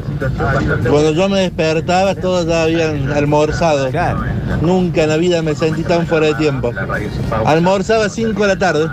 Cuando 0.90 1.12
yo 1.14 1.28
me 1.28 1.40
despertaba 1.42 2.16
todos 2.16 2.46
ya 2.46 2.64
habían 2.64 3.12
almorzado. 3.12 3.90
Nunca 4.62 5.04
en 5.04 5.10
la 5.10 5.18
vida 5.18 5.42
me 5.42 5.56
sentí 5.56 5.84
tan 5.84 6.06
fuera 6.08 6.28
de 6.28 6.36
tiempo. 6.36 6.72
Almorzaba 7.46 8.06
a 8.06 8.10
5 8.10 8.42
de 8.44 8.48
la 8.48 8.58
tarde. 8.58 8.88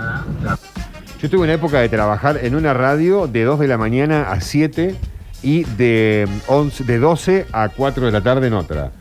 Yo 1.21 1.29
tuve 1.29 1.43
una 1.43 1.53
época 1.53 1.79
de 1.79 1.87
trabajar 1.87 2.39
en 2.43 2.55
una 2.55 2.73
radio 2.73 3.27
de 3.27 3.43
2 3.45 3.59
de 3.59 3.67
la 3.69 3.77
mañana 3.77 4.29
a 4.29 4.41
7 4.41 4.95
y 5.43 5.63
de, 5.63 6.27
11, 6.47 6.83
de 6.85 6.99
12 6.99 7.45
a 7.51 7.69
4 7.69 8.05
de 8.05 8.11
la 8.11 8.21
tarde 8.21 8.47
en 8.47 8.53
otra. 8.53 8.91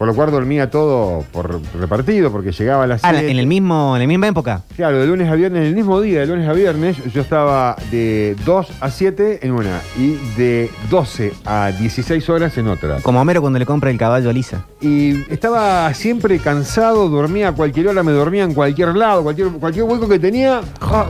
Por 0.00 0.08
lo 0.08 0.14
cual 0.14 0.30
dormía 0.30 0.70
todo 0.70 1.26
por 1.30 1.60
repartido 1.78 2.32
porque 2.32 2.52
llegaba 2.52 2.84
a 2.84 2.86
las 2.86 3.04
Ah, 3.04 3.10
7. 3.10 3.30
en 3.32 3.38
el 3.38 3.46
mismo, 3.46 3.94
en 3.96 4.00
la 4.00 4.08
misma 4.08 4.28
época. 4.28 4.62
Claro, 4.74 4.98
de 4.98 5.06
lunes 5.06 5.28
a 5.30 5.34
viernes, 5.34 5.66
el 5.66 5.74
mismo 5.74 6.00
día, 6.00 6.20
de 6.20 6.26
lunes 6.26 6.48
a 6.48 6.54
viernes, 6.54 6.96
yo 7.12 7.20
estaba 7.20 7.76
de 7.90 8.34
2 8.46 8.66
a 8.80 8.90
7 8.90 9.40
en 9.42 9.52
una 9.52 9.82
y 9.98 10.12
de 10.38 10.70
12 10.88 11.34
a 11.44 11.72
16 11.78 12.30
horas 12.30 12.56
en 12.56 12.68
otra. 12.68 13.00
Como 13.02 13.20
Homero 13.20 13.42
cuando 13.42 13.58
le 13.58 13.66
compra 13.66 13.90
el 13.90 13.98
caballo 13.98 14.30
a 14.30 14.32
Lisa. 14.32 14.64
Y 14.80 15.20
estaba 15.30 15.92
siempre 15.92 16.38
cansado, 16.38 17.10
dormía 17.10 17.48
a 17.48 17.52
cualquier 17.52 17.88
hora, 17.88 18.02
me 18.02 18.12
dormía 18.12 18.44
en 18.44 18.54
cualquier 18.54 18.96
lado, 18.96 19.22
cualquier, 19.22 19.48
cualquier 19.48 19.84
hueco 19.84 20.08
que 20.08 20.18
tenía, 20.18 20.62
ah, 20.80 21.08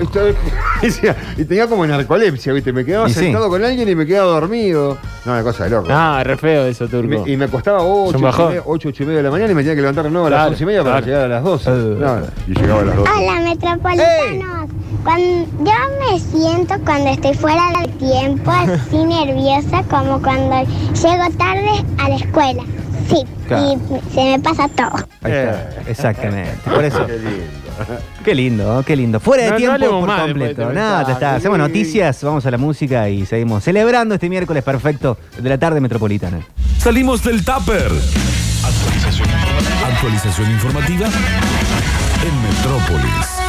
y 1.39 1.45
tenía 1.45 1.69
como 1.69 1.87
narcolepsia, 1.87 2.53
¿viste? 2.53 2.73
Me 2.73 2.85
quedaba 2.85 3.09
Y 3.09 3.13
sí. 3.13 3.21
sentado 3.21 3.49
con 3.51 3.63
alguien 3.65 3.89
y 3.89 3.95
me 3.95 4.05
quedaba 4.05 4.33
dormido. 4.33 4.99
No, 5.25 5.33
una 5.33 5.43
cosa 5.45 5.65
de 5.65 5.71
loco. 5.71 5.87
Ah, 5.91 6.23
re 6.25 6.37
feo 6.37 6.65
eso, 6.65 6.87
Y 6.87 6.89
turco. 6.89 7.23
me, 7.25 7.31
y 7.31 7.37
me 7.37 7.45
acostaba 7.45 7.83
8, 7.85 8.17
un 8.17 8.23
bajón. 8.25 8.55
8, 8.81 8.89
8 8.89 9.03
y 9.03 9.07
media 9.07 9.19
de 9.19 9.23
la 9.25 9.31
mañana 9.31 9.53
y 9.53 9.55
me 9.55 9.61
tenía 9.63 9.75
que 9.75 9.81
levantar 9.83 10.05
de 10.05 10.11
nuevo 10.11 10.27
a 10.27 10.31
las 10.31 10.39
Claro, 10.39 10.51
11 10.53 10.63
y 10.63 10.67
media 10.67 10.83
para 10.85 11.03
claro. 11.03 11.07
llegar 11.07 11.25
a 11.25 11.29
las 11.29 11.45
12. 11.45 11.71
No, 11.71 12.21
y 12.49 12.55
llegaba 12.61 12.81
a 12.81 12.85
las 12.85 12.97
12. 12.97 13.11
Hola, 13.13 13.41
metropolitanos. 13.41 14.71
Cuando, 15.05 15.47
yo 15.65 16.13
me 16.13 16.19
siento 16.21 16.75
cuando 16.85 17.11
estoy 17.11 17.35
fuera 17.35 17.63
de 17.81 17.89
tiempo 17.93 18.51
así 18.51 19.05
nerviosa 19.05 19.83
como 19.91 20.21
cuando 20.23 20.63
llego 20.63 21.37
tarde 21.39 21.85
a 21.99 22.09
la 22.09 22.15
escuela. 22.17 22.63
Sí, 23.09 23.25
Claro. 23.49 23.73
y 23.73 24.15
se 24.15 24.25
me 24.25 24.39
pasa 24.41 24.69
todo. 24.69 25.05
Ahí 25.23 25.33
está, 25.33 25.69
exactamente. 25.89 26.71
Por 26.71 26.85
eso. 26.85 27.07
Qué 27.07 27.13
lindo. 27.19 27.70
Qué 28.25 28.35
lindo, 28.35 28.83
qué 28.87 28.97
lindo. 28.97 29.21
Fuera 29.21 29.45
de 29.45 29.51
No, 29.51 29.73
no 29.73 29.79
tiempo 29.79 30.01
por 30.07 30.17
completo. 30.21 30.73
Nada, 30.73 30.91
ya 30.91 30.97
mensaje. 30.99 31.13
está. 31.13 31.35
Hacemos 31.37 31.59
noticias, 31.59 32.23
vamos 32.23 32.45
a 32.47 32.51
la 32.51 32.59
música 32.59 33.09
y 33.09 33.27
seguimos 33.27 33.65
celebrando 33.65 34.15
este 34.15 34.29
miércoles 34.29 34.63
perfecto 34.63 35.17
de 35.39 35.49
la 35.49 35.59
tarde 35.59 35.81
metropolitana. 35.81 36.41
Salimos 36.79 37.23
del 37.25 37.45
tupper. 37.45 37.91
Actualización 39.85 40.51
informativa 40.51 41.07
en 41.07 42.43
Metrópolis. 42.43 43.40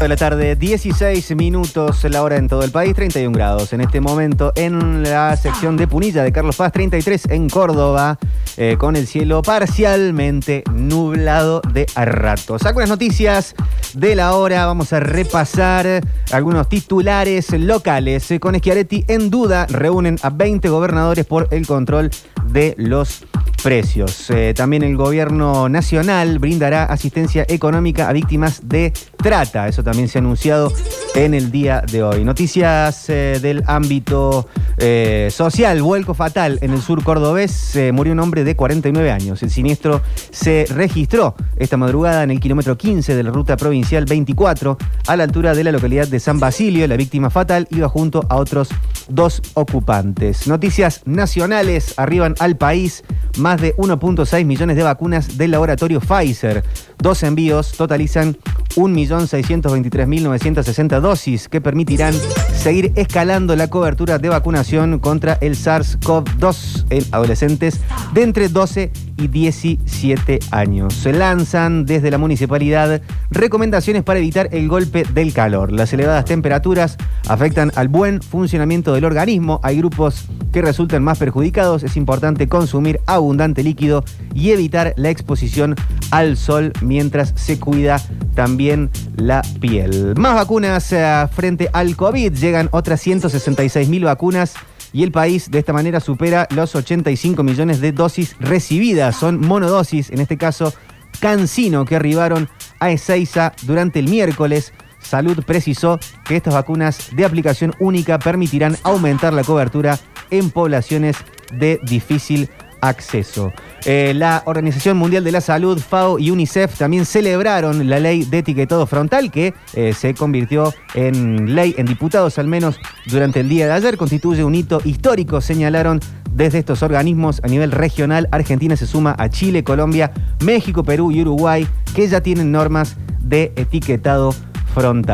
De 0.00 0.08
la 0.08 0.16
tarde, 0.16 0.56
16 0.56 1.36
minutos 1.36 2.04
la 2.04 2.22
hora 2.22 2.36
en 2.36 2.48
todo 2.48 2.62
el 2.62 2.70
país, 2.70 2.94
31 2.94 3.32
grados 3.32 3.72
en 3.72 3.80
este 3.80 4.00
momento 4.00 4.52
en 4.56 5.02
la 5.02 5.36
sección 5.36 5.76
de 5.76 5.86
Punilla 5.86 6.22
de 6.22 6.32
Carlos 6.32 6.56
Paz, 6.56 6.72
33 6.72 7.26
en 7.30 7.48
Córdoba, 7.48 8.18
eh, 8.56 8.76
con 8.78 8.96
el 8.96 9.06
cielo 9.06 9.42
parcialmente 9.42 10.64
nublado 10.72 11.60
de 11.72 11.86
a 11.94 12.04
ratos. 12.04 12.64
Algunas 12.64 12.88
noticias 12.88 13.54
de 13.94 14.16
la 14.16 14.34
hora, 14.34 14.66
vamos 14.66 14.92
a 14.92 15.00
repasar 15.00 16.00
algunos 16.32 16.68
titulares 16.68 17.50
locales. 17.52 18.32
Con 18.40 18.56
Schiaretti 18.56 19.04
en 19.08 19.30
duda, 19.30 19.66
reúnen 19.66 20.18
a 20.22 20.30
20 20.30 20.68
gobernadores 20.68 21.24
por 21.24 21.48
el 21.50 21.66
control 21.66 22.10
de 22.46 22.74
los 22.76 23.24
precios. 23.64 24.28
Eh, 24.28 24.52
también 24.54 24.82
el 24.82 24.94
gobierno 24.94 25.70
nacional 25.70 26.38
brindará 26.38 26.84
asistencia 26.84 27.46
económica 27.48 28.10
a 28.10 28.12
víctimas 28.12 28.68
de 28.68 28.92
trata. 29.16 29.68
Eso 29.68 29.82
también 29.82 30.06
se 30.06 30.18
ha 30.18 30.20
anunciado 30.20 30.70
en 31.14 31.32
el 31.32 31.50
día 31.50 31.80
de 31.80 32.02
hoy. 32.02 32.24
Noticias 32.24 33.08
eh, 33.08 33.38
del 33.40 33.64
ámbito 33.66 34.46
eh, 34.76 35.30
social. 35.32 35.80
Vuelco 35.80 36.12
fatal 36.12 36.58
en 36.60 36.72
el 36.72 36.82
sur 36.82 37.02
cordobés. 37.02 37.78
Murió 37.94 38.12
un 38.12 38.20
hombre 38.20 38.44
de 38.44 38.54
49 38.54 39.10
años. 39.10 39.42
El 39.42 39.50
siniestro 39.50 40.02
se 40.30 40.66
registró 40.68 41.34
esta 41.56 41.78
madrugada 41.78 42.22
en 42.22 42.32
el 42.32 42.40
kilómetro 42.40 42.76
15 42.76 43.16
de 43.16 43.22
la 43.22 43.30
ruta 43.30 43.56
provincial 43.56 44.04
24 44.04 44.76
a 45.06 45.16
la 45.16 45.24
altura 45.24 45.54
de 45.54 45.64
la 45.64 45.72
localidad 45.72 46.06
de 46.06 46.20
San 46.20 46.38
Basilio. 46.38 46.86
La 46.86 46.98
víctima 46.98 47.30
fatal 47.30 47.66
iba 47.70 47.88
junto 47.88 48.26
a 48.28 48.36
otros 48.36 48.68
dos 49.08 49.40
ocupantes. 49.54 50.46
Noticias 50.46 51.00
nacionales 51.06 51.94
arriban 51.96 52.34
al 52.40 52.58
país. 52.58 53.04
Más 53.38 53.53
de 53.60 53.76
1.6 53.76 54.44
millones 54.44 54.76
de 54.76 54.82
vacunas 54.82 55.38
del 55.38 55.50
laboratorio 55.50 56.00
Pfizer. 56.00 56.62
Dos 56.98 57.22
envíos 57.22 57.72
totalizan 57.72 58.36
1.623.960 58.76 61.00
dosis 61.00 61.48
que 61.48 61.60
permitirán 61.60 62.14
seguir 62.54 62.92
escalando 62.96 63.54
la 63.56 63.68
cobertura 63.68 64.18
de 64.18 64.30
vacunación 64.30 64.98
contra 64.98 65.38
el 65.40 65.54
SARS-CoV-2 65.54 66.86
en 66.90 67.04
adolescentes 67.12 67.80
de 68.12 68.22
entre 68.22 68.48
12 68.48 68.90
y 69.16 69.28
17 69.28 70.40
años. 70.50 70.92
Se 70.94 71.12
lanzan 71.12 71.86
desde 71.86 72.10
la 72.10 72.18
municipalidad 72.18 73.00
recomendaciones 73.30 74.02
para 74.02 74.18
evitar 74.18 74.48
el 74.52 74.66
golpe 74.68 75.04
del 75.12 75.32
calor. 75.32 75.70
Las 75.72 75.92
elevadas 75.92 76.24
temperaturas 76.24 76.96
afectan 77.28 77.70
al 77.76 77.86
buen 77.88 78.22
funcionamiento 78.22 78.94
del 78.94 79.04
organismo. 79.04 79.60
Hay 79.62 79.76
grupos 79.78 80.24
que 80.52 80.62
resultan 80.62 81.04
más 81.04 81.18
perjudicados. 81.18 81.82
Es 81.82 81.96
importante 81.96 82.48
consumir 82.48 83.00
abundante 83.06 83.43
líquido 83.52 84.04
y 84.34 84.50
evitar 84.50 84.94
la 84.96 85.10
exposición 85.10 85.74
al 86.10 86.36
sol 86.36 86.72
mientras 86.80 87.32
se 87.36 87.58
cuida 87.58 88.00
también 88.34 88.90
la 89.16 89.42
piel. 89.60 90.14
Más 90.16 90.34
vacunas 90.34 90.92
eh, 90.92 91.26
frente 91.32 91.68
al 91.72 91.96
COVID. 91.96 92.32
Llegan 92.32 92.68
otras 92.72 93.00
166 93.00 93.88
mil 93.88 94.04
vacunas 94.04 94.54
y 94.92 95.02
el 95.02 95.12
país 95.12 95.50
de 95.50 95.58
esta 95.58 95.72
manera 95.72 96.00
supera 96.00 96.46
los 96.54 96.74
85 96.74 97.42
millones 97.42 97.80
de 97.80 97.92
dosis 97.92 98.36
recibidas. 98.38 99.16
Son 99.16 99.40
monodosis, 99.40 100.10
en 100.10 100.20
este 100.20 100.38
caso 100.38 100.72
Cancino, 101.20 101.84
que 101.84 101.96
arribaron 101.96 102.48
a 102.80 102.90
Ezeiza 102.90 103.52
durante 103.62 103.98
el 103.98 104.08
miércoles. 104.08 104.72
Salud 105.00 105.42
precisó 105.44 105.98
que 106.24 106.36
estas 106.36 106.54
vacunas 106.54 107.10
de 107.14 107.24
aplicación 107.24 107.74
única 107.78 108.18
permitirán 108.18 108.76
aumentar 108.84 109.32
la 109.32 109.44
cobertura 109.44 109.98
en 110.30 110.50
poblaciones 110.50 111.16
de 111.52 111.78
difícil 111.82 112.48
acceso. 112.88 113.52
Eh, 113.84 114.12
la 114.14 114.42
Organización 114.46 114.96
Mundial 114.96 115.24
de 115.24 115.32
la 115.32 115.40
Salud, 115.40 115.78
FAO 115.78 116.18
y 116.18 116.30
UNICEF 116.30 116.78
también 116.78 117.04
celebraron 117.06 117.88
la 117.88 117.98
ley 117.98 118.24
de 118.24 118.38
etiquetado 118.38 118.86
frontal 118.86 119.30
que 119.30 119.54
eh, 119.74 119.92
se 119.94 120.14
convirtió 120.14 120.72
en 120.94 121.54
ley, 121.54 121.74
en 121.78 121.86
diputados 121.86 122.38
al 122.38 122.46
menos 122.46 122.78
durante 123.06 123.40
el 123.40 123.48
día 123.48 123.66
de 123.66 123.72
ayer. 123.72 123.96
Constituye 123.96 124.44
un 124.44 124.54
hito 124.54 124.80
histórico, 124.84 125.40
señalaron 125.40 126.00
desde 126.30 126.58
estos 126.58 126.82
organismos 126.82 127.40
a 127.42 127.48
nivel 127.48 127.72
regional. 127.72 128.28
Argentina 128.32 128.76
se 128.76 128.86
suma 128.86 129.14
a 129.18 129.28
Chile, 129.28 129.64
Colombia, 129.64 130.12
México, 130.44 130.82
Perú 130.84 131.10
y 131.10 131.22
Uruguay, 131.22 131.66
que 131.94 132.08
ya 132.08 132.20
tienen 132.20 132.52
normas 132.52 132.96
de 133.20 133.52
etiquetado 133.56 134.32
frontal. 134.32 134.53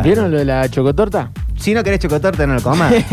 ¿Vieron 0.02 0.30
lo 0.30 0.38
de 0.38 0.44
la 0.44 0.68
chocotorta? 0.68 1.30
Si 1.56 1.74
no 1.74 1.84
querés 1.84 2.00
chocotorta, 2.00 2.46
no 2.46 2.54
lo 2.54 2.62
comas. 2.62 2.94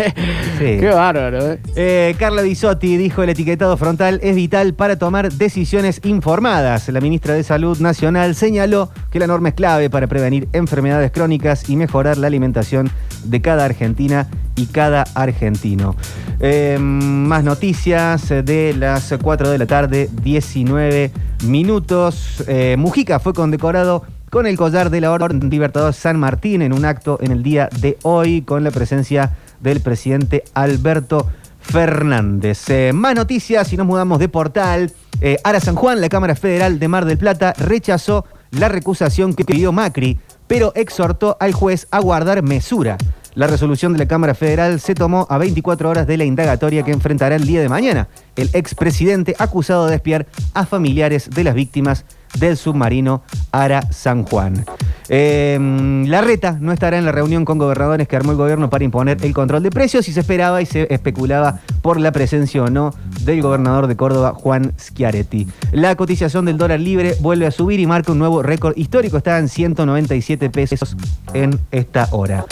Sí. 0.58 0.78
Qué 0.80 0.90
bárbaro, 0.90 1.52
¿eh? 1.52 1.60
Eh, 1.76 2.16
Carla 2.18 2.42
Bisotti 2.42 2.98
dijo 2.98 3.22
el 3.22 3.30
etiquetado 3.30 3.78
frontal 3.78 4.20
es 4.24 4.36
vital 4.36 4.74
para 4.74 4.98
tomar 4.98 5.32
decisiones 5.32 6.02
informadas. 6.04 6.90
La 6.90 7.00
ministra 7.00 7.36
de 7.36 7.44
Salud 7.44 7.78
Nacional 7.78 8.34
señaló 8.34 8.90
que 9.12 9.20
la 9.20 9.28
norma 9.28 9.50
es 9.50 9.56
clave 9.56 9.92
para 9.92 10.08
prevenir 10.08 10.48
enfermedades 10.54 11.12
crónicas 11.12 11.70
y 11.70 11.76
mejorar 11.76 12.18
la 12.18 12.26
alimentación 12.26 12.90
de 13.24 13.40
cada 13.40 13.66
argentina 13.66 14.28
y 14.56 14.66
cada 14.66 15.04
argentino. 15.14 15.96
Eh, 16.40 16.78
más 16.80 17.44
noticias 17.44 18.30
de 18.30 18.74
las 18.76 19.14
4 19.22 19.50
de 19.50 19.58
la 19.60 19.68
tarde, 19.68 20.10
19 20.24 21.12
minutos. 21.46 22.44
Eh, 22.48 22.76
Mujica 22.80 23.20
fue 23.20 23.34
condecorado 23.34 24.04
con 24.30 24.46
el 24.46 24.58
collar 24.58 24.90
de 24.90 25.02
la 25.02 25.12
Orden 25.12 25.50
Libertador 25.50 25.94
San 25.94 26.20
Martín 26.20 26.62
en 26.62 26.74
un 26.74 26.86
acto 26.86 27.18
en 27.22 27.32
el 27.32 27.44
día 27.44 27.70
de 27.80 27.98
hoy 28.04 28.42
con 28.42 28.64
la 28.64 28.72
presencia 28.72 29.38
del 29.62 29.80
presidente 29.80 30.44
Alberto 30.54 31.28
Fernández. 31.60 32.70
Eh, 32.70 32.92
más 32.94 33.16
noticias 33.16 33.72
y 33.72 33.78
nos 33.78 33.88
mudamos 33.88 34.20
de 34.20 34.30
portal. 34.30 34.92
Eh, 35.22 35.38
Ara 35.44 35.60
San 35.60 35.76
Juan, 35.76 36.02
la 36.02 36.10
Cámara 36.10 36.36
Federal 36.36 36.80
de 36.80 36.88
Mar 36.88 37.06
del 37.06 37.18
Plata, 37.18 37.54
rechazó 37.58 38.26
la 38.52 38.70
recusación 38.70 39.34
que 39.34 39.46
pidió 39.46 39.72
Macri, 39.72 40.20
pero 40.48 40.72
exhortó 40.76 41.38
al 41.40 41.54
juez 41.54 41.88
a 41.92 42.00
guardar 42.00 42.44
mesura. 42.44 42.98
La 43.34 43.48
resolución 43.48 43.94
de 43.94 44.00
la 44.00 44.08
Cámara 44.08 44.34
Federal 44.34 44.80
se 44.80 44.96
tomó 44.96 45.28
a 45.30 45.38
24 45.38 45.90
horas 45.90 46.08
de 46.08 46.18
la 46.18 46.26
indagatoria 46.26 46.84
que 46.84 46.92
enfrentará 46.92 47.36
el 47.36 47.46
día 47.46 47.62
de 47.62 47.70
mañana 47.70 48.08
el 48.36 48.50
expresidente 48.54 49.36
acusado 49.38 49.86
de 49.86 49.96
espiar 49.96 50.26
a 50.56 50.66
familiares 50.66 51.30
de 51.30 51.44
las 51.44 51.54
víctimas 51.54 52.04
del 52.40 52.58
submarino 52.58 53.24
Ara 53.52 53.82
San 53.92 54.24
Juan. 54.24 54.66
Eh, 55.10 55.58
la 56.06 56.22
reta 56.22 56.58
no 56.60 56.74
estará 56.74 56.98
en 56.98 57.06
la 57.06 57.12
reunión 57.12 57.46
con 57.46 57.58
gobernadores 57.58 58.08
que 58.08 58.16
armó 58.16 58.32
el 58.32 58.38
gobierno 58.38 58.70
para 58.70 58.84
imponer 58.84 59.18
el 59.22 59.34
control 59.34 59.64
de 59.64 59.72
precios 59.72 60.08
y 60.10 60.14
se 60.14 60.20
esperaba 60.20 60.62
y 60.62 60.66
se 60.66 60.94
especulaba 60.94 61.60
por 61.82 62.00
la 62.00 62.12
presencia 62.12 62.62
o 62.64 62.70
no 62.70 62.94
del 63.22 63.42
gobernador 63.42 63.88
de 63.88 63.96
Córdoba, 63.96 64.34
Juan 64.34 64.74
Schiaretti. 64.78 65.48
La 65.72 65.96
cotización 65.96 66.46
del 66.46 66.58
dólar 66.58 66.80
libre 66.80 67.16
vuelve 67.22 67.46
a 67.46 67.52
subir 67.52 67.80
y 67.80 67.88
marca 67.88 68.12
un 68.12 68.20
nuevo 68.20 68.44
récord 68.44 68.78
histórico. 68.78 69.18
Está 69.18 69.38
en 69.40 69.48
197 69.48 70.50
pesos 70.50 70.96
en 71.34 71.60
esta 71.72 72.10
hora. 72.12 72.46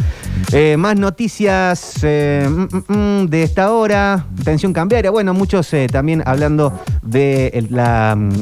Eh, 0.52 0.78
más 0.78 0.98
noticias 0.98 2.00
eh, 2.04 2.48
mm, 2.50 2.94
mm, 2.94 3.22
mm, 3.24 3.28
de 3.28 3.44
esta 3.44 3.72
hora. 3.72 4.26
Tensión 4.44 4.74
cambiaria. 4.74 5.12
Bueno, 5.12 5.34
muchos 5.34 5.74
eh, 5.74 5.88
también 5.92 6.24
hablando 6.26 6.74
de 7.02 7.66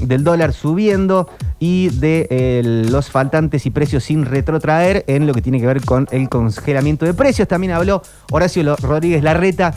del 0.04 0.24
dólar 0.24 0.54
subiendo 0.54 1.23
y 1.60 1.90
de 1.90 2.28
eh, 2.30 2.62
los 2.64 3.10
faltantes 3.10 3.66
y 3.66 3.72
precios 3.72 4.04
sin 4.04 4.26
retrotraer 4.26 5.04
en 5.08 5.28
lo 5.28 5.34
que 5.34 5.42
tiene 5.42 5.60
que 5.60 5.68
ver 5.68 5.82
con 5.82 6.08
el 6.12 6.30
congelamiento 6.30 7.06
de 7.06 7.14
precios. 7.14 7.48
También 7.48 7.74
habló 7.74 8.02
Horacio 8.32 8.76
Rodríguez 8.78 9.24
Larreta 9.24 9.74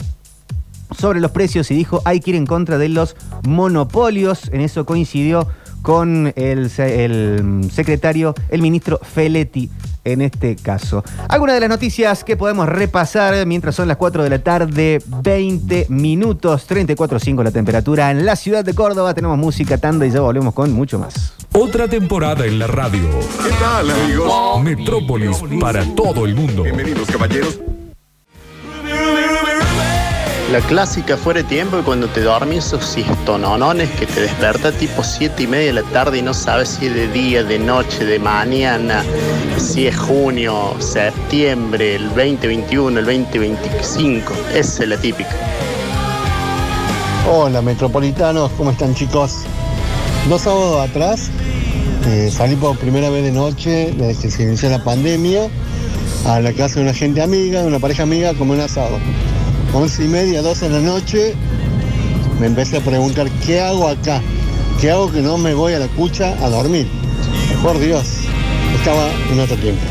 sobre 0.97 1.19
los 1.19 1.31
precios 1.31 1.69
y 1.71 1.75
dijo 1.75 2.01
hay 2.05 2.19
que 2.19 2.31
ir 2.31 2.35
en 2.35 2.45
contra 2.45 2.77
de 2.77 2.89
los 2.89 3.15
monopolios. 3.43 4.49
En 4.51 4.61
eso 4.61 4.85
coincidió 4.85 5.47
con 5.81 6.33
el, 6.35 6.71
el, 6.77 7.43
mm, 7.43 7.69
secretario, 7.69 8.35
el 8.49 8.61
ministro 8.61 8.99
Feletti 9.01 9.69
en 10.03 10.21
este 10.21 10.55
caso. 10.55 11.03
Algunas 11.27 11.55
de 11.55 11.61
las 11.61 11.69
noticias 11.69 12.23
que 12.23 12.37
podemos 12.37 12.67
repasar 12.69 13.45
mientras 13.45 13.75
son 13.75 13.87
las 13.87 13.97
4 13.97 14.23
de 14.23 14.29
la 14.29 14.39
tarde, 14.39 15.01
20 15.05 15.87
minutos, 15.89 16.67
34.5 16.69 17.43
la 17.43 17.51
temperatura 17.51 18.11
en 18.11 18.25
la 18.25 18.35
ciudad 18.35 18.63
de 18.63 18.73
Córdoba. 18.73 19.13
Tenemos 19.13 19.37
música, 19.37 19.77
tanda 19.77 20.05
y 20.05 20.11
ya 20.11 20.21
volvemos 20.21 20.53
con 20.53 20.71
mucho 20.71 20.97
más. 20.97 21.33
Otra 21.51 21.87
temporada 21.87 22.45
en 22.45 22.59
la 22.59 22.67
radio. 22.67 23.01
¿Qué 23.43 23.51
tal, 23.59 23.91
amigos? 23.91 24.63
Metrópolis 24.63 25.37
para 25.59 25.83
todo 25.95 26.25
el 26.25 26.35
mundo. 26.35 26.63
Bienvenidos, 26.63 27.07
caballeros. 27.09 27.59
La 30.51 30.61
clásica 30.61 31.17
fuera 31.17 31.41
de 31.41 31.49
tiempo 31.49 31.77
y 31.77 31.81
cuando 31.81 32.07
te 32.07 32.21
dormís 32.21 32.67
esos 32.67 32.85
siestononones 32.85 33.89
que 33.91 34.05
te 34.05 34.21
desperta 34.21 34.71
tipo 34.71 35.03
7 35.03 35.43
y 35.43 35.47
media 35.47 35.67
de 35.67 35.73
la 35.73 35.83
tarde 35.91 36.19
y 36.19 36.21
no 36.21 36.33
sabes 36.33 36.69
si 36.69 36.85
es 36.85 36.95
de 36.95 37.09
día, 37.09 37.43
de 37.43 37.59
noche, 37.59 38.05
de 38.05 38.17
mañana, 38.17 39.03
si 39.57 39.87
es 39.87 39.97
junio, 39.97 40.73
septiembre, 40.79 41.95
el 41.95 42.07
2021, 42.07 42.97
el 42.97 43.05
2025. 43.05 44.33
Esa 44.53 44.83
es 44.83 44.89
la 44.89 44.97
típica. 44.97 45.35
Hola 47.29 47.61
metropolitanos, 47.61 48.49
¿cómo 48.51 48.71
están 48.71 48.95
chicos? 48.95 49.39
Dos 50.29 50.43
sábados 50.43 50.89
atrás 50.89 51.29
eh, 52.07 52.31
salí 52.31 52.55
por 52.55 52.77
primera 52.77 53.09
vez 53.09 53.25
de 53.25 53.31
noche 53.33 53.93
desde 53.97 54.21
que 54.21 54.31
se 54.31 54.43
inició 54.43 54.69
la 54.69 54.81
pandemia 54.81 55.49
a 56.25 56.39
la 56.39 56.53
casa 56.53 56.75
de 56.75 56.83
una 56.83 56.93
gente 56.93 57.21
amiga, 57.21 57.63
de 57.63 57.67
una 57.67 57.79
pareja 57.79 58.03
amiga, 58.03 58.29
a 58.29 58.33
comer 58.33 58.59
un 58.59 58.63
asado. 58.63 58.97
Once 59.73 60.03
y 60.03 60.07
media, 60.07 60.41
12 60.41 60.69
de 60.69 60.75
la 60.75 60.81
noche, 60.81 61.35
me 62.39 62.47
empecé 62.47 62.77
a 62.77 62.81
preguntar, 62.81 63.29
¿qué 63.45 63.59
hago 63.59 63.87
acá? 63.87 64.21
¿Qué 64.79 64.89
hago 64.91 65.11
que 65.11 65.21
no 65.21 65.37
me 65.37 65.53
voy 65.53 65.73
a 65.73 65.79
la 65.79 65.87
cucha 65.87 66.33
a 66.43 66.49
dormir? 66.49 66.87
Por 67.61 67.77
Dios, 67.79 68.05
estaba 68.75 69.09
en 69.31 69.39
otro 69.39 69.55
tiempo. 69.57 69.81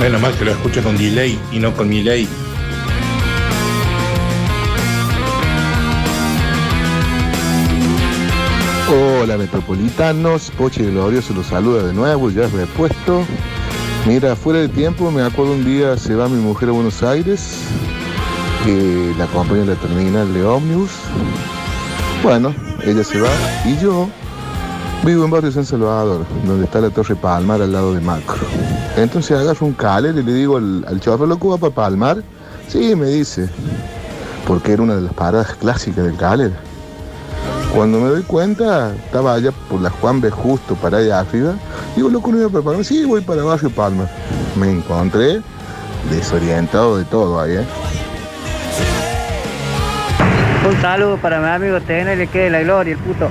Menos 0.00 0.20
mal 0.20 0.36
que 0.38 0.44
lo 0.44 0.52
escucho 0.52 0.82
con 0.82 0.96
delay 0.96 1.38
y 1.50 1.58
no 1.58 1.74
con 1.74 1.88
mi 1.88 2.02
ley. 2.02 2.28
Hola 9.22 9.38
metropolitanos, 9.38 10.50
Poche 10.50 10.84
Glorioso 10.84 11.32
los 11.32 11.46
saluda 11.46 11.82
de 11.84 11.94
nuevo, 11.94 12.30
ya 12.30 12.44
es 12.44 12.52
repuesto. 12.52 13.24
Mira, 14.06 14.34
fuera 14.34 14.58
de 14.58 14.68
tiempo, 14.68 15.12
me 15.12 15.22
acuerdo 15.22 15.52
un 15.52 15.64
día 15.64 15.96
se 15.96 16.16
va 16.16 16.28
mi 16.28 16.40
mujer 16.40 16.70
a 16.70 16.72
Buenos 16.72 17.04
Aires, 17.04 17.58
eh, 18.66 19.14
la 19.16 19.24
acompaña 19.24 19.62
a 19.62 19.66
la 19.66 19.74
terminal 19.76 20.34
de 20.34 20.44
Omnibus. 20.44 20.90
Bueno, 22.20 22.52
ella 22.84 23.04
se 23.04 23.20
va 23.20 23.28
y 23.64 23.76
yo 23.78 24.08
vivo 25.04 25.24
en 25.24 25.30
Barrio 25.30 25.52
San 25.52 25.64
Salvador, 25.64 26.26
donde 26.44 26.64
está 26.64 26.80
la 26.80 26.90
Torre 26.90 27.14
Palmar 27.14 27.62
al 27.62 27.72
lado 27.72 27.94
de 27.94 28.00
Macro. 28.00 28.44
Entonces 28.96 29.38
agarro 29.38 29.66
un 29.66 29.72
caler 29.72 30.16
y 30.16 30.22
le 30.24 30.34
digo 30.34 30.56
al, 30.56 30.84
al 30.88 31.00
chofer, 31.00 31.28
¿loco 31.28 31.50
va 31.50 31.58
para 31.58 31.72
Palmar? 31.72 32.24
Sí, 32.66 32.96
me 32.96 33.06
dice, 33.06 33.48
porque 34.48 34.72
era 34.72 34.82
una 34.82 34.96
de 34.96 35.02
las 35.02 35.14
paradas 35.14 35.54
clásicas 35.54 36.04
del 36.04 36.16
caler. 36.16 36.52
Cuando 37.74 38.00
me 38.00 38.08
doy 38.08 38.22
cuenta, 38.22 38.94
estaba 38.94 39.32
allá 39.32 39.50
por 39.70 39.80
la 39.80 39.88
Juan 39.88 40.20
B. 40.20 40.30
Justo 40.30 40.74
para 40.74 40.98
allá 40.98 41.20
arriba. 41.20 41.54
Digo, 41.96 42.10
loco, 42.10 42.30
no 42.30 42.38
iba 42.38 42.50
para 42.50 42.62
Palma. 42.62 42.84
Sí, 42.84 43.06
voy 43.06 43.22
para 43.22 43.42
Barrio 43.42 43.70
Palma. 43.70 44.06
Me 44.56 44.70
encontré 44.70 45.40
desorientado 46.10 46.98
de 46.98 47.04
todo 47.06 47.40
ahí, 47.40 47.56
¿eh? 47.56 47.64
Un 50.68 50.80
saludo 50.82 51.16
para 51.16 51.40
mi 51.40 51.48
amigo 51.48 51.80
TN, 51.80 52.18
le 52.18 52.26
quede 52.26 52.50
la 52.50 52.60
gloria, 52.60 52.92
el 52.92 52.98
puto. 52.98 53.28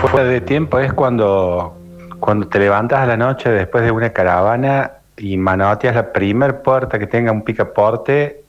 Fuera 0.00 0.24
de 0.24 0.40
tiempo 0.40 0.78
es 0.78 0.94
cuando, 0.94 1.76
cuando 2.20 2.48
te 2.48 2.58
levantas 2.58 3.00
a 3.00 3.06
la 3.06 3.18
noche 3.18 3.50
después 3.50 3.84
de 3.84 3.90
una 3.90 4.10
caravana 4.10 4.92
y 5.18 5.36
manoteas 5.36 5.94
la 5.94 6.10
primer 6.10 6.62
puerta 6.62 6.98
que 6.98 7.06
tenga 7.06 7.32
un 7.32 7.42
picaporte 7.42 8.44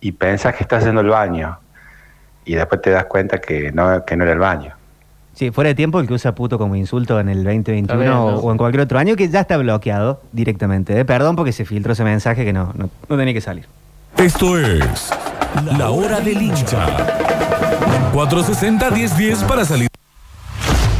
y 0.00 0.12
pensas 0.12 0.54
que 0.54 0.62
estás 0.62 0.80
haciendo 0.80 1.00
el 1.00 1.08
baño. 1.08 1.63
Y 2.44 2.54
después 2.54 2.82
te 2.82 2.90
das 2.90 3.06
cuenta 3.06 3.40
que 3.40 3.72
no, 3.72 4.04
que 4.04 4.16
no 4.16 4.24
era 4.24 4.32
el 4.32 4.38
baño. 4.38 4.72
Sí, 5.34 5.50
fuera 5.50 5.68
de 5.68 5.74
tiempo 5.74 5.98
el 5.98 6.06
que 6.06 6.14
usa 6.14 6.34
puto 6.34 6.58
como 6.58 6.76
insulto 6.76 7.18
en 7.18 7.28
el 7.28 7.42
2021 7.42 7.80
Está 7.80 7.96
bien, 7.96 8.10
¿no? 8.10 8.26
o, 8.26 8.40
o 8.40 8.52
en 8.52 8.56
cualquier 8.56 8.82
otro 8.82 8.98
año 8.98 9.16
que 9.16 9.28
ya 9.28 9.40
está 9.40 9.56
bloqueado 9.56 10.20
directamente. 10.32 10.98
¿eh? 10.98 11.04
Perdón 11.04 11.34
porque 11.34 11.50
se 11.52 11.64
filtró 11.64 11.92
ese 11.92 12.04
mensaje 12.04 12.44
que 12.44 12.52
no, 12.52 12.72
no, 12.76 12.88
no 13.08 13.16
tenía 13.16 13.34
que 13.34 13.40
salir. 13.40 13.66
Esto 14.16 14.58
es 14.58 15.10
La 15.76 15.90
Hora 15.90 16.20
del 16.20 16.40
Hincha. 16.40 16.86
460-1010 18.14 19.44
para 19.46 19.64
salir. 19.64 19.88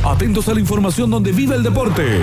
Atentos 0.04 0.48
a 0.48 0.54
la 0.54 0.60
información 0.60 1.10
donde 1.10 1.30
vive 1.30 1.54
el 1.54 1.62
deporte. 1.62 2.20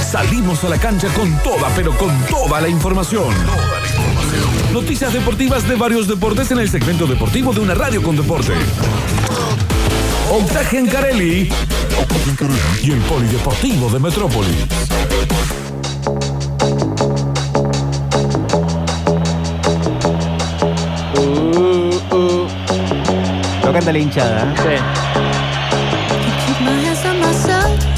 Salimos 0.00 0.62
a 0.64 0.68
la 0.68 0.78
cancha 0.78 1.08
con 1.14 1.30
toda, 1.38 1.68
pero 1.76 1.92
con 1.96 2.10
toda 2.28 2.60
la 2.60 2.68
información. 2.68 3.32
Noticias 4.76 5.10
deportivas 5.14 5.66
de 5.66 5.74
varios 5.74 6.06
deportes 6.06 6.50
en 6.50 6.58
el 6.58 6.68
segmento 6.68 7.06
deportivo 7.06 7.50
de 7.54 7.60
una 7.60 7.72
radio 7.72 8.02
con 8.02 8.14
deporte. 8.14 8.52
Octagen 10.30 10.86
Carelli 10.86 11.48
y 12.82 12.90
el 12.90 12.98
Polideportivo 12.98 13.88
de 13.88 13.98
Metrópolis. 13.98 14.66
Lo 23.64 23.72
canta 23.72 23.92
la 23.92 23.98
hinchada. 23.98 24.54
¿eh? 24.66 24.78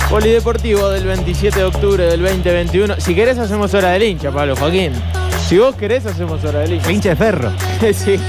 Polideportivo 0.08 0.90
del 0.90 1.06
27 1.06 1.58
de 1.58 1.64
octubre 1.64 2.04
del 2.06 2.22
2021. 2.22 3.00
Si 3.00 3.16
querés 3.16 3.36
hacemos 3.36 3.74
hora 3.74 3.90
del 3.90 4.04
hincha, 4.04 4.30
Pablo 4.30 4.54
Joaquín. 4.54 4.92
Si 5.48 5.56
vos 5.56 5.74
querés 5.76 6.04
hacemos 6.04 6.44
hora 6.44 6.58
del 6.58 6.74
hincha. 6.74 6.92
Hincha 6.92 7.08
de 7.08 7.16
ferro. 7.16 7.50
sí. 7.94 8.20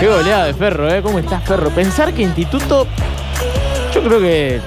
Qué 0.00 0.06
goleada 0.06 0.44
de 0.44 0.52
Ferro, 0.52 0.92
¿eh? 0.92 1.00
¿Cómo 1.00 1.18
estás, 1.18 1.42
Ferro? 1.44 1.70
Pensar 1.70 2.12
que 2.12 2.20
Instituto, 2.20 2.86
yo 3.94 4.02
creo 4.02 4.20
que 4.20 4.60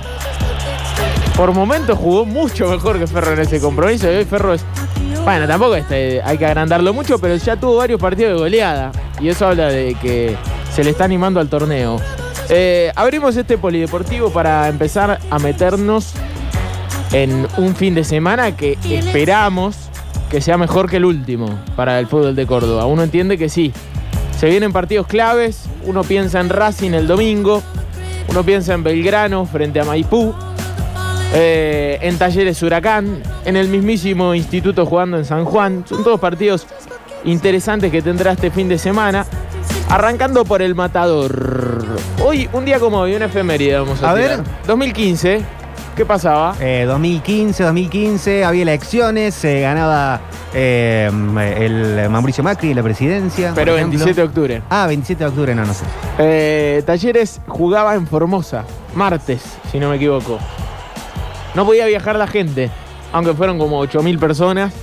por 1.37 1.53
momentos 1.53 1.99
jugó 1.99 2.25
mucho 2.25 2.67
mejor 2.69 2.97
que 2.97 3.05
Ferro 3.05 3.33
en 3.33 3.41
ese 3.41 3.61
compromiso. 3.61 4.11
Y 4.11 4.15
hoy 4.15 4.25
Ferro 4.25 4.55
es. 4.55 4.65
Bueno, 5.23 5.45
tampoco 5.45 5.75
este, 5.75 6.23
hay 6.23 6.39
que 6.39 6.45
agrandarlo 6.47 6.91
mucho, 6.91 7.19
pero 7.19 7.35
ya 7.35 7.55
tuvo 7.55 7.75
varios 7.75 8.01
partidos 8.01 8.33
de 8.33 8.39
goleada. 8.39 8.91
Y 9.19 9.29
eso 9.29 9.45
habla 9.45 9.67
de 9.67 9.93
que 10.01 10.35
se 10.73 10.83
le 10.83 10.89
está 10.89 11.03
animando 11.03 11.39
al 11.39 11.49
torneo. 11.49 12.01
Eh, 12.49 12.91
abrimos 12.95 13.37
este 13.37 13.59
polideportivo 13.59 14.31
para 14.31 14.67
empezar 14.69 15.19
a 15.29 15.37
meternos 15.37 16.13
en 17.11 17.47
un 17.57 17.75
fin 17.75 17.93
de 17.93 18.03
semana 18.03 18.57
que 18.57 18.79
esperamos 18.89 19.90
que 20.31 20.39
sea 20.41 20.57
mejor 20.57 20.89
que 20.89 20.97
el 20.97 21.05
último 21.05 21.59
para 21.75 21.99
el 21.99 22.07
fútbol 22.07 22.35
de 22.35 22.47
Córdoba. 22.47 22.85
Uno 22.85 23.03
entiende 23.03 23.37
que 23.37 23.49
sí. 23.49 23.73
Se 24.39 24.49
vienen 24.49 24.71
partidos 24.71 25.05
claves, 25.05 25.65
uno 25.85 26.03
piensa 26.03 26.39
en 26.39 26.49
Racing 26.49 26.91
el 26.93 27.05
domingo, 27.05 27.61
uno 28.29 28.41
piensa 28.43 28.73
en 28.73 28.81
Belgrano 28.81 29.45
frente 29.45 29.81
a 29.81 29.83
Maipú, 29.83 30.33
eh, 31.33 31.99
en 32.01 32.17
Talleres 32.17 32.63
Huracán, 32.63 33.21
en 33.45 33.57
el 33.57 33.67
mismísimo 33.67 34.33
instituto 34.33 34.85
jugando 34.85 35.17
en 35.17 35.25
San 35.25 35.43
Juan. 35.45 35.83
Son 35.87 36.03
todos 36.03 36.19
partidos 36.19 36.65
interesantes 37.25 37.91
que 37.91 38.01
tendrá 38.01 38.31
este 38.31 38.49
fin 38.51 38.69
de 38.69 38.77
semana. 38.77 39.25
Arrancando 39.89 40.45
por 40.45 40.61
el 40.61 40.73
matador. 40.73 41.85
Hoy, 42.23 42.49
un 42.53 42.63
día 42.63 42.79
como 42.79 42.99
hoy, 43.01 43.13
una 43.13 43.25
efeméride 43.25 43.77
vamos 43.77 44.01
a, 44.01 44.11
A 44.11 44.15
tirar. 44.15 44.37
ver. 44.37 44.45
2015, 44.65 45.41
¿qué 45.95 46.05
pasaba? 46.05 46.55
Eh, 46.59 46.85
2015, 46.87 47.63
2015, 47.63 48.43
había 48.43 48.61
elecciones, 48.63 49.33
se 49.35 49.61
ganaba 49.61 50.21
eh, 50.53 51.09
el 51.59 52.09
Mauricio 52.09 52.43
Macri 52.43 52.73
la 52.73 52.83
presidencia. 52.83 53.49
por 53.49 53.55
Pero 53.55 53.75
ejemplo. 53.75 53.99
27 53.99 54.21
de 54.21 54.27
octubre. 54.27 54.61
Ah, 54.69 54.87
27 54.87 55.23
de 55.23 55.29
octubre, 55.29 55.55
no, 55.55 55.65
no 55.65 55.73
sé. 55.73 55.85
Eh, 56.19 56.83
Talleres 56.85 57.41
jugaba 57.47 57.95
en 57.95 58.07
Formosa, 58.07 58.63
martes, 58.95 59.41
si 59.71 59.79
no 59.79 59.89
me 59.89 59.95
equivoco. 59.97 60.39
No 61.55 61.65
podía 61.65 61.85
viajar 61.85 62.15
la 62.17 62.27
gente, 62.27 62.69
aunque 63.11 63.33
fueron 63.33 63.57
como 63.57 63.83
8.000 63.83 64.19
personas. 64.19 64.73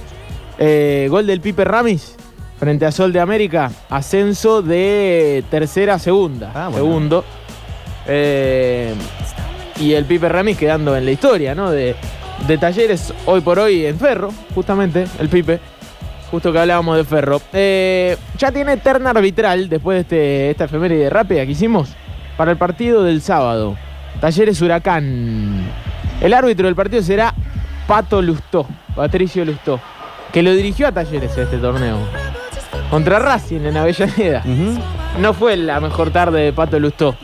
Gol 0.58 1.26
del 1.26 1.40
Pipe 1.40 1.64
Ramis 1.64 2.16
frente 2.58 2.84
a 2.84 2.90
Sol 2.92 3.12
de 3.12 3.20
América, 3.20 3.70
ascenso 3.88 4.60
de 4.62 5.44
tercera 5.50 5.94
a 5.94 5.98
segunda. 6.00 6.50
Ah, 6.54 6.68
bueno. 6.68 6.84
Segundo. 6.84 7.24
Eh, 8.08 8.92
y 9.80 9.92
el 9.94 10.04
Pipe 10.04 10.28
Ramis 10.28 10.56
quedando 10.56 10.96
en 10.96 11.04
la 11.04 11.10
historia, 11.10 11.54
¿no? 11.54 11.70
De, 11.70 11.94
de 12.46 12.58
Talleres 12.58 13.12
hoy 13.26 13.40
por 13.40 13.58
hoy 13.58 13.86
en 13.86 13.98
Ferro, 13.98 14.30
justamente, 14.54 15.06
el 15.18 15.28
Pipe. 15.28 15.60
Justo 16.30 16.52
que 16.52 16.58
hablábamos 16.58 16.96
de 16.96 17.04
Ferro. 17.04 17.40
Eh, 17.52 18.16
ya 18.36 18.52
tiene 18.52 18.76
terna 18.76 19.10
arbitral 19.10 19.68
después 19.68 19.96
de 19.96 20.00
este, 20.00 20.50
esta 20.50 20.64
efeméride 20.64 21.08
rápida 21.08 21.46
que 21.46 21.52
hicimos 21.52 21.88
para 22.36 22.50
el 22.50 22.58
partido 22.58 23.02
del 23.02 23.22
sábado. 23.22 23.76
Talleres 24.20 24.60
Huracán. 24.60 25.66
El 26.20 26.34
árbitro 26.34 26.66
del 26.66 26.74
partido 26.74 27.02
será 27.02 27.34
Pato 27.86 28.20
Lustó, 28.20 28.66
Patricio 28.94 29.44
Lustó, 29.44 29.80
que 30.32 30.42
lo 30.42 30.52
dirigió 30.52 30.88
a 30.88 30.92
Talleres 30.92 31.34
en 31.36 31.44
este 31.44 31.56
torneo. 31.56 31.96
Contra 32.90 33.18
Racing 33.18 33.60
en 33.60 33.76
Avellaneda. 33.76 34.42
No 35.20 35.32
fue 35.32 35.56
la 35.56 35.80
mejor 35.80 36.10
tarde 36.10 36.42
de 36.42 36.52
Pato 36.52 36.78
Lustó. 36.78 37.14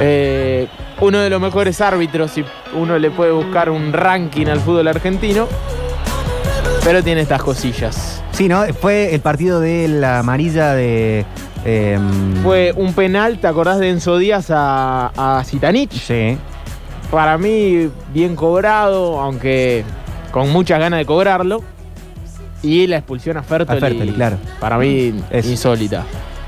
Eh, 0.00 0.68
uno 1.00 1.18
de 1.18 1.30
los 1.30 1.40
mejores 1.40 1.80
árbitros, 1.80 2.30
si 2.32 2.44
uno 2.74 2.98
le 2.98 3.10
puede 3.10 3.32
buscar 3.32 3.70
un 3.70 3.92
ranking 3.92 4.46
al 4.46 4.60
fútbol 4.60 4.88
argentino, 4.88 5.46
pero 6.84 7.02
tiene 7.02 7.20
estas 7.22 7.42
cosillas. 7.42 8.22
Sí, 8.32 8.48
¿no? 8.48 8.62
Fue 8.80 9.14
el 9.14 9.20
partido 9.20 9.60
de 9.60 9.88
la 9.88 10.20
amarilla 10.20 10.74
de. 10.74 11.24
eh, 11.64 11.98
Fue 12.42 12.72
un 12.76 12.92
penal, 12.94 13.38
¿te 13.38 13.46
acordás 13.46 13.78
de 13.78 13.90
Enzo 13.90 14.18
Díaz 14.18 14.46
a, 14.50 15.12
a 15.16 15.44
Zitanich? 15.44 15.92
Sí. 15.92 16.36
Para 17.10 17.38
mí, 17.38 17.90
bien 18.12 18.36
cobrado, 18.36 19.20
aunque 19.20 19.84
con 20.30 20.50
muchas 20.50 20.78
ganas 20.78 20.98
de 20.98 21.06
cobrarlo. 21.06 21.62
Y 22.62 22.86
la 22.88 22.96
expulsión 22.98 23.36
a 23.36 23.42
Fertoli. 23.42 23.78
A 23.78 23.80
Fertoli, 23.80 24.12
claro. 24.12 24.36
Para 24.60 24.78
mí, 24.78 25.14
insólita. 25.32 26.04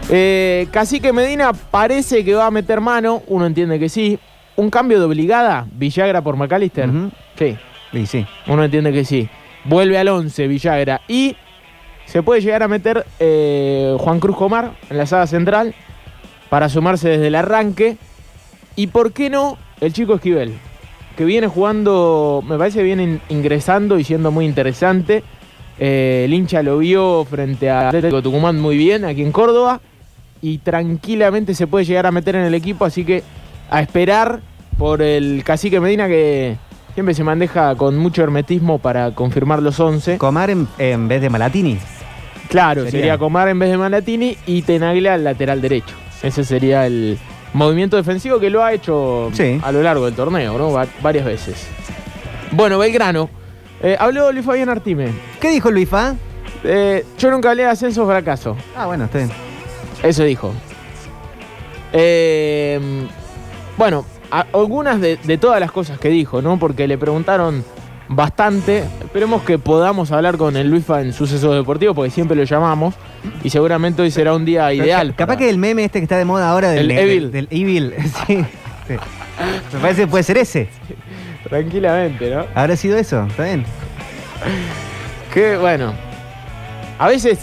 Eh, 0.08 0.66
Cacique 0.72 1.12
Medina 1.12 1.52
parece 1.52 2.24
que 2.24 2.34
va 2.34 2.46
a 2.46 2.50
meter 2.50 2.80
mano, 2.80 3.22
uno 3.28 3.46
entiende 3.46 3.78
que 3.78 3.88
sí. 3.88 4.18
Un 4.60 4.70
cambio 4.70 4.98
de 4.98 5.06
obligada, 5.06 5.66
Villagra 5.72 6.20
por 6.22 6.36
McAllister. 6.36 6.90
Sí. 7.38 7.56
Sí, 7.92 8.06
sí. 8.06 8.26
Uno 8.46 8.62
entiende 8.64 8.92
que 8.92 9.04
sí. 9.04 9.28
Vuelve 9.64 9.98
al 9.98 10.08
11 10.08 10.46
Villagra. 10.48 11.00
Y 11.08 11.34
se 12.06 12.22
puede 12.22 12.40
llegar 12.40 12.62
a 12.62 12.68
meter 12.68 13.06
eh, 13.18 13.96
Juan 13.98 14.20
Cruz 14.20 14.36
Comar 14.36 14.72
en 14.90 14.98
la 14.98 15.06
saga 15.06 15.26
central 15.26 15.74
para 16.50 16.68
sumarse 16.68 17.08
desde 17.08 17.28
el 17.28 17.34
arranque. 17.34 17.96
Y 18.76 18.88
por 18.88 19.12
qué 19.12 19.30
no 19.30 19.56
el 19.80 19.92
chico 19.92 20.14
Esquivel, 20.14 20.52
que 21.16 21.24
viene 21.24 21.46
jugando, 21.48 22.42
me 22.46 22.56
parece 22.58 22.78
que 22.78 22.84
viene 22.84 23.02
in- 23.04 23.20
ingresando 23.30 23.98
y 23.98 24.04
siendo 24.04 24.30
muy 24.30 24.44
interesante. 24.44 25.22
Eh, 25.78 26.24
el 26.26 26.34
hincha 26.34 26.62
lo 26.62 26.78
vio 26.78 27.24
frente 27.24 27.70
a 27.70 27.88
Atlético 27.88 28.20
Tucumán 28.22 28.60
muy 28.60 28.76
bien 28.76 29.06
aquí 29.06 29.22
en 29.22 29.32
Córdoba 29.32 29.80
y 30.42 30.58
tranquilamente 30.58 31.54
se 31.54 31.66
puede 31.66 31.86
llegar 31.86 32.06
a 32.06 32.10
meter 32.12 32.36
en 32.36 32.42
el 32.42 32.54
equipo, 32.54 32.84
así 32.84 33.04
que 33.04 33.22
a 33.70 33.80
esperar 33.80 34.40
por 34.80 35.02
el 35.02 35.42
cacique 35.44 35.78
Medina 35.78 36.08
que 36.08 36.56
siempre 36.94 37.14
se 37.14 37.22
maneja 37.22 37.74
con 37.76 37.98
mucho 37.98 38.22
hermetismo 38.22 38.78
para 38.78 39.14
confirmar 39.14 39.60
los 39.62 39.78
11. 39.78 40.16
Comar 40.16 40.48
en, 40.48 40.66
en 40.78 41.06
vez 41.06 41.20
de 41.20 41.28
Malatini. 41.28 41.78
Claro, 42.48 42.84
Sería. 42.84 42.90
sería, 43.00 43.18
Comar 43.18 43.48
en 43.48 43.58
vez 43.58 43.68
de 43.70 43.76
Malatini 43.76 44.38
y 44.46 44.62
Tenaglia 44.62 45.12
al 45.14 45.22
lateral 45.24 45.60
derecho. 45.60 45.94
Ese 46.22 46.44
sería 46.44 46.86
el 46.86 47.18
movimiento 47.52 47.98
defensivo 47.98 48.40
que 48.40 48.48
lo 48.48 48.64
ha 48.64 48.72
hecho 48.72 49.28
Sí. 49.34 49.60
a 49.62 49.70
lo 49.70 49.82
largo 49.82 50.06
del 50.06 50.14
torneo, 50.14 50.56
¿no? 50.56 50.72
Va- 50.72 50.86
varias 51.02 51.26
veces. 51.26 51.66
Bueno, 52.52 52.78
Belgrano. 52.78 53.28
Eh, 53.82 53.96
habló 54.00 54.32
Luis 54.32 54.46
Fabián 54.46 54.70
Artime. 54.70 55.08
¿Qué 55.42 55.50
dijo 55.50 55.70
Luis 55.70 55.90
Fa? 55.90 56.14
Eh, 56.64 57.04
yo 57.18 57.30
nunca 57.30 57.50
hablé 57.50 57.64
de 57.64 57.68
ascenso 57.68 58.06
fracaso. 58.06 58.56
Ah, 58.74 58.86
bueno, 58.86 59.04
está 59.04 59.18
bien. 59.18 59.30
Eso 60.02 60.24
dijo. 60.24 60.52
Eh, 61.92 62.80
bueno, 63.76 64.04
algunas 64.30 65.00
de, 65.00 65.16
de 65.16 65.38
todas 65.38 65.60
las 65.60 65.72
cosas 65.72 65.98
que 65.98 66.08
dijo, 66.08 66.42
¿no? 66.42 66.58
Porque 66.58 66.86
le 66.86 66.98
preguntaron 66.98 67.64
bastante. 68.10 68.84
Esperemos 69.00 69.42
que 69.42 69.58
podamos 69.58 70.12
hablar 70.12 70.36
con 70.36 70.56
el 70.56 70.68
Luisfa 70.68 71.00
en 71.00 71.12
sucesos 71.12 71.54
deportivos, 71.54 71.94
porque 71.94 72.10
siempre 72.10 72.36
lo 72.36 72.44
llamamos. 72.44 72.94
Y 73.42 73.50
seguramente 73.50 74.02
hoy 74.02 74.10
será 74.10 74.34
un 74.34 74.44
día 74.44 74.72
ideal. 74.72 75.14
Capaz 75.14 75.36
que 75.36 75.48
el 75.48 75.58
meme 75.58 75.84
este 75.84 76.00
que 76.00 76.04
está 76.04 76.18
de 76.18 76.24
moda 76.24 76.50
ahora 76.50 76.70
del 76.70 76.90
El 76.90 76.98
Evil. 76.98 77.30
Del, 77.30 77.48
Evil, 77.50 77.94
sí. 78.26 78.44
sí. 78.88 78.94
Me 79.72 79.80
parece 79.80 80.02
que 80.02 80.06
puede 80.08 80.24
ser 80.24 80.38
ese. 80.38 80.68
Tranquilamente, 81.48 82.34
¿no? 82.34 82.44
¿Habrá 82.54 82.76
sido 82.76 82.98
eso? 82.98 83.24
¿Está 83.24 83.44
bien? 83.44 83.64
Que 85.32 85.56
bueno. 85.56 85.94
A 86.98 87.08
veces 87.08 87.38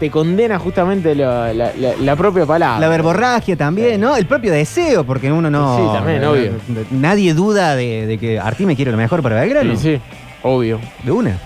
te 0.00 0.10
condena 0.10 0.58
justamente 0.58 1.14
la, 1.14 1.52
la- 1.54 1.72
la- 1.76 1.94
la 2.00 2.16
propia 2.16 2.44
palabra. 2.46 2.80
La 2.80 2.88
verborragia 2.88 3.54
también, 3.56 4.00
¿no? 4.00 4.16
El 4.16 4.26
propio 4.26 4.50
deseo, 4.50 5.04
porque 5.04 5.30
uno 5.30 5.48
no. 5.50 5.76
Sí, 5.76 5.82
también, 5.96 6.24
obvio. 6.24 6.52
Nadie 6.90 7.34
duda 7.34 7.76
de, 7.76 8.06
de 8.06 8.18
que 8.18 8.40
Artime 8.40 8.74
quiere 8.74 8.90
lo 8.90 8.96
mejor 8.96 9.22
para 9.22 9.38
Belgrano. 9.40 9.76
Sí, 9.76 9.96
sí, 9.96 10.00
obvio. 10.42 10.80
De 11.04 11.12
una. 11.12 11.38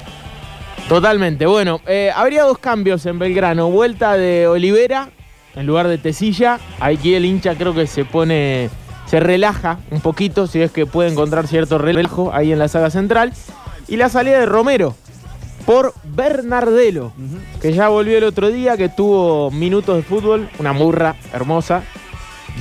Totalmente. 0.89 1.47
Bueno, 1.47 1.81
eh, 1.87 2.11
habría 2.15 2.45
dos 2.45 2.59
cambios 2.59 3.05
en 3.07 3.19
Belgrano. 3.19 3.71
Vuelta 3.71 4.17
de 4.17 4.47
Olivera 4.47 5.09
en 5.57 5.67
lugar 5.67 5.89
de 5.89 5.99
Tesilla. 5.99 6.59
Aquí 6.81 7.15
el 7.15 7.25
hincha 7.25 7.55
creo 7.55 7.75
que 7.75 7.87
se 7.87 8.05
pone, 8.05 8.69
se 9.07 9.19
relaja 9.21 9.79
un 9.91 10.01
poquito, 10.01 10.47
si 10.47 10.61
es 10.61 10.71
que 10.71 10.85
puede 10.87 11.11
encontrar 11.11 11.47
cierto 11.47 11.79
relajo 11.79 12.33
ahí 12.35 12.53
en 12.53 12.59
la 12.59 12.69
saga 12.69 12.91
central. 12.91 13.33
Y 13.89 13.97
la 13.97 14.09
salida 14.09 14.39
de 14.39 14.47
Romero 14.47 14.95
por 15.67 15.95
Bernardelo, 16.05 17.13
que 17.61 17.73
ya 17.73 17.89
volvió 17.89 18.19
el 18.19 18.25
otro 18.25 18.51
día, 18.51 18.77
que 18.77 18.89
tuvo 18.89 19.51
minutos 19.51 19.97
de 19.97 20.03
fútbol, 20.03 20.49
una 20.59 20.73
murra 20.73 21.17
hermosa, 21.33 21.83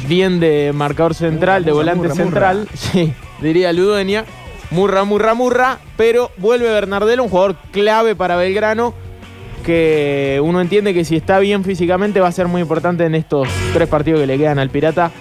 bien 0.07 0.39
de 0.39 0.71
marcador 0.73 1.13
central, 1.13 1.65
de 1.65 1.71
volante 1.71 2.07
murra, 2.07 2.15
central, 2.15 2.67
sí, 2.73 3.13
diría 3.41 3.73
Ludueña, 3.73 4.25
murra, 4.71 5.03
murra, 5.03 5.33
murra, 5.33 5.79
pero 5.97 6.31
vuelve 6.37 6.69
Bernardelo, 6.69 7.23
un 7.23 7.29
jugador 7.29 7.55
clave 7.71 8.15
para 8.15 8.35
Belgrano, 8.35 8.93
que 9.65 10.41
uno 10.43 10.61
entiende 10.61 10.93
que 10.93 11.05
si 11.05 11.15
está 11.15 11.39
bien 11.39 11.63
físicamente 11.63 12.19
va 12.19 12.27
a 12.27 12.31
ser 12.33 12.47
muy 12.47 12.61
importante 12.61 13.05
en 13.05 13.15
estos 13.15 13.47
tres 13.73 13.87
partidos 13.87 14.21
que 14.21 14.27
le 14.27 14.37
quedan 14.37 14.59
al 14.59 14.69
Pirata. 14.69 15.11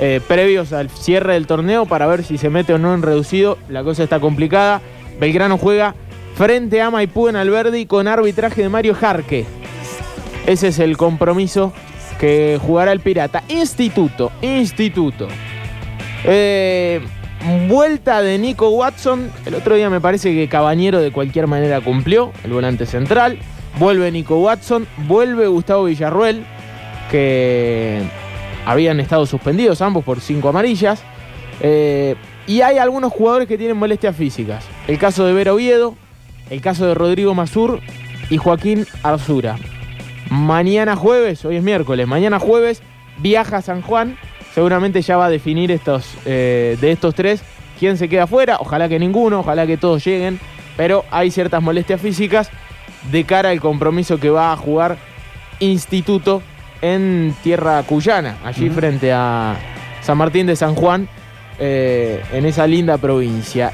eh, 0.00 0.20
previos 0.26 0.72
al 0.72 0.88
cierre 0.88 1.34
del 1.34 1.46
torneo 1.46 1.86
para 1.86 2.06
ver 2.06 2.24
si 2.24 2.38
se 2.38 2.48
mete 2.48 2.72
o 2.74 2.78
no 2.78 2.94
en 2.94 3.02
reducido. 3.02 3.58
La 3.68 3.84
cosa 3.84 4.02
está 4.04 4.20
complicada. 4.20 4.80
Belgrano 5.20 5.58
juega 5.58 5.94
frente 6.34 6.80
a 6.80 6.90
Maipú 6.90 7.28
en 7.28 7.36
Alberdi 7.36 7.86
con 7.86 8.08
arbitraje 8.08 8.62
de 8.62 8.68
Mario 8.68 8.94
Jarque. 8.94 9.46
Ese 10.46 10.68
es 10.68 10.78
el 10.78 10.96
compromiso 10.96 11.72
que 12.18 12.58
jugará 12.60 12.92
el 12.92 13.00
Pirata. 13.00 13.42
Instituto, 13.48 14.32
instituto. 14.42 15.28
Eh, 16.24 17.00
vuelta 17.68 18.22
de 18.22 18.38
Nico 18.38 18.70
Watson. 18.70 19.30
El 19.46 19.54
otro 19.54 19.74
día 19.74 19.90
me 19.90 20.00
parece 20.00 20.34
que 20.34 20.48
Cabañero 20.48 21.00
de 21.00 21.12
cualquier 21.12 21.46
manera 21.46 21.80
cumplió, 21.80 22.32
el 22.44 22.52
volante 22.52 22.86
central. 22.86 23.38
Vuelve 23.78 24.10
Nico 24.10 24.38
Watson, 24.38 24.86
vuelve 25.08 25.46
Gustavo 25.46 25.84
Villarruel, 25.84 26.44
que 27.10 28.02
habían 28.66 29.00
estado 29.00 29.26
suspendidos 29.26 29.80
ambos 29.80 30.04
por 30.04 30.20
cinco 30.20 30.48
amarillas. 30.48 31.02
Eh, 31.60 32.16
y 32.46 32.60
hay 32.60 32.78
algunos 32.78 33.12
jugadores 33.12 33.48
que 33.48 33.56
tienen 33.56 33.76
molestias 33.76 34.14
físicas. 34.16 34.64
El 34.86 34.98
caso 34.98 35.24
de 35.24 35.32
Vera 35.32 35.54
Oviedo, 35.54 35.96
el 36.52 36.60
caso 36.60 36.86
de 36.86 36.94
Rodrigo 36.94 37.34
Mazur 37.34 37.80
y 38.28 38.36
Joaquín 38.36 38.86
Arzura. 39.02 39.56
Mañana 40.28 40.96
jueves, 40.96 41.44
hoy 41.46 41.56
es 41.56 41.62
miércoles, 41.62 42.06
mañana 42.06 42.38
jueves 42.38 42.82
viaja 43.16 43.56
a 43.56 43.62
San 43.62 43.80
Juan. 43.80 44.18
Seguramente 44.54 45.00
ya 45.00 45.16
va 45.16 45.26
a 45.26 45.30
definir 45.30 45.70
estos, 45.70 46.14
eh, 46.26 46.76
de 46.78 46.92
estos 46.92 47.14
tres 47.14 47.42
quién 47.78 47.96
se 47.96 48.06
queda 48.06 48.26
fuera. 48.26 48.58
Ojalá 48.60 48.86
que 48.90 48.98
ninguno, 48.98 49.40
ojalá 49.40 49.66
que 49.66 49.78
todos 49.78 50.04
lleguen. 50.04 50.38
Pero 50.76 51.06
hay 51.10 51.30
ciertas 51.30 51.62
molestias 51.62 52.00
físicas 52.02 52.50
de 53.10 53.24
cara 53.24 53.48
al 53.48 53.60
compromiso 53.60 54.20
que 54.20 54.28
va 54.28 54.52
a 54.52 54.56
jugar 54.56 54.98
Instituto 55.58 56.42
en 56.82 57.34
tierra 57.42 57.82
cuyana, 57.84 58.36
allí 58.44 58.68
frente 58.68 59.12
a 59.12 59.56
San 60.02 60.18
Martín 60.18 60.46
de 60.46 60.56
San 60.56 60.74
Juan, 60.74 61.08
eh, 61.58 62.22
en 62.32 62.44
esa 62.44 62.66
linda 62.66 62.98
provincia. 62.98 63.72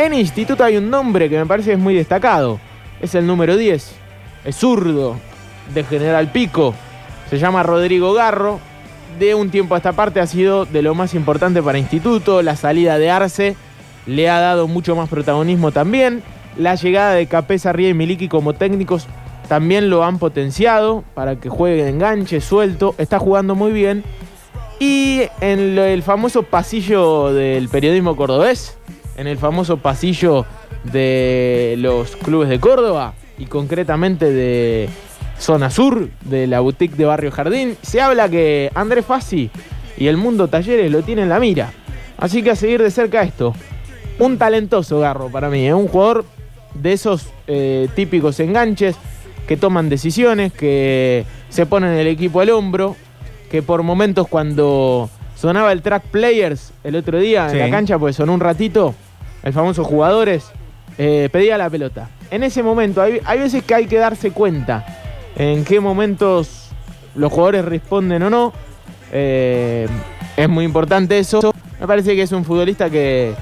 En 0.00 0.14
Instituto 0.14 0.64
hay 0.64 0.78
un 0.78 0.88
nombre 0.88 1.28
que 1.28 1.36
me 1.36 1.44
parece 1.44 1.74
es 1.74 1.78
muy 1.78 1.94
destacado. 1.94 2.58
Es 3.02 3.14
el 3.14 3.26
número 3.26 3.58
10. 3.58 3.96
Es 4.46 4.56
zurdo 4.56 5.16
de 5.74 5.84
General 5.84 6.32
Pico. 6.32 6.74
Se 7.28 7.38
llama 7.38 7.62
Rodrigo 7.62 8.14
Garro. 8.14 8.60
De 9.18 9.34
un 9.34 9.50
tiempo 9.50 9.74
a 9.74 9.76
esta 9.76 9.92
parte 9.92 10.18
ha 10.20 10.26
sido 10.26 10.64
de 10.64 10.80
lo 10.80 10.94
más 10.94 11.12
importante 11.12 11.62
para 11.62 11.76
Instituto. 11.76 12.40
La 12.40 12.56
salida 12.56 12.96
de 12.96 13.10
Arce 13.10 13.56
le 14.06 14.30
ha 14.30 14.40
dado 14.40 14.68
mucho 14.68 14.96
más 14.96 15.10
protagonismo 15.10 15.70
también. 15.70 16.22
La 16.56 16.76
llegada 16.76 17.12
de 17.12 17.26
Capesa, 17.26 17.74
Ría 17.74 17.90
y 17.90 17.94
Miliki 17.94 18.28
como 18.28 18.54
técnicos 18.54 19.06
también 19.48 19.90
lo 19.90 20.02
han 20.02 20.18
potenciado 20.18 21.04
para 21.12 21.36
que 21.36 21.50
juegue 21.50 21.86
enganche, 21.86 22.40
suelto. 22.40 22.94
Está 22.96 23.18
jugando 23.18 23.54
muy 23.54 23.72
bien. 23.72 24.02
Y 24.78 25.24
en 25.42 25.78
el 25.78 26.02
famoso 26.02 26.42
pasillo 26.42 27.34
del 27.34 27.68
periodismo 27.68 28.16
cordobés, 28.16 28.78
en 29.16 29.26
el 29.26 29.38
famoso 29.38 29.76
pasillo 29.76 30.46
de 30.84 31.74
los 31.78 32.16
clubes 32.16 32.48
de 32.48 32.60
Córdoba 32.60 33.14
y 33.38 33.46
concretamente 33.46 34.30
de 34.30 34.88
zona 35.38 35.70
sur, 35.70 36.08
de 36.24 36.46
la 36.46 36.60
boutique 36.60 36.96
de 36.96 37.04
Barrio 37.04 37.30
Jardín, 37.30 37.76
se 37.82 38.00
habla 38.00 38.28
que 38.28 38.70
Andrés 38.74 39.06
Fassi 39.06 39.50
y 39.96 40.06
el 40.06 40.16
mundo 40.16 40.48
talleres 40.48 40.90
lo 40.90 41.02
tienen 41.02 41.24
en 41.24 41.28
la 41.30 41.40
mira. 41.40 41.72
Así 42.18 42.42
que 42.42 42.50
a 42.50 42.56
seguir 42.56 42.82
de 42.82 42.90
cerca 42.90 43.22
esto. 43.22 43.54
Un 44.18 44.36
talentoso 44.36 45.00
Garro 45.00 45.30
para 45.30 45.48
mí, 45.48 45.66
es 45.66 45.74
un 45.74 45.88
jugador 45.88 46.24
de 46.74 46.92
esos 46.92 47.26
eh, 47.46 47.88
típicos 47.94 48.38
enganches 48.40 48.96
que 49.46 49.56
toman 49.56 49.88
decisiones, 49.88 50.52
que 50.52 51.24
se 51.48 51.66
ponen 51.66 51.92
el 51.94 52.06
equipo 52.06 52.40
al 52.40 52.50
hombro, 52.50 52.96
que 53.50 53.62
por 53.62 53.82
momentos 53.82 54.28
cuando 54.28 55.10
sonaba 55.40 55.72
el 55.72 55.80
track 55.80 56.02
players 56.04 56.72
el 56.84 56.96
otro 56.96 57.18
día 57.18 57.48
Sí. 57.48 57.56
en 57.56 57.62
la 57.62 57.70
cancha, 57.70 57.98
pues 57.98 58.16
sonó 58.16 58.34
un 58.34 58.40
ratito, 58.40 58.94
el 59.42 59.52
famoso 59.52 59.84
jugadores, 59.84 60.50
eh, 60.98 61.28
pedía 61.32 61.56
la 61.56 61.70
pelota. 61.70 62.10
En 62.30 62.42
ese 62.42 62.62
momento, 62.62 63.00
hay, 63.00 63.20
hay 63.24 63.38
veces 63.38 63.62
que 63.64 63.74
hay 63.74 63.86
que 63.86 63.96
darse 63.96 64.32
cuenta 64.32 64.84
en 65.36 65.64
qué 65.64 65.80
momentos 65.80 66.68
los 67.14 67.32
jugadores 67.32 67.64
responden 67.64 68.22
o 68.24 68.30
no. 68.30 68.52
Eh, 69.12 69.88
es 70.36 70.48
muy 70.48 70.64
importante 70.64 71.18
eso. 71.18 71.40
Me 71.80 71.86
parece 71.86 72.14
que 72.14 72.22
es 72.22 72.32
un 72.32 72.44
futbolista 72.44 72.90
que, 72.90 73.32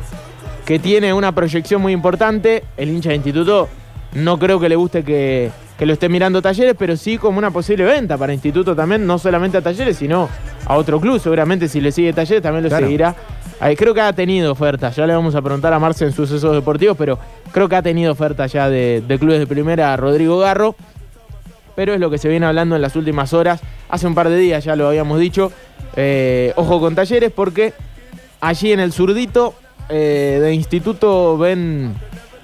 que 0.65 0.79
tiene 0.79 1.13
una 1.13 1.33
proyección 1.33 1.83
muy 1.83 1.93
importante. 1.93 2.63
El 2.77 2.91
hincha 2.91 3.09
de 3.11 3.17
instituto 3.17 3.69
no 4.15 4.39
creo 4.39 4.61
que 4.61 4.69
le 4.69 4.77
guste 4.77 5.03
que, 5.03 5.51
que 5.79 5.87
lo 5.87 5.93
esté 5.93 6.09
mirando 6.09 6.43
talleres, 6.43 6.75
pero 6.79 6.97
sí 6.97 7.17
como 7.19 7.39
una 7.39 7.51
posible 7.53 7.85
venta 7.85 8.19
para 8.19 8.33
instituto 8.35 8.75
también, 8.75 9.07
no 9.07 9.19
solamente 9.19 9.59
a 9.59 9.63
talleres, 9.63 9.97
sino 9.97 10.29
a 10.67 10.77
otro 10.77 11.01
club. 11.01 11.21
Seguramente 11.21 11.69
si 11.69 11.81
le 11.81 11.93
sigue 11.93 12.13
talleres 12.13 12.43
también 12.43 12.65
lo 12.65 12.69
Claro. 12.69 12.87
seguirá. 12.87 13.15
Creo 13.77 13.93
que 13.95 14.01
ha 14.01 14.13
tenido 14.13 14.53
ofertas, 14.53 14.95
ya 14.97 15.07
le 15.07 15.15
vamos 15.15 15.35
a 15.35 15.43
preguntar 15.43 15.73
a 15.73 15.79
Marce 15.79 16.05
en 16.05 16.13
sucesos 16.13 16.53
deportivos, 16.55 16.97
pero 16.97 17.19
creo 17.53 17.69
que 17.69 17.77
ha 17.77 17.83
tenido 17.83 18.13
ofertas 18.13 18.53
ya 18.53 18.69
de, 18.69 19.03
de 19.07 19.19
clubes 19.19 19.39
de 19.41 19.47
primera 19.47 19.97
Rodrigo 19.97 20.39
Garro 20.39 20.75
pero 21.75 21.95
es 21.95 22.01
lo 22.01 22.11
que 22.11 22.19
se 22.19 22.29
viene 22.29 22.45
hablando 22.45 22.75
en 22.75 22.83
las 22.83 22.97
últimas 22.97 23.33
horas. 23.33 23.61
Hace 23.89 24.09
un 24.09 24.15
par 24.17 24.29
de 24.29 24.37
días 24.37 24.65
ya 24.65 24.75
lo 24.75 24.89
habíamos 24.89 25.21
dicho. 25.21 25.53
Eh, 25.95 26.53
ojo 26.57 26.81
con 26.81 26.97
talleres 26.97 27.31
porque 27.31 27.73
allí 28.41 28.73
en 28.73 28.81
el 28.81 28.93
zurdito 28.93 29.55
eh, 29.89 30.41
de 30.43 30.53
instituto 30.55 31.39
ven 31.39 31.95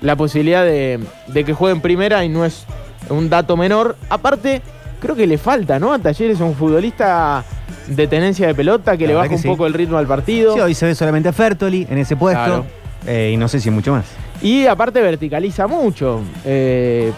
la 0.02 0.14
posibilidad 0.14 0.64
de, 0.64 1.00
de 1.26 1.44
que 1.44 1.52
juegue 1.52 1.74
en 1.74 1.80
primera 1.80 2.24
y 2.24 2.28
no 2.28 2.44
es 2.44 2.64
un 3.10 3.28
dato 3.28 3.56
menor. 3.56 3.96
Aparte, 4.08 4.62
creo 5.00 5.14
que 5.14 5.26
le 5.26 5.38
falta, 5.38 5.78
¿no? 5.78 5.92
A 5.92 5.98
Talleres 5.98 6.40
un 6.40 6.54
futbolista 6.54 7.44
de 7.86 8.06
tenencia 8.06 8.46
de 8.46 8.54
pelota 8.54 8.96
que 8.96 9.04
La 9.04 9.08
le 9.08 9.14
baja 9.14 9.32
un 9.32 9.38
sí. 9.38 9.48
poco 9.48 9.66
el 9.66 9.74
ritmo 9.74 9.98
al 9.98 10.06
partido. 10.06 10.54
Sí, 10.54 10.60
hoy 10.60 10.74
se 10.74 10.86
ve 10.86 10.94
solamente 10.94 11.28
a 11.28 11.32
Fertoli 11.32 11.86
en 11.90 11.98
ese 11.98 12.16
puesto. 12.16 12.42
Claro. 12.44 12.66
Eh, 13.06 13.32
y 13.34 13.36
no 13.36 13.48
sé 13.48 13.60
si 13.60 13.70
mucho 13.70 13.92
más. 13.92 14.06
Y 14.40 14.66
aparte 14.66 15.00
verticaliza 15.00 15.66
mucho. 15.66 16.20
Eh, 16.44 17.12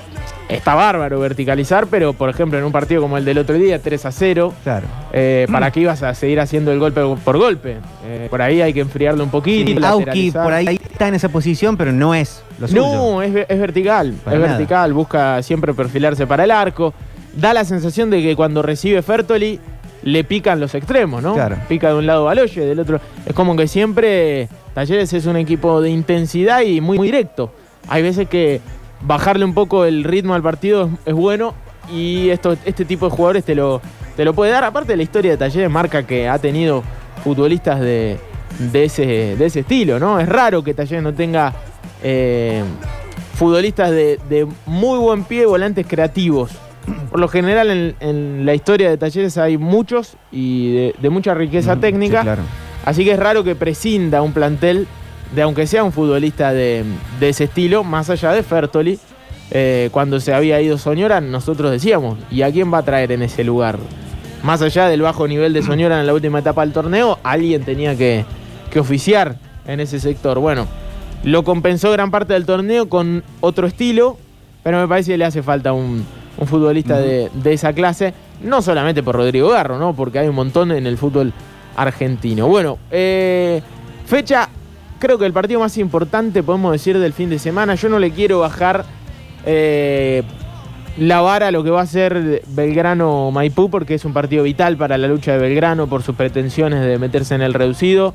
está 0.49 0.75
bárbaro 0.75 1.19
verticalizar, 1.21 1.87
pero 1.89 2.13
por 2.13 2.31
ejemplo 2.31 2.59
en 2.59 2.65
un 2.65 2.73
partido 2.73 3.03
como 3.03 3.17
el 3.19 3.25
del 3.25 3.39
otro 3.39 3.57
día, 3.57 3.81
3 3.81 4.07
a 4.07 4.13
0, 4.13 4.55
Claro. 4.63 4.87
eh, 5.13 5.47
¿para 5.51 5.71
qué 5.71 5.81
ibas 5.81 6.03
a 6.03 6.15
seguir 6.15 6.39
haciendo 6.41 6.71
el 6.73 6.79
golpe 6.79 7.01
por 7.25 7.37
golpe? 7.39 7.79
Eh, 8.05 8.29
por 8.31 8.41
ahí 8.43 8.61
hay 8.63 8.73
que 8.73 8.81
enfriarlo 8.81 9.25
un 9.25 9.31
poquito. 9.31 9.71
Auski 9.87 10.05
lateralizar. 10.07 10.45
por 10.45 10.53
ahí 10.53 10.81
está 10.91 11.09
en 11.09 11.15
esa 11.15 11.29
posición, 11.29 11.77
pero 11.77 11.91
no 11.93 12.15
es 12.15 12.43
lo 12.61 12.69
suyo. 12.69 12.83
No, 12.87 13.23
es, 13.23 13.33
ve- 13.33 13.47
es 13.49 13.59
vertical. 13.59 14.15
Para 14.25 14.37
es 14.37 14.43
nada. 14.43 14.53
vertical, 14.57 14.93
busca 14.93 15.43
siempre 15.43 15.75
perfilarse 15.75 16.27
para 16.27 16.45
el 16.45 16.51
arco. 16.51 16.95
Da 17.35 17.53
la 17.53 17.65
sensación 17.65 18.09
de 18.11 18.23
que 18.23 18.35
cuando 18.37 18.63
recibe 18.63 19.03
Fertoli 19.03 19.61
le 20.05 20.25
pican 20.25 20.61
los 20.61 20.75
extremos, 20.75 21.23
¿no? 21.23 21.35
Claro. 21.35 21.57
Pica 21.69 21.89
de 21.89 21.95
un 21.97 22.07
lado 22.07 22.25
Baloye, 22.25 22.65
del 22.65 22.79
otro. 22.79 23.01
Es 23.27 23.35
como 23.35 23.57
que 23.57 23.67
siempre 23.69 24.49
Talleres 24.75 25.13
es 25.13 25.27
un 25.27 25.37
equipo 25.37 25.81
de 25.83 25.91
intensidad 25.91 26.61
y 26.63 26.81
muy, 26.81 26.97
muy 26.99 27.09
directo. 27.09 27.53
Hay 27.89 28.03
veces 28.03 28.29
que 28.29 28.61
bajarle 29.07 29.45
un 29.45 29.55
poco 29.55 29.85
el 29.85 30.05
ritmo 30.05 30.35
al 30.35 30.43
partido 30.43 30.85
es, 30.87 30.91
es 31.07 31.15
bueno 31.15 31.55
y 31.93 32.31
esto, 32.31 32.57
este 32.65 32.85
tipo 32.85 33.09
de 33.09 33.15
jugadores 33.17 33.45
te 33.45 33.55
lo, 33.55 33.81
te 34.17 34.25
lo 34.25 34.35
puede 34.35 34.51
dar. 34.51 34.65
Aparte, 34.65 34.97
la 34.97 35.03
historia 35.03 35.31
de 35.33 35.37
Talleres 35.37 35.71
marca 35.71 36.03
que 36.05 36.29
ha 36.29 36.39
tenido 36.39 36.83
futbolistas 37.23 37.81
de, 37.81 38.19
de, 38.73 38.85
ese, 38.85 39.37
de 39.37 39.47
ese 39.47 39.61
estilo, 39.61 39.99
¿no? 40.01 40.19
Es 40.19 40.29
raro 40.29 40.63
que 40.65 40.75
Talleres 40.75 41.03
no 41.03 41.15
tenga 41.15 41.53
eh, 42.03 42.63
futbolistas 43.35 43.91
de, 43.91 44.19
de 44.29 44.47
muy 44.67 44.99
buen 44.99 45.25
pie, 45.25 45.47
volantes 45.47 45.87
creativos. 45.87 46.51
Por 47.11 47.19
lo 47.21 47.29
general 47.29 47.71
en, 47.71 47.95
en 48.01 48.47
la 48.47 48.55
historia 48.55 48.89
de 48.91 48.97
Talleres 48.97 49.39
hay 49.39 49.59
muchos 49.59 50.17
y 50.31 50.73
de, 50.73 50.95
de 50.99 51.11
mucha 51.11 51.35
riqueza 51.35 51.75
Mm, 51.77 51.81
técnica. 51.81 52.19
sí, 52.21 52.25
claro. 52.25 52.43
Así 52.85 53.05
que 53.05 53.13
es 53.13 53.19
raro 53.19 53.43
que 53.43 53.57
prescinda 53.57 54.23
un 54.23 54.33
plantel 54.33 54.87
de 55.35 55.43
aunque 55.43 55.67
sea 55.67 55.85
un 55.85 55.93
futbolista 55.93 56.53
de, 56.53 56.85
de 57.21 57.29
ese 57.29 57.45
estilo, 57.45 57.85
más 57.85 58.11
allá 58.11 58.33
de 58.33 58.43
Fertoli, 58.43 58.99
eh, 59.51 59.91
cuando 59.93 60.21
se 60.21 60.35
había 60.35 60.61
ido 60.61 60.79
Soñora, 60.79 61.21
nosotros 61.21 61.71
decíamos, 61.71 62.19
¿y 62.31 62.43
a 62.43 62.51
quién 62.51 62.73
va 62.73 62.79
a 62.79 62.83
traer 62.83 63.13
en 63.13 63.23
ese 63.23 63.45
lugar? 63.45 63.79
Más 64.43 64.63
allá 64.63 64.89
del 64.89 65.03
bajo 65.03 65.27
nivel 65.29 65.53
de 65.53 65.63
Soñora 65.63 66.01
en 66.01 66.07
la 66.07 66.15
última 66.15 66.41
etapa 66.41 66.63
del 66.63 66.73
torneo, 66.73 67.19
alguien 67.23 67.65
tenía 67.65 67.97
que, 67.97 68.25
que 68.71 68.81
oficiar 68.81 69.37
en 69.67 69.81
ese 69.81 70.01
sector. 70.01 70.39
Bueno, 70.39 70.67
lo 71.25 71.45
compensó 71.45 71.91
gran 71.93 72.11
parte 72.11 72.33
del 72.33 72.47
torneo 72.47 72.89
con 72.89 73.23
otro 73.41 73.67
estilo, 73.67 74.19
pero 74.63 74.79
me 74.79 74.89
parece 74.89 75.13
que 75.13 75.19
le 75.19 75.25
hace 75.25 75.43
falta 75.43 75.73
un, 75.73 76.05
un 76.39 76.47
futbolista 76.47 76.99
de, 76.99 77.31
de 77.33 77.53
esa 77.53 77.73
clase, 77.73 78.15
no 78.43 78.63
solamente 78.63 79.03
por 79.03 79.17
Rodrigo 79.17 79.49
Garro, 79.51 79.79
¿no? 79.79 79.95
porque 79.95 80.19
hay 80.19 80.29
un 80.29 80.35
montón 80.35 80.73
en 80.73 80.87
el 80.87 80.99
fútbol 80.99 81.33
argentino. 81.77 82.49
Bueno, 82.49 82.79
eh, 82.91 83.63
fecha, 84.07 84.49
creo 84.99 85.19
que 85.19 85.27
el 85.27 85.33
partido 85.33 85.61
más 85.61 85.77
importante, 85.79 86.43
podemos 86.43 86.73
decir, 86.73 86.99
del 86.99 87.13
fin 87.13 87.31
de 87.31 87.39
semana. 87.39 87.75
Yo 87.75 87.89
no 87.89 87.99
le 87.99 88.11
quiero 88.11 88.41
bajar 88.41 88.85
eh, 89.45 90.23
la 90.99 91.21
vara 91.21 91.49
a 91.49 91.51
lo 91.51 91.63
que 91.63 91.71
va 91.71 91.83
a 91.83 91.87
ser 91.87 92.43
Belgrano-Maipú, 92.49 93.71
porque 93.71 93.95
es 93.95 94.05
un 94.05 94.13
partido 94.13 94.43
vital 94.45 94.77
para 94.77 94.97
la 94.99 95.09
lucha 95.09 95.33
de 95.33 95.39
Belgrano 95.39 95.87
por 95.87 96.03
sus 96.03 96.17
pretensiones 96.17 96.85
de 96.85 96.99
meterse 96.99 97.35
en 97.35 97.43
el 97.43 97.55
reducido. 97.55 98.15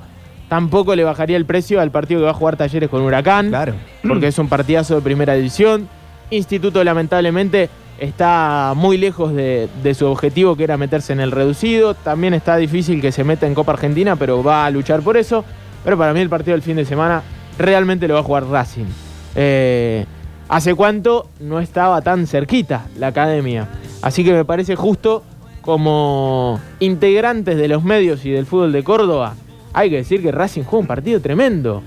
Tampoco 0.50 0.96
le 0.96 1.04
bajaría 1.04 1.38
el 1.38 1.46
precio 1.46 1.80
al 1.80 1.92
partido 1.92 2.20
que 2.22 2.26
va 2.26 2.32
a 2.32 2.36
jugar 2.36 2.58
Talleres 2.58 2.90
con 2.90 3.02
Huracán, 3.04 3.50
Claro. 3.50 3.74
porque 4.08 4.28
es 4.28 4.38
un 4.38 4.50
partidazo 4.50 4.96
de 4.96 5.02
primera 5.02 5.34
división. 5.36 5.88
Instituto, 6.30 6.84
lamentablemente, 6.84 7.70
está 8.00 8.74
muy 8.76 8.98
lejos 8.98 9.34
de, 9.34 9.70
de 9.84 9.94
su 9.94 10.08
objetivo, 10.08 10.56
que 10.58 10.64
era 10.66 10.76
meterse 10.76 11.14
en 11.14 11.22
el 11.22 11.32
reducido. 11.32 11.94
También 11.94 12.34
está 12.34 12.58
difícil 12.58 13.00
que 13.00 13.12
se 13.14 13.24
meta 13.24 13.48
en 13.48 13.54
Copa 13.54 13.74
Argentina, 13.74 14.16
pero 14.18 14.44
va 14.44 14.66
a 14.66 14.70
luchar 14.72 15.02
por 15.02 15.16
eso. 15.18 15.46
Pero 15.84 15.98
para 15.98 16.14
mí 16.14 16.20
el 16.20 16.30
partido 16.30 16.54
del 16.54 16.62
fin 16.62 16.76
de 16.76 16.86
semana 16.86 17.24
realmente 17.58 18.08
lo 18.08 18.16
va 18.16 18.20
a 18.20 18.24
jugar 18.24 18.46
Racing. 18.46 18.86
Eh, 19.36 20.06
¿Hace 20.50 20.76
cuánto 20.76 21.30
no 21.40 21.60
estaba 21.60 22.02
tan 22.02 22.28
cerquita 22.28 22.86
la 22.98 23.08
academia? 23.08 23.70
Así 24.02 24.24
que 24.24 24.34
me 24.34 24.46
parece 24.46 24.76
justo 24.76 25.24
como 25.62 26.60
integrantes 26.80 27.56
de 27.58 27.68
los 27.68 27.84
medios 27.84 28.26
y 28.26 28.32
del 28.32 28.46
fútbol 28.46 28.72
de 28.72 28.84
Córdoba, 28.84 29.36
hay 29.74 29.90
que 29.90 29.98
decir 29.98 30.22
que 30.22 30.32
Racing 30.32 30.64
juega 30.64 30.82
un 30.82 30.88
partido 30.88 31.22
tremendo. 31.22 31.82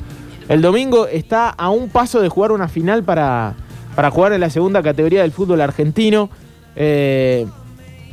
El 0.49 0.63
domingo 0.63 1.07
está 1.07 1.51
a 1.51 1.71
un 1.71 1.89
paso 1.89 2.21
de 2.21 2.29
jugar 2.29 2.53
una 2.53 2.69
final 2.69 3.03
para, 3.03 3.55
para 3.95 4.11
jugar 4.11 4.33
en 4.33 4.41
la 4.41 4.51
segunda 4.51 4.83
categoría 4.83 5.23
del 5.23 5.33
fútbol 5.33 5.61
argentino. 5.61 6.31
Eh, 6.77 7.47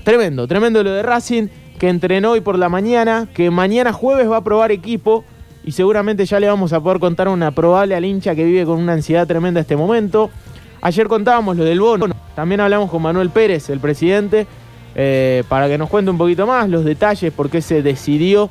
tremendo, 0.03 0.47
tremendo 0.47 0.83
lo 0.83 0.91
de 0.91 1.03
Racing, 1.03 1.47
que 1.79 1.89
entrenó 1.89 2.31
hoy 2.31 2.41
por 2.41 2.57
la 2.57 2.69
mañana, 2.69 3.27
que 3.33 3.51
mañana 3.51 3.93
jueves 3.93 4.29
va 4.29 4.37
a 4.37 4.43
probar 4.43 4.71
equipo 4.71 5.23
y 5.63 5.71
seguramente 5.71 6.25
ya 6.25 6.39
le 6.39 6.47
vamos 6.47 6.73
a 6.73 6.79
poder 6.79 6.99
contar 6.99 7.27
una 7.27 7.51
probable 7.51 7.95
al 7.95 8.05
hincha 8.05 8.35
que 8.35 8.43
vive 8.43 8.65
con 8.65 8.79
una 8.79 8.93
ansiedad 8.93 9.27
tremenda 9.27 9.61
este 9.61 9.75
momento. 9.75 10.29
Ayer 10.81 11.07
contábamos 11.07 11.57
lo 11.57 11.63
del 11.63 11.79
bono, 11.79 12.07
también 12.35 12.61
hablamos 12.61 12.89
con 12.89 13.01
Manuel 13.01 13.29
Pérez, 13.29 13.69
el 13.69 13.79
presidente, 13.79 14.47
eh, 14.95 15.43
para 15.47 15.67
que 15.67 15.77
nos 15.77 15.89
cuente 15.89 16.09
un 16.09 16.17
poquito 16.17 16.47
más 16.47 16.67
los 16.69 16.83
detalles, 16.83 17.31
por 17.31 17.49
qué 17.49 17.61
se 17.61 17.83
decidió 17.83 18.49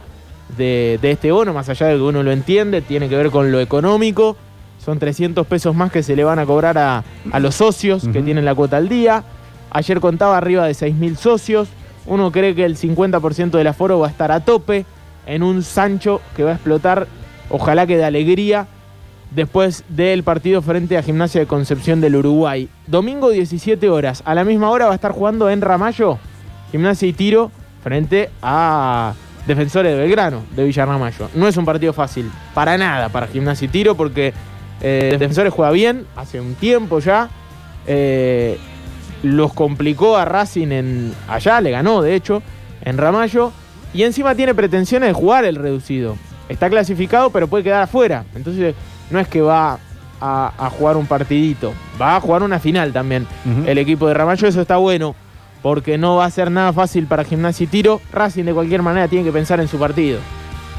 de, 0.56 0.98
de 1.02 1.10
este 1.10 1.32
bono, 1.32 1.52
más 1.52 1.68
allá 1.68 1.88
de 1.88 1.96
que 1.96 2.02
uno 2.02 2.22
lo 2.22 2.30
entiende, 2.30 2.82
tiene 2.82 3.08
que 3.08 3.16
ver 3.16 3.30
con 3.30 3.50
lo 3.50 3.60
económico. 3.60 4.36
Son 4.78 4.98
300 4.98 5.46
pesos 5.46 5.74
más 5.74 5.92
que 5.92 6.02
se 6.02 6.16
le 6.16 6.24
van 6.24 6.38
a 6.38 6.46
cobrar 6.46 6.78
a, 6.78 7.04
a 7.32 7.40
los 7.40 7.56
socios 7.56 8.08
que 8.08 8.22
tienen 8.22 8.46
la 8.46 8.54
cuota 8.54 8.78
al 8.78 8.88
día. 8.88 9.24
Ayer 9.70 10.00
contaba 10.00 10.38
arriba 10.38 10.66
de 10.66 10.72
6.000 10.72 11.16
socios. 11.16 11.68
Uno 12.06 12.32
cree 12.32 12.54
que 12.54 12.64
el 12.64 12.78
50% 12.78 13.50
del 13.50 13.66
aforo 13.66 13.98
va 13.98 14.06
a 14.06 14.10
estar 14.10 14.32
a 14.32 14.40
tope 14.40 14.86
en 15.30 15.44
un 15.44 15.62
Sancho 15.62 16.20
que 16.36 16.42
va 16.42 16.50
a 16.50 16.54
explotar, 16.54 17.06
ojalá 17.50 17.86
que 17.86 17.96
de 17.96 18.04
alegría, 18.04 18.66
después 19.30 19.84
del 19.88 20.24
partido 20.24 20.60
frente 20.60 20.98
a 20.98 21.02
Gimnasia 21.02 21.40
de 21.40 21.46
Concepción 21.46 22.00
del 22.00 22.16
Uruguay. 22.16 22.68
Domingo 22.88 23.30
17 23.30 23.88
horas, 23.88 24.22
a 24.26 24.34
la 24.34 24.44
misma 24.44 24.70
hora 24.70 24.86
va 24.86 24.92
a 24.92 24.96
estar 24.96 25.12
jugando 25.12 25.48
en 25.48 25.60
Ramallo, 25.60 26.18
Gimnasia 26.72 27.08
y 27.08 27.12
Tiro, 27.12 27.52
frente 27.82 28.28
a 28.42 29.14
Defensores 29.46 29.92
de 29.92 29.98
Belgrano, 29.98 30.42
de 30.54 30.64
Villarramayo. 30.64 31.30
No 31.34 31.46
es 31.46 31.56
un 31.56 31.64
partido 31.64 31.92
fácil, 31.92 32.28
para 32.52 32.76
nada, 32.76 33.08
para 33.08 33.28
Gimnasia 33.28 33.66
y 33.66 33.68
Tiro, 33.68 33.94
porque 33.94 34.34
eh, 34.80 35.10
Defensores 35.12 35.52
juega 35.52 35.70
bien, 35.70 36.06
hace 36.16 36.40
un 36.40 36.54
tiempo 36.54 36.98
ya. 36.98 37.30
Eh, 37.86 38.58
los 39.22 39.52
complicó 39.52 40.16
a 40.16 40.24
Racing 40.24 40.72
en 40.72 41.14
allá, 41.28 41.60
le 41.60 41.70
ganó 41.70 42.02
de 42.02 42.16
hecho, 42.16 42.42
en 42.82 42.98
Ramallo. 42.98 43.52
Y 43.92 44.02
encima 44.04 44.34
tiene 44.34 44.54
pretensiones 44.54 45.08
de 45.08 45.12
jugar 45.12 45.44
el 45.44 45.56
reducido. 45.56 46.16
Está 46.48 46.68
clasificado, 46.68 47.30
pero 47.30 47.48
puede 47.48 47.64
quedar 47.64 47.82
afuera. 47.82 48.24
Entonces, 48.34 48.74
no 49.10 49.18
es 49.18 49.28
que 49.28 49.40
va 49.40 49.78
a, 50.20 50.52
a 50.58 50.70
jugar 50.70 50.96
un 50.96 51.06
partidito, 51.06 51.72
va 52.00 52.16
a 52.16 52.20
jugar 52.20 52.42
una 52.42 52.58
final 52.58 52.92
también. 52.92 53.26
El 53.66 53.78
equipo 53.78 54.06
de 54.08 54.14
Ramallo, 54.14 54.46
eso 54.46 54.60
está 54.60 54.76
bueno, 54.76 55.14
porque 55.62 55.98
no 55.98 56.16
va 56.16 56.24
a 56.24 56.30
ser 56.30 56.50
nada 56.50 56.72
fácil 56.72 57.06
para 57.06 57.24
Gimnasia 57.24 57.64
y 57.64 57.66
Tiro. 57.66 58.00
Racing, 58.12 58.44
de 58.44 58.54
cualquier 58.54 58.82
manera, 58.82 59.08
tiene 59.08 59.24
que 59.24 59.32
pensar 59.32 59.60
en 59.60 59.68
su 59.68 59.78
partido. 59.78 60.18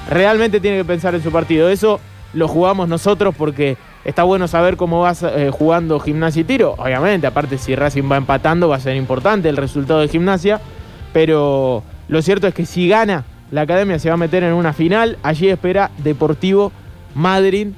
Realmente 0.09 0.59
tiene 0.59 0.77
que 0.77 0.85
pensar 0.85 1.15
en 1.15 1.23
su 1.23 1.31
partido. 1.31 1.69
Eso 1.69 1.99
lo 2.33 2.47
jugamos 2.47 2.87
nosotros 2.87 3.35
porque 3.37 3.77
está 4.05 4.23
bueno 4.23 4.47
saber 4.47 4.77
cómo 4.77 5.01
va 5.01 5.13
eh, 5.21 5.51
jugando 5.51 5.99
Gimnasia 5.99 6.41
y 6.41 6.45
Tiro. 6.45 6.75
Obviamente, 6.77 7.27
aparte, 7.27 7.57
si 7.57 7.75
Racing 7.75 8.09
va 8.11 8.17
empatando, 8.17 8.69
va 8.69 8.77
a 8.77 8.79
ser 8.79 8.95
importante 8.95 9.49
el 9.49 9.57
resultado 9.57 9.99
de 9.99 10.07
Gimnasia. 10.07 10.61
Pero 11.13 11.83
lo 12.11 12.21
cierto 12.21 12.45
es 12.45 12.53
que 12.53 12.65
si 12.65 12.89
gana, 12.89 13.23
la 13.51 13.61
academia 13.61 13.97
se 13.97 14.09
va 14.09 14.15
a 14.15 14.17
meter 14.17 14.43
en 14.43 14.51
una 14.51 14.73
final. 14.73 15.17
Allí 15.23 15.47
espera 15.47 15.91
Deportivo 15.97 16.73
Madrid, 17.15 17.69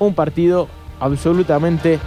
un 0.00 0.12
partido 0.12 0.68
absolutamente 0.98 2.00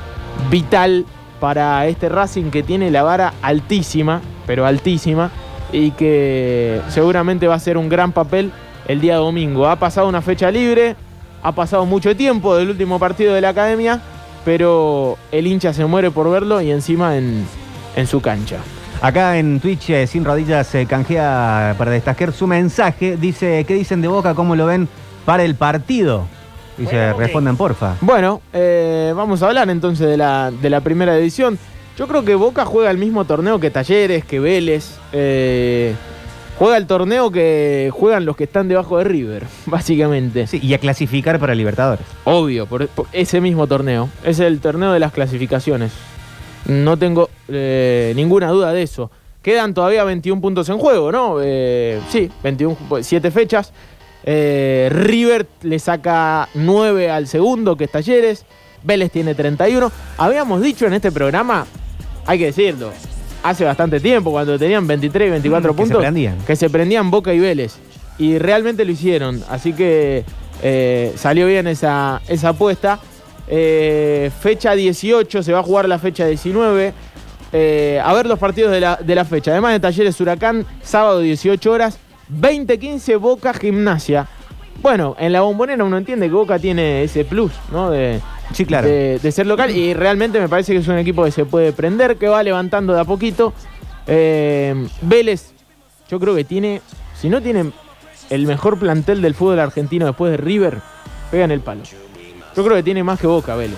vital 0.51 1.06
para 1.39 1.88
este 1.88 2.10
Racing 2.10 2.51
que 2.51 2.64
tiene 2.64 2.91
la 2.91 3.03
vara 3.03 3.34
altísima, 3.41 4.19
pero 4.45 4.65
altísima, 4.65 5.31
y 5.72 5.91
que 5.91 6.81
seguramente 6.89 7.47
va 7.47 7.56
a 7.56 7.60
ser 7.60 7.77
un 7.77 7.88
gran 7.88 8.11
papel 8.11 8.51
el 8.89 8.99
día 8.99 9.15
domingo. 9.15 9.65
Ha 9.69 9.77
pasado 9.77 10.10
una 10.10 10.22
fecha 10.22 10.51
libre, 10.51 10.97
ha 11.41 11.53
pasado 11.53 11.85
mucho 11.85 12.14
tiempo 12.14 12.57
del 12.57 12.72
último 12.72 12.99
partido 12.99 13.34
de 13.34 13.39
la 13.39 13.49
academia, 13.49 14.01
pero 14.43 15.18
el 15.31 15.47
hincha 15.47 15.72
se 15.72 15.85
muere 15.85 16.11
por 16.11 16.30
verlo 16.30 16.60
y 16.60 16.72
encima 16.72 17.15
en, 17.15 17.45
en 17.95 18.06
su 18.06 18.19
cancha. 18.19 18.57
Acá 19.01 19.38
en 19.38 19.59
Twitch, 19.61 19.89
eh, 19.91 20.07
Sin 20.07 20.26
Rodillas, 20.26 20.67
se 20.67 20.85
canjea 20.85 21.73
para 21.77 21.91
destacar 21.91 22.34
su 22.34 22.47
mensaje. 22.47 23.15
Dice, 23.15 23.63
¿qué 23.65 23.76
dicen 23.76 24.01
de 24.01 24.09
Boca? 24.09 24.34
¿Cómo 24.35 24.55
lo 24.57 24.65
ven 24.65 24.89
para 25.26 25.43
el 25.43 25.55
partido? 25.55 26.26
Dice, 26.77 27.13
respondan 27.13 27.55
porfa. 27.57 27.95
Bueno, 28.01 28.41
eh, 28.53 29.13
vamos 29.15 29.41
a 29.41 29.47
hablar 29.47 29.69
entonces 29.69 30.07
de 30.07 30.17
la, 30.17 30.51
de 30.51 30.69
la 30.69 30.81
primera 30.81 31.15
edición. 31.17 31.57
Yo 31.97 32.07
creo 32.07 32.23
que 32.23 32.35
Boca 32.35 32.65
juega 32.65 32.91
el 32.91 32.97
mismo 32.97 33.26
torneo 33.26 33.59
que 33.59 33.69
Talleres, 33.69 34.23
que 34.26 34.39
Vélez. 34.39 34.97
eh, 35.13 35.93
juega 36.57 36.76
el 36.77 36.85
torneo 36.85 37.31
que 37.31 37.89
juegan 37.93 38.26
los 38.26 38.35
que 38.35 38.45
están 38.45 38.67
debajo 38.67 38.97
de 38.97 39.05
River, 39.05 39.45
básicamente. 39.65 40.45
Sí, 40.47 40.59
y 40.61 40.73
a 40.73 40.77
clasificar 40.77 41.39
para 41.39 41.55
Libertadores. 41.55 42.05
Obvio, 42.26 42.65
por, 42.65 42.88
por 42.89 43.07
ese 43.13 43.39
mismo 43.39 43.65
torneo. 43.67 44.09
Es 44.26 44.39
el 44.39 44.59
torneo 44.59 44.91
de 44.91 44.99
las 44.99 45.13
clasificaciones. 45.13 45.91
No 46.65 46.98
tengo 46.98 47.30
eh, 47.48 48.14
ninguna 48.15 48.49
duda 48.49 48.73
de 48.73 48.84
eso. 48.84 49.10
Quedan 49.41 49.73
todavía 49.73 50.03
21 50.03 50.41
puntos 50.41 50.68
en 50.69 50.77
juego, 50.77 51.11
¿no? 51.11 51.38
Eh, 51.41 51.99
sí, 52.10 52.30
21, 52.44 52.77
7 53.02 53.31
fechas. 53.31 53.72
Eh, 54.26 54.90
River 54.91 55.48
le 55.64 55.80
saca 55.80 56.49
9 56.53 57.10
al 57.10 57.27
segundo, 57.27 57.76
que 57.76 57.86
es 57.86 57.91
Talleres. 57.91 58.45
Vélez 58.84 59.11
tiene 59.11 59.34
31. 59.36 59.91
Habíamos 60.18 60.61
dicho 60.61 60.86
en 60.86 60.94
este 60.94 61.11
programa, 61.11 61.65
hay 62.26 62.38
que 62.40 62.45
decirlo, 62.48 62.91
hace 63.44 63.64
bastante 63.65 63.99
tiempo, 63.99 64.31
cuando 64.31 64.60
tenían 64.60 64.86
23 64.86 65.27
y 65.27 65.31
24 65.31 65.73
Mm, 65.73 65.76
que 65.76 65.77
se 65.77 65.84
puntos, 65.88 66.02
prendían. 66.02 66.38
que 66.45 66.56
se 66.56 66.69
prendían 66.69 67.10
Boca 67.11 67.34
y 67.34 67.40
Vélez. 67.40 67.76
Y 68.18 68.38
realmente 68.38 68.84
lo 68.86 68.91
hicieron. 68.91 69.41
Así 69.49 69.72
que 69.73 70.26
eh, 70.61 71.14
salió 71.15 71.48
bien 71.48 71.68
esa, 71.68 72.22
esa 72.27 72.49
apuesta. 72.49 72.99
Eh, 73.49 74.31
fecha 74.39 74.76
18, 74.76 75.43
se 75.43 75.51
va 75.53 75.59
a 75.59 75.63
jugar 75.63 75.89
la 75.89 75.99
fecha 75.99 76.26
19. 76.26 76.93
Eh, 77.51 77.99
a 78.03 78.13
ver 78.13 78.27
los 78.27 78.38
partidos 78.38 78.71
de 78.71 78.80
la, 78.80 78.95
de 78.97 79.15
la 79.15 79.26
fecha. 79.26 79.51
Además 79.51 79.73
de 79.73 79.80
Talleres 79.80 80.19
Huracán, 80.21 80.65
sábado 80.84 81.19
18 81.19 81.71
horas, 81.71 81.97
20-15 82.31 83.19
Boca 83.19 83.53
Gimnasia. 83.53 84.27
Bueno, 84.81 85.15
en 85.19 85.34
la 85.34 85.41
bombonera 85.41 85.84
uno 85.84 85.97
entiende 85.97 86.27
que 86.27 86.34
Boca 86.34 86.59
tiene 86.59 87.03
ese 87.03 87.26
plus, 87.26 87.51
¿no? 87.71 87.89
De, 87.89 88.21
Sí, 88.53 88.65
claro. 88.65 88.88
de, 88.88 89.19
de 89.19 89.31
ser 89.31 89.45
local 89.45 89.69
y 89.69 89.93
realmente 89.93 90.39
me 90.39 90.49
parece 90.49 90.73
que 90.73 90.80
es 90.80 90.88
un 90.88 90.97
equipo 90.97 91.23
que 91.23 91.31
se 91.31 91.45
puede 91.45 91.71
prender, 91.71 92.17
que 92.17 92.27
va 92.27 92.41
levantando 92.41 92.93
de 92.93 93.01
a 93.01 93.05
poquito. 93.05 93.53
Eh, 94.07 94.88
Vélez, 95.01 95.51
yo 96.09 96.19
creo 96.19 96.35
que 96.35 96.43
tiene, 96.43 96.81
si 97.19 97.30
no 97.30 97.41
tiene 97.41 97.71
el 98.30 98.45
mejor 98.47 98.80
plantel 98.80 99.21
del 99.21 99.35
fútbol 99.35 99.59
argentino 99.59 100.07
después 100.07 100.31
de 100.31 100.38
River, 100.38 100.80
pega 101.30 101.45
en 101.45 101.51
el 101.51 101.59
palo. 101.59 101.81
Yo 102.60 102.65
creo 102.65 102.76
que 102.76 102.84
tiene 102.84 103.06
más 103.06 103.18
que 103.18 103.26
Boca 103.26 103.56
Vélez. 103.56 103.77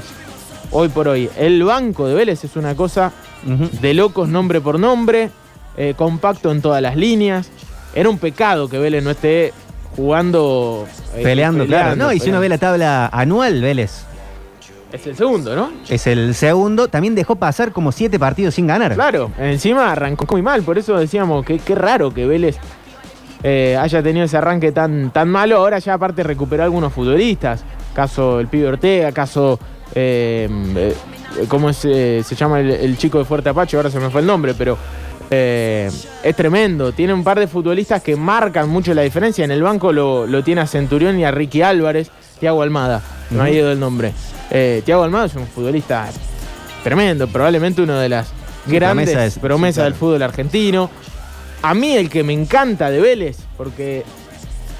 Hoy 0.72 0.90
por 0.90 1.08
hoy. 1.08 1.30
El 1.38 1.64
banco 1.64 2.08
de 2.08 2.16
Vélez 2.16 2.44
es 2.44 2.56
una 2.56 2.74
cosa 2.76 3.12
de 3.80 3.94
locos 3.94 4.28
nombre 4.28 4.60
por 4.60 4.80
nombre, 4.80 5.30
eh, 5.78 5.94
compacto 5.96 6.50
en 6.52 6.64
todas 6.64 6.82
las 6.82 6.96
líneas. 6.96 7.52
Era 7.94 8.10
un 8.10 8.18
pecado 8.18 8.68
que 8.68 8.80
Vélez 8.80 9.04
no 9.04 9.12
esté 9.12 9.54
jugando. 9.96 10.88
eh, 11.16 11.22
Peleando, 11.22 11.68
claro. 11.68 11.96
No, 11.96 12.12
y 12.12 12.18
si 12.20 12.30
uno 12.32 12.40
peleando. 12.40 12.42
ve 12.42 12.50
la 12.50 12.58
tabla 12.58 13.06
anual, 13.14 13.62
Vélez. 13.62 14.04
Es 14.92 15.06
el 15.06 15.16
segundo, 15.16 15.56
¿no? 15.56 15.70
Es 15.88 16.08
el 16.08 16.34
segundo. 16.34 16.88
También 16.88 17.14
dejó 17.14 17.36
pasar 17.36 17.74
como 17.74 17.92
siete 17.92 18.18
partidos 18.18 18.56
sin 18.56 18.66
ganar. 18.66 18.96
Claro, 18.96 19.30
encima 19.38 19.92
arrancó 19.92 20.26
muy 20.32 20.42
mal, 20.42 20.64
por 20.64 20.80
eso 20.80 20.98
decíamos 20.98 21.46
que 21.46 21.60
qué 21.60 21.76
raro 21.76 22.12
que 22.12 22.26
Vélez 22.26 22.58
eh, 23.44 23.78
haya 23.80 24.02
tenido 24.02 24.26
ese 24.26 24.38
arranque 24.38 24.72
tan, 24.72 25.12
tan 25.12 25.30
malo. 25.30 25.58
Ahora 25.58 25.78
ya 25.78 25.94
aparte 25.94 26.24
recuperó 26.24 26.64
algunos 26.64 26.92
futbolistas. 26.92 27.64
Caso 27.94 28.40
el 28.40 28.48
pibe 28.48 28.68
Ortega, 28.68 29.12
caso. 29.12 29.60
eh, 29.94 30.48
eh, 30.76 30.96
¿Cómo 31.48 31.70
es, 31.70 31.80
eh, 31.86 32.24
se 32.26 32.36
llama 32.36 32.60
el, 32.60 32.72
el 32.72 32.98
chico 32.98 33.18
de 33.20 33.26
Fuerte 33.26 33.50
Apache? 33.50 33.78
Ahora 33.78 33.90
se 33.90 34.00
me 34.00 34.10
fue 34.10 34.22
el 34.22 34.28
nombre, 34.28 34.54
pero. 34.54 34.78
eh, 35.30 35.90
es 36.24 36.36
tremendo. 36.36 36.92
Tiene 36.92 37.14
un 37.14 37.24
par 37.24 37.40
de 37.40 37.48
futbolistas 37.48 38.02
que 38.04 38.16
marcan 38.16 38.68
mucho 38.70 38.94
la 38.94 39.02
diferencia. 39.02 39.46
En 39.46 39.52
el 39.52 39.64
banco 39.64 39.92
lo, 39.94 40.28
lo 40.28 40.44
tiene 40.44 40.62
a 40.62 40.68
Centurión 40.68 41.18
y 41.20 41.24
a 41.26 41.32
Ricky 41.32 41.62
Álvarez, 41.62 42.10
Tiago 42.40 42.62
Almada. 42.62 43.02
No 43.30 43.44
ha 43.44 43.50
ido 43.50 43.72
el 43.72 43.80
nombre. 43.80 44.12
Tiago 44.84 45.04
Almada 45.04 45.26
es 45.28 45.36
un 45.36 45.48
futbolista 45.48 46.10
tremendo, 46.84 47.28
probablemente 47.28 47.82
una 47.82 48.02
de 48.02 48.10
las 48.10 48.28
grandes 48.68 49.10
promesa 49.12 49.26
es- 49.26 49.40
promesas 49.40 49.74
sí, 49.76 49.76
claro. 49.80 49.90
del 49.92 50.00
fútbol 50.00 50.22
argentino. 50.24 50.90
A 51.62 51.74
mí 51.74 51.94
el 51.96 52.10
que 52.10 52.24
me 52.24 52.34
encanta 52.34 52.90
de 52.90 53.00
Vélez, 53.00 53.38
porque 53.56 54.04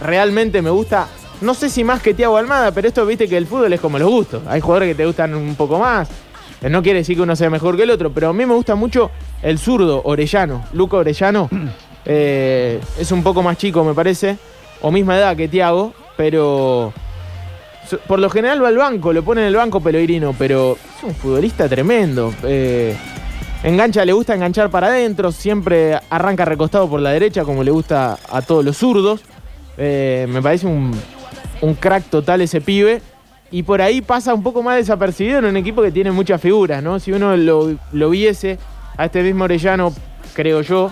realmente 0.02 0.62
me 0.62 0.70
gusta, 0.72 1.08
no 1.42 1.54
sé 1.54 1.70
si 1.70 1.84
más 1.84 2.02
que 2.02 2.14
Tiago 2.14 2.38
Almada, 2.38 2.72
pero 2.72 2.88
esto 2.88 3.06
viste 3.06 3.28
que 3.28 3.38
el 3.38 3.48
fútbol 3.48 3.74
es 3.74 3.82
como 3.82 3.98
los 4.00 4.10
gustos. 4.10 4.44
Hay 4.48 4.62
jugadores 4.62 4.90
que 4.90 4.96
te 4.96 5.06
gustan 5.06 5.34
un 5.34 5.56
poco 5.56 5.80
más. 5.80 6.10
Eh, 6.62 6.70
No 6.70 6.84
quiere 6.84 7.00
decir 7.00 7.16
que 7.16 7.24
uno 7.24 7.36
sea 7.36 7.50
mejor 7.50 7.76
que 7.76 7.84
el 7.84 7.90
otro, 7.90 8.12
pero 8.12 8.30
a 8.30 8.34
mí 8.34 8.46
me 8.46 8.54
gusta 8.54 8.76
mucho 8.76 9.10
el 9.42 9.58
zurdo, 9.58 10.02
Orellano. 10.04 10.64
Luca 10.74 10.98
Orellano 10.98 11.50
eh, 12.06 12.80
es 13.00 13.12
un 13.12 13.24
poco 13.24 13.42
más 13.42 13.58
chico, 13.58 13.84
me 13.84 13.94
parece, 13.94 14.38
o 14.82 14.92
misma 14.92 15.18
edad 15.18 15.36
que 15.36 15.48
Tiago, 15.48 15.94
pero 16.16 16.94
por 18.08 18.20
lo 18.20 18.30
general 18.30 18.64
va 18.64 18.68
al 18.68 18.78
banco, 18.78 19.12
lo 19.12 19.24
pone 19.24 19.42
en 19.42 19.48
el 19.48 19.56
banco 19.56 19.82
Peloirino, 19.82 20.36
pero 20.38 20.78
es 20.98 21.04
un 21.04 21.16
futbolista 21.16 21.68
tremendo. 21.68 22.34
Eh, 22.44 22.96
engancha, 23.64 24.06
le 24.06 24.14
gusta 24.14 24.36
enganchar 24.36 24.70
para 24.70 24.88
adentro, 24.88 25.32
siempre 25.32 26.00
arranca 26.10 26.46
recostado 26.46 26.88
por 26.88 27.00
la 27.00 27.10
derecha, 27.12 27.44
como 27.44 27.64
le 27.64 27.72
gusta 27.72 28.18
a 28.30 28.42
todos 28.44 28.64
los 28.64 28.78
zurdos. 28.78 29.22
Eh, 29.78 30.28
me 30.30 30.42
parece 30.42 30.68
un, 30.68 30.92
un 31.62 31.76
crack 31.76 32.06
total 32.06 32.42
ese 32.42 32.62
pibe. 32.62 33.02
Y 33.54 33.64
por 33.64 33.82
ahí 33.82 34.02
pasa 34.02 34.34
un 34.34 34.44
poco 34.44 34.64
más 34.64 34.78
desapercibido 34.78 35.40
en 35.40 35.46
un 35.46 35.58
equipo 35.58 35.82
que 35.82 35.92
tiene 35.92 36.12
muchas 36.12 36.40
figuras, 36.40 36.82
¿no? 36.82 37.00
Si 37.00 37.12
uno 37.12 37.36
lo, 37.36 37.76
lo 37.92 38.10
viese 38.10 38.58
a 38.96 39.06
este 39.06 39.24
mismo 39.24 39.44
Orellano, 39.44 39.94
creo 40.34 40.62
yo, 40.62 40.90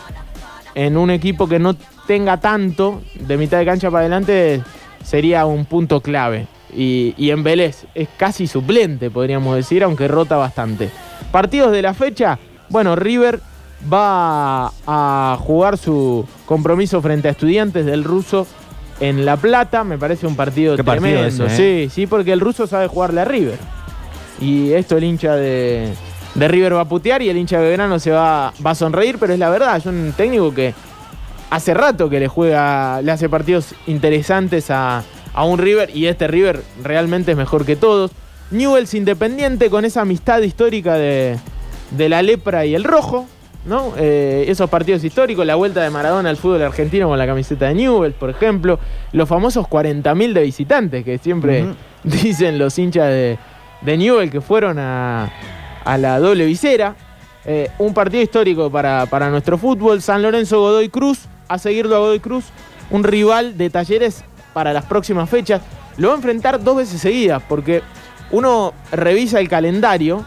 en 0.75 0.97
un 0.97 1.09
equipo 1.09 1.47
que 1.47 1.57
no 1.57 1.75
tenga 2.05 2.37
tanto 2.37 3.01
de 3.15 3.37
mitad 3.37 3.59
de 3.59 3.65
cancha 3.65 3.89
para 3.89 4.01
adelante, 4.01 4.61
sería 5.03 5.45
un 5.45 5.65
punto 5.65 6.01
clave. 6.01 6.47
Y, 6.75 7.13
y 7.17 7.31
en 7.31 7.43
Vélez 7.43 7.85
es 7.95 8.09
casi 8.17 8.45
suplente, 8.45 9.09
podríamos 9.09 9.55
decir, 9.55 9.83
aunque 9.83 10.07
rota 10.07 10.35
bastante. 10.35 10.89
Partidos 11.31 11.71
de 11.71 11.81
la 11.81 11.93
fecha, 11.93 12.39
bueno, 12.67 12.95
River 12.95 13.39
va 13.91 14.71
a 14.85 15.37
jugar 15.39 15.77
su 15.77 16.27
compromiso 16.45 17.01
frente 17.01 17.29
a 17.29 17.31
estudiantes 17.31 17.85
del 17.85 18.03
ruso 18.03 18.45
en 18.99 19.25
La 19.25 19.37
Plata. 19.37 19.83
Me 19.83 19.97
parece 19.97 20.27
un 20.27 20.35
partido 20.35 20.75
Qué 20.75 20.83
partido 20.83 21.19
tremendo. 21.19 21.45
ese, 21.45 21.85
¿eh? 21.85 21.89
Sí, 21.89 21.93
sí, 21.93 22.07
porque 22.07 22.31
el 22.33 22.39
ruso 22.39 22.67
sabe 22.67 22.87
jugarle 22.87 23.21
a 23.21 23.25
River. 23.25 23.57
Y 24.41 24.71
esto 24.71 24.97
el 24.97 25.03
hincha 25.03 25.35
de, 25.35 25.93
de 26.35 26.47
River 26.47 26.75
va 26.75 26.81
a 26.81 26.85
putear 26.85 27.21
y 27.21 27.29
el 27.29 27.37
hincha 27.37 27.59
de 27.59 27.67
Belgrano 27.67 27.99
se 27.99 28.11
va, 28.11 28.53
va 28.65 28.71
a 28.71 28.75
sonreír, 28.75 29.17
pero 29.19 29.33
es 29.33 29.39
la 29.39 29.49
verdad, 29.49 29.75
es 29.77 29.85
un 29.85 30.13
técnico 30.15 30.53
que 30.53 30.73
hace 31.49 31.73
rato 31.73 32.09
que 32.09 32.19
le 32.19 32.27
juega, 32.27 33.01
le 33.01 33.11
hace 33.11 33.27
partidos 33.27 33.73
interesantes 33.87 34.71
a, 34.71 35.03
a 35.33 35.43
un 35.45 35.57
River 35.57 35.89
y 35.93 36.05
este 36.05 36.27
River 36.27 36.61
realmente 36.83 37.31
es 37.31 37.37
mejor 37.37 37.65
que 37.65 37.75
todos. 37.75 38.11
Newells 38.51 38.93
Independiente 38.93 39.69
con 39.69 39.83
esa 39.85 40.01
amistad 40.01 40.39
histórica 40.41 40.95
de, 40.95 41.37
de 41.91 42.09
la 42.09 42.21
lepra 42.21 42.65
y 42.65 42.75
el 42.75 42.83
rojo, 42.83 43.27
¿no? 43.65 43.93
Eh, 43.97 44.45
esos 44.47 44.69
partidos 44.69 45.03
históricos, 45.03 45.45
la 45.45 45.55
vuelta 45.55 45.81
de 45.81 45.89
Maradona 45.89 46.29
al 46.29 46.37
fútbol 46.37 46.61
argentino 46.61 47.07
con 47.07 47.17
la 47.17 47.27
camiseta 47.27 47.67
de 47.67 47.75
Newells, 47.75 48.15
por 48.15 48.29
ejemplo, 48.29 48.79
los 49.11 49.27
famosos 49.27 49.65
40.000 49.67 50.33
de 50.33 50.41
visitantes 50.43 51.03
que 51.03 51.17
siempre 51.17 51.65
dicen 52.03 52.57
los 52.57 52.77
hinchas 52.77 53.07
de, 53.07 53.37
de 53.81 53.97
Newell 53.97 54.31
que 54.31 54.41
fueron 54.41 54.79
a, 54.79 55.31
a 55.83 55.97
la 55.97 56.19
doble 56.19 56.45
visera. 56.45 56.95
Eh, 57.45 57.69
un 57.79 57.93
partido 57.93 58.21
histórico 58.21 58.69
para, 58.69 59.05
para 59.05 59.29
nuestro 59.29 59.57
fútbol. 59.57 60.01
San 60.01 60.21
Lorenzo 60.21 60.59
Godoy 60.59 60.89
Cruz, 60.89 61.25
a 61.47 61.57
seguirlo 61.57 61.95
a 61.95 61.99
Godoy 61.99 62.19
Cruz, 62.19 62.45
un 62.91 63.03
rival 63.03 63.57
de 63.57 63.69
talleres 63.69 64.23
para 64.53 64.73
las 64.73 64.85
próximas 64.85 65.29
fechas. 65.29 65.61
Lo 65.97 66.09
va 66.09 66.13
a 66.13 66.17
enfrentar 66.17 66.63
dos 66.63 66.77
veces 66.77 67.01
seguidas, 67.01 67.41
porque 67.47 67.81
uno 68.31 68.73
revisa 68.91 69.39
el 69.39 69.49
calendario. 69.49 70.23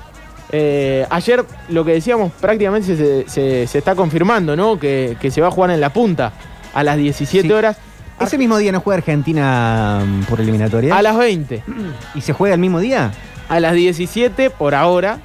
Eh, 0.55 1.07
ayer 1.09 1.45
lo 1.71 1.85
que 1.85 1.93
decíamos 1.93 2.31
prácticamente 2.41 2.95
se, 2.97 3.29
se- 3.29 3.67
se 3.67 3.79
está 3.79 3.95
confirmando, 3.95 4.55
¿no? 4.55 4.79
Que, 4.79 5.17
que 5.21 5.31
se 5.31 5.41
va 5.41 5.49
a 5.49 5.51
jugar 5.51 5.71
en 5.71 5.81
la 5.81 5.93
punta 5.93 6.33
a 6.75 6.83
las 6.85 6.97
17 6.99 7.47
Sí. 7.49 7.53
horas. 7.53 7.79
Ese 8.21 8.37
mismo 8.39 8.59
día 8.59 8.71
no 8.71 8.81
juega 8.81 8.99
Argentina 8.99 10.03
mm, 10.07 10.23
por 10.25 10.41
eliminatoria. 10.41 10.97
A 10.97 11.03
las 11.03 11.17
20. 11.17 11.63
¿Y 12.15 12.21
se 12.21 12.33
juega 12.35 12.55
el 12.55 12.61
mismo 12.61 12.79
día? 12.81 13.11
A 13.49 13.59
las 13.61 13.73
17 13.75 14.51
por 14.51 14.75
ahora, 14.75 15.19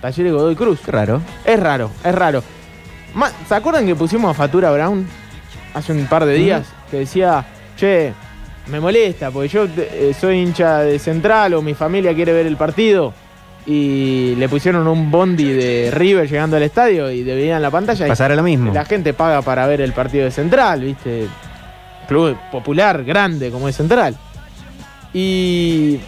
Talleres 0.00 0.32
Godoy 0.32 0.56
Cruz. 0.56 0.80
Qué 0.84 0.90
raro. 0.90 1.20
Es 1.44 1.60
raro, 1.60 1.90
es 2.02 2.14
raro. 2.14 2.42
¿Se 3.48 3.54
acuerdan 3.54 3.86
que 3.86 3.94
pusimos 3.94 4.30
a 4.30 4.34
Fatura 4.34 4.70
Brown 4.72 5.06
hace 5.74 5.92
un 5.92 6.06
par 6.06 6.24
de 6.24 6.34
días? 6.34 6.66
Que 6.90 6.98
decía, 7.00 7.44
che, 7.76 8.12
me 8.66 8.80
molesta 8.80 9.30
porque 9.30 9.48
yo 9.48 9.66
eh, 9.76 10.12
soy 10.18 10.38
hincha 10.40 10.78
de 10.80 10.98
Central 10.98 11.54
o 11.54 11.62
mi 11.62 11.74
familia 11.74 12.14
quiere 12.14 12.32
ver 12.32 12.46
el 12.46 12.56
partido. 12.56 13.12
Y 13.66 14.34
le 14.36 14.48
pusieron 14.48 14.86
un 14.86 15.10
bondi 15.10 15.44
de 15.52 15.90
River 15.92 16.28
llegando 16.28 16.56
al 16.58 16.62
estadio 16.64 17.10
y 17.10 17.22
veían 17.22 17.62
la 17.62 17.70
pantalla. 17.70 18.04
y 18.06 18.08
Pasará 18.10 18.34
lo 18.36 18.42
mismo. 18.42 18.72
La 18.74 18.84
gente 18.84 19.14
paga 19.14 19.40
para 19.42 19.66
ver 19.66 19.80
el 19.80 19.92
partido 19.94 20.24
de 20.24 20.30
Central, 20.30 20.82
¿viste? 20.82 21.26
Club 22.06 22.36
popular, 22.52 23.02
grande 23.04 23.50
como 23.50 23.66
es 23.68 23.76
Central. 23.76 24.14
Y 25.14 25.98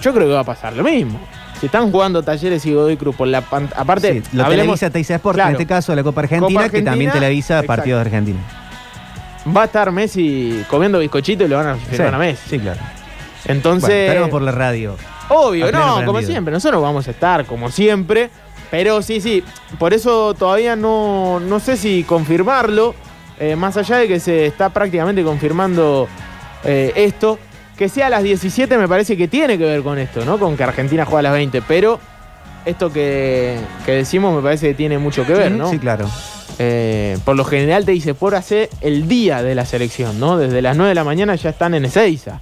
yo 0.00 0.12
creo 0.12 0.26
que 0.26 0.32
va 0.34 0.40
a 0.40 0.44
pasar 0.44 0.72
lo 0.72 0.82
mismo. 0.82 1.20
Si 1.60 1.66
están 1.66 1.92
jugando 1.92 2.22
Talleres 2.24 2.66
y 2.66 2.72
Godoy 2.74 2.96
Cruz 2.96 3.14
por 3.14 3.28
la 3.28 3.40
pantalla. 3.42 3.80
Aparte, 3.80 4.14
Sí, 4.14 4.36
lo 4.36 4.42
hablemos- 4.44 4.80
televisa 4.80 4.90
Teisa 4.90 5.14
Sport, 5.16 5.36
Claro. 5.36 5.50
en 5.50 5.54
este 5.56 5.66
caso 5.66 5.94
la 5.94 6.02
Copa 6.02 6.22
Argentina, 6.22 6.60
Copa 6.62 6.68
que 6.70 6.82
también 6.82 7.12
televisa 7.12 7.54
exacto. 7.54 7.66
partidos 7.68 7.98
de 7.98 8.08
Argentina. 8.08 8.38
Va 9.56 9.62
a 9.62 9.64
estar 9.66 9.92
Messi 9.92 10.64
comiendo 10.68 10.98
bizcochito 10.98 11.44
y 11.44 11.48
lo 11.48 11.56
van 11.58 11.66
a 11.68 11.74
firmar 11.76 12.08
Sí, 12.10 12.14
a 12.14 12.18
Messi. 12.18 12.48
Sí, 12.50 12.58
claro. 12.58 12.80
Entonces. 13.44 14.10
Bueno, 14.12 14.28
por 14.28 14.42
la 14.42 14.50
radio. 14.52 14.96
Obvio, 15.34 15.72
no, 15.72 16.04
como 16.04 16.20
siempre. 16.22 16.52
Nosotros 16.52 16.82
vamos 16.82 17.06
a 17.08 17.10
estar, 17.10 17.44
como 17.46 17.70
siempre. 17.70 18.30
Pero 18.70 19.02
sí, 19.02 19.20
sí. 19.20 19.44
Por 19.78 19.92
eso 19.92 20.34
todavía 20.34 20.76
no, 20.76 21.40
no 21.40 21.60
sé 21.60 21.76
si 21.76 22.04
confirmarlo. 22.04 22.94
eh, 23.38 23.56
más 23.56 23.76
allá 23.76 23.96
de 23.96 24.08
que 24.08 24.20
se 24.20 24.46
está 24.46 24.70
prácticamente 24.70 25.22
confirmando 25.22 26.08
eh, 26.64 26.92
esto. 26.96 27.38
Que 27.76 27.88
sea 27.88 28.06
a 28.06 28.10
las 28.10 28.22
17 28.22 28.78
me 28.78 28.86
parece 28.88 29.16
que 29.16 29.28
tiene 29.28 29.58
que 29.58 29.64
ver 29.64 29.82
con 29.82 29.98
esto, 29.98 30.24
¿no? 30.24 30.38
Con 30.38 30.56
que 30.56 30.62
Argentina 30.64 31.04
juega 31.04 31.18
a 31.20 31.22
las 31.22 31.32
20. 31.32 31.62
Pero 31.62 31.98
esto 32.64 32.92
que, 32.92 33.58
que 33.84 33.92
decimos 33.92 34.34
me 34.36 34.42
parece 34.42 34.68
que 34.68 34.74
tiene 34.74 34.98
mucho 34.98 35.26
que 35.26 35.32
ver, 35.32 35.50
¿no? 35.52 35.68
Sí, 35.68 35.78
claro. 35.78 36.08
Eh, 36.58 37.18
por 37.24 37.34
lo 37.34 37.44
general 37.44 37.84
te 37.84 37.92
dice 37.92 38.14
por 38.14 38.34
hacer 38.34 38.68
el 38.82 39.08
día 39.08 39.42
de 39.42 39.54
la 39.54 39.64
selección, 39.64 40.20
¿no? 40.20 40.36
Desde 40.36 40.62
las 40.62 40.76
9 40.76 40.90
de 40.90 40.94
la 40.94 41.02
mañana 41.04 41.34
ya 41.34 41.50
están 41.50 41.74
en 41.74 41.86
Ezeiza. 41.86 42.40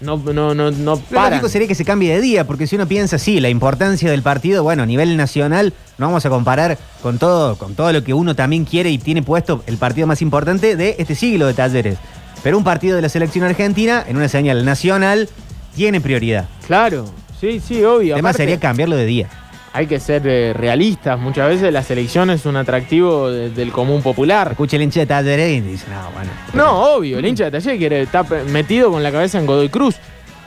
No, 0.00 0.16
no, 0.16 0.54
no, 0.54 0.70
no 0.70 0.70
Lo 0.70 0.96
paran. 0.98 1.30
lógico 1.32 1.48
sería 1.48 1.68
que 1.68 1.74
se 1.74 1.84
cambie 1.84 2.14
de 2.14 2.20
día, 2.20 2.46
porque 2.46 2.66
si 2.66 2.76
uno 2.76 2.86
piensa, 2.88 3.18
sí, 3.18 3.38
la 3.38 3.50
importancia 3.50 4.10
del 4.10 4.22
partido, 4.22 4.62
bueno, 4.62 4.82
a 4.82 4.86
nivel 4.86 5.16
nacional, 5.16 5.74
no 5.98 6.06
vamos 6.06 6.24
a 6.24 6.30
comparar 6.30 6.78
con 7.02 7.18
todo, 7.18 7.56
con 7.58 7.74
todo 7.74 7.92
lo 7.92 8.02
que 8.02 8.14
uno 8.14 8.34
también 8.34 8.64
quiere 8.64 8.90
y 8.90 8.98
tiene 8.98 9.22
puesto 9.22 9.62
el 9.66 9.76
partido 9.76 10.06
más 10.06 10.22
importante 10.22 10.74
de 10.76 10.96
este 10.98 11.14
siglo 11.14 11.46
de 11.46 11.54
talleres. 11.54 11.98
Pero 12.42 12.56
un 12.56 12.64
partido 12.64 12.96
de 12.96 13.02
la 13.02 13.10
selección 13.10 13.44
argentina, 13.44 14.02
en 14.08 14.16
una 14.16 14.28
señal 14.28 14.64
nacional, 14.64 15.28
tiene 15.76 16.00
prioridad. 16.00 16.48
Claro, 16.66 17.04
sí, 17.38 17.60
sí, 17.60 17.84
obvio. 17.84 18.14
Además 18.14 18.30
Aparte, 18.30 18.42
sería 18.44 18.58
cambiarlo 18.58 18.96
de 18.96 19.04
día. 19.04 19.28
Hay 19.72 19.86
que 19.86 20.00
ser 20.00 20.22
eh, 20.26 20.52
realistas. 20.52 21.18
Muchas 21.18 21.48
veces 21.48 21.72
la 21.72 21.82
selección 21.82 22.28
es 22.30 22.44
un 22.44 22.56
atractivo 22.56 23.30
de- 23.30 23.50
del 23.50 23.70
común 23.70 24.02
popular. 24.02 24.48
Escucha 24.50 24.76
el 24.76 24.82
hincha 24.82 25.00
de 25.00 25.06
talleres 25.06 25.58
y 25.58 25.60
dice, 25.60 25.86
no, 25.90 26.10
bueno. 26.12 26.30
No, 26.54 26.94
obvio, 26.96 27.18
el 27.18 27.26
hincha 27.26 27.44
de 27.44 27.52
taller 27.52 27.78
quiere 27.78 28.02
estar 28.02 28.26
metido 28.46 28.90
con 28.90 29.02
la 29.02 29.12
cabeza 29.12 29.38
en 29.38 29.46
Godoy 29.46 29.68
Cruz. 29.68 29.96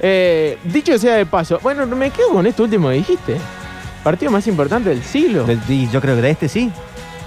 Eh, 0.02 0.58
dicho 0.66 0.98
sea 0.98 1.16
de 1.16 1.26
paso, 1.26 1.60
bueno, 1.64 1.86
me 1.88 2.10
quedo 2.10 2.30
con 2.34 2.46
esto 2.46 2.64
último 2.64 2.90
que 2.90 2.96
dijiste. 2.96 3.38
Partido 4.04 4.30
más 4.32 4.46
importante 4.48 4.90
del 4.90 5.02
siglo. 5.04 5.46
Y 5.70 5.90
yo 5.90 6.02
creo 6.02 6.16
que 6.18 6.22
de 6.22 6.30
este 6.32 6.50
sí, 6.50 6.70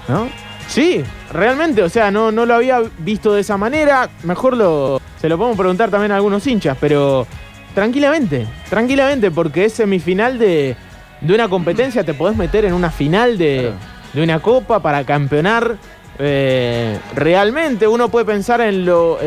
¿no? 0.07 0.29
Sí, 0.67 1.01
realmente, 1.33 1.81
o 1.81 1.89
sea, 1.89 2.11
no, 2.11 2.31
no 2.31 2.45
lo 2.45 2.53
había 2.53 2.83
visto 2.99 3.33
de 3.33 3.41
esa 3.41 3.57
manera. 3.57 4.09
Mejor 4.21 4.55
lo, 4.55 5.01
se 5.19 5.27
lo 5.29 5.37
podemos 5.37 5.57
preguntar 5.57 5.89
también 5.89 6.11
a 6.11 6.17
algunos 6.17 6.45
hinchas, 6.45 6.77
pero 6.79 7.25
tranquilamente, 7.73 8.45
tranquilamente, 8.69 9.31
porque 9.31 9.65
es 9.65 9.73
semifinal 9.73 10.37
de, 10.37 10.75
de 11.21 11.33
una 11.33 11.47
competencia, 11.49 12.03
te 12.03 12.13
podés 12.13 12.37
meter 12.37 12.65
en 12.65 12.73
una 12.73 12.89
final 12.91 13.37
de, 13.37 13.71
de 14.13 14.23
una 14.23 14.39
copa 14.39 14.79
para 14.79 15.03
campeonar. 15.03 15.75
eh, 16.19 16.97
realmente 17.15 17.87
uno 17.87 18.09
puede 18.09 18.25
pensar 18.25 18.61
en 18.61 18.85
los 18.85 19.17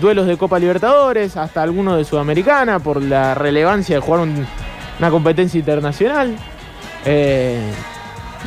duelos 0.00 0.26
de 0.26 0.36
Copa 0.36 0.58
Libertadores, 0.58 1.36
hasta 1.36 1.62
algunos 1.62 1.96
de 1.98 2.04
Sudamericana, 2.04 2.78
por 2.80 3.00
la 3.02 3.34
relevancia 3.34 3.96
de 3.96 4.00
jugar 4.02 4.20
un, 4.22 4.46
una 4.98 5.10
competencia 5.10 5.58
internacional. 5.58 6.34
Eh, 7.04 7.60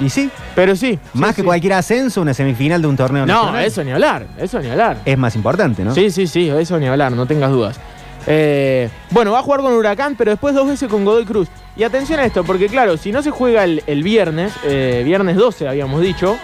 y 0.02 0.10
sí. 0.10 0.30
Pero 0.56 0.76
sí. 0.76 1.00
Más 1.14 1.30
sí, 1.32 1.36
que 1.38 1.42
sí. 1.42 1.46
cualquier 1.46 1.74
ascenso, 1.74 2.22
una 2.22 2.34
semifinal 2.34 2.82
de 2.82 2.88
un 2.88 2.98
torneo 2.98 3.26
No, 3.26 3.34
nacional. 3.44 3.66
eso 3.66 3.84
ni 3.84 3.92
hablar, 3.92 4.26
eso 4.38 4.60
ni 4.60 4.70
hablar. 4.70 4.98
Es 5.06 5.18
más 5.18 5.36
importante, 5.36 5.84
¿no? 5.84 5.94
Sí, 5.94 6.10
sí, 6.12 6.28
sí, 6.28 6.50
eso 6.50 6.78
ni 6.80 6.88
hablar, 6.88 7.12
no 7.14 7.26
tengas 7.26 7.52
dudas. 7.52 7.80
Eh, 8.28 8.90
bueno, 9.12 9.32
va 9.32 9.40
a 9.40 9.44
jugar 9.44 9.62
con 9.62 9.72
Huracán, 9.74 10.16
pero 10.18 10.32
después 10.32 10.54
dos 10.56 10.68
veces 10.68 10.90
con 10.90 11.06
Godoy 11.06 11.26
Cruz. 11.26 11.48
Y 11.78 11.84
atención 11.84 12.20
a 12.20 12.26
esto, 12.26 12.44
porque 12.44 12.68
claro, 12.68 12.96
si 12.96 13.12
no 13.12 13.22
se 13.22 13.32
juega 13.32 13.66
el, 13.66 13.84
el 13.86 14.02
viernes, 14.02 14.54
eh, 14.64 15.02
viernes 15.06 15.36
12 15.36 15.68
habíamos 15.68 16.02
dicho, 16.02 16.38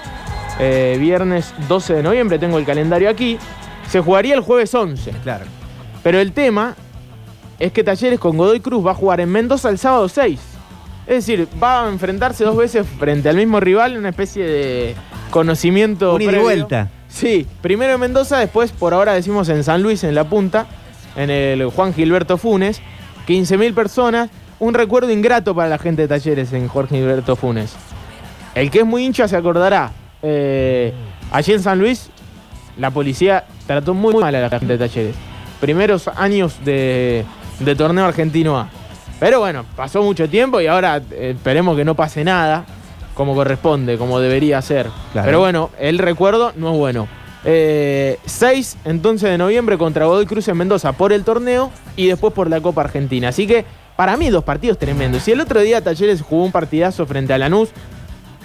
eh, 0.59 0.97
viernes 0.99 1.53
12 1.69 1.95
de 1.95 2.03
noviembre, 2.03 2.37
tengo 2.37 2.57
el 2.57 2.65
calendario 2.65 3.09
aquí, 3.09 3.37
se 3.89 4.01
jugaría 4.01 4.35
el 4.35 4.41
jueves 4.41 4.73
11. 4.75 5.11
Claro. 5.23 5.45
Pero 6.03 6.19
el 6.19 6.33
tema 6.33 6.75
es 7.59 7.71
que 7.71 7.83
Talleres 7.83 8.19
con 8.19 8.37
Godoy 8.37 8.59
Cruz 8.59 8.85
va 8.85 8.91
a 8.91 8.95
jugar 8.95 9.21
en 9.21 9.29
Mendoza 9.29 9.69
el 9.69 9.77
sábado 9.77 10.09
6. 10.09 10.39
Es 11.07 11.15
decir, 11.25 11.47
va 11.61 11.85
a 11.85 11.89
enfrentarse 11.89 12.43
dos 12.43 12.57
veces 12.57 12.85
frente 12.99 13.29
al 13.29 13.37
mismo 13.37 13.59
rival, 13.59 13.97
una 13.97 14.09
especie 14.09 14.45
de 14.45 14.95
conocimiento. 15.29 16.15
Un 16.15 16.21
ida 16.21 16.31
y 16.31 16.33
previo. 16.33 16.43
vuelta. 16.43 16.89
Sí, 17.07 17.47
primero 17.61 17.93
en 17.93 17.99
Mendoza, 17.99 18.39
después 18.39 18.71
por 18.71 18.93
ahora 18.93 19.13
decimos 19.13 19.47
en 19.49 19.63
San 19.63 19.81
Luis, 19.81 20.03
en 20.03 20.15
la 20.15 20.25
punta, 20.25 20.67
en 21.15 21.29
el 21.29 21.65
Juan 21.67 21.93
Gilberto 21.93 22.37
Funes. 22.37 22.81
15.000 23.27 23.73
personas. 23.73 24.29
Un 24.61 24.75
recuerdo 24.75 25.11
ingrato 25.11 25.55
para 25.55 25.69
la 25.69 25.79
gente 25.79 26.03
de 26.03 26.07
Talleres 26.07 26.53
en 26.53 26.67
Jorge 26.67 26.95
Gilberto 26.97 27.35
Funes. 27.35 27.73
El 28.53 28.69
que 28.69 28.81
es 28.81 28.85
muy 28.85 29.03
hincha 29.03 29.27
se 29.27 29.35
acordará. 29.35 29.89
eh, 30.21 30.93
allí 31.31 31.53
en 31.53 31.63
San 31.63 31.79
Luis, 31.79 32.11
la 32.77 32.91
policía 32.91 33.45
trató 33.65 33.95
muy 33.95 34.13
mal 34.13 34.35
a 34.35 34.39
la 34.39 34.49
gente 34.51 34.77
de 34.77 34.77
Talleres. 34.77 35.15
Primeros 35.59 36.07
años 36.09 36.63
de, 36.63 37.25
de 37.59 37.75
torneo 37.75 38.05
argentino 38.05 38.55
A. 38.55 38.69
Pero 39.19 39.39
bueno, 39.39 39.65
pasó 39.75 40.03
mucho 40.03 40.29
tiempo 40.29 40.61
y 40.61 40.67
ahora 40.67 41.01
eh, 41.09 41.33
esperemos 41.35 41.75
que 41.75 41.83
no 41.83 41.95
pase 41.95 42.23
nada 42.23 42.63
como 43.15 43.33
corresponde, 43.33 43.97
como 43.97 44.19
debería 44.19 44.61
ser. 44.61 44.89
Claro. 45.11 45.25
Pero 45.25 45.39
bueno, 45.39 45.69
el 45.79 45.97
recuerdo 45.97 46.53
no 46.55 46.71
es 46.71 46.77
bueno. 46.77 47.07
Eh, 47.45 48.19
6 48.27 48.77
entonces 48.85 49.27
de 49.31 49.39
noviembre 49.39 49.79
contra 49.79 50.05
Godoy 50.05 50.27
Cruz 50.27 50.47
en 50.49 50.57
Mendoza 50.57 50.91
por 50.91 51.11
el 51.13 51.23
torneo 51.23 51.71
y 51.95 52.05
después 52.05 52.31
por 52.31 52.47
la 52.47 52.61
Copa 52.61 52.81
Argentina. 52.81 53.29
Así 53.29 53.47
que 53.47 53.65
para 54.01 54.17
mí 54.17 54.31
dos 54.31 54.43
partidos 54.43 54.79
tremendos. 54.79 55.21
Si 55.21 55.31
el 55.31 55.39
otro 55.41 55.59
día 55.59 55.79
Talleres 55.79 56.23
jugó 56.23 56.43
un 56.43 56.51
partidazo 56.51 57.05
frente 57.05 57.33
a 57.33 57.37
Lanús 57.37 57.69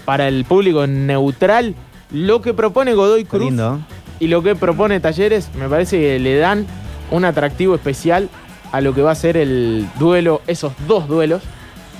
para 0.04 0.28
el 0.28 0.44
público 0.44 0.86
neutral, 0.86 1.74
lo 2.10 2.42
que 2.42 2.52
propone 2.52 2.92
Godoy 2.92 3.24
Cruz 3.24 3.44
lindo. 3.44 3.80
y 4.20 4.26
lo 4.26 4.42
que 4.42 4.54
propone 4.54 5.00
Talleres 5.00 5.48
me 5.58 5.66
parece 5.66 5.98
que 5.98 6.18
le 6.18 6.36
dan 6.36 6.66
un 7.10 7.24
atractivo 7.24 7.74
especial 7.74 8.28
a 8.70 8.82
lo 8.82 8.92
que 8.92 9.00
va 9.00 9.12
a 9.12 9.14
ser 9.14 9.38
el 9.38 9.88
duelo, 9.98 10.42
esos 10.46 10.74
dos 10.86 11.08
duelos 11.08 11.40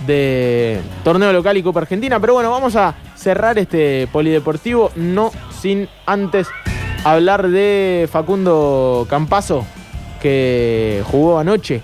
de 0.07 0.79
torneo 1.03 1.33
local 1.33 1.57
y 1.57 1.63
Copa 1.63 1.81
Argentina. 1.81 2.21
Pero 2.21 2.35
bueno, 2.35 2.51
vamos 2.51 2.77
a 2.77 2.95
cerrar 3.15 3.59
este 3.59 4.07
polideportivo, 4.13 4.91
no 4.97 5.31
sin 5.63 5.89
antes 6.05 6.47
hablar 7.05 7.49
de 7.49 8.07
Facundo 8.13 9.07
Campazo, 9.09 9.65
que 10.21 11.03
jugó 11.07 11.39
anoche, 11.39 11.81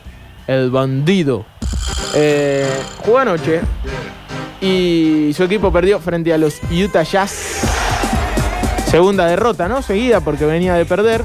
el 0.46 0.70
bandido. 0.70 1.50
Eh, 2.14 2.68
jugó 3.04 3.18
anoche 3.18 3.60
y 4.60 5.32
su 5.34 5.44
equipo 5.44 5.72
perdió 5.72 5.98
frente 5.98 6.32
a 6.32 6.38
los 6.38 6.60
Utah 6.70 7.02
Jazz. 7.02 7.62
Segunda 8.90 9.26
derrota, 9.26 9.68
¿no? 9.68 9.82
Seguida 9.82 10.20
porque 10.20 10.44
venía 10.44 10.74
de 10.74 10.84
perder. 10.84 11.24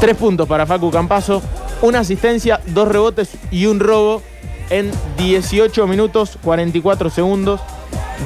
Tres 0.00 0.16
puntos 0.16 0.48
para 0.48 0.66
Facu 0.66 0.90
Campazo, 0.90 1.42
una 1.82 2.00
asistencia, 2.00 2.60
dos 2.66 2.88
rebotes 2.88 3.30
y 3.50 3.66
un 3.66 3.78
robo 3.78 4.22
en 4.70 4.90
18 5.18 5.86
minutos 5.86 6.38
44 6.42 7.10
segundos 7.10 7.60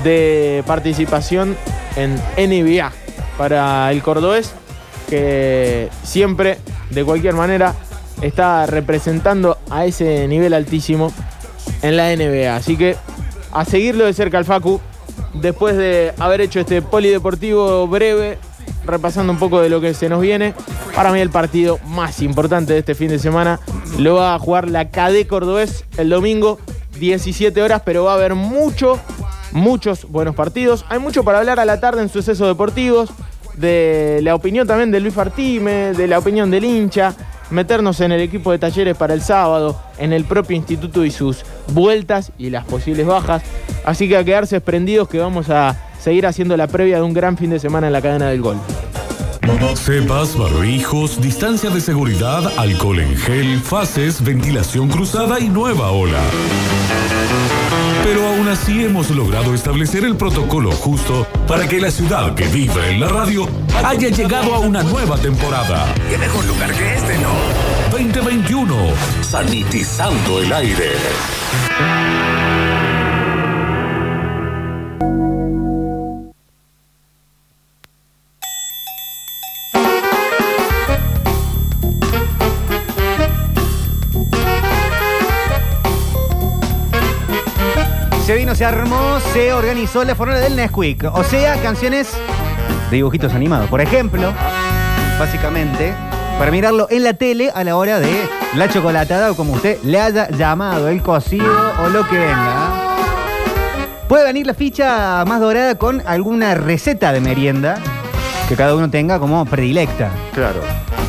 de 0.04 0.62
participación 0.66 1.56
en 1.96 2.14
NBA 2.36 2.92
para 3.36 3.90
el 3.90 4.02
cordobés, 4.02 4.52
que 5.08 5.90
siempre, 6.02 6.58
de 6.90 7.04
cualquier 7.04 7.34
manera, 7.34 7.74
está 8.22 8.66
representando 8.66 9.58
a 9.70 9.84
ese 9.84 10.26
nivel 10.28 10.54
altísimo 10.54 11.12
en 11.82 11.96
la 11.96 12.14
NBA. 12.14 12.54
Así 12.54 12.76
que 12.76 12.96
a 13.52 13.64
seguirlo 13.64 14.04
de 14.04 14.12
cerca 14.12 14.38
al 14.38 14.44
Facu, 14.44 14.80
después 15.34 15.76
de 15.76 16.12
haber 16.18 16.40
hecho 16.40 16.60
este 16.60 16.82
polideportivo 16.82 17.86
breve, 17.88 18.38
repasando 18.84 19.32
un 19.32 19.38
poco 19.38 19.60
de 19.60 19.68
lo 19.68 19.80
que 19.80 19.94
se 19.94 20.08
nos 20.08 20.20
viene. 20.20 20.54
Para 20.94 21.12
mí 21.12 21.20
el 21.20 21.30
partido 21.30 21.78
más 21.86 22.22
importante 22.22 22.72
de 22.72 22.80
este 22.80 22.94
fin 22.94 23.08
de 23.08 23.18
semana 23.18 23.60
lo 23.98 24.14
va 24.14 24.34
a 24.34 24.38
jugar 24.38 24.70
la 24.70 24.90
KD 24.90 25.26
Cordobés 25.26 25.84
el 25.96 26.08
domingo, 26.08 26.58
17 26.98 27.60
horas, 27.62 27.82
pero 27.84 28.04
va 28.04 28.12
a 28.12 28.14
haber 28.14 28.34
mucho, 28.34 28.98
muchos 29.52 30.08
buenos 30.08 30.34
partidos. 30.34 30.84
Hay 30.88 30.98
mucho 30.98 31.24
para 31.24 31.38
hablar 31.38 31.60
a 31.60 31.64
la 31.64 31.80
tarde 31.80 32.02
en 32.02 32.08
sucesos 32.08 32.48
deportivos, 32.48 33.10
de 33.56 34.20
la 34.22 34.34
opinión 34.34 34.66
también 34.66 34.90
de 34.90 35.00
Luis 35.00 35.14
Fartime, 35.14 35.92
de 35.92 36.06
la 36.06 36.18
opinión 36.18 36.50
del 36.50 36.64
hincha, 36.64 37.14
meternos 37.50 38.00
en 38.00 38.12
el 38.12 38.20
equipo 38.20 38.52
de 38.52 38.58
talleres 38.58 38.96
para 38.96 39.14
el 39.14 39.22
sábado, 39.22 39.80
en 39.98 40.12
el 40.12 40.24
propio 40.24 40.56
instituto 40.56 41.04
y 41.04 41.10
sus 41.10 41.44
vueltas 41.72 42.32
y 42.38 42.50
las 42.50 42.64
posibles 42.64 43.06
bajas. 43.06 43.42
Así 43.84 44.08
que 44.08 44.16
a 44.16 44.24
quedarse 44.24 44.60
prendidos 44.60 45.08
que 45.08 45.18
vamos 45.18 45.50
a 45.50 45.76
seguir 46.00 46.26
haciendo 46.26 46.56
la 46.56 46.66
previa 46.66 46.96
de 46.96 47.02
un 47.02 47.14
gran 47.14 47.36
fin 47.36 47.50
de 47.50 47.58
semana 47.58 47.86
en 47.86 47.92
la 47.92 48.02
cadena 48.02 48.28
del 48.28 48.40
gol. 48.40 48.56
Cepas, 49.76 50.36
barbijos, 50.36 51.20
distancia 51.20 51.70
de 51.70 51.80
seguridad, 51.80 52.50
alcohol 52.58 52.98
en 52.98 53.16
gel, 53.16 53.60
fases, 53.60 54.24
ventilación 54.24 54.88
cruzada 54.88 55.38
y 55.38 55.48
nueva 55.48 55.90
ola. 55.90 56.22
Pero 58.06 58.24
aún 58.24 58.46
así 58.46 58.84
hemos 58.84 59.10
logrado 59.10 59.52
establecer 59.52 60.04
el 60.04 60.16
protocolo 60.16 60.70
justo 60.70 61.26
para 61.48 61.68
que 61.68 61.80
la 61.80 61.90
ciudad 61.90 62.36
que 62.36 62.46
vive 62.46 62.92
en 62.92 63.00
la 63.00 63.08
radio 63.08 63.48
haya 63.84 64.10
llegado 64.10 64.54
a 64.54 64.60
una 64.60 64.84
nueva 64.84 65.18
temporada. 65.18 65.92
¿Qué 66.08 66.16
mejor 66.16 66.44
lugar 66.44 66.72
que 66.72 66.94
este, 66.94 67.18
no? 67.18 67.32
2021, 67.90 68.76
sanitizando 69.22 70.40
el 70.40 70.52
aire. 70.52 70.92
Se 88.54 88.64
armó, 88.64 89.18
se 89.34 89.52
organizó 89.52 90.02
la 90.04 90.14
fornada 90.14 90.40
del 90.40 90.56
Nesquik. 90.56 91.04
O 91.12 91.24
sea, 91.24 91.60
canciones 91.60 92.12
de 92.90 92.96
dibujitos 92.96 93.34
animados. 93.34 93.68
Por 93.68 93.82
ejemplo, 93.82 94.32
básicamente, 95.18 95.92
para 96.38 96.50
mirarlo 96.50 96.86
en 96.88 97.02
la 97.02 97.12
tele 97.12 97.50
a 97.54 97.64
la 97.64 97.76
hora 97.76 98.00
de 98.00 98.28
la 98.54 98.68
chocolatada 98.68 99.32
o 99.32 99.34
como 99.34 99.52
usted 99.52 99.78
le 99.82 100.00
haya 100.00 100.30
llamado, 100.30 100.88
el 100.88 101.02
cocido 101.02 101.72
o 101.84 101.88
lo 101.88 102.08
que 102.08 102.16
venga. 102.16 102.96
Puede 104.08 104.24
venir 104.24 104.46
la 104.46 104.54
ficha 104.54 105.24
más 105.26 105.40
dorada 105.40 105.74
con 105.74 106.02
alguna 106.06 106.54
receta 106.54 107.12
de 107.12 107.20
merienda 107.20 107.78
que 108.48 108.56
cada 108.56 108.74
uno 108.74 108.88
tenga 108.88 109.18
como 109.18 109.44
predilecta. 109.44 110.10
Claro. 110.32 110.60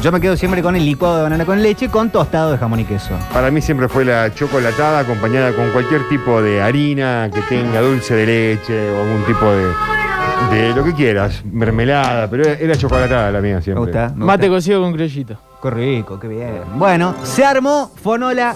Yo 0.01 0.11
me 0.11 0.21
quedo 0.21 0.37
siempre 0.37 0.61
con 0.61 0.75
el 0.75 0.85
licuado 0.85 1.17
de 1.17 1.23
banana 1.23 1.43
con 1.45 1.61
leche 1.61 1.89
con 1.89 2.09
tostado 2.09 2.51
de 2.51 2.57
jamón 2.57 2.79
y 2.79 2.85
queso. 2.85 3.13
Para 3.33 3.49
mí 3.51 3.61
siempre 3.61 3.89
fue 3.89 4.05
la 4.05 4.33
chocolatada 4.33 4.99
acompañada 4.99 5.51
con 5.53 5.71
cualquier 5.71 6.07
tipo 6.07 6.41
de 6.41 6.61
harina 6.61 7.29
que 7.33 7.41
tenga 7.41 7.81
dulce 7.81 8.13
de 8.15 8.25
leche 8.25 8.91
o 8.91 9.01
algún 9.01 9.23
tipo 9.25 9.45
de, 9.51 10.55
de 10.55 10.73
lo 10.75 10.83
que 10.83 10.93
quieras, 10.93 11.43
mermelada, 11.43 12.29
pero 12.29 12.43
era 12.47 12.75
chocolatada 12.77 13.31
la 13.31 13.41
mía 13.41 13.59
siempre. 13.61 13.91
Me 13.91 13.91
gusta. 13.99 14.13
me 14.15 14.25
Mate 14.25 14.47
gusta. 14.47 14.57
cocido 14.57 14.81
con 14.81 14.93
criollito. 14.93 15.37
Qué 15.61 15.69
rico, 15.71 16.19
qué 16.19 16.27
bien. 16.27 16.61
Bueno, 16.75 17.15
se 17.23 17.43
armó 17.43 17.91
Fonola 18.01 18.55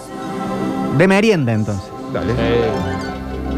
de 0.97 1.07
merienda 1.07 1.51
entonces. 1.53 1.89
Dale. 2.13 2.33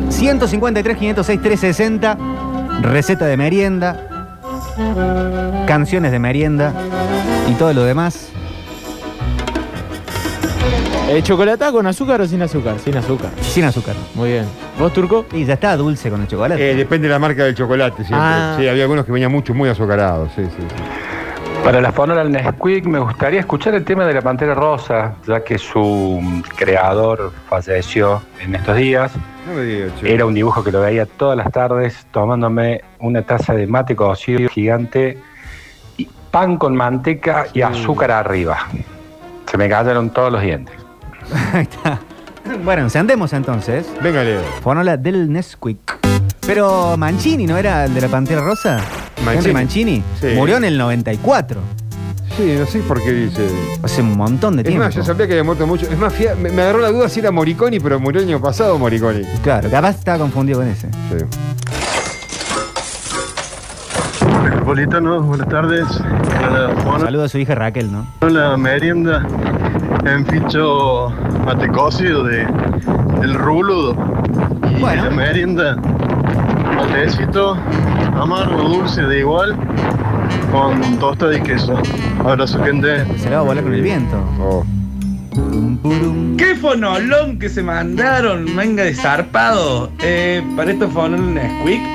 153, 0.09 0.97
506, 0.97 1.41
360. 1.41 2.17
Receta 2.81 3.25
de 3.25 3.37
merienda. 3.37 4.07
Canciones 5.67 6.11
de 6.11 6.19
merienda. 6.19 6.73
Y 7.49 7.53
todo 7.53 7.73
lo 7.73 7.83
demás. 7.83 8.29
Eh, 11.09 11.21
¿Chocolatada 11.21 11.71
con 11.71 11.85
azúcar 11.85 12.21
o 12.21 12.25
sin 12.25 12.41
azúcar? 12.41 12.79
Sin 12.79 12.97
azúcar. 12.97 13.29
Sin 13.41 13.65
azúcar. 13.65 13.95
Muy 14.15 14.31
bien. 14.31 14.45
¿Vos, 14.79 14.93
Turco? 14.93 15.25
Y 15.33 15.45
ya 15.45 15.53
está 15.55 15.75
dulce 15.77 16.09
con 16.09 16.21
el 16.21 16.27
chocolate. 16.27 16.71
Eh, 16.71 16.75
depende 16.75 17.07
de 17.07 17.13
la 17.13 17.19
marca 17.19 17.43
del 17.43 17.53
chocolate 17.53 17.97
siempre. 18.03 18.17
Ah. 18.19 18.55
Sí, 18.57 18.67
había 18.67 18.83
algunos 18.83 19.05
que 19.05 19.11
venían 19.11 19.31
mucho, 19.31 19.53
muy 19.53 19.69
azucarados. 19.69 20.31
Sí, 20.35 20.43
sí, 20.45 20.61
sí. 20.61 21.63
Para 21.63 21.79
la 21.79 21.91
Fonola 21.91 22.21
al 22.21 22.31
Nesquik 22.31 22.85
me 22.85 22.99
gustaría 22.99 23.39
escuchar 23.39 23.73
el 23.73 23.85
tema 23.85 24.05
de 24.05 24.13
la 24.13 24.21
Pantera 24.21 24.53
Rosa, 24.53 25.15
ya 25.25 25.43
que 25.43 25.57
su 25.57 26.43
creador 26.57 27.31
falleció 27.47 28.21
en 28.41 28.55
estos 28.55 28.75
días. 28.75 29.11
No 29.47 29.53
me 29.53 29.61
digas. 29.63 29.91
Era 30.03 30.25
un 30.25 30.33
dibujo 30.33 30.61
que 30.63 30.71
lo 30.71 30.81
veía 30.81 31.05
todas 31.05 31.37
las 31.37 31.49
tardes 31.51 32.05
tomándome 32.11 32.81
una 32.99 33.21
taza 33.21 33.53
de 33.53 33.65
mate 33.65 33.95
cocido 33.95 34.49
gigante, 34.49 35.17
pan 36.33 36.57
con 36.57 36.75
manteca 36.75 37.45
y 37.53 37.61
azúcar 37.61 38.09
arriba. 38.09 38.57
Se 39.51 39.55
me 39.55 39.69
cayeron 39.69 40.09
todos 40.09 40.31
los 40.31 40.41
dientes. 40.41 40.73
Ahí 41.53 41.61
está. 41.61 41.99
Bueno, 42.63 42.81
encendemos 42.81 43.31
entonces. 43.33 43.85
Venga, 44.01 44.23
Leo. 44.23 44.41
Fonola 44.63 44.97
del 44.97 45.31
Nesquik. 45.31 45.99
Pero 46.47 46.97
Mancini, 46.97 47.45
¿no 47.45 47.55
era 47.55 47.85
el 47.85 47.93
de 47.93 48.01
la 48.01 48.07
Pantera 48.07 48.41
Rosa? 48.41 48.79
Mancini. 49.23 49.37
Henry 49.37 49.53
Mancini. 49.53 50.03
Sí. 50.19 50.27
Murió 50.35 50.57
en 50.57 50.63
el 50.63 50.75
94. 50.75 51.61
Sí, 52.35 52.55
no 52.59 52.65
sé 52.65 52.79
por 52.79 52.99
qué 53.03 53.11
dice. 53.13 53.47
Hace 53.83 54.01
un 54.01 54.17
montón 54.17 54.55
de 54.55 54.63
Es 54.63 54.67
tiempo. 54.69 54.85
más, 54.85 54.95
yo 54.95 55.03
sabía 55.03 55.27
que 55.27 55.33
había 55.33 55.43
muerto 55.43 55.67
mucho. 55.67 55.85
Es 55.85 55.97
más, 55.99 56.11
fía- 56.11 56.33
me, 56.35 56.49
me 56.49 56.63
agarró 56.63 56.79
la 56.79 56.89
duda 56.89 57.07
si 57.09 57.19
era 57.19 57.29
Moriconi, 57.29 57.79
pero 57.79 57.99
murió 57.99 58.21
el 58.21 58.27
año 58.27 58.41
pasado 58.41 58.79
Moriconi. 58.79 59.21
Claro, 59.43 59.69
capaz 59.69 59.91
estaba 59.99 60.17
confundido 60.17 60.57
con 60.59 60.67
ese. 60.67 60.87
Sí. 60.89 61.25
Metropolitanos, 64.73 65.27
buenas 65.27 65.49
tardes. 65.49 65.85
Hola, 66.49 66.99
Saludo 66.99 67.23
a 67.25 67.29
su 67.29 67.37
hija 67.37 67.53
Raquel, 67.53 67.91
¿no? 67.91 68.07
Hola, 68.21 68.57
merienda. 68.57 69.23
En 70.03 70.25
ficho 70.25 71.13
mate 71.45 71.67
cocido 71.67 72.23
de 72.23 72.41
el. 73.21 73.37
Y 74.75 74.81
la 74.81 75.11
merienda, 75.11 75.75
matecito, 76.75 77.55
amargo, 78.19 78.63
dulce, 78.63 79.03
de 79.03 79.19
igual, 79.19 79.55
con 80.51 80.97
tosta 80.97 81.31
y 81.37 81.41
queso. 81.41 81.77
Abrazo, 82.25 82.63
gente. 82.63 83.05
Se 83.19 83.29
le 83.29 83.35
va 83.35 83.41
a 83.41 83.45
volar 83.45 83.63
con 83.63 83.75
el 83.75 83.81
viento. 83.83 84.17
Oh. 84.39 84.65
¿Qué 86.35 86.55
fonolon 86.55 87.37
que 87.37 87.47
se 87.47 87.61
mandaron? 87.61 88.47
Venga 88.55 88.85
de 88.85 88.95
zarpado. 88.95 89.91
Eh, 90.01 90.41
para 90.55 90.71
estos 90.71 90.91
fonolos 90.91 91.27
Nesquik, 91.27 91.92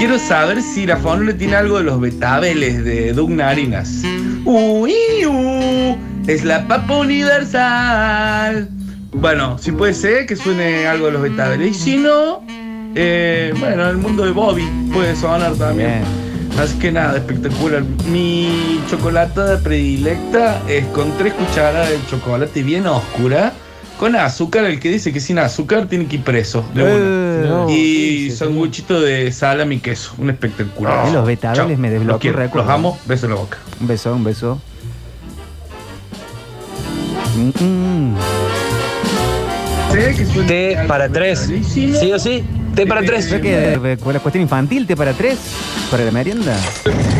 quiero 0.00 0.18
saber 0.18 0.62
si 0.62 0.86
la 0.86 0.96
fonola 0.96 1.34
tiene 1.34 1.56
algo 1.56 1.76
de 1.76 1.84
los 1.84 2.00
betabeles 2.00 2.82
de 2.84 3.12
Doug 3.12 3.28
Narinas. 3.28 4.00
Uy, 4.46 4.94
uh, 5.26 5.94
es 6.26 6.42
la 6.42 6.66
papa 6.66 6.96
universal. 7.00 8.70
Bueno, 9.12 9.58
si 9.58 9.72
puede 9.72 9.92
ser 9.92 10.24
que 10.24 10.36
suene 10.36 10.86
algo 10.86 11.06
de 11.06 11.12
los 11.12 11.20
betabeles. 11.20 11.72
Y 11.72 11.74
si 11.74 11.96
no, 11.98 12.42
eh, 12.94 13.52
bueno, 13.60 13.90
el 13.90 13.98
mundo 13.98 14.24
de 14.24 14.30
Bobby 14.30 14.66
puede 14.90 15.14
sonar 15.14 15.52
también. 15.56 16.00
Así 16.58 16.78
que 16.78 16.90
nada, 16.90 17.18
espectacular. 17.18 17.82
Mi 18.10 18.80
chocolatada 18.88 19.58
predilecta 19.58 20.62
es 20.66 20.86
con 20.86 21.12
tres 21.18 21.34
cucharadas 21.34 21.90
de 21.90 21.98
chocolate 22.08 22.62
bien 22.62 22.86
oscura, 22.86 23.52
con 24.00 24.16
azúcar. 24.16 24.64
El 24.64 24.80
que 24.80 24.90
dice 24.90 25.12
que 25.12 25.20
sin 25.20 25.38
azúcar 25.38 25.86
tiene 25.86 26.06
que 26.06 26.16
ir 26.16 26.24
preso. 26.24 26.64
de 26.74 26.82
una. 26.82 26.92
Eh, 26.94 27.46
no, 27.46 27.70
y 27.70 28.30
sanguchito 28.30 28.98
de 28.98 29.30
salami 29.30 29.74
y 29.76 29.80
queso. 29.80 30.14
Un 30.16 30.30
espectacular. 30.30 31.06
Eh, 31.06 31.12
los 31.12 31.26
betabeles 31.26 31.78
me 31.78 31.90
Los 31.90 31.98
desbloqueó 31.98 32.32
recuerdo. 32.32 32.66
Los 32.66 32.74
amo, 32.74 32.98
beso 33.04 33.26
en 33.26 33.32
la 33.32 33.38
boca. 33.38 33.58
Un 33.78 33.86
beso, 33.86 34.14
un 34.14 34.24
beso. 34.24 34.60
Mm, 37.36 37.64
mm. 37.64 38.16
Té 40.46 40.78
para 40.88 41.08
tres. 41.10 41.50
Sí 41.70 42.12
o 42.12 42.18
sí, 42.18 42.42
té 42.74 42.86
para 42.86 43.02
tres. 43.02 43.28
¿Fue 43.28 43.40
que 43.40 43.74
eh, 43.74 43.96
con 43.98 44.12
la 44.12 44.20
cuestión 44.20 44.42
infantil, 44.42 44.86
té 44.86 44.96
para 44.96 45.12
tres? 45.12 45.38
¿Para 45.90 46.04
la 46.04 46.10
merienda? 46.10 46.56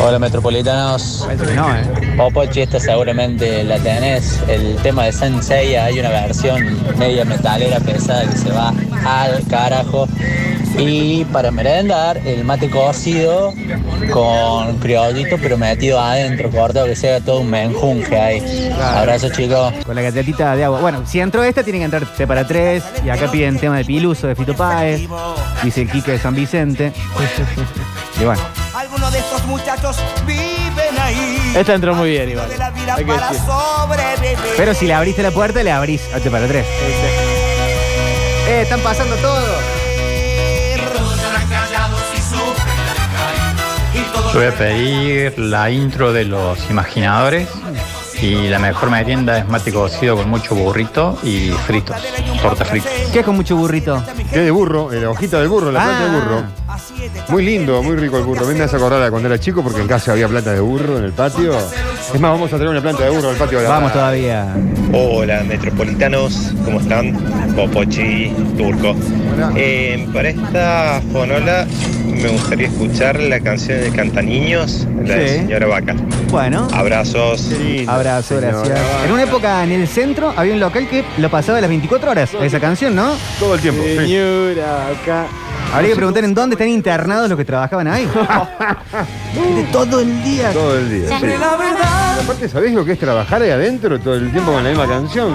Hola 0.01 0.19
metropolitanos. 0.19 1.27
No, 1.55 1.75
eh. 1.75 1.83
Popochi, 2.17 2.61
esta 2.63 2.79
seguramente 2.79 3.65
la 3.65 3.79
tenés. 3.79 4.41
El 4.49 4.77
tema 4.77 5.05
de 5.05 5.13
Sensei, 5.13 5.75
hay 5.77 5.99
una 5.99 6.11
versión 6.11 6.79
media 6.99 7.25
metalera 7.25 7.81
pesada 7.81 8.29
que 8.29 8.37
se 8.37 8.51
va 8.51 8.73
al 9.05 9.47
carajo. 9.49 10.07
Y 10.79 11.25
para 11.27 11.51
merendar, 11.51 12.17
el 12.19 12.45
mate 12.45 12.71
cocido 12.71 13.53
con 14.13 14.79
criollito, 14.79 15.37
pero 15.37 15.59
metido 15.59 16.01
adentro, 16.01 16.49
cortado, 16.51 16.87
que 16.87 16.97
sea 16.97 17.21
todo 17.21 17.41
un 17.41 17.51
menjunje 17.51 18.19
ahí. 18.19 18.73
Abrazo, 18.81 19.29
chicos. 19.31 19.75
Con 19.85 19.95
la 19.95 20.03
galletita 20.03 20.57
de 20.57 20.65
agua. 20.65 20.81
Bueno, 20.81 21.03
si 21.07 21.21
entró 21.21 21.43
esta, 21.43 21.63
tiene 21.63 21.81
que 21.81 21.85
entrar 21.87 22.07
té 22.07 22.27
para 22.27 22.47
tres. 22.47 22.83
Y 23.05 23.11
acá 23.11 23.31
piden 23.31 23.59
tema 23.59 23.77
de 23.79 23.85
Piluso, 23.85 24.27
de 24.27 24.35
Fito 24.35 24.55
Páez. 24.55 25.03
Dice 25.63 25.83
el 25.83 25.91
Quique 25.91 26.13
de 26.13 26.19
San 26.19 26.35
Vicente. 26.35 26.93
Y 28.21 28.25
bueno. 28.25 28.41
Algunos 28.75 29.13
de 29.13 29.19
estos 29.19 29.45
muchachos 29.47 29.97
viven 30.27 30.99
ahí. 31.01 31.53
Esta 31.55 31.75
entró 31.75 31.95
muy 31.95 32.11
bien, 32.11 32.31
igual. 32.31 32.51
Hay 32.97 33.05
que 33.05 33.13
decir. 33.13 34.39
Pero 34.57 34.75
si 34.75 34.87
le 34.87 34.95
abriste 34.95 35.23
la 35.23 35.31
puerta, 35.31 35.63
le 35.63 35.73
abrís 35.73 36.03
a 36.15 36.21
té 36.21 36.31
para 36.31 36.47
tres. 36.47 36.67
Eh, 38.49 38.63
están 38.63 38.81
pasando 38.81 39.17
todo. 39.17 39.81
Yo 44.33 44.39
voy 44.39 44.47
a 44.47 44.53
pedir 44.53 45.39
la 45.39 45.71
intro 45.71 46.13
de 46.13 46.25
los 46.25 46.71
imaginadores 46.71 47.49
y 48.23 48.49
la 48.49 48.59
mejor 48.59 48.91
merienda 48.91 49.39
es 49.39 49.49
mate 49.49 49.73
cocido 49.73 50.17
con 50.17 50.29
mucho 50.29 50.55
burrito 50.55 51.19
y 51.23 51.51
fritos, 51.67 51.97
torta 52.43 52.65
frita. 52.65 52.89
¿Qué 53.13 53.21
es 53.21 53.25
con 53.25 53.37
mucho 53.37 53.57
burrito? 53.57 54.03
Que 54.33 54.41
de 54.41 54.51
burro, 54.51 54.93
eh, 54.93 55.01
la 55.01 55.11
hojita 55.11 55.39
del 55.39 55.49
burro, 55.49 55.71
la 55.73 55.83
planta 55.83 56.05
de 56.05 56.11
Ah. 56.11 56.21
burro. 56.25 56.43
Muy 57.29 57.45
lindo, 57.45 57.83
muy 57.83 57.97
rico 57.97 58.19
el 58.19 58.25
burro. 58.25 58.47
Me 58.47 58.61
hace 58.63 58.77
acordar 58.77 59.03
a 59.03 59.11
cuando 59.11 59.29
era 59.29 59.39
chico 59.39 59.63
porque 59.63 59.81
en 59.81 59.89
casa 59.89 60.13
había 60.13 60.29
planta 60.29 60.53
de 60.53 60.61
burro 60.61 60.99
en 60.99 61.05
el 61.05 61.13
patio. 61.13 61.53
Es 62.13 62.21
más, 62.21 62.33
vamos 62.33 62.53
a 62.53 62.57
traer 62.57 62.71
una 62.71 62.81
planta 62.81 63.05
de 63.05 63.11
burro 63.11 63.31
al 63.31 63.37
patio 63.37 63.59
de 63.59 63.65
la 63.65 63.71
Vamos 63.71 63.93
todavía. 63.93 64.47
Hola 64.93 65.43
metropolitanos, 65.45 66.53
¿cómo 66.65 66.81
están? 66.81 67.13
Popochi, 67.55 68.33
Turco. 68.57 68.95
Eh, 69.57 70.07
para 70.13 70.31
esta 70.31 71.01
fonola 71.13 71.67
me 72.07 72.29
gustaría 72.29 72.67
escuchar 72.69 73.19
la 73.21 73.41
canción 73.41 73.81
de 73.81 73.91
Cantaniños, 73.93 74.87
la 75.05 75.15
de 75.15 75.29
Sí. 75.29 75.35
Señora 75.37 75.67
Vaca. 75.69 75.95
Bueno. 76.31 76.69
Abrazos. 76.73 77.51
Abrazo, 77.87 78.37
gracias. 78.41 78.79
En 79.07 79.13
una 79.13 79.23
época 79.23 79.63
en 79.65 79.73
el 79.73 79.89
centro 79.89 80.33
había 80.37 80.53
un 80.55 80.61
local 80.61 80.89
que 80.89 81.05
lo 81.19 81.31
pasaba 81.31 81.59
a 81.59 81.61
las 81.61 81.71
24 81.71 82.11
horas, 82.11 82.31
esa 82.43 82.61
canción, 82.61 82.95
¿no? 82.95 83.13
Todo 83.39 83.55
el 83.55 83.61
tiempo. 83.61 83.83
Señora. 83.83 84.89
Habría 85.73 85.91
que 85.91 85.97
preguntar 85.97 86.25
en 86.25 86.35
dónde 86.35 86.55
están 86.55 86.69
internados 86.69 87.29
los 87.29 87.39
que 87.39 87.45
trabajaban 87.45 87.87
ahí. 87.87 88.05
De 89.55 89.63
todo 89.73 90.01
el 90.01 90.25
día. 90.25 90.53
Todo 90.53 90.79
el 90.79 90.91
día. 90.91 91.19
sí. 91.19 91.27
Y 91.27 92.23
aparte, 92.25 92.49
¿sabés 92.49 92.73
lo 92.73 92.85
que 92.85 92.93
es 92.93 92.99
trabajar 92.99 93.43
ahí 93.43 93.51
adentro 93.51 93.99
todo 94.01 94.15
el 94.15 94.31
tiempo 94.33 94.53
con 94.53 94.65
la 94.65 94.71
misma 94.71 94.87
canción? 94.89 95.33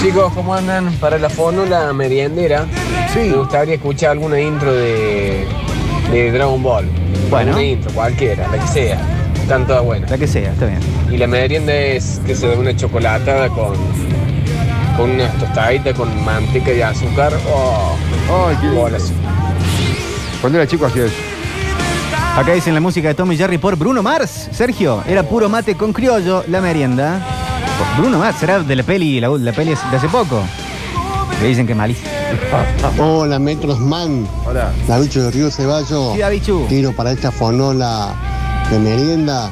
Chicos, 0.00 0.32
¿cómo 0.34 0.54
andan? 0.54 0.92
Para 0.94 1.18
la 1.18 1.28
fórmula 1.28 1.92
meriendera, 1.92 2.66
me 3.14 3.32
gustaría 3.32 3.74
escuchar 3.74 4.12
alguna 4.12 4.40
intro 4.40 4.72
de, 4.72 5.46
de 6.10 6.32
Dragon 6.32 6.62
Ball. 6.62 6.86
Bueno. 7.28 7.52
Una 7.52 7.62
intro, 7.62 7.90
cualquiera, 7.92 8.48
la 8.48 8.58
que 8.58 8.68
sea. 8.68 9.00
Están 9.40 9.66
todas 9.66 9.84
buenas. 9.84 10.10
La 10.10 10.18
que 10.18 10.26
sea, 10.26 10.52
está 10.52 10.66
bien. 10.66 10.80
Y 11.10 11.16
la 11.18 11.26
merienda 11.26 11.74
es 11.74 12.20
que 12.24 12.34
se 12.34 12.46
da 12.48 12.56
una 12.56 12.74
chocolatada 12.74 13.48
con, 13.48 13.74
con 14.96 15.10
unas 15.10 15.32
tostaditas 15.38 15.94
con 15.96 16.24
manteca 16.24 16.72
y 16.72 16.80
azúcar. 16.82 17.32
Oh, 17.48 17.96
Ay, 18.48 18.56
qué 18.60 18.68
bolas. 18.70 19.12
Cuando 20.40 20.58
era 20.58 20.66
chico 20.66 20.86
hacía 20.86 21.06
eso. 21.06 21.14
Acá 22.36 22.52
dicen 22.52 22.74
la 22.74 22.80
música 22.80 23.08
de 23.08 23.14
Tommy 23.14 23.36
Jerry 23.36 23.58
por 23.58 23.76
Bruno 23.76 24.02
Mars. 24.02 24.48
Sergio, 24.52 25.02
era 25.06 25.22
puro 25.22 25.48
mate 25.48 25.76
con 25.76 25.92
criollo, 25.92 26.44
la 26.48 26.60
merienda. 26.60 27.20
Bruno 27.98 28.18
Mars, 28.18 28.38
será 28.38 28.60
de 28.60 28.76
la 28.76 28.82
peli, 28.82 29.20
la, 29.20 29.28
la 29.28 29.52
peli 29.52 29.74
de 29.90 29.96
hace 29.96 30.08
poco. 30.08 30.42
Le 31.40 31.48
dicen 31.48 31.66
que 31.66 31.74
malísimo. 31.74 32.08
Hola, 32.98 33.38
Metrosman. 33.38 34.26
Hola. 34.46 34.72
Davicho 34.86 35.24
de 35.24 35.30
Río 35.30 35.50
Ceballos. 35.50 36.14
Sí, 36.14 36.20
Davichu. 36.20 36.66
Tiro 36.68 36.92
para 36.92 37.12
esta 37.12 37.30
fonola 37.30 38.14
de 38.70 38.78
merienda. 38.78 39.50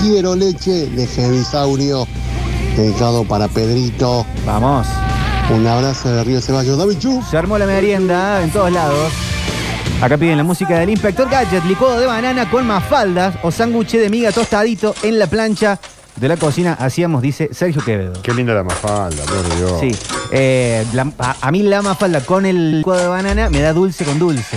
Quiero 0.00 0.34
leche 0.34 0.86
de 0.86 1.06
Gevisaurio. 1.06 2.06
Dedicado 2.82 3.24
para 3.24 3.48
Pedrito. 3.48 4.24
Vamos. 4.46 4.86
Un 5.52 5.66
abrazo 5.66 6.10
de 6.10 6.22
Río 6.22 6.40
Ceballos. 6.40 6.78
Davichu. 6.78 7.20
Se 7.28 7.36
armó 7.36 7.58
la 7.58 7.66
merienda 7.66 8.40
en 8.40 8.50
todos 8.50 8.70
lados. 8.70 9.12
Acá 10.00 10.16
piden 10.16 10.36
la 10.36 10.44
música 10.44 10.78
del 10.78 10.90
Inspector 10.90 11.28
Gadget, 11.28 11.64
licuado 11.64 11.98
de 11.98 12.06
banana 12.06 12.48
con 12.48 12.64
mafaldas 12.68 13.34
o 13.42 13.50
sándwich 13.50 13.90
de 13.96 14.08
miga 14.08 14.30
tostadito 14.30 14.94
en 15.02 15.18
la 15.18 15.26
plancha 15.26 15.80
de 16.14 16.28
la 16.28 16.36
cocina. 16.36 16.74
Hacíamos, 16.78 17.20
dice 17.20 17.48
Sergio 17.52 17.84
Quevedo. 17.84 18.12
Qué 18.22 18.32
linda 18.32 18.54
la 18.54 18.62
mafalda, 18.62 19.24
por 19.24 19.56
Dios. 19.56 19.80
Sí. 19.80 19.90
Eh, 20.30 20.86
la- 20.92 21.10
a, 21.18 21.34
a 21.40 21.50
mí 21.50 21.64
la 21.64 21.82
mafalda 21.82 22.20
con 22.20 22.46
el 22.46 22.76
licuado 22.78 23.02
de 23.02 23.08
banana 23.08 23.50
me 23.50 23.60
da 23.60 23.72
dulce 23.72 24.04
con 24.04 24.20
dulce. 24.20 24.56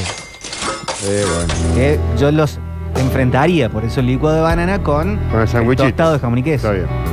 Eh, 1.05 1.25
bueno. 1.25 1.53
Eh, 1.75 1.99
yo 2.19 2.31
los 2.31 2.59
enfrentaría, 2.97 3.67
por 3.69 3.83
eso 3.83 3.99
el 4.01 4.05
licuado 4.05 4.35
de 4.35 4.41
banana 4.43 4.83
con, 4.83 5.17
Con 5.31 5.41
el 5.41 5.75
tostado 5.75 6.13
de 6.13 6.19
jamón 6.19 6.37
y 6.37 6.43
queso. 6.43 6.71
Está 6.71 6.87
bien. 6.87 7.10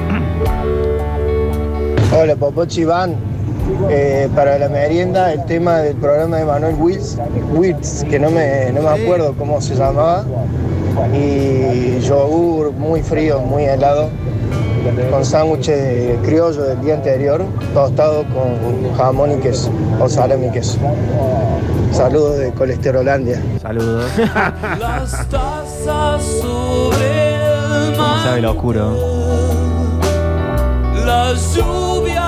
Hola, 2.20 2.34
Popochi 2.34 2.84
Van. 2.84 3.14
Eh, 3.88 4.28
para 4.34 4.58
la 4.58 4.68
merienda, 4.68 5.32
el 5.32 5.44
tema 5.44 5.78
del 5.78 5.94
programa 5.94 6.38
de 6.38 6.44
Manuel 6.46 6.74
Wills, 6.74 7.16
Wills 7.52 8.04
que 8.10 8.18
no 8.18 8.28
me, 8.28 8.72
no 8.72 8.82
me 8.82 8.88
acuerdo 8.88 9.34
cómo 9.38 9.60
se 9.60 9.76
llamaba, 9.76 10.24
y 11.14 12.00
yogur 12.00 12.72
muy 12.72 13.02
frío, 13.02 13.38
muy 13.38 13.66
helado, 13.66 14.08
con 15.12 15.24
sándwich 15.24 15.68
de 15.68 16.18
criollo 16.24 16.60
del 16.64 16.80
día 16.80 16.94
anterior, 16.94 17.44
tostado 17.72 18.24
con 18.24 18.96
jamón 18.96 19.38
y 19.38 19.40
queso, 19.40 19.70
o 20.00 20.08
salami 20.08 20.48
y 20.48 20.50
queso. 20.50 20.76
Saludos 21.92 22.38
de 22.38 22.50
Colesterolandia. 22.50 23.40
Saludos. 23.62 24.10
Las 24.80 25.28
tazas 25.28 26.24
sobre 26.40 27.34
el 27.34 27.92
¿Cómo 27.92 28.08
mar, 28.08 28.24
sabe 28.24 28.40
lo 28.40 28.50
oscuro? 28.50 29.18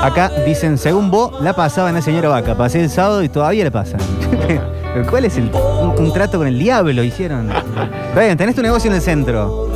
La 0.00 0.06
Acá 0.06 0.30
dicen, 0.46 0.78
según 0.78 1.10
vos, 1.10 1.40
la 1.42 1.52
pasaban 1.54 1.96
a 1.96 2.02
señora 2.02 2.28
Vaca. 2.28 2.54
Pasé 2.56 2.80
el 2.80 2.90
sábado 2.90 3.22
y 3.22 3.28
todavía 3.28 3.64
le 3.64 3.70
pasan. 3.70 4.00
Pero 4.94 5.06
¿Cuál 5.08 5.24
es 5.26 5.36
el, 5.36 5.50
un, 5.54 5.94
un 5.98 6.12
trato 6.12 6.38
con 6.38 6.46
el 6.48 6.58
diablo 6.58 7.02
hicieron? 7.04 7.50
Está 8.08 8.20
bien, 8.20 8.36
tenés 8.36 8.56
tu 8.56 8.62
negocio 8.62 8.90
en 8.90 8.96
el 8.96 9.02
centro. 9.02 9.68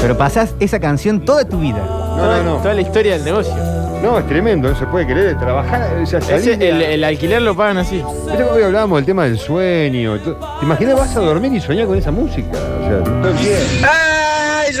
Pero 0.00 0.16
pasás 0.16 0.54
esa 0.60 0.78
canción 0.78 1.20
toda 1.24 1.44
tu 1.44 1.58
vida. 1.58 1.78
No, 2.16 2.16
no, 2.18 2.42
no. 2.42 2.56
Toda 2.58 2.74
la 2.74 2.80
historia 2.82 3.14
del 3.14 3.24
negocio. 3.24 3.54
No, 4.02 4.18
es 4.18 4.26
tremendo, 4.26 4.68
no 4.68 4.76
se 4.76 4.84
puede 4.86 5.06
creer. 5.06 5.38
Trabajar, 5.38 5.88
Ese- 6.02 6.54
el, 6.68 6.78
la- 6.78 6.84
el 6.90 7.04
alquiler 7.04 7.40
lo 7.42 7.56
pagan 7.56 7.78
así. 7.78 8.00
Cómo 8.00 8.50
hoy 8.54 8.62
hablábamos 8.62 8.98
del 8.98 9.06
tema 9.06 9.24
del 9.24 9.38
sueño. 9.38 10.18
¿Te 10.18 10.64
imaginas 10.64 10.96
vas 10.96 11.16
a 11.16 11.20
dormir 11.20 11.52
y 11.54 11.60
soñar 11.60 11.86
con 11.86 11.96
esa 11.96 12.10
música? 12.10 12.48
O 12.50 12.88
sea, 12.88 13.02
todo 13.04 13.28
el 13.28 13.36
tiempo. 13.36 13.86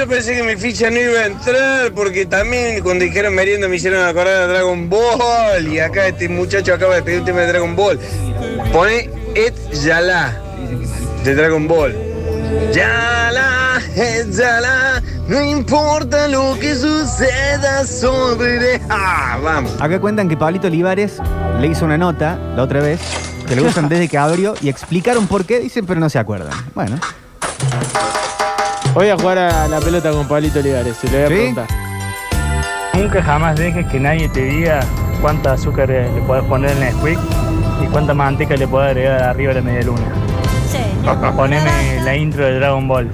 Pensé 0.08 0.34
que 0.36 0.42
mi 0.42 0.56
ficha 0.56 0.90
no 0.90 0.98
iba 0.98 1.20
a 1.20 1.26
entrar 1.26 1.92
porque 1.92 2.26
también 2.26 2.82
cuando 2.82 3.04
dijeron 3.04 3.34
merienda 3.34 3.68
me 3.68 3.76
hicieron 3.76 4.04
acordar 4.04 4.46
de 4.46 4.52
Dragon 4.52 4.88
Ball. 4.90 5.68
Y 5.68 5.78
acá 5.78 6.08
este 6.08 6.28
muchacho 6.28 6.74
acaba 6.74 6.96
de 6.96 7.02
pedir 7.02 7.20
un 7.20 7.24
tema 7.24 7.40
de 7.40 7.46
Dragon 7.46 7.74
Ball. 7.76 7.98
Pone 8.72 9.08
Et 9.34 9.54
Yala 9.84 10.36
de 11.24 11.34
Dragon 11.34 11.66
Ball. 11.66 11.94
Yala, 12.72 13.80
Et 13.96 14.30
Yala, 14.32 15.02
no 15.28 15.42
importa 15.42 16.28
lo 16.28 16.58
que 16.58 16.74
suceda 16.74 17.86
sobre. 17.86 18.80
¡Ah! 18.90 19.38
Vamos. 19.42 19.72
Acá 19.80 20.00
cuentan 20.00 20.28
que 20.28 20.36
Pablito 20.36 20.66
Olivares 20.66 21.18
le 21.60 21.68
hizo 21.68 21.84
una 21.84 21.96
nota 21.96 22.38
la 22.56 22.62
otra 22.62 22.80
vez, 22.80 23.00
que 23.48 23.56
le 23.56 23.62
usan 23.62 23.88
desde 23.88 24.08
que 24.08 24.18
abrió, 24.18 24.54
y 24.60 24.68
explicaron 24.68 25.26
por 25.26 25.44
qué, 25.46 25.60
dicen, 25.60 25.86
pero 25.86 26.00
no 26.00 26.10
se 26.10 26.18
acuerdan. 26.18 26.52
Bueno. 26.74 26.98
Voy 28.94 29.08
a 29.08 29.16
jugar 29.16 29.38
a 29.38 29.68
la 29.68 29.80
pelota 29.80 30.10
con 30.10 30.26
Pablito 30.28 30.58
Olivares, 30.58 30.96
si 30.96 31.08
le 31.08 31.16
voy 31.16 31.22
a 31.24 31.28
¿Sí? 31.28 31.34
preguntar. 31.34 31.66
Nunca 32.94 33.22
jamás 33.22 33.56
dejes 33.56 33.86
que 33.86 33.98
nadie 33.98 34.28
te 34.28 34.42
diga 34.44 34.80
cuánta 35.20 35.52
azúcar 35.54 35.88
le 35.88 36.04
puedes 36.26 36.44
poner 36.44 36.72
en 36.72 36.82
el 36.82 36.94
Nesquik 36.94 37.18
y 37.82 37.86
cuánta 37.86 38.12
manteca 38.12 38.54
le 38.54 38.68
puedes 38.68 38.90
agregar 38.90 39.22
arriba 39.22 39.54
de 39.54 39.60
la 39.62 39.66
media 39.66 39.82
luna. 39.86 41.32
Poneme 41.34 42.00
la 42.04 42.14
intro 42.16 42.44
de 42.44 42.58
Dragon 42.58 42.86
Ball. 42.86 43.10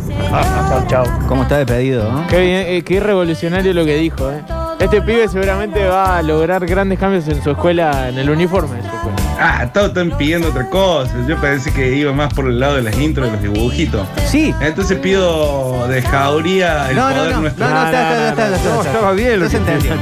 chau, 0.68 0.86
chau. 0.88 1.04
¿Cómo 1.28 1.42
está 1.44 1.58
de 1.58 1.66
pedido? 1.66 2.10
no? 2.10 2.26
Qué, 2.26 2.40
bien, 2.40 2.64
eh, 2.66 2.82
qué 2.84 2.98
revolucionario 3.00 3.72
lo 3.72 3.84
que 3.84 3.96
dijo. 3.96 4.30
eh. 4.30 4.42
Este 4.80 5.00
pibe 5.00 5.26
seguramente 5.28 5.84
va 5.86 6.18
a 6.18 6.22
lograr 6.22 6.64
grandes 6.66 6.98
cambios 6.98 7.26
en 7.28 7.42
su 7.42 7.50
escuela, 7.50 8.08
en 8.08 8.18
el 8.18 8.28
uniforme 8.30 8.76
de 8.76 8.82
su 8.82 8.88
escuela. 8.88 9.17
Ah, 9.40 9.68
todos 9.72 9.88
están 9.88 10.10
pidiendo 10.18 10.48
otra 10.48 10.68
cosa. 10.68 11.12
Yo 11.28 11.36
pensé 11.40 11.72
que 11.72 11.94
iba 11.94 12.12
más 12.12 12.32
por 12.34 12.46
el 12.46 12.58
lado 12.58 12.74
de 12.76 12.82
las 12.82 12.96
intros 12.98 13.26
de 13.26 13.32
los 13.32 13.42
dibujitos. 13.42 14.06
Sí. 14.26 14.52
Entonces 14.60 14.98
pido 14.98 15.86
de 15.88 16.02
jauría 16.02 16.90
el 16.90 16.96
No, 16.96 17.08
no, 17.10 17.16
poder 17.16 17.32
no, 17.34 17.40
nuestro. 17.42 17.68
no, 17.68 17.74
no, 17.74 17.84
está, 17.86 18.00
está, 18.02 18.28
está, 18.28 18.28
está, 18.46 18.56
está, 18.56 18.68
No, 18.70 18.78
está. 18.80 18.90
estaba 18.90 19.12
bien 19.12 19.38
lo 19.38 19.44
No 19.44 19.50
se 19.50 19.56
que 19.58 19.62
entendió. 19.72 19.94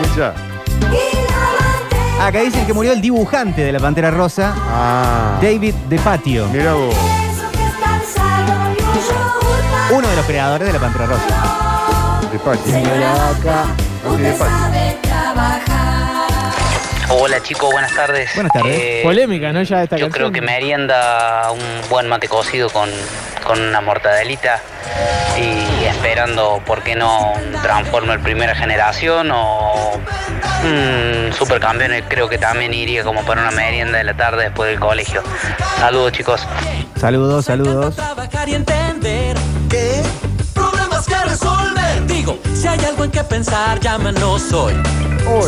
Escucha. 0.00 0.32
Acá 2.20 2.38
dicen 2.40 2.64
que 2.64 2.72
murió 2.72 2.92
el 2.92 3.00
dibujante 3.00 3.62
de 3.62 3.72
la 3.72 3.80
Pantera 3.80 4.10
Rosa, 4.12 4.54
Ah. 4.56 5.38
David 5.42 5.74
De 5.88 5.98
Patio, 5.98 6.46
Mira 6.52 6.72
vos. 6.74 6.94
uno 9.90 10.08
de 10.08 10.16
los 10.16 10.24
creadores 10.24 10.66
de 10.68 10.72
la 10.72 10.78
Pantera 10.78 11.06
Rosa. 11.06 12.20
De 12.32 12.38
Patio. 12.38 12.72
Hola 17.10 17.40
chicos, 17.42 17.70
buenas 17.70 17.94
tardes. 17.94 18.30
Buenas 18.34 18.52
tardes. 18.52 18.78
Eh, 18.80 19.00
Polémica, 19.02 19.52
¿no? 19.52 19.62
Ya 19.62 19.82
esta 19.82 19.96
yo 19.96 20.06
canción. 20.06 20.10
creo 20.10 20.32
que 20.32 20.40
merienda 20.40 21.50
un 21.52 21.88
buen 21.88 22.08
mate 22.08 22.28
cocido 22.28 22.68
con, 22.70 22.88
con 23.44 23.60
una 23.60 23.80
mortadelita 23.80 24.60
y 25.38 25.84
esperando, 25.84 26.62
¿por 26.66 26.82
qué 26.82 26.94
no 26.94 27.32
un 27.32 27.52
Transformer 27.62 28.20
primera 28.20 28.54
generación 28.54 29.30
o 29.32 30.00
un 30.64 31.32
supercampeones? 31.36 32.04
Creo 32.08 32.28
que 32.28 32.38
también 32.38 32.72
iría 32.74 33.04
como 33.04 33.22
para 33.24 33.42
una 33.42 33.50
merienda 33.50 33.98
de 33.98 34.04
la 34.04 34.14
tarde 34.14 34.44
después 34.44 34.70
del 34.70 34.80
colegio. 34.80 35.22
Saludos 35.78 36.12
chicos. 36.12 36.46
Saludos, 36.96 37.44
saludos. 37.44 37.96
Si 42.54 42.66
hay 42.66 42.78
algo 42.84 43.04
en 43.04 43.10
que 43.10 43.24
pensar, 43.24 43.80
llámanos 43.80 44.52
hoy. 44.52 44.74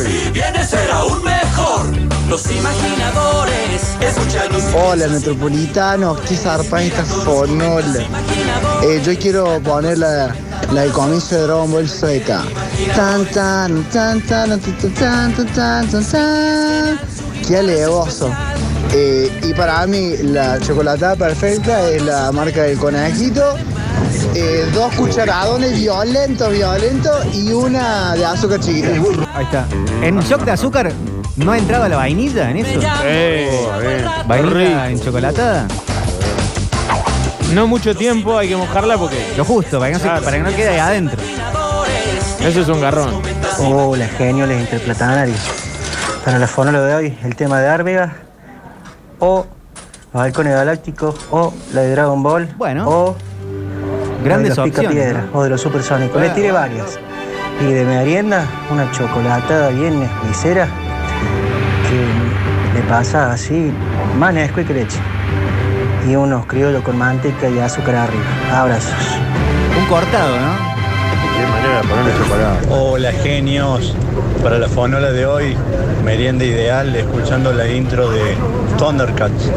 Si 0.06 0.30
viene 0.30 0.64
será 0.64 0.98
aún 0.98 1.22
mejor. 1.22 1.86
Los 2.28 2.50
imaginadores, 2.50 3.82
escúchanos. 4.00 4.62
Hola 4.74 5.06
Metropolitano, 5.08 6.16
qué 6.28 6.36
zarpa 6.36 6.82
esta 6.82 7.04
fonola. 7.04 8.00
Eh, 8.82 9.00
yo 9.04 9.16
quiero 9.18 9.60
poner 9.60 9.98
la, 9.98 10.34
la 10.72 10.80
del 10.82 10.92
comienzo 10.92 11.36
de 11.36 11.42
Dragon 11.42 11.70
Ball 11.70 11.88
Z. 11.88 12.42
Tan 12.94 13.24
tan 13.26 13.84
tan 13.90 14.20
tan 14.22 14.50
tan 14.50 14.60
tan 14.60 15.34
tan 15.34 15.52
tan 15.54 15.88
tan 15.88 16.04
tan. 16.04 17.00
Qué 17.46 17.58
alevoso. 17.58 18.30
Eh, 18.92 19.30
y 19.42 19.52
para 19.54 19.86
mí 19.86 20.16
la 20.18 20.58
chocolatada 20.60 21.16
perfecta 21.16 21.88
es 21.90 22.02
la 22.02 22.32
marca 22.32 22.62
del 22.62 22.78
conejito. 22.78 23.56
Eh, 24.38 24.68
dos 24.74 24.92
cucharadones 24.96 25.72
violentos, 25.78 26.52
violentos 26.52 27.24
y 27.34 27.52
una 27.54 28.14
de 28.14 28.26
azúcar 28.26 28.60
chiquita. 28.60 28.88
Ahí 29.34 29.44
está. 29.44 29.64
En 30.02 30.20
shock 30.20 30.42
de 30.42 30.50
azúcar 30.50 30.92
no 31.36 31.54
entraba 31.54 31.88
la 31.88 31.96
vainilla 31.96 32.50
en 32.50 32.58
eso. 32.58 32.80
Eh, 33.04 33.66
Vainilla 34.26 34.90
en 34.90 35.00
chocolatada. 35.00 35.66
No 37.54 37.66
mucho 37.66 37.94
tiempo, 37.96 38.36
hay 38.36 38.48
que 38.50 38.56
mojarla 38.58 38.98
porque. 38.98 39.16
Lo 39.38 39.44
justo, 39.46 39.78
para 39.78 39.86
que 39.88 39.92
no, 39.94 39.98
se- 40.00 40.04
Claro. 40.04 40.22
para 40.22 40.36
que 40.36 40.42
no 40.42 40.50
quede 40.54 40.68
ahí 40.68 40.78
adentro. 40.80 41.18
Eso 42.40 42.60
es 42.60 42.68
un 42.68 42.80
garrón. 42.82 43.22
Hola, 43.60 44.06
geniales 44.18 44.60
interplatanarios. 44.60 45.38
Para 46.26 46.38
la 46.38 46.46
fonola 46.46 46.82
de 46.82 46.94
hoy, 46.94 47.18
el 47.24 47.34
tema 47.36 47.58
de 47.60 47.68
Árvega, 47.68 48.16
o 49.18 49.46
los 50.12 50.22
halcones 50.22 50.52
galácticos, 50.52 51.14
o 51.30 51.54
la 51.72 51.80
de 51.80 51.90
Dragon 51.92 52.22
Ball, 52.22 52.54
Bueno. 52.58 52.86
o 52.86 53.16
Grandes 54.26 54.56
de 54.56 54.56
los 54.56 54.68
opciones. 54.68 54.92
piedra 54.92 55.24
¿no? 55.32 55.38
o 55.38 55.42
de 55.44 55.50
los 55.50 55.60
supersónicos. 55.60 56.20
Le 56.20 56.30
tiré 56.30 56.52
varias. 56.52 56.98
Y 57.60 57.72
de 57.72 57.84
merienda, 57.84 58.44
una 58.70 58.90
chocolatada 58.92 59.70
bien 59.70 60.02
esquicera 60.02 60.68
que 61.88 62.78
le 62.78 62.86
pasa 62.88 63.32
así, 63.32 63.72
más 64.18 64.34
que 64.34 64.74
leche. 64.74 64.98
Y 66.08 66.16
unos 66.16 66.46
criollos 66.46 66.82
con 66.82 66.98
manteca 66.98 67.48
y 67.48 67.58
azúcar 67.58 67.94
arriba. 67.94 68.24
Abrazos. 68.52 68.92
Un 69.78 69.86
cortado, 69.86 70.36
¿no? 70.38 70.75
Qué 71.36 71.46
manera 71.46 71.82
de 71.82 71.88
ponerle 71.88 72.12
chocolate. 72.18 72.66
Hola 72.70 73.12
genios, 73.12 73.94
para 74.42 74.58
la 74.58 74.68
fonola 74.68 75.12
de 75.12 75.26
hoy, 75.26 75.56
merienda 76.04 76.44
ideal, 76.44 76.94
escuchando 76.96 77.52
la 77.52 77.68
intro 77.68 78.08
de 78.10 78.36
Thundercats, 78.78 79.50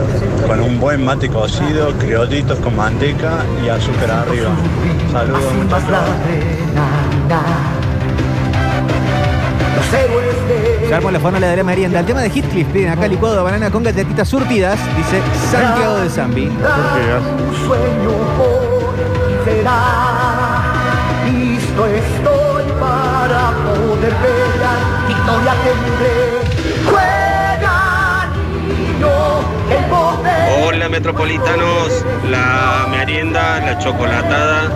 con 0.48 0.60
un 0.60 0.80
buen 0.80 1.04
mate 1.06 1.30
cocido, 1.30 1.94
criollitos 1.98 2.60
con 2.60 2.76
manteca 2.76 3.38
y 3.64 3.70
azúcar 3.70 4.12
arriba. 4.12 4.50
Saludos 5.12 5.54
muchachos. 5.54 5.90
Ya 10.90 10.98
armó 10.98 11.12
la 11.12 11.20
fórmula 11.20 11.48
de 11.48 11.58
la 11.58 11.64
merienda. 11.64 12.00
El 12.00 12.06
tema 12.06 12.22
de 12.22 12.30
Heathcliff, 12.30 12.68
piden 12.68 12.90
acá 12.90 13.08
licuado 13.08 13.38
de 13.38 13.42
banana 13.44 13.72
con 13.72 13.84
galletitas 13.84 14.28
surtidas, 14.28 14.80
dice 14.98 15.22
Santiago 15.52 15.98
de 16.00 16.10
Zambi. 16.10 16.46
sueño 17.66 18.12
hoy 18.40 19.46
será. 19.46 20.29
Poder 24.00 24.16
pelear. 24.16 25.08
Victoria 25.08 25.54
tendré. 25.64 26.16
Juega, 26.90 28.28
niño, 28.66 29.10
el 29.70 29.86
poder. 29.86 30.68
Hola 30.68 30.90
metropolitanos, 30.90 32.06
la 32.30 32.88
merienda, 32.90 33.60
la 33.60 33.78
chocolatada, 33.80 34.70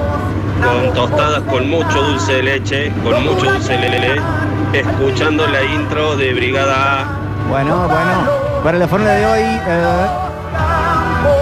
con 0.62 0.94
tostadas 0.94 1.41
con 1.44 1.70
mucho 1.70 2.02
dulce 2.02 2.34
de 2.34 2.44
leche, 2.44 2.94
con 3.04 3.24
mucho 3.24 3.52
dulce 3.52 3.78
de 3.78 3.90
leche, 3.90 4.22
escuchando 4.74 5.48
la 5.48 5.64
intro 5.64 6.16
de 6.18 6.34
Brigada 6.34 7.02
A. 7.02 7.06
Bueno, 7.50 7.88
bueno. 7.88 8.44
Para 8.64 8.78
la 8.78 8.88
fórmula 8.88 9.14
de 9.14 9.26
hoy, 9.26 9.41
eh, 9.41 10.08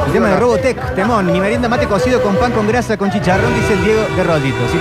el 0.08 0.12
tema 0.14 0.28
de 0.30 0.40
Robotech, 0.40 0.96
temón. 0.96 1.26
Mi 1.32 1.40
merienda 1.40 1.68
mate 1.70 1.88
cocido 1.88 2.22
con 2.22 2.36
pan 2.36 2.52
con 2.52 2.68
grasa 2.68 2.98
con 2.98 3.12
chicharrón, 3.12 3.54
dice 3.56 3.74
el 3.74 3.84
Diego 3.84 4.02
de 4.16 4.24
Rollito. 4.24 4.58
Sí, 4.72 4.78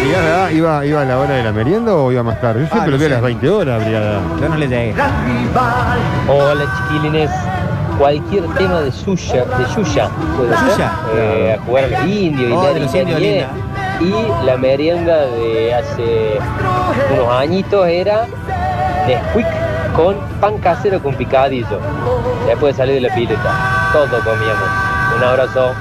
¿Brigada 0.00 0.50
iba, 0.52 0.84
iba 0.86 1.02
a 1.02 1.04
la 1.04 1.18
hora 1.18 1.34
de 1.34 1.42
la 1.44 1.52
merienda 1.52 1.94
o 1.94 2.10
iba 2.12 2.22
más 2.22 2.40
tarde? 2.40 2.62
Yo 2.62 2.66
siempre 2.68 2.88
Ah, 2.88 2.90
lo 2.92 2.98
vi 2.98 3.04
a 3.06 3.08
las 3.08 3.22
20 3.22 3.50
horas, 3.50 3.84
Brigada 3.84 4.18
A. 4.18 4.40
Yo 4.40 4.48
no 4.48 4.56
le 4.56 4.68
llegué. 4.68 4.94
Hola 6.28 6.64
chiquilines, 6.88 7.30
cualquier 7.98 8.44
tema 8.54 8.80
de 8.80 8.92
Suya, 8.92 9.44
de 9.44 9.64
Yuya, 9.76 10.08
puede 10.36 10.56
ser, 10.56 10.68
Yuya. 10.70 10.92
eh, 11.16 11.56
a 11.58 11.64
jugar 11.64 11.84
a 11.84 11.88
los 11.88 12.04
indios 12.06 12.50
y 12.50 12.52
Oh, 12.52 12.62
la 12.64 12.72
de. 13.18 13.46
Y 14.00 14.44
la 14.46 14.56
merienda 14.56 15.16
de 15.26 15.74
hace 15.74 16.38
unos 17.14 17.28
añitos 17.36 17.86
era 17.86 18.26
Nesquik 19.06 19.46
con 19.94 20.16
pan 20.40 20.58
casero 20.58 21.00
con 21.00 21.14
picadillo. 21.14 21.78
Después 22.46 22.74
de 22.76 22.82
salir 22.82 22.94
de 22.96 23.00
la 23.08 23.14
pileta, 23.14 23.81
todo 23.92 24.24
comíamos. 24.24 24.68
Un 25.16 25.22
abrazo. 25.22 25.74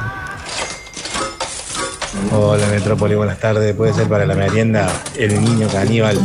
Hola 2.33 2.67
Metrópoli, 2.67 3.15
buenas 3.15 3.39
tardes. 3.39 3.73
Puede 3.73 3.93
ser 3.93 4.07
para 4.07 4.25
la 4.25 4.35
merienda 4.35 4.89
el 5.17 5.41
niño 5.41 5.67
caníbal 5.69 6.19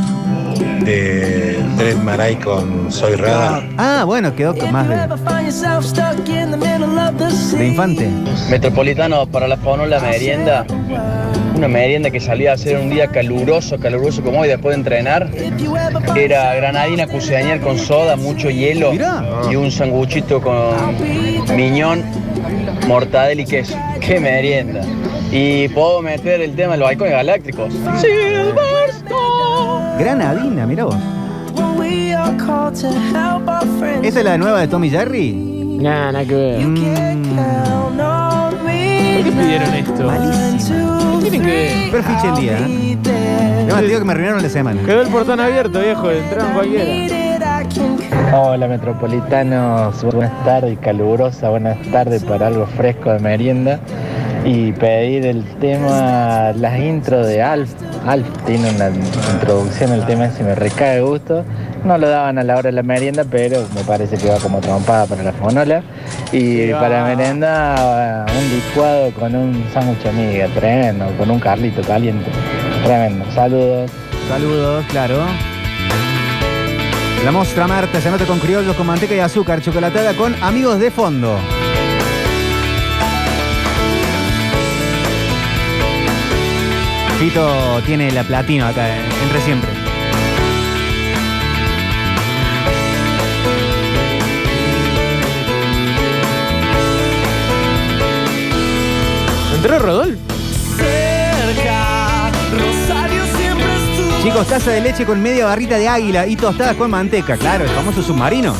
de 0.84 1.55
Dread 1.76 1.96
Marai 1.96 2.36
con 2.36 2.90
Soy 2.90 3.16
Radar. 3.16 3.68
Ah, 3.76 4.04
bueno, 4.06 4.34
quedó 4.34 4.56
con 4.56 4.72
más 4.72 4.88
de, 4.88 4.96
de 7.58 7.66
infante. 7.66 8.08
Metropolitano 8.50 9.26
para 9.26 9.46
la 9.46 9.56
fonola 9.56 10.00
merienda. 10.00 10.64
Una 11.54 11.68
merienda 11.68 12.10
que 12.10 12.20
salía 12.20 12.52
a 12.52 12.56
ser 12.56 12.78
un 12.78 12.90
día 12.90 13.08
caluroso, 13.08 13.78
caluroso 13.78 14.22
como 14.22 14.40
hoy 14.40 14.48
después 14.48 14.74
de 14.74 14.80
entrenar. 14.80 15.30
Era 16.14 16.54
granadina 16.54 17.06
cuseñer 17.06 17.60
con 17.60 17.78
soda, 17.78 18.16
mucho 18.16 18.50
hielo 18.50 18.92
y 19.50 19.56
un 19.56 19.70
sanguchito 19.70 20.40
con 20.40 20.96
miñón, 21.54 22.02
mortadela 22.86 23.42
y 23.42 23.46
queso. 23.46 23.76
¡Qué 24.00 24.18
merienda! 24.20 24.80
Y 25.30 25.68
puedo 25.68 26.00
meter 26.02 26.40
el 26.40 26.54
tema 26.54 26.72
de 26.72 26.78
los 26.78 26.88
halcones 26.88 27.12
galácticos. 27.12 27.72
Granadina, 29.98 30.66
mira 30.66 30.84
vos. 30.84 30.96
¿Esa 34.02 34.18
es 34.18 34.24
la 34.24 34.38
nueva 34.38 34.60
de 34.60 34.68
Tommy 34.68 34.90
Jerry? 34.90 35.32
Nah, 35.32 36.12
nada 36.12 36.24
que 36.24 36.34
ver. 36.34 36.62
¿Por 39.14 39.24
qué 39.24 39.32
pidieron 39.32 39.74
esto? 39.74 40.10
¿Qué 41.22 41.30
tienen 41.30 41.42
que 41.42 41.48
ver? 41.48 41.72
Pero 41.90 42.02
fiche 42.02 42.28
el 42.28 42.36
día. 42.36 42.56
Además, 43.64 43.80
te 43.80 43.86
digo 43.86 43.98
que 43.98 44.04
me 44.04 44.12
arruinaron 44.12 44.42
la 44.42 44.48
semana. 44.48 44.80
Quedó 44.82 45.02
el 45.02 45.08
portón 45.08 45.40
abierto, 45.40 45.80
viejo. 45.80 46.10
Entraron 46.10 46.52
cualquiera. 46.52 47.16
Hola 48.32 48.66
metropolitanos, 48.68 50.02
buenas 50.04 50.44
tardes 50.44 50.72
y 50.74 50.76
calurosa, 50.76 51.48
buenas 51.50 51.78
tardes 51.90 52.24
para 52.24 52.48
algo 52.48 52.66
fresco 52.66 53.12
de 53.12 53.18
merienda 53.20 53.80
y 54.44 54.72
pedir 54.72 55.26
el 55.26 55.44
tema, 55.60 56.52
las 56.52 56.78
intros 56.78 57.26
de 57.26 57.42
Alf. 57.42 57.72
Alf 58.06 58.26
tiene 58.46 58.70
una 58.70 58.88
introducción 58.88 59.90
al 59.92 60.06
tema 60.06 60.26
ese, 60.26 60.44
me 60.44 60.54
recae 60.54 60.96
de 60.96 61.00
gusto. 61.02 61.44
No 61.84 61.98
lo 61.98 62.08
daban 62.08 62.38
a 62.38 62.44
la 62.44 62.54
hora 62.54 62.70
de 62.70 62.72
la 62.72 62.82
merienda, 62.82 63.24
pero 63.28 63.64
me 63.74 63.82
parece 63.82 64.16
que 64.16 64.28
va 64.28 64.38
como 64.38 64.60
trompada 64.60 65.06
para 65.06 65.22
la 65.22 65.32
fonola. 65.32 65.82
Y 66.32 66.70
para 66.72 67.04
merienda, 67.04 68.26
un 68.28 68.48
licuado 68.48 69.10
con 69.12 69.34
un 69.34 69.64
sándwich 69.72 70.06
amiga, 70.06 70.46
tremendo, 70.54 71.06
con 71.18 71.30
un 71.30 71.40
carlito 71.40 71.82
caliente. 71.82 72.30
Tremendo. 72.84 73.24
Saludos. 73.32 73.90
Saludos, 74.28 74.84
claro. 74.88 75.18
La 77.24 77.32
mostra 77.32 77.66
Marta 77.66 78.00
se 78.00 78.08
anota 78.08 78.24
con 78.24 78.38
criollos 78.38 78.76
con 78.76 78.86
manteca 78.86 79.14
y 79.14 79.18
azúcar, 79.18 79.60
chocolatada 79.60 80.14
con 80.14 80.34
amigos 80.42 80.78
de 80.78 80.90
fondo. 80.90 81.36
Fito 87.18 87.80
tiene 87.86 88.12
la 88.12 88.24
platino 88.24 88.66
acá, 88.66 88.88
eh, 88.88 89.00
entre 89.22 89.40
siempre. 89.40 89.70
¿Entró 99.54 99.78
Rodolfo? 99.78 100.20
Chicos, 104.22 104.46
taza 104.48 104.72
de 104.72 104.80
leche 104.80 105.06
con 105.06 105.22
media 105.22 105.46
barrita 105.46 105.78
de 105.78 105.88
águila 105.88 106.26
y 106.26 106.36
tostadas 106.36 106.76
con 106.76 106.90
manteca. 106.90 107.36
Claro, 107.36 107.64
el 107.64 107.70
famoso 107.70 108.02
submarino. 108.02 108.54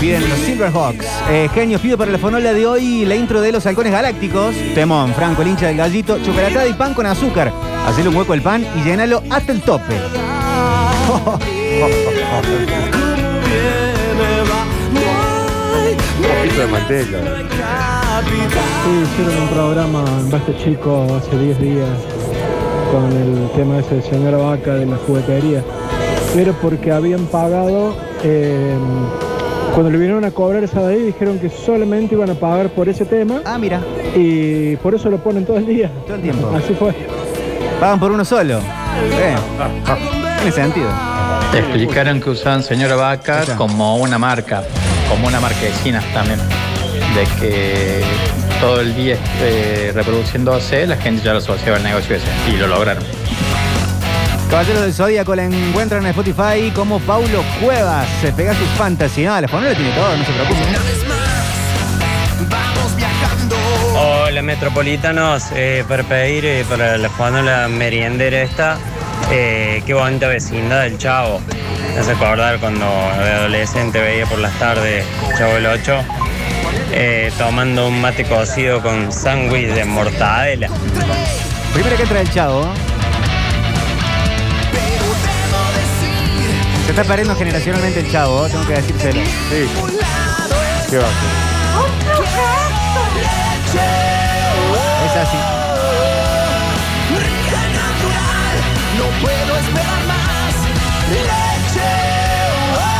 Piden 0.00 0.26
los 0.30 0.38
Silverhawks. 0.38 1.06
Eh, 1.28 1.48
genios, 1.52 1.80
pido 1.82 1.98
para 1.98 2.10
la 2.10 2.16
fonola 2.16 2.54
de 2.54 2.64
hoy 2.64 3.04
la 3.04 3.14
intro 3.16 3.42
de 3.42 3.52
los 3.52 3.66
halcones 3.66 3.92
galácticos. 3.92 4.54
Temón, 4.74 5.12
Franco, 5.12 5.42
el 5.42 5.48
hincha 5.48 5.66
del 5.66 5.76
gallito, 5.76 6.18
chocolatada 6.24 6.66
y 6.66 6.72
pan 6.72 6.94
con 6.94 7.04
azúcar. 7.04 7.52
Hacele 7.86 8.08
un 8.08 8.16
hueco 8.16 8.32
al 8.32 8.40
pan 8.40 8.66
y 8.78 8.82
llénalo 8.82 9.22
hasta 9.28 9.52
el 9.52 9.60
tope. 9.60 9.94
Un 16.18 16.26
poquito 16.38 16.60
de 16.60 16.66
manteca. 16.66 17.18
Sí, 18.84 18.90
hicieron 19.02 19.42
un 19.42 19.48
programa 19.48 20.04
en 20.18 20.30
Basta 20.30 20.56
Chico 20.56 21.06
hace 21.14 21.38
10 21.38 21.60
días 21.60 21.88
con 22.90 23.12
el 23.12 23.50
tema 23.54 23.78
ese 23.78 23.96
de 23.96 24.02
señora 24.02 24.38
vaca 24.38 24.74
de 24.74 24.86
la 24.86 24.96
juguetería. 24.96 25.62
Pero 26.34 26.54
porque 26.54 26.90
habían 26.90 27.26
pagado, 27.26 27.94
eh, 28.22 28.78
cuando 29.74 29.90
le 29.90 29.98
vinieron 29.98 30.24
a 30.24 30.30
cobrar 30.30 30.64
esa 30.64 30.80
de 30.86 30.94
ahí, 30.94 31.02
dijeron 31.02 31.38
que 31.38 31.48
solamente 31.48 32.14
iban 32.14 32.30
a 32.30 32.34
pagar 32.34 32.70
por 32.70 32.88
ese 32.88 33.04
tema. 33.04 33.40
Ah, 33.44 33.58
mira. 33.58 33.80
Y 34.16 34.76
por 34.76 34.94
eso 34.94 35.10
lo 35.10 35.18
ponen 35.18 35.44
todo 35.44 35.58
el 35.58 35.66
día. 35.66 35.90
Todo 36.06 36.16
el 36.16 36.22
tiempo. 36.22 36.52
Así 36.54 36.74
fue. 36.74 36.94
Pagan 37.78 37.98
por 38.00 38.10
uno 38.12 38.24
solo. 38.24 38.58
Eh, 38.58 39.36
Tiene 40.38 40.52
sentido. 40.52 40.88
Te 41.52 41.58
explicaron 41.60 42.20
que 42.20 42.30
usaban 42.30 42.62
señora 42.62 42.94
vaca 42.96 43.44
como 43.56 43.96
una 43.96 44.18
marca, 44.18 44.62
como 45.08 45.26
una 45.26 45.40
marquesina 45.40 46.02
también. 46.12 46.38
De 47.14 47.24
que 47.40 48.02
todo 48.60 48.80
el 48.80 48.94
día 48.94 49.16
eh, 49.40 49.92
reproduciéndose, 49.94 50.86
la 50.86 50.96
gente 50.96 51.22
ya 51.24 51.32
lo 51.32 51.38
asociaba 51.38 51.78
al 51.78 51.82
negocio 51.82 52.16
ese. 52.16 52.26
Y 52.48 52.56
lo 52.56 52.66
lograron. 52.66 53.02
Caballero 54.50 54.80
del 54.80 54.92
Zodíaco 54.92 55.36
la 55.36 55.44
encuentran 55.44 56.02
en 56.02 56.08
Spotify 56.08 56.72
como 56.74 56.98
Paulo 56.98 57.44
Cuevas. 57.62 58.08
Se 58.20 58.32
pega 58.32 58.52
sus 58.52 58.66
fantasy. 58.70 59.22
No, 59.22 59.40
la 59.40 59.46
fonola 59.46 59.76
tiene 59.76 59.92
todo, 59.92 60.16
no 60.16 60.24
se 60.24 60.32
preocupen. 60.32 60.66
Hola 63.96 64.42
metropolitanos, 64.42 65.44
eh, 65.54 65.84
para 65.88 66.02
pedir 66.02 66.44
eh, 66.46 66.64
para 66.68 66.98
la 66.98 67.08
fonola 67.10 67.68
meriendera 67.68 68.42
esta, 68.42 68.76
eh, 69.30 69.84
qué 69.86 69.94
bonita 69.94 70.26
vecindad 70.26 70.82
del 70.82 70.98
Chavo. 70.98 71.40
Me 71.94 72.00
hace 72.00 72.10
acordar 72.10 72.58
cuando 72.58 72.86
de 72.86 73.30
adolescente 73.30 74.00
veía 74.00 74.26
por 74.26 74.38
las 74.40 74.52
tardes 74.58 75.04
Chavo 75.38 75.58
el 75.58 75.66
8, 75.66 76.04
eh, 76.92 77.32
tomando 77.38 77.86
un 77.86 78.00
mate 78.00 78.24
cocido 78.24 78.82
con 78.82 79.12
sándwich 79.12 79.68
de 79.68 79.84
mortadela. 79.84 80.68
Primero 81.72 81.96
que 81.96 82.02
entra 82.02 82.20
el 82.20 82.30
chavo. 82.30 82.68
Se 86.90 86.96
está 87.00 87.04
perdiendo 87.04 87.36
generacionalmente 87.36 88.00
el 88.00 88.10
chavo, 88.10 88.48
tengo 88.48 88.66
que 88.66 88.72
decírselo. 88.72 89.20
Sí. 89.22 89.68
¿Qué 90.90 90.98
va? 90.98 91.06
Es 95.04 95.16
así. 95.16 95.36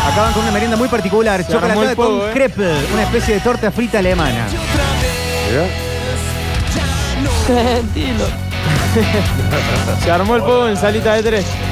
Acaban 0.07 0.33
con 0.35 0.43
una 0.45 0.53
merienda 0.53 0.77
muy 0.77 0.89
particular, 0.89 1.45
Se 1.45 1.57
armó 1.57 1.83
el 1.83 1.97
con 1.97 2.07
pogo, 2.07 2.29
¿eh? 2.29 2.31
crepe, 2.33 2.73
una 2.93 3.03
especie 3.03 3.35
de 3.35 3.41
torta 3.41 3.73
frita 3.73 3.99
alemana. 3.99 4.47
Tranquilo. 7.45 8.25
Se 10.05 10.11
armó 10.13 10.37
el 10.37 10.43
pogo 10.43 10.69
en 10.69 10.77
salita 10.77 11.15
de 11.15 11.23
tres. 11.25 11.70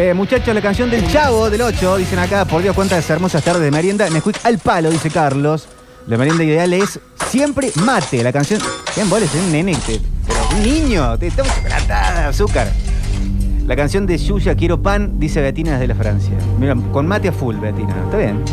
Eh, 0.00 0.14
muchachos, 0.14 0.54
la 0.54 0.62
canción 0.62 0.88
del 0.90 1.04
Chavo 1.10 1.50
del 1.50 1.60
8, 1.60 1.96
dicen 1.96 2.20
acá, 2.20 2.44
por 2.44 2.62
Dios, 2.62 2.72
cuántas 2.72 3.10
hermosas 3.10 3.42
tardes 3.42 3.62
de 3.62 3.72
merienda. 3.72 4.08
Nesquik 4.08 4.36
al 4.44 4.58
palo, 4.58 4.90
dice 4.90 5.10
Carlos. 5.10 5.66
La 6.06 6.16
merienda 6.16 6.44
ideal 6.44 6.72
es 6.72 7.00
siempre 7.26 7.72
mate. 7.84 8.22
La 8.22 8.32
canción. 8.32 8.60
¿Qué 8.94 9.02
boles? 9.04 9.34
Es 9.34 9.42
un 9.42 9.50
nene, 9.50 9.74
te- 9.84 10.00
pero 10.24 10.38
un 10.54 10.62
niño, 10.62 11.18
te 11.18 11.26
estamos 11.26 11.52
chocolatada 11.52 12.20
de 12.20 12.26
azúcar. 12.26 12.68
La 13.66 13.74
canción 13.74 14.06
de 14.06 14.16
Yuya, 14.16 14.54
Quiero 14.54 14.80
pan, 14.80 15.18
dice 15.18 15.40
Betina 15.42 15.72
desde 15.72 15.88
la 15.88 15.96
Francia. 15.96 16.32
Mira, 16.60 16.76
con 16.92 17.06
mate 17.08 17.28
a 17.28 17.32
full, 17.32 17.56
Betina. 17.56 17.94
Está 18.04 18.16
bien. 18.18 18.44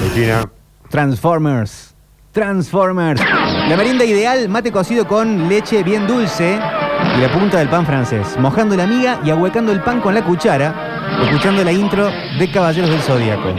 Betina. 0.00 0.48
Transformers. 0.88 1.92
Transformers. 2.32 3.20
La 3.68 3.76
merienda 3.76 4.04
ideal, 4.04 4.48
mate 4.48 4.72
cocido 4.72 5.06
con 5.06 5.46
leche 5.48 5.82
bien 5.82 6.06
dulce 6.06 6.58
y 7.16 7.20
la 7.20 7.28
punta 7.28 7.58
del 7.58 7.68
pan 7.68 7.86
francés. 7.86 8.36
Mojando 8.38 8.76
la 8.76 8.86
miga 8.86 9.20
y 9.24 9.30
ahuecando 9.30 9.72
el 9.72 9.80
pan 9.80 10.00
con 10.00 10.14
la 10.14 10.22
cuchara, 10.22 10.74
escuchando 11.22 11.64
la 11.64 11.72
intro 11.72 12.10
de 12.38 12.50
Caballeros 12.50 12.90
del 12.90 13.00
Zodíaco. 13.00 13.54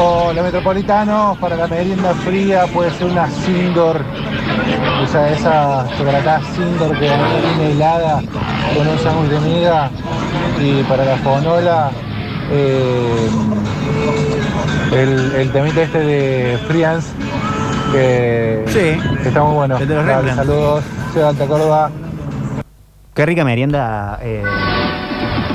Hola 0.00 0.42
metropolitanos, 0.42 1.36
para 1.38 1.56
la 1.56 1.66
merienda 1.66 2.14
fría 2.14 2.66
puede 2.72 2.90
ser 2.92 3.06
una 3.08 3.28
Sindor, 3.28 4.04
esa, 5.02 5.30
esa 5.30 5.86
chocolatada 5.96 6.40
Sindor 6.54 6.92
que 6.98 7.08
viene 7.08 7.72
helada 7.72 8.22
con 8.76 8.86
un 8.86 8.98
sándwich 8.98 9.30
de 9.30 9.40
miga 9.40 9.90
y 10.60 10.82
para 10.84 11.04
la 11.04 11.16
fonola 11.16 11.90
eh, 12.50 13.28
el, 14.92 15.32
el 15.34 15.52
temita 15.52 15.82
este 15.82 15.98
de 15.98 16.58
Frians 16.68 17.12
que, 17.92 18.64
que 19.22 19.28
está 19.28 19.42
muy 19.42 19.54
bueno. 19.54 19.76
el 19.78 19.88
de 19.88 19.94
los 19.94 20.06
Dale, 20.06 20.34
saludos, 20.34 20.84
soy 21.12 21.22
de 21.22 21.28
Alta 21.28 21.46
Córdoba. 21.46 21.90
Qué 23.14 23.26
rica 23.26 23.44
merienda. 23.44 24.18
eh, 24.22 24.42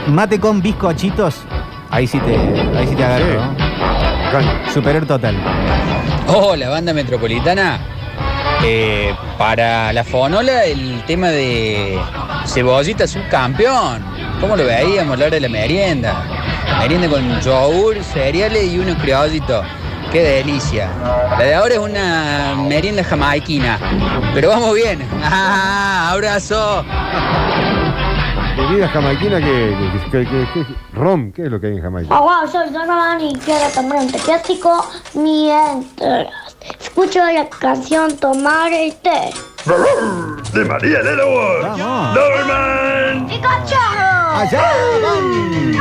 mate 0.07 0.39
con 0.39 0.61
bizcochitos. 0.61 1.41
Ahí 1.89 2.07
sí 2.07 2.19
te, 2.19 2.35
ahí 2.77 2.87
sí 2.87 2.95
te 2.95 3.03
agarro. 3.03 3.25
¿no? 3.45 4.71
Superior 4.71 5.05
total. 5.05 5.35
Hola, 6.27 6.69
banda 6.69 6.93
metropolitana. 6.93 7.79
Eh, 8.65 9.13
para 9.37 9.91
la 9.93 10.03
fonola, 10.03 10.63
el 10.65 11.03
tema 11.05 11.27
de 11.27 11.99
cebollita 12.45 13.03
es 13.03 13.15
un 13.15 13.23
campeón. 13.23 14.03
¿Cómo 14.41 14.55
lo 14.55 14.65
veíamos 14.65 15.13
a 15.15 15.17
la 15.19 15.25
hora 15.27 15.35
de 15.35 15.41
la 15.41 15.49
merienda? 15.49 16.23
Merienda 16.79 17.07
con 17.09 17.39
yogur, 17.41 18.03
cereales 18.03 18.65
y 18.73 18.79
unos 18.79 18.95
criollitos. 18.97 19.65
¡Qué 20.13 20.21
delicia! 20.21 20.89
La 21.39 21.43
de 21.43 21.55
ahora 21.55 21.73
es 21.73 21.79
una 21.79 22.53
merienda 22.55 23.03
jamaiquina. 23.03 23.79
Pero 24.35 24.49
vamos 24.49 24.75
bien. 24.75 25.01
¡Ah, 25.23 26.11
abrazo! 26.11 26.85
Bebida 28.55 28.87
jamaiquina 28.89 29.39
que, 29.39 29.75
que, 30.11 30.19
que- 30.23 30.47
que- 30.53 30.53
que- 30.53 30.65
rom, 30.93 31.31
¿qué 31.31 31.45
es 31.45 31.49
lo 31.49 31.59
que 31.59 31.65
hay 31.67 31.77
en 31.77 31.81
Jamaica? 31.81 32.19
Hola, 32.19 32.47
soy 32.51 32.69
Donovan 32.69 33.19
y 33.21 33.33
quiero 33.39 33.67
tomar 33.73 33.97
un 33.97 34.11
tequético 34.11 34.85
mientras 35.15 36.27
escucho 36.79 37.19
la 37.25 37.49
canción 37.49 38.15
Tomar 38.17 38.71
el 38.71 38.93
té. 38.97 39.31
De 40.53 40.65
María 40.65 41.01
de 41.01 41.15
la 41.15 41.25
Voz. 41.25 41.77
Norman. 41.79 43.25
¡Pikachu! 43.27 43.75
¡Allá 44.35 44.61
van! 45.01 45.73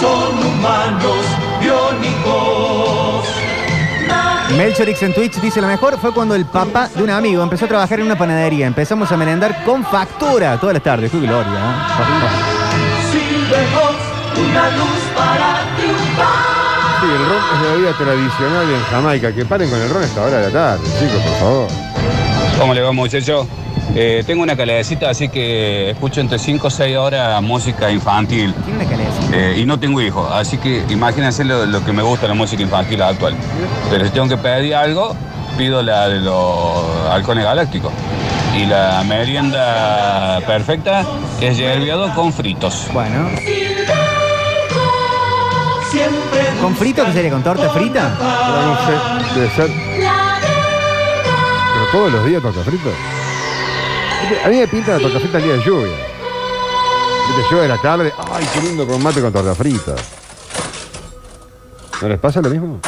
Son 0.00 0.38
humanos 0.38 1.26
biónicos. 1.60 3.26
Melchorix 4.56 5.02
en 5.02 5.14
Twitch 5.14 5.40
dice 5.40 5.60
lo 5.60 5.66
mejor 5.66 5.98
fue 5.98 6.12
cuando 6.12 6.34
el 6.34 6.44
papá 6.46 6.88
de 6.94 7.02
un 7.02 7.10
amigo 7.10 7.42
empezó 7.42 7.66
a 7.66 7.68
trabajar 7.68 8.00
en 8.00 8.06
una 8.06 8.16
panadería. 8.16 8.66
Empezamos 8.66 9.12
a 9.12 9.16
merendar 9.16 9.64
con 9.64 9.84
factura 9.84 10.58
todas 10.58 10.74
las 10.74 10.82
tardes. 10.82 11.10
¡Qué 11.10 11.20
gloria! 11.20 11.52
¿eh? 11.52 12.00
Una 14.40 14.70
luz 14.70 15.02
para 15.16 15.76
triunfar. 15.76 16.50
Sí, 17.00 17.06
el 17.06 17.26
ron 17.28 17.42
es 17.52 17.62
la 17.62 17.72
bebida 17.72 17.92
tradicional 17.98 18.70
en 18.70 18.82
Jamaica. 18.90 19.34
Que 19.34 19.44
paren 19.44 19.70
con 19.70 19.80
el 19.80 19.90
ron 19.90 20.02
a 20.02 20.06
esta 20.06 20.22
hora 20.22 20.38
de 20.38 20.46
la 20.46 20.52
tarde, 20.52 20.84
chicos, 20.98 21.22
por 21.22 21.38
favor. 21.38 21.68
¿Cómo 22.58 22.74
le 22.74 22.80
va, 22.80 22.92
muchacho? 22.92 23.46
Eh, 23.94 24.22
tengo 24.26 24.42
una 24.42 24.56
calecita, 24.56 25.10
así 25.10 25.28
que 25.28 25.90
escucho 25.90 26.20
entre 26.20 26.38
5 26.38 26.66
o 26.66 26.70
6 26.70 26.96
horas 26.96 27.42
música 27.42 27.90
infantil. 27.90 28.54
Tiene 28.64 28.84
una 28.84 28.88
calecita. 28.88 29.36
Eh, 29.36 29.58
y 29.58 29.66
no 29.66 29.78
tengo 29.78 30.00
hijos, 30.00 30.30
así 30.32 30.58
que 30.58 30.84
imagínense 30.88 31.44
lo, 31.44 31.66
lo 31.66 31.84
que 31.84 31.92
me 31.92 32.02
gusta 32.02 32.28
la 32.28 32.34
música 32.34 32.62
infantil 32.62 33.02
actual. 33.02 33.34
Pero 33.90 34.04
si 34.04 34.10
tengo 34.12 34.28
que 34.28 34.36
pedir 34.36 34.74
algo, 34.74 35.16
pido 35.58 35.82
la 35.82 36.08
de 36.08 36.20
los 36.20 37.06
halcones 37.10 37.44
galácticos. 37.44 37.92
Y 38.56 38.66
la 38.66 39.02
merienda 39.04 40.40
perfecta 40.46 41.04
es 41.40 41.56
yerbiado 41.56 42.12
con 42.14 42.32
fritos. 42.32 42.86
Bueno. 42.92 43.28
¿Con 46.60 46.76
frito 46.76 47.04
qué 47.04 47.12
sería? 47.12 47.30
¿Con 47.30 47.42
torta 47.42 47.68
frita? 47.70 48.16
Pero 48.18 48.62
no 48.62 48.76
sé, 48.86 49.34
debe 49.34 49.50
ser. 49.50 49.70
Pero 51.72 51.86
todos 51.92 52.12
los 52.12 52.24
días 52.24 52.42
torta 52.42 52.60
frita. 52.62 52.90
A 54.44 54.48
mí 54.48 54.56
me 54.58 54.68
pinta 54.68 54.92
la 54.92 54.98
torta 55.00 55.18
frita 55.20 55.38
el 55.38 55.44
día 55.44 55.52
de 55.54 55.62
lluvia. 55.64 55.92
Viste, 57.28 57.42
lluvia 57.50 57.62
de 57.62 57.68
la 57.68 57.78
tarde. 57.78 58.12
Ay, 58.32 58.46
qué 58.52 58.60
lindo 58.62 58.86
con 58.86 59.02
mate 59.02 59.20
con 59.20 59.32
torta 59.32 59.54
frita. 59.54 59.94
¿No 62.02 62.08
les 62.08 62.18
pasa 62.18 62.40
lo 62.40 62.48
mismo? 62.50 62.80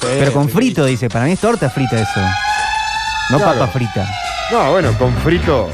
Pero 0.00 0.32
con 0.32 0.48
frito, 0.48 0.84
dice. 0.84 1.08
Para 1.08 1.24
mí 1.26 1.32
es 1.32 1.40
torta 1.40 1.68
frita 1.70 1.96
eso. 1.96 2.20
No 3.30 3.38
Claro. 3.38 3.58
papa 3.60 3.66
frita. 3.72 4.06
No, 4.50 4.70
bueno, 4.72 4.92
con 4.98 5.14
frito. 5.18 5.68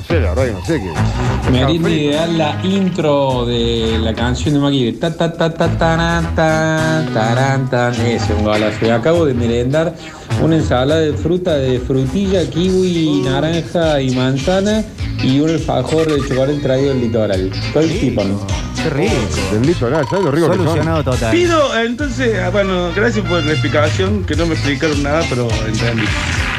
No 0.00 0.06
sé, 0.06 0.18
la 0.18 0.30
verdad 0.30 0.46
que 0.46 0.52
no 0.52 0.64
sé 0.64 0.80
qué. 0.80 1.50
Merienda 1.50 1.90
ideal 1.90 2.38
la 2.38 2.58
intro 2.64 3.44
de 3.44 3.98
la 4.00 4.14
canción 4.14 4.54
de 4.54 4.60
Maggie. 4.60 4.92
Ta 4.94 5.14
ta 5.14 5.30
ta 5.30 5.52
ta 5.52 5.68
ta 5.76 6.22
ta 6.34 7.04
taran, 7.12 7.68
tan. 7.68 7.92
Ese 7.92 8.16
es 8.16 8.30
un 8.30 8.44
golazo. 8.44 8.86
Y 8.86 8.88
acabo 8.88 9.26
de 9.26 9.34
merendar 9.34 9.94
una 10.42 10.56
ensalada 10.56 11.02
de 11.02 11.12
fruta 11.12 11.56
de 11.56 11.78
frutilla, 11.80 12.48
kiwi, 12.48 13.24
naranja 13.26 14.00
y 14.00 14.14
manzana 14.16 14.82
y 15.22 15.38
un 15.40 15.50
alfajor 15.50 16.06
de 16.06 16.26
chocolate 16.26 16.60
traído 16.60 16.94
del 16.94 17.02
litoral. 17.02 17.52
Estoy 17.52 17.88
tipón. 17.88 18.38
Qué 18.82 18.88
rico. 18.88 19.14
Del 19.52 19.66
litoral, 19.66 20.06
¿sabes 20.08 20.24
lo 20.24 20.30
rico 20.30 20.48
que 20.48 20.56
son? 20.56 20.64
Solucionado 20.64 21.04
total. 21.04 21.30
Pido, 21.30 21.78
entonces, 21.78 22.38
ah, 22.42 22.48
bueno, 22.48 22.90
gracias 22.96 23.26
por 23.26 23.44
la 23.44 23.52
explicación, 23.52 24.24
que 24.24 24.34
no 24.34 24.46
me 24.46 24.54
explicaron 24.54 25.02
nada, 25.02 25.22
pero 25.28 25.46
entendí. 25.66 26.06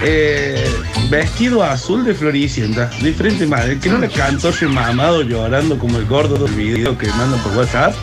Eh, 0.03 0.67
vestido 1.09 1.63
azul 1.63 2.03
de 2.03 2.15
Floricienta, 2.15 2.89
diferente 3.01 3.45
madre, 3.45 3.77
que 3.77 3.89
no 3.89 3.99
le 3.99 4.09
cantó 4.09 4.49
ese 4.49 4.67
mamado 4.67 5.21
llorando 5.21 5.77
como 5.77 5.97
el 5.97 6.05
gordo 6.05 6.43
del 6.43 6.55
video 6.55 6.97
que 6.97 7.07
mandan 7.09 7.39
por 7.41 7.55
WhatsApp. 7.55 7.93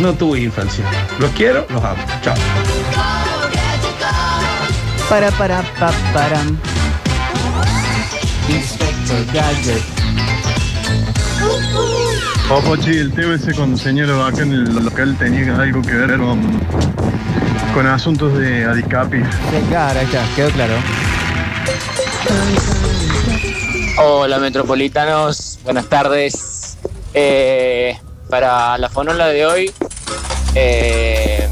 No 0.00 0.12
tuve 0.12 0.40
infancia. 0.40 0.84
Los 1.18 1.30
quiero, 1.30 1.66
los 1.70 1.82
amo. 1.82 2.04
Chao. 2.22 2.34
Para, 5.08 5.30
para, 5.32 5.62
pa, 5.78 5.92
para. 6.12 6.40
Pochi, 12.66 12.90
el 12.90 13.12
tema 13.12 13.34
ese 13.34 13.52
cuando 13.52 13.76
señaló 13.76 14.24
acá 14.24 14.42
en 14.42 14.52
el 14.52 14.84
local 14.84 15.16
tenía 15.18 15.56
algo 15.56 15.82
que 15.82 15.92
ver 15.92 16.18
con, 16.18 16.40
con 17.74 17.86
asuntos 17.86 18.38
de 18.38 18.64
Adicapi. 18.64 19.18
Sí, 19.18 19.66
claro, 19.68 19.98
ahí 19.98 20.06
está. 20.06 20.22
Quedó 20.36 20.50
claro. 20.50 20.74
Hola 24.02 24.38
metropolitanos, 24.38 25.58
buenas 25.64 25.86
tardes. 25.86 26.76
Eh, 27.14 27.96
para 28.28 28.76
la 28.78 28.88
fonola 28.88 29.28
de 29.28 29.46
hoy, 29.46 29.72
eh, 30.54 31.48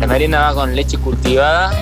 la 0.00 0.06
merienda 0.06 0.40
va 0.40 0.54
con 0.54 0.74
leche 0.76 0.98
cultivada 0.98 1.72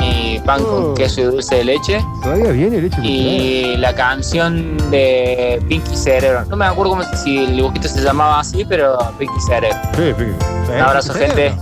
y 0.00 0.38
pan 0.40 0.60
Oh. 0.62 0.66
con 0.66 0.94
queso 0.94 1.20
y 1.20 1.24
dulce 1.24 1.56
de 1.56 1.64
leche. 1.64 2.04
Todavía 2.22 2.50
viene 2.50 2.82
leche 2.82 2.96
Y 3.02 3.76
la 3.78 3.94
canción 3.94 4.76
de 4.90 5.60
Pinky 5.68 5.96
Cerebro. 5.96 6.44
No 6.46 6.56
me 6.56 6.66
acuerdo 6.66 6.90
cómo, 6.92 7.04
si 7.16 7.44
el 7.44 7.56
dibujito 7.56 7.88
se 7.88 8.00
llamaba 8.00 8.40
así, 8.40 8.64
pero 8.64 8.96
Pinky 9.18 9.40
Cerebro. 9.40 9.78
Sí, 9.96 10.12
sí. 10.18 10.72
Un 10.72 10.80
abrazo, 10.80 11.14
gente. 11.14 11.52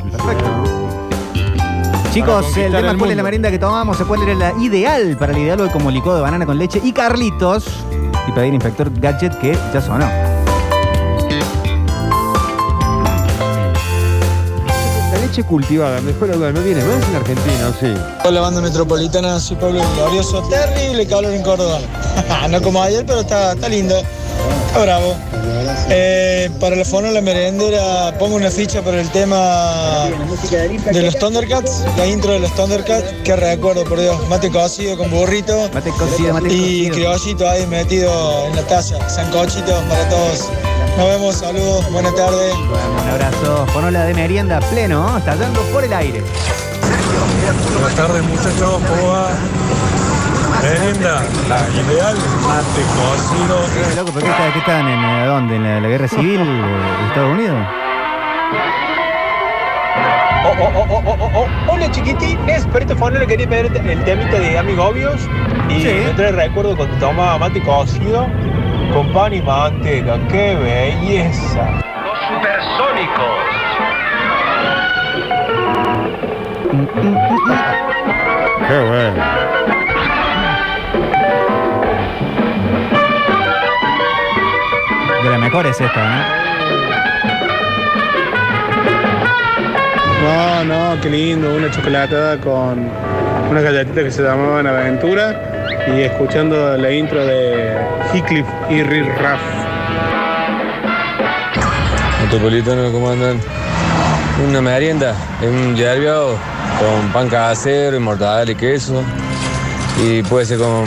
Chicos, 2.12 2.56
el 2.56 2.72
tema 2.72 2.98
cuál 2.98 3.12
es 3.12 3.16
la 3.16 3.22
merienda 3.22 3.50
que 3.52 3.58
tomamos, 3.58 3.96
cuál 3.98 4.22
era 4.22 4.34
la 4.34 4.52
ideal 4.60 5.16
para 5.16 5.30
el 5.30 5.38
ideal 5.38 5.60
hoy 5.60 5.68
como 5.68 5.92
licuado 5.92 6.18
de 6.18 6.22
banana 6.22 6.44
con 6.44 6.58
leche 6.58 6.80
y 6.82 6.90
Carlitos. 6.92 7.66
Y 8.26 8.32
pedir 8.32 8.52
inspector 8.52 8.90
gadget 9.00 9.38
que 9.38 9.56
ya 9.72 9.80
sonó. 9.80 10.06
La 15.12 15.18
leche 15.20 15.44
cultivada, 15.44 16.00
mejor 16.00 16.30
la 16.30 16.36
duda, 16.36 16.52
no 16.52 16.60
viene 16.62 16.82
más 16.82 17.08
en 17.08 17.14
Argentina, 17.14 17.68
¿o 17.68 17.72
sí? 17.80 17.94
Hola 18.24 18.40
banda 18.40 18.60
metropolitana, 18.60 19.38
soy 19.38 19.56
Pablo 19.56 19.80
Glorioso. 19.94 20.42
Terrible 20.48 21.06
calor 21.06 21.32
en 21.32 21.44
Córdoba. 21.44 21.78
no 22.50 22.60
como 22.60 22.82
ayer, 22.82 23.06
pero 23.06 23.20
está, 23.20 23.52
está 23.52 23.68
lindo. 23.68 23.94
Está 24.66 24.82
bravo. 24.82 25.16
Eh, 25.88 26.48
para 26.60 26.76
la 26.76 26.84
fono 26.84 27.10
la 27.10 27.20
merendera 27.20 28.16
pongo 28.18 28.36
una 28.36 28.50
ficha 28.50 28.82
por 28.82 28.94
el 28.94 29.08
tema 29.10 30.08
de 30.92 31.02
los 31.02 31.18
Thundercats, 31.18 31.84
la 31.96 32.06
intro 32.06 32.32
de 32.32 32.38
los 32.38 32.54
Thundercats, 32.54 33.12
que 33.24 33.34
recuerdo 33.34 33.84
por 33.84 33.98
Dios, 33.98 34.16
mate 34.28 34.50
cocido 34.50 34.96
con 34.96 35.10
burrito 35.10 35.68
Mate 35.74 35.90
cocido, 35.90 36.34
mate 36.34 36.52
y 36.52 36.88
criollito 36.90 37.48
ahí 37.48 37.66
metido 37.66 38.46
en 38.46 38.56
la 38.56 38.62
taza, 38.62 39.08
sancochito 39.08 39.72
para 39.88 40.08
todos. 40.08 40.48
Nos 40.96 41.08
vemos, 41.08 41.34
saludos, 41.36 41.90
buenas 41.90 42.14
tardes. 42.14 42.54
Un 42.54 43.08
abrazo. 43.10 43.66
Fonola 43.72 44.04
de 44.04 44.14
merienda 44.14 44.60
pleno, 44.70 45.10
¿no? 45.10 45.18
estallando 45.18 45.60
por 45.72 45.82
el 45.82 45.92
aire. 45.92 46.22
Buenas 47.72 47.96
tardes 47.96 48.22
muchachos, 48.22 48.80
¿cómo 48.88 49.08
va? 49.12 49.30
Merienda, 50.62 51.22
la 51.48 51.60
ideal, 51.70 52.16
mate 52.46 52.82
cocido. 52.96 53.56
Eh, 53.64 53.94
loco, 53.96 54.12
¿pero 54.14 54.26
qué, 54.26 54.30
está- 54.30 54.52
qué 54.52 54.58
están 54.58 54.88
en 54.88 55.02
eh, 55.04 55.24
dónde? 55.26 55.56
¿En 55.56 55.62
la, 55.64 55.80
la 55.80 55.88
guerra 55.88 56.08
civil 56.08 56.40
eh, 56.40 56.44
de 57.00 57.06
Estados 57.08 57.32
Unidos? 57.32 57.56
Oh, 60.44 60.54
oh, 60.58 60.72
oh, 60.74 60.86
oh, 60.90 61.16
oh, 61.18 61.30
oh. 61.34 61.72
Hola 61.72 61.90
chiquitines, 61.90 62.66
fono 62.98 63.18
le 63.18 63.26
quería 63.26 63.48
pedir 63.48 63.66
el 63.86 64.04
temita 64.04 64.38
de 64.38 64.58
Amigobios 64.58 65.20
y 65.68 65.84
me 65.84 66.10
trae 66.14 66.32
recuerdo 66.32 66.76
cuando 66.76 66.96
tomaba 66.98 67.38
mate 67.38 67.60
cocido 67.62 68.26
con 68.92 69.12
pan 69.12 69.32
y 69.32 69.40
manteca, 69.40 70.18
qué 70.28 70.56
belleza. 70.56 71.70
Los 72.04 72.18
supersónicos. 72.28 73.40
Qué 78.68 78.78
bueno. 78.78 79.24
De 85.22 85.28
las 85.28 85.38
mejores 85.38 85.78
esta, 85.78 86.08
¿no? 86.08 86.24
No, 90.22 90.64
no, 90.94 91.00
qué 91.02 91.10
lindo, 91.10 91.54
una 91.54 91.70
chocolatada 91.70 92.38
con 92.38 92.88
una 93.50 93.60
galletita 93.60 94.02
que 94.02 94.10
se 94.10 94.22
llamaban 94.22 94.66
Aventura 94.66 95.76
y 95.94 96.00
escuchando 96.00 96.74
la 96.78 96.90
intro 96.90 97.26
de 97.26 97.76
Heathcliff 98.14 98.46
y 98.70 98.82
Riff 98.82 99.06
Raff. 99.20 99.40
Metropolitano, 102.22 102.90
¿cómo 102.90 103.10
andan? 103.10 103.38
Una 104.48 104.62
merienda, 104.62 105.14
un 105.42 105.76
yerbio 105.76 106.38
con 106.78 107.12
pan 107.12 107.28
casero, 107.28 107.94
y 107.94 108.00
mortadela 108.00 108.52
y 108.52 108.54
queso. 108.54 109.02
Y 110.02 110.22
puede 110.22 110.46
ser 110.46 110.58
con 110.58 110.86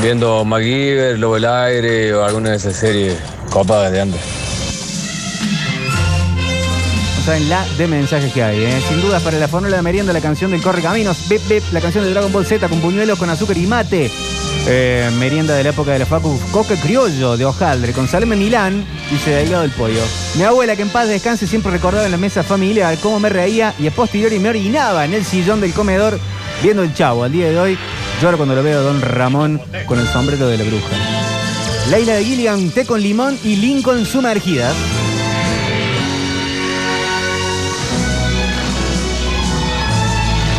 viendo 0.00 0.42
MacGyver, 0.46 1.18
Lobo 1.18 1.34
del 1.34 1.44
Aire 1.44 2.14
o 2.14 2.24
alguna 2.24 2.50
de 2.50 2.56
esas 2.56 2.74
series 2.74 3.35
copadas 3.56 3.90
de 3.90 4.02
antes. 4.02 4.20
No 7.16 7.24
saben 7.24 7.48
la 7.48 7.64
de 7.78 7.86
mensajes 7.86 8.30
que 8.30 8.42
hay, 8.42 8.62
¿eh? 8.62 8.82
Sin 8.86 9.00
dudas 9.00 9.22
para 9.22 9.38
la 9.38 9.48
fórmula 9.48 9.76
de 9.76 9.82
merienda, 9.82 10.12
la 10.12 10.20
canción 10.20 10.50
del 10.50 10.60
Corre 10.60 10.82
Caminos, 10.82 11.26
Bip 11.26 11.40
Bip, 11.48 11.62
la 11.72 11.80
canción 11.80 12.04
de 12.04 12.10
Dragon 12.10 12.30
Ball 12.30 12.44
Z 12.44 12.68
con 12.68 12.80
puñuelos, 12.80 13.18
con 13.18 13.30
azúcar 13.30 13.56
y 13.56 13.66
mate. 13.66 14.10
Eh, 14.66 15.10
merienda 15.18 15.54
de 15.54 15.62
la 15.62 15.70
época 15.70 15.92
de 15.92 16.00
la 16.00 16.06
Facu, 16.06 16.38
coca 16.52 16.76
criollo 16.76 17.38
de 17.38 17.46
hojaldre, 17.46 17.94
con 17.94 18.08
salame 18.08 18.36
Milán, 18.36 18.84
dice 19.10 19.30
de 19.30 19.44
hígado 19.46 19.62
del 19.62 19.70
pollo. 19.70 20.02
Mi 20.34 20.42
abuela, 20.42 20.76
que 20.76 20.82
en 20.82 20.90
paz 20.90 21.08
descanse, 21.08 21.46
siempre 21.46 21.72
recordaba 21.72 22.04
en 22.04 22.12
la 22.12 22.18
mesa 22.18 22.42
familiar 22.42 22.98
cómo 22.98 23.18
me 23.20 23.30
reía 23.30 23.72
y 23.78 23.86
a 23.86 23.90
posteriori 23.90 24.38
me 24.38 24.50
orinaba 24.50 25.06
en 25.06 25.14
el 25.14 25.24
sillón 25.24 25.62
del 25.62 25.72
comedor 25.72 26.20
viendo 26.62 26.82
el 26.82 26.92
chavo. 26.92 27.24
Al 27.24 27.32
día 27.32 27.48
de 27.48 27.58
hoy, 27.58 27.78
lloro 28.20 28.36
cuando 28.36 28.54
lo 28.54 28.62
veo 28.62 28.80
a 28.80 28.82
Don 28.82 29.00
Ramón 29.00 29.62
con 29.86 29.98
el 29.98 30.06
sombrero 30.08 30.46
de 30.46 30.58
la 30.58 30.64
bruja. 30.64 31.25
Leila 31.90 32.14
de 32.14 32.24
Gilligan, 32.24 32.70
té 32.70 32.84
con 32.84 33.00
limón 33.00 33.38
y 33.44 33.56
Lincoln 33.56 34.04
sumergida. 34.06 34.72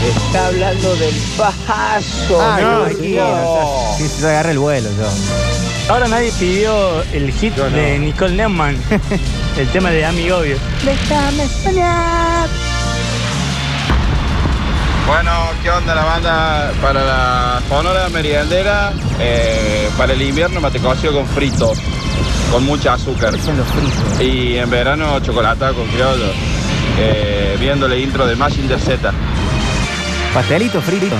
Está 0.07 0.47
hablando 0.47 0.95
del 0.95 1.15
pajazo. 1.37 2.41
Ay, 2.41 2.63
no, 2.63 2.79
no, 2.79 2.85
aquí, 2.85 3.15
no. 3.15 3.95
Sí, 3.97 4.07
se 4.07 4.27
agarra 4.29 4.51
el 4.51 4.59
vuelo 4.59 4.89
yo. 4.97 5.09
Ahora 5.93 6.07
nadie 6.07 6.31
pidió 6.37 7.01
el 7.13 7.31
hit 7.31 7.55
Yo 7.55 7.69
no. 7.69 7.75
de 7.75 7.99
Nicole 7.99 8.35
Neumann, 8.35 8.77
el 9.57 9.67
tema 9.69 9.89
de 9.91 10.05
Amigo 10.05 10.37
Obvio. 10.37 10.57
Déjame 10.83 11.47
soñar. 11.47 12.26
Bueno, 15.07 15.31
¿qué 15.63 15.69
onda 15.71 15.95
la 15.95 16.03
banda? 16.03 16.71
Para 16.81 17.05
la 17.05 17.61
sonora 17.69 18.09
meriendera, 18.09 18.91
eh, 19.21 19.89
para 19.97 20.11
el 20.11 20.21
invierno 20.21 20.59
mate 20.59 20.79
cocido 20.79 21.13
con 21.13 21.25
frito, 21.25 21.71
con 22.51 22.65
mucha 22.65 22.93
azúcar. 22.95 23.39
Son 23.39 23.55
los 23.55 23.65
fritos. 23.67 24.19
Y 24.21 24.57
en 24.57 24.69
verano 24.69 25.17
chocolate 25.21 25.73
con 25.73 25.87
criollo, 25.87 26.29
eh, 26.99 27.55
viendo 27.57 27.87
la 27.87 27.95
intro 27.95 28.27
de 28.27 28.35
Massinger 28.35 28.79
Z. 28.81 29.13
Pastelito 30.33 30.81
frito. 30.81 31.15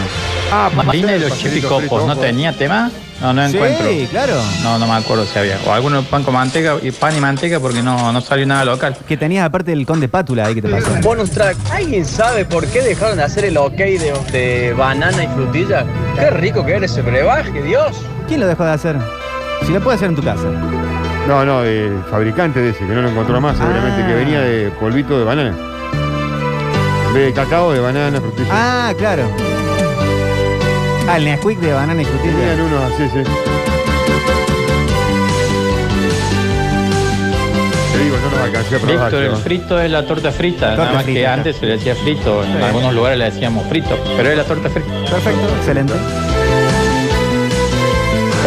Ah, 0.51 0.69
Marina 0.73 1.11
de 1.13 1.19
los 1.19 1.37
chipicopos, 1.37 2.05
¿no 2.05 2.15
tenía 2.17 2.53
tema? 2.53 2.89
No, 3.21 3.33
no 3.33 3.49
Sí, 3.49 3.57
encuentro. 3.57 3.87
claro. 4.11 4.35
No, 4.63 4.77
no 4.77 4.87
me 4.87 4.93
acuerdo 4.93 5.25
si 5.25 5.37
había. 5.39 5.57
O 5.65 5.71
alguno 5.73 6.03
pan 6.03 6.23
con 6.23 6.33
manteca 6.35 6.75
y 6.81 6.91
pan 6.91 7.15
y 7.17 7.19
manteca 7.19 7.59
porque 7.59 7.81
no, 7.81 8.13
no 8.13 8.21
salió 8.21 8.45
nada 8.45 8.63
local. 8.63 8.95
Que 9.07 9.17
tenías 9.17 9.45
aparte 9.45 9.73
el 9.73 9.85
conde 9.85 10.07
pátula 10.07 10.45
ahí 10.45 10.55
que 10.55 10.61
te 10.61 10.69
pasó. 10.69 10.89
Bonus 11.01 11.31
track. 11.31 11.57
¿Alguien 11.73 12.05
sabe 12.05 12.45
por 12.45 12.65
qué 12.67 12.81
dejaron 12.81 13.17
de 13.17 13.23
hacer 13.23 13.45
el 13.45 13.57
ok 13.57 13.75
de, 13.75 14.13
de 14.31 14.73
banana 14.73 15.23
y 15.23 15.27
frutilla? 15.27 15.83
Qué 16.15 16.29
rico 16.29 16.63
que 16.65 16.73
era 16.75 16.85
ese 16.85 17.01
brebaje, 17.01 17.61
Dios. 17.63 17.97
¿Quién 18.27 18.39
lo 18.39 18.47
dejó 18.47 18.63
de 18.63 18.71
hacer? 18.71 18.95
Si 19.65 19.73
lo 19.73 19.81
puedes 19.81 19.97
hacer 19.99 20.09
en 20.09 20.15
tu 20.15 20.23
casa. 20.23 20.43
No, 21.27 21.43
no, 21.43 21.63
el 21.63 21.99
fabricante 22.09 22.61
de 22.61 22.69
ese, 22.69 22.79
que 22.79 22.93
no 22.93 23.01
lo 23.01 23.09
encontró 23.09 23.41
más, 23.41 23.57
seguramente, 23.57 24.01
Ah. 24.03 24.07
que 24.07 24.13
venía 24.13 24.39
de 24.41 24.69
polvito 24.79 25.17
de 25.17 25.25
banana. 25.25 25.55
En 27.07 27.13
vez 27.13 27.25
de 27.25 27.33
cacao, 27.33 27.73
de 27.73 27.79
banana, 27.79 28.21
frutilla. 28.21 28.47
Ah, 28.51 28.93
claro. 28.97 29.23
Ah, 31.09 31.17
el 31.17 31.25
Nesquik 31.25 31.59
de 31.59 31.71
banana 31.73 32.01
y 32.01 32.05
frutilla. 32.05 32.33
Tenían 32.33 32.61
uno 32.61 32.77
así, 32.83 33.03
sí. 33.09 33.23
Te 37.93 37.97
digo, 38.03 38.17
no 38.17 38.29
nos 38.29 38.39
alcancé 38.41 38.75
a 38.75 38.79
probar. 38.79 39.03
Víctor, 39.11 39.23
el 39.23 39.35
frito 39.37 39.79
es 39.81 39.89
la 39.91 40.05
torta 40.05 40.31
frita. 40.31 40.67
Torta 40.75 40.83
nada 40.83 40.93
más 40.95 41.03
frita, 41.03 41.19
que 41.19 41.27
antes 41.27 41.55
se 41.55 41.65
le 41.65 41.71
decía 41.77 41.95
frito. 41.95 42.43
En 42.43 42.57
Sí. 42.57 42.63
algunos 42.63 42.93
lugares 42.93 43.17
le 43.19 43.25
decíamos 43.25 43.65
frito. 43.67 43.97
Pero 44.17 44.29
es 44.31 44.37
la 44.37 44.43
torta 44.43 44.69
frita. 44.69 44.89
Perfecto, 45.09 45.47
excelente. 45.59 45.93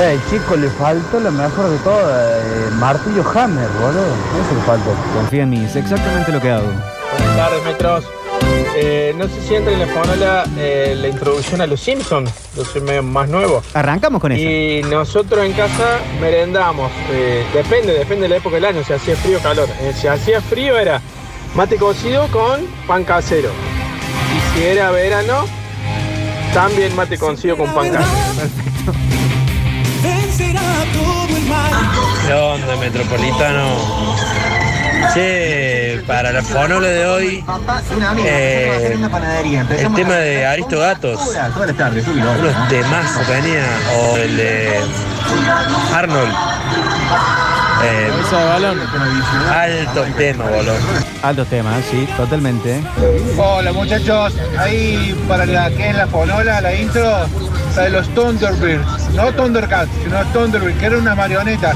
Eh, 0.02 0.18
chico, 0.30 0.56
le 0.56 0.68
faltó 0.70 1.20
lo 1.20 1.30
mejor 1.30 1.68
de 1.70 1.78
todo, 1.78 1.98
eh, 2.10 2.70
martillo 2.78 3.22
Hammer, 3.34 3.68
boludo. 3.80 4.06
Eso 4.06 4.54
le 4.54 4.62
faltó. 4.66 4.90
Confía 5.14 5.42
en 5.42 5.50
mí, 5.50 5.64
es 5.64 5.76
exactamente 5.76 6.32
lo 6.32 6.40
que 6.40 6.50
hago. 6.50 6.66
Buenas 7.18 7.36
tardes, 7.36 7.64
metros. 7.64 8.04
Eh, 8.82 9.14
no 9.16 9.26
sé 9.26 9.34
si 9.46 9.54
entra 9.54 9.72
en 9.72 9.80
la 9.80 10.44
eh, 10.56 10.94
la 10.96 11.08
introducción 11.08 11.60
a 11.60 11.66
los 11.66 11.80
Simpsons. 11.80 12.30
Yo 12.56 12.64
soy 12.64 12.80
medio 12.80 13.02
más 13.02 13.28
nuevo. 13.28 13.62
Arrancamos 13.74 14.20
con 14.20 14.32
eso. 14.32 14.42
Y 14.42 14.82
nosotros 14.88 15.44
en 15.44 15.52
casa 15.52 15.98
merendamos. 16.20 16.90
eh, 17.10 17.44
depende, 17.52 17.92
depende 17.92 18.22
de 18.22 18.28
la 18.30 18.36
época 18.36 18.56
del 18.56 18.64
año, 18.64 18.82
si 18.84 18.92
hacía 18.92 19.16
frío 19.16 19.38
o 19.38 19.42
calor. 19.42 19.68
Eh, 19.82 19.92
si 19.94 20.06
hacía 20.06 20.40
frío 20.40 20.78
era 20.78 21.00
mate 21.54 21.76
cocido 21.76 22.26
con 22.28 22.66
pan 22.86 23.04
casero. 23.04 23.50
Y 23.50 24.58
si 24.58 24.64
era 24.64 24.90
verano, 24.90 25.44
también 26.54 26.94
mate 26.96 27.18
cocido 27.18 27.56
con 27.56 27.74
pan 27.74 27.90
casero. 27.90 28.60
Mal. 31.48 31.72
¿Qué 32.26 32.32
onda, 32.32 32.76
Metropolitano? 32.76 33.74
Che, 35.08 36.02
para 36.06 36.30
la 36.30 36.42
fonola 36.42 36.86
de 36.86 37.06
hoy, 37.06 37.44
eh, 38.24 38.96
el 39.78 39.94
tema 39.94 40.14
de 40.14 40.46
Aristo 40.46 40.78
Gatos, 40.78 41.20
unos 42.16 42.68
temazos 42.68 43.26
tenía, 43.26 43.64
o 43.96 44.16
el 44.16 44.36
de 44.36 44.80
Arnold. 45.92 46.32
Eh, 47.82 48.10
alto 49.50 50.04
tema, 50.16 50.44
boludo. 50.44 50.74
Altos 51.22 51.48
temas, 51.48 51.82
sí, 51.90 52.06
totalmente. 52.16 52.82
Hola 53.36 53.72
muchachos, 53.72 54.34
ahí 54.58 55.18
para 55.26 55.46
la 55.46 55.70
que 55.70 55.88
es 55.88 55.96
la 55.96 56.06
fonola, 56.06 56.60
la 56.60 56.74
intro, 56.74 57.26
la 57.74 57.82
de 57.82 57.90
los 57.90 58.08
Thunderbirds, 58.14 59.10
no 59.14 59.32
Thundercats, 59.32 59.90
sino 60.04 60.24
Thunderbirds, 60.26 60.78
que 60.78 60.86
eran 60.86 61.00
unas 61.00 61.16
marionetas. 61.16 61.74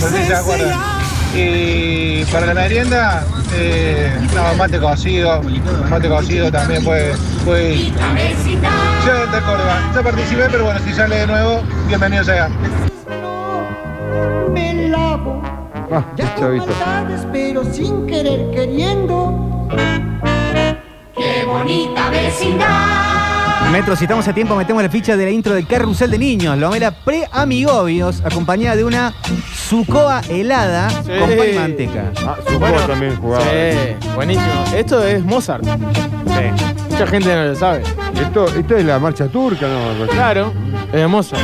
No 0.00 0.08
sé 0.08 0.22
si 0.22 0.26
se 0.26 0.34
acuerdan. 0.34 1.01
Y 1.34 2.24
para 2.26 2.46
la 2.46 2.54
merienda, 2.54 3.24
eh, 3.54 4.12
no, 4.34 4.54
mate 4.54 4.78
cocido, 4.78 5.40
mate 5.88 6.08
cocido 6.08 6.50
también 6.52 6.84
puede, 6.84 7.14
puede 7.44 7.74
ir. 7.74 7.94
Yo 9.06 9.26
de 9.26 9.40
Córdoba, 9.40 9.90
ya 9.94 10.02
participé, 10.02 10.42
pero 10.50 10.64
bueno, 10.64 10.80
si 10.84 10.92
sale 10.92 11.16
de 11.20 11.26
nuevo, 11.26 11.62
bienvenido 11.88 12.22
sea. 12.24 12.48
Me 14.52 14.88
lavo, 14.88 15.42
Ah, 15.90 16.04
qué 16.16 16.24
chavito. 16.38 16.66
maldades, 16.66 17.26
pero 17.32 17.64
sin 17.64 18.06
querer 18.06 18.50
queriendo. 18.50 19.68
Qué 21.16 21.44
bonita 21.46 22.10
vecindad. 22.10 23.21
Metro, 23.72 23.96
si 23.96 24.04
estamos 24.04 24.28
a 24.28 24.34
tiempo, 24.34 24.54
metemos 24.54 24.82
la 24.82 24.90
ficha 24.90 25.16
de 25.16 25.24
la 25.24 25.30
intro 25.30 25.54
del 25.54 25.66
carrusel 25.66 26.10
de 26.10 26.18
niños. 26.18 26.58
Lomela 26.58 26.90
pre-amigobios, 26.90 28.20
acompañada 28.22 28.76
de 28.76 28.84
una 28.84 29.14
sucoa 29.54 30.20
helada 30.28 30.88
con 30.88 31.30
pan 31.30 31.48
y 31.50 31.58
manteca. 31.58 32.12
Ah, 32.18 32.36
Sucoa 32.46 32.86
también 32.86 33.16
jugaba. 33.16 33.42
Sí, 33.44 34.08
buenísimo. 34.14 34.64
Esto 34.76 35.02
es 35.06 35.24
Mozart. 35.24 35.64
Mucha 35.64 37.06
gente 37.06 37.34
no 37.34 37.44
lo 37.44 37.54
sabe. 37.54 37.82
Esto, 38.20 38.46
esto 38.46 38.76
es 38.76 38.84
la 38.84 38.98
marcha 38.98 39.26
turca, 39.28 39.66
¿no? 39.66 40.06
Claro, 40.06 40.52
es 40.88 40.92
de 40.92 41.06
Mozart. 41.06 41.42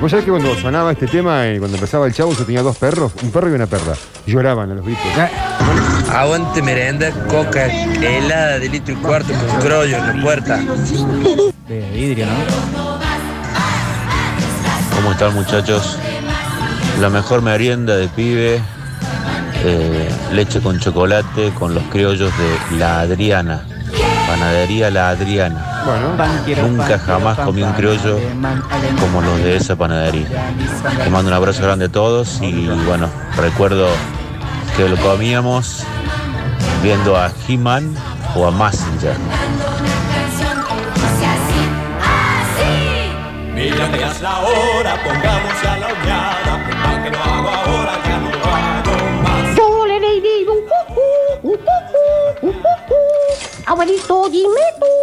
Vos 0.00 0.10
sabés 0.10 0.24
que 0.24 0.30
cuando 0.30 0.54
sonaba 0.56 0.92
este 0.92 1.06
tema, 1.06 1.46
eh, 1.46 1.58
cuando 1.58 1.76
empezaba 1.76 2.06
el 2.06 2.12
chavo, 2.12 2.32
yo 2.32 2.44
tenía 2.44 2.62
dos 2.62 2.76
perros, 2.76 3.12
un 3.22 3.30
perro 3.30 3.50
y 3.50 3.52
una 3.52 3.66
perra. 3.66 3.94
Lloraban 4.26 4.70
a 4.70 4.74
los 4.74 4.84
gritos. 4.84 5.04
Aguante 6.12 6.62
merenda, 6.62 7.10
coca 7.28 7.66
helada 7.66 8.58
de 8.58 8.68
litro 8.68 8.94
y 8.94 8.96
cuarto 8.98 9.32
con 9.32 9.60
crollo 9.60 9.96
en 9.96 10.16
la 10.16 10.22
puerta. 10.22 10.56
De 11.68 11.90
vidrio, 11.92 12.26
¿no? 12.26 12.32
¿Cómo 14.94 15.12
están 15.12 15.34
muchachos? 15.34 15.98
La 17.00 17.08
mejor 17.08 17.42
merienda 17.42 17.96
de 17.96 18.08
pibe, 18.08 18.60
eh, 19.64 20.08
leche 20.32 20.60
con 20.60 20.78
chocolate 20.78 21.52
con 21.58 21.74
los 21.74 21.82
criollos 21.84 22.30
de 22.38 22.78
La 22.78 23.00
Adriana, 23.00 23.66
panadería 24.28 24.90
La 24.90 25.10
Adriana. 25.10 25.73
Nunca 26.62 26.98
jamás 26.98 27.38
comí 27.38 27.62
un 27.62 27.72
criollo 27.72 28.18
como 29.00 29.20
los 29.20 29.38
de 29.38 29.56
esa 29.56 29.76
panadería. 29.76 30.26
Les 30.98 31.10
mando 31.10 31.28
un 31.28 31.34
abrazo 31.34 31.62
grande 31.62 31.86
a 31.86 31.88
todos 31.90 32.40
y 32.40 32.68
bueno, 32.86 33.08
recuerdo 33.36 33.88
que 34.76 34.88
lo 34.88 34.96
comíamos 34.96 35.84
viendo 36.82 37.16
a 37.16 37.30
He-Man 37.48 37.94
o 38.34 38.46
a 38.46 38.50
Massinger. 38.50 39.16
Mira 43.54 43.90
que 43.90 43.98
ya 43.98 44.10
es 44.10 44.20
la 44.20 44.40
hora, 44.40 45.02
pongamos 45.04 45.62
ya 45.62 45.76
la 45.76 45.86
uñada. 45.86 46.34
Pa' 46.82 47.02
que 47.02 47.10
no 47.10 47.18
hago 47.22 47.48
ahora, 47.48 47.92
ya 48.04 48.16
no 48.18 48.28
hago 48.28 48.94
más. 49.22 49.56
Yo 49.56 49.86
le 49.86 50.20
digo 50.20 50.52
un 50.54 50.62
cucú, 50.62 51.08
un 51.42 51.56
cucú, 51.56 52.48
un 52.48 52.52
cucú. 52.52 53.00
Abuelito, 53.66 54.28
dime 54.28 54.60
tú, 54.78 54.93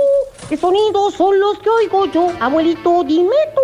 ¿qué 0.52 0.58
sonidos 0.58 1.14
son 1.14 1.40
los 1.40 1.60
que 1.60 1.70
oigo 1.70 2.06
yo? 2.08 2.28
Abuelito, 2.42 3.06
dime 3.06 3.38
tú, 3.56 3.62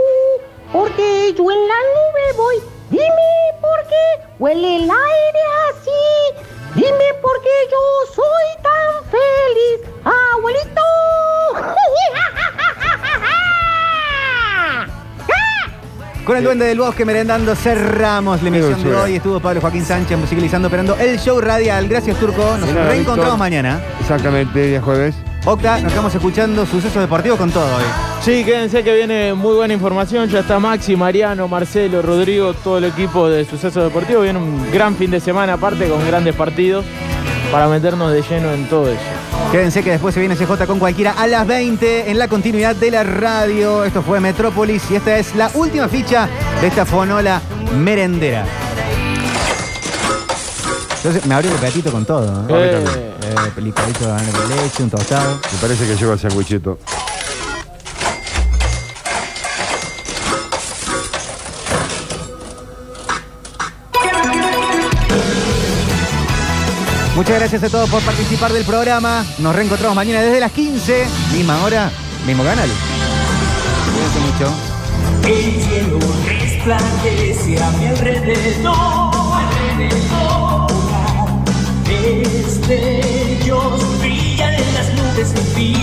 porque 0.71 1.35
yo 1.37 1.51
en 1.51 1.67
la 1.67 1.75
nube 1.75 2.37
voy. 2.37 2.55
Dime 2.89 3.03
por 3.59 3.87
qué 3.89 4.25
huele 4.39 4.77
el 4.77 4.83
aire 4.83 5.41
así. 5.69 6.39
Dime 6.75 7.13
por 7.21 7.41
qué 7.41 7.49
yo 7.69 8.13
soy 8.15 8.63
tan 8.63 9.03
feliz, 9.11 9.89
abuelito. 10.33 10.81
Con 16.25 16.37
el 16.37 16.43
duende 16.43 16.67
del 16.67 16.79
bosque 16.79 17.03
merendando 17.03 17.53
cerramos 17.53 18.41
la 18.41 18.47
emisión 18.47 18.81
de 18.81 18.95
hoy. 18.95 19.15
Estuvo 19.17 19.41
Pablo 19.41 19.59
Joaquín 19.59 19.83
Sánchez 19.83 20.17
musicalizando, 20.17 20.69
operando 20.69 20.95
el 20.95 21.19
show 21.19 21.41
radial. 21.41 21.89
Gracias, 21.89 22.17
Turco. 22.17 22.57
Nos 22.57 22.69
nada, 22.69 22.87
reencontramos 22.91 23.33
Víctor. 23.33 23.37
mañana. 23.37 23.81
Exactamente, 23.99 24.67
día 24.67 24.81
jueves. 24.81 25.26
Octa, 25.49 25.79
nos 25.79 25.93
estamos 25.93 26.13
escuchando 26.13 26.65
Sucesos 26.65 26.99
Deportivos 27.01 27.37
con 27.39 27.49
todo 27.49 27.63
hoy. 27.63 27.83
Sí, 28.21 28.43
quédense 28.43 28.83
que 28.83 28.93
viene 28.93 29.33
muy 29.33 29.55
buena 29.55 29.73
información. 29.73 30.27
Ya 30.27 30.39
está 30.39 30.59
Maxi, 30.59 30.97
Mariano, 30.97 31.47
Marcelo, 31.47 32.01
Rodrigo, 32.01 32.53
todo 32.53 32.79
el 32.79 32.83
equipo 32.83 33.29
de 33.29 33.45
Suceso 33.45 33.81
Deportivo. 33.81 34.23
Viene 34.23 34.39
un 34.39 34.69
gran 34.73 34.97
fin 34.97 35.09
de 35.09 35.21
semana 35.21 35.53
aparte 35.53 35.87
con 35.87 36.05
grandes 36.05 36.35
partidos 36.35 36.83
para 37.49 37.69
meternos 37.69 38.11
de 38.11 38.23
lleno 38.23 38.51
en 38.51 38.67
todo 38.67 38.89
eso. 38.89 38.99
Quédense 39.49 39.85
que 39.85 39.91
después 39.91 40.13
se 40.13 40.19
viene 40.19 40.35
CJ 40.35 40.65
con 40.67 40.79
cualquiera 40.79 41.11
a 41.11 41.25
las 41.27 41.47
20 41.47 42.11
en 42.11 42.19
la 42.19 42.27
continuidad 42.27 42.75
de 42.75 42.91
la 42.91 43.03
radio. 43.05 43.85
Esto 43.85 44.01
fue 44.01 44.19
Metrópolis 44.19 44.91
y 44.91 44.95
esta 44.95 45.17
es 45.17 45.33
la 45.33 45.49
última 45.53 45.87
ficha 45.87 46.27
de 46.59 46.67
esta 46.67 46.85
fonola 46.85 47.41
merendera. 47.73 48.43
Entonces 50.97 51.25
me 51.25 51.35
abrió 51.35 51.51
el 51.51 51.59
gatito 51.59 51.91
con 51.91 52.05
todo. 52.05 52.25
¿eh? 52.25 52.41
Mí 52.41 52.85
también. 52.85 53.17
Eh, 53.21 53.61
licuadito 53.61 54.07
de 54.07 54.55
leche, 54.55 54.83
un 54.83 54.89
tostado. 54.89 55.39
Me 55.51 55.59
parece 55.59 55.85
que 55.85 55.95
llego 55.95 56.11
al 56.11 56.19
sandwichito. 56.19 56.77
Muchas 67.15 67.39
gracias 67.39 67.63
a 67.63 67.69
todos 67.69 67.89
por 67.89 68.01
participar 68.03 68.53
del 68.53 68.63
programa. 68.63 69.25
Nos 69.39 69.55
reencontramos 69.55 69.95
mañana 69.95 70.21
desde 70.21 70.39
las 70.39 70.51
15, 70.51 71.05
misma 71.33 71.63
hora, 71.63 71.89
mismo 72.27 72.43
canal. 72.43 72.69
Cuídense 73.91 74.19
mucho. 74.19 74.53
El 75.27 75.61
cielo 75.61 75.99
resplandece 76.25 77.63
a 77.63 77.71
mi 77.71 77.87
alrededor, 77.87 79.11
alrededor. 79.33 80.36
Destellos 81.87 83.79
brillan 83.99 84.53
en 84.53 84.73
las 84.73 84.93
nubes 84.93 85.29
sin 85.29 85.45
fin. 85.55 85.77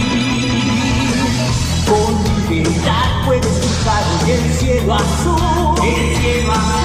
Con 1.89 2.13
libertad 2.51 3.25
puedes 3.25 3.63
buscar 3.63 4.03
el 4.29 4.53
cielo 4.53 4.95
azul, 4.95 5.75
el 5.83 6.17
cielo 6.17 6.53
azul. 6.53 6.85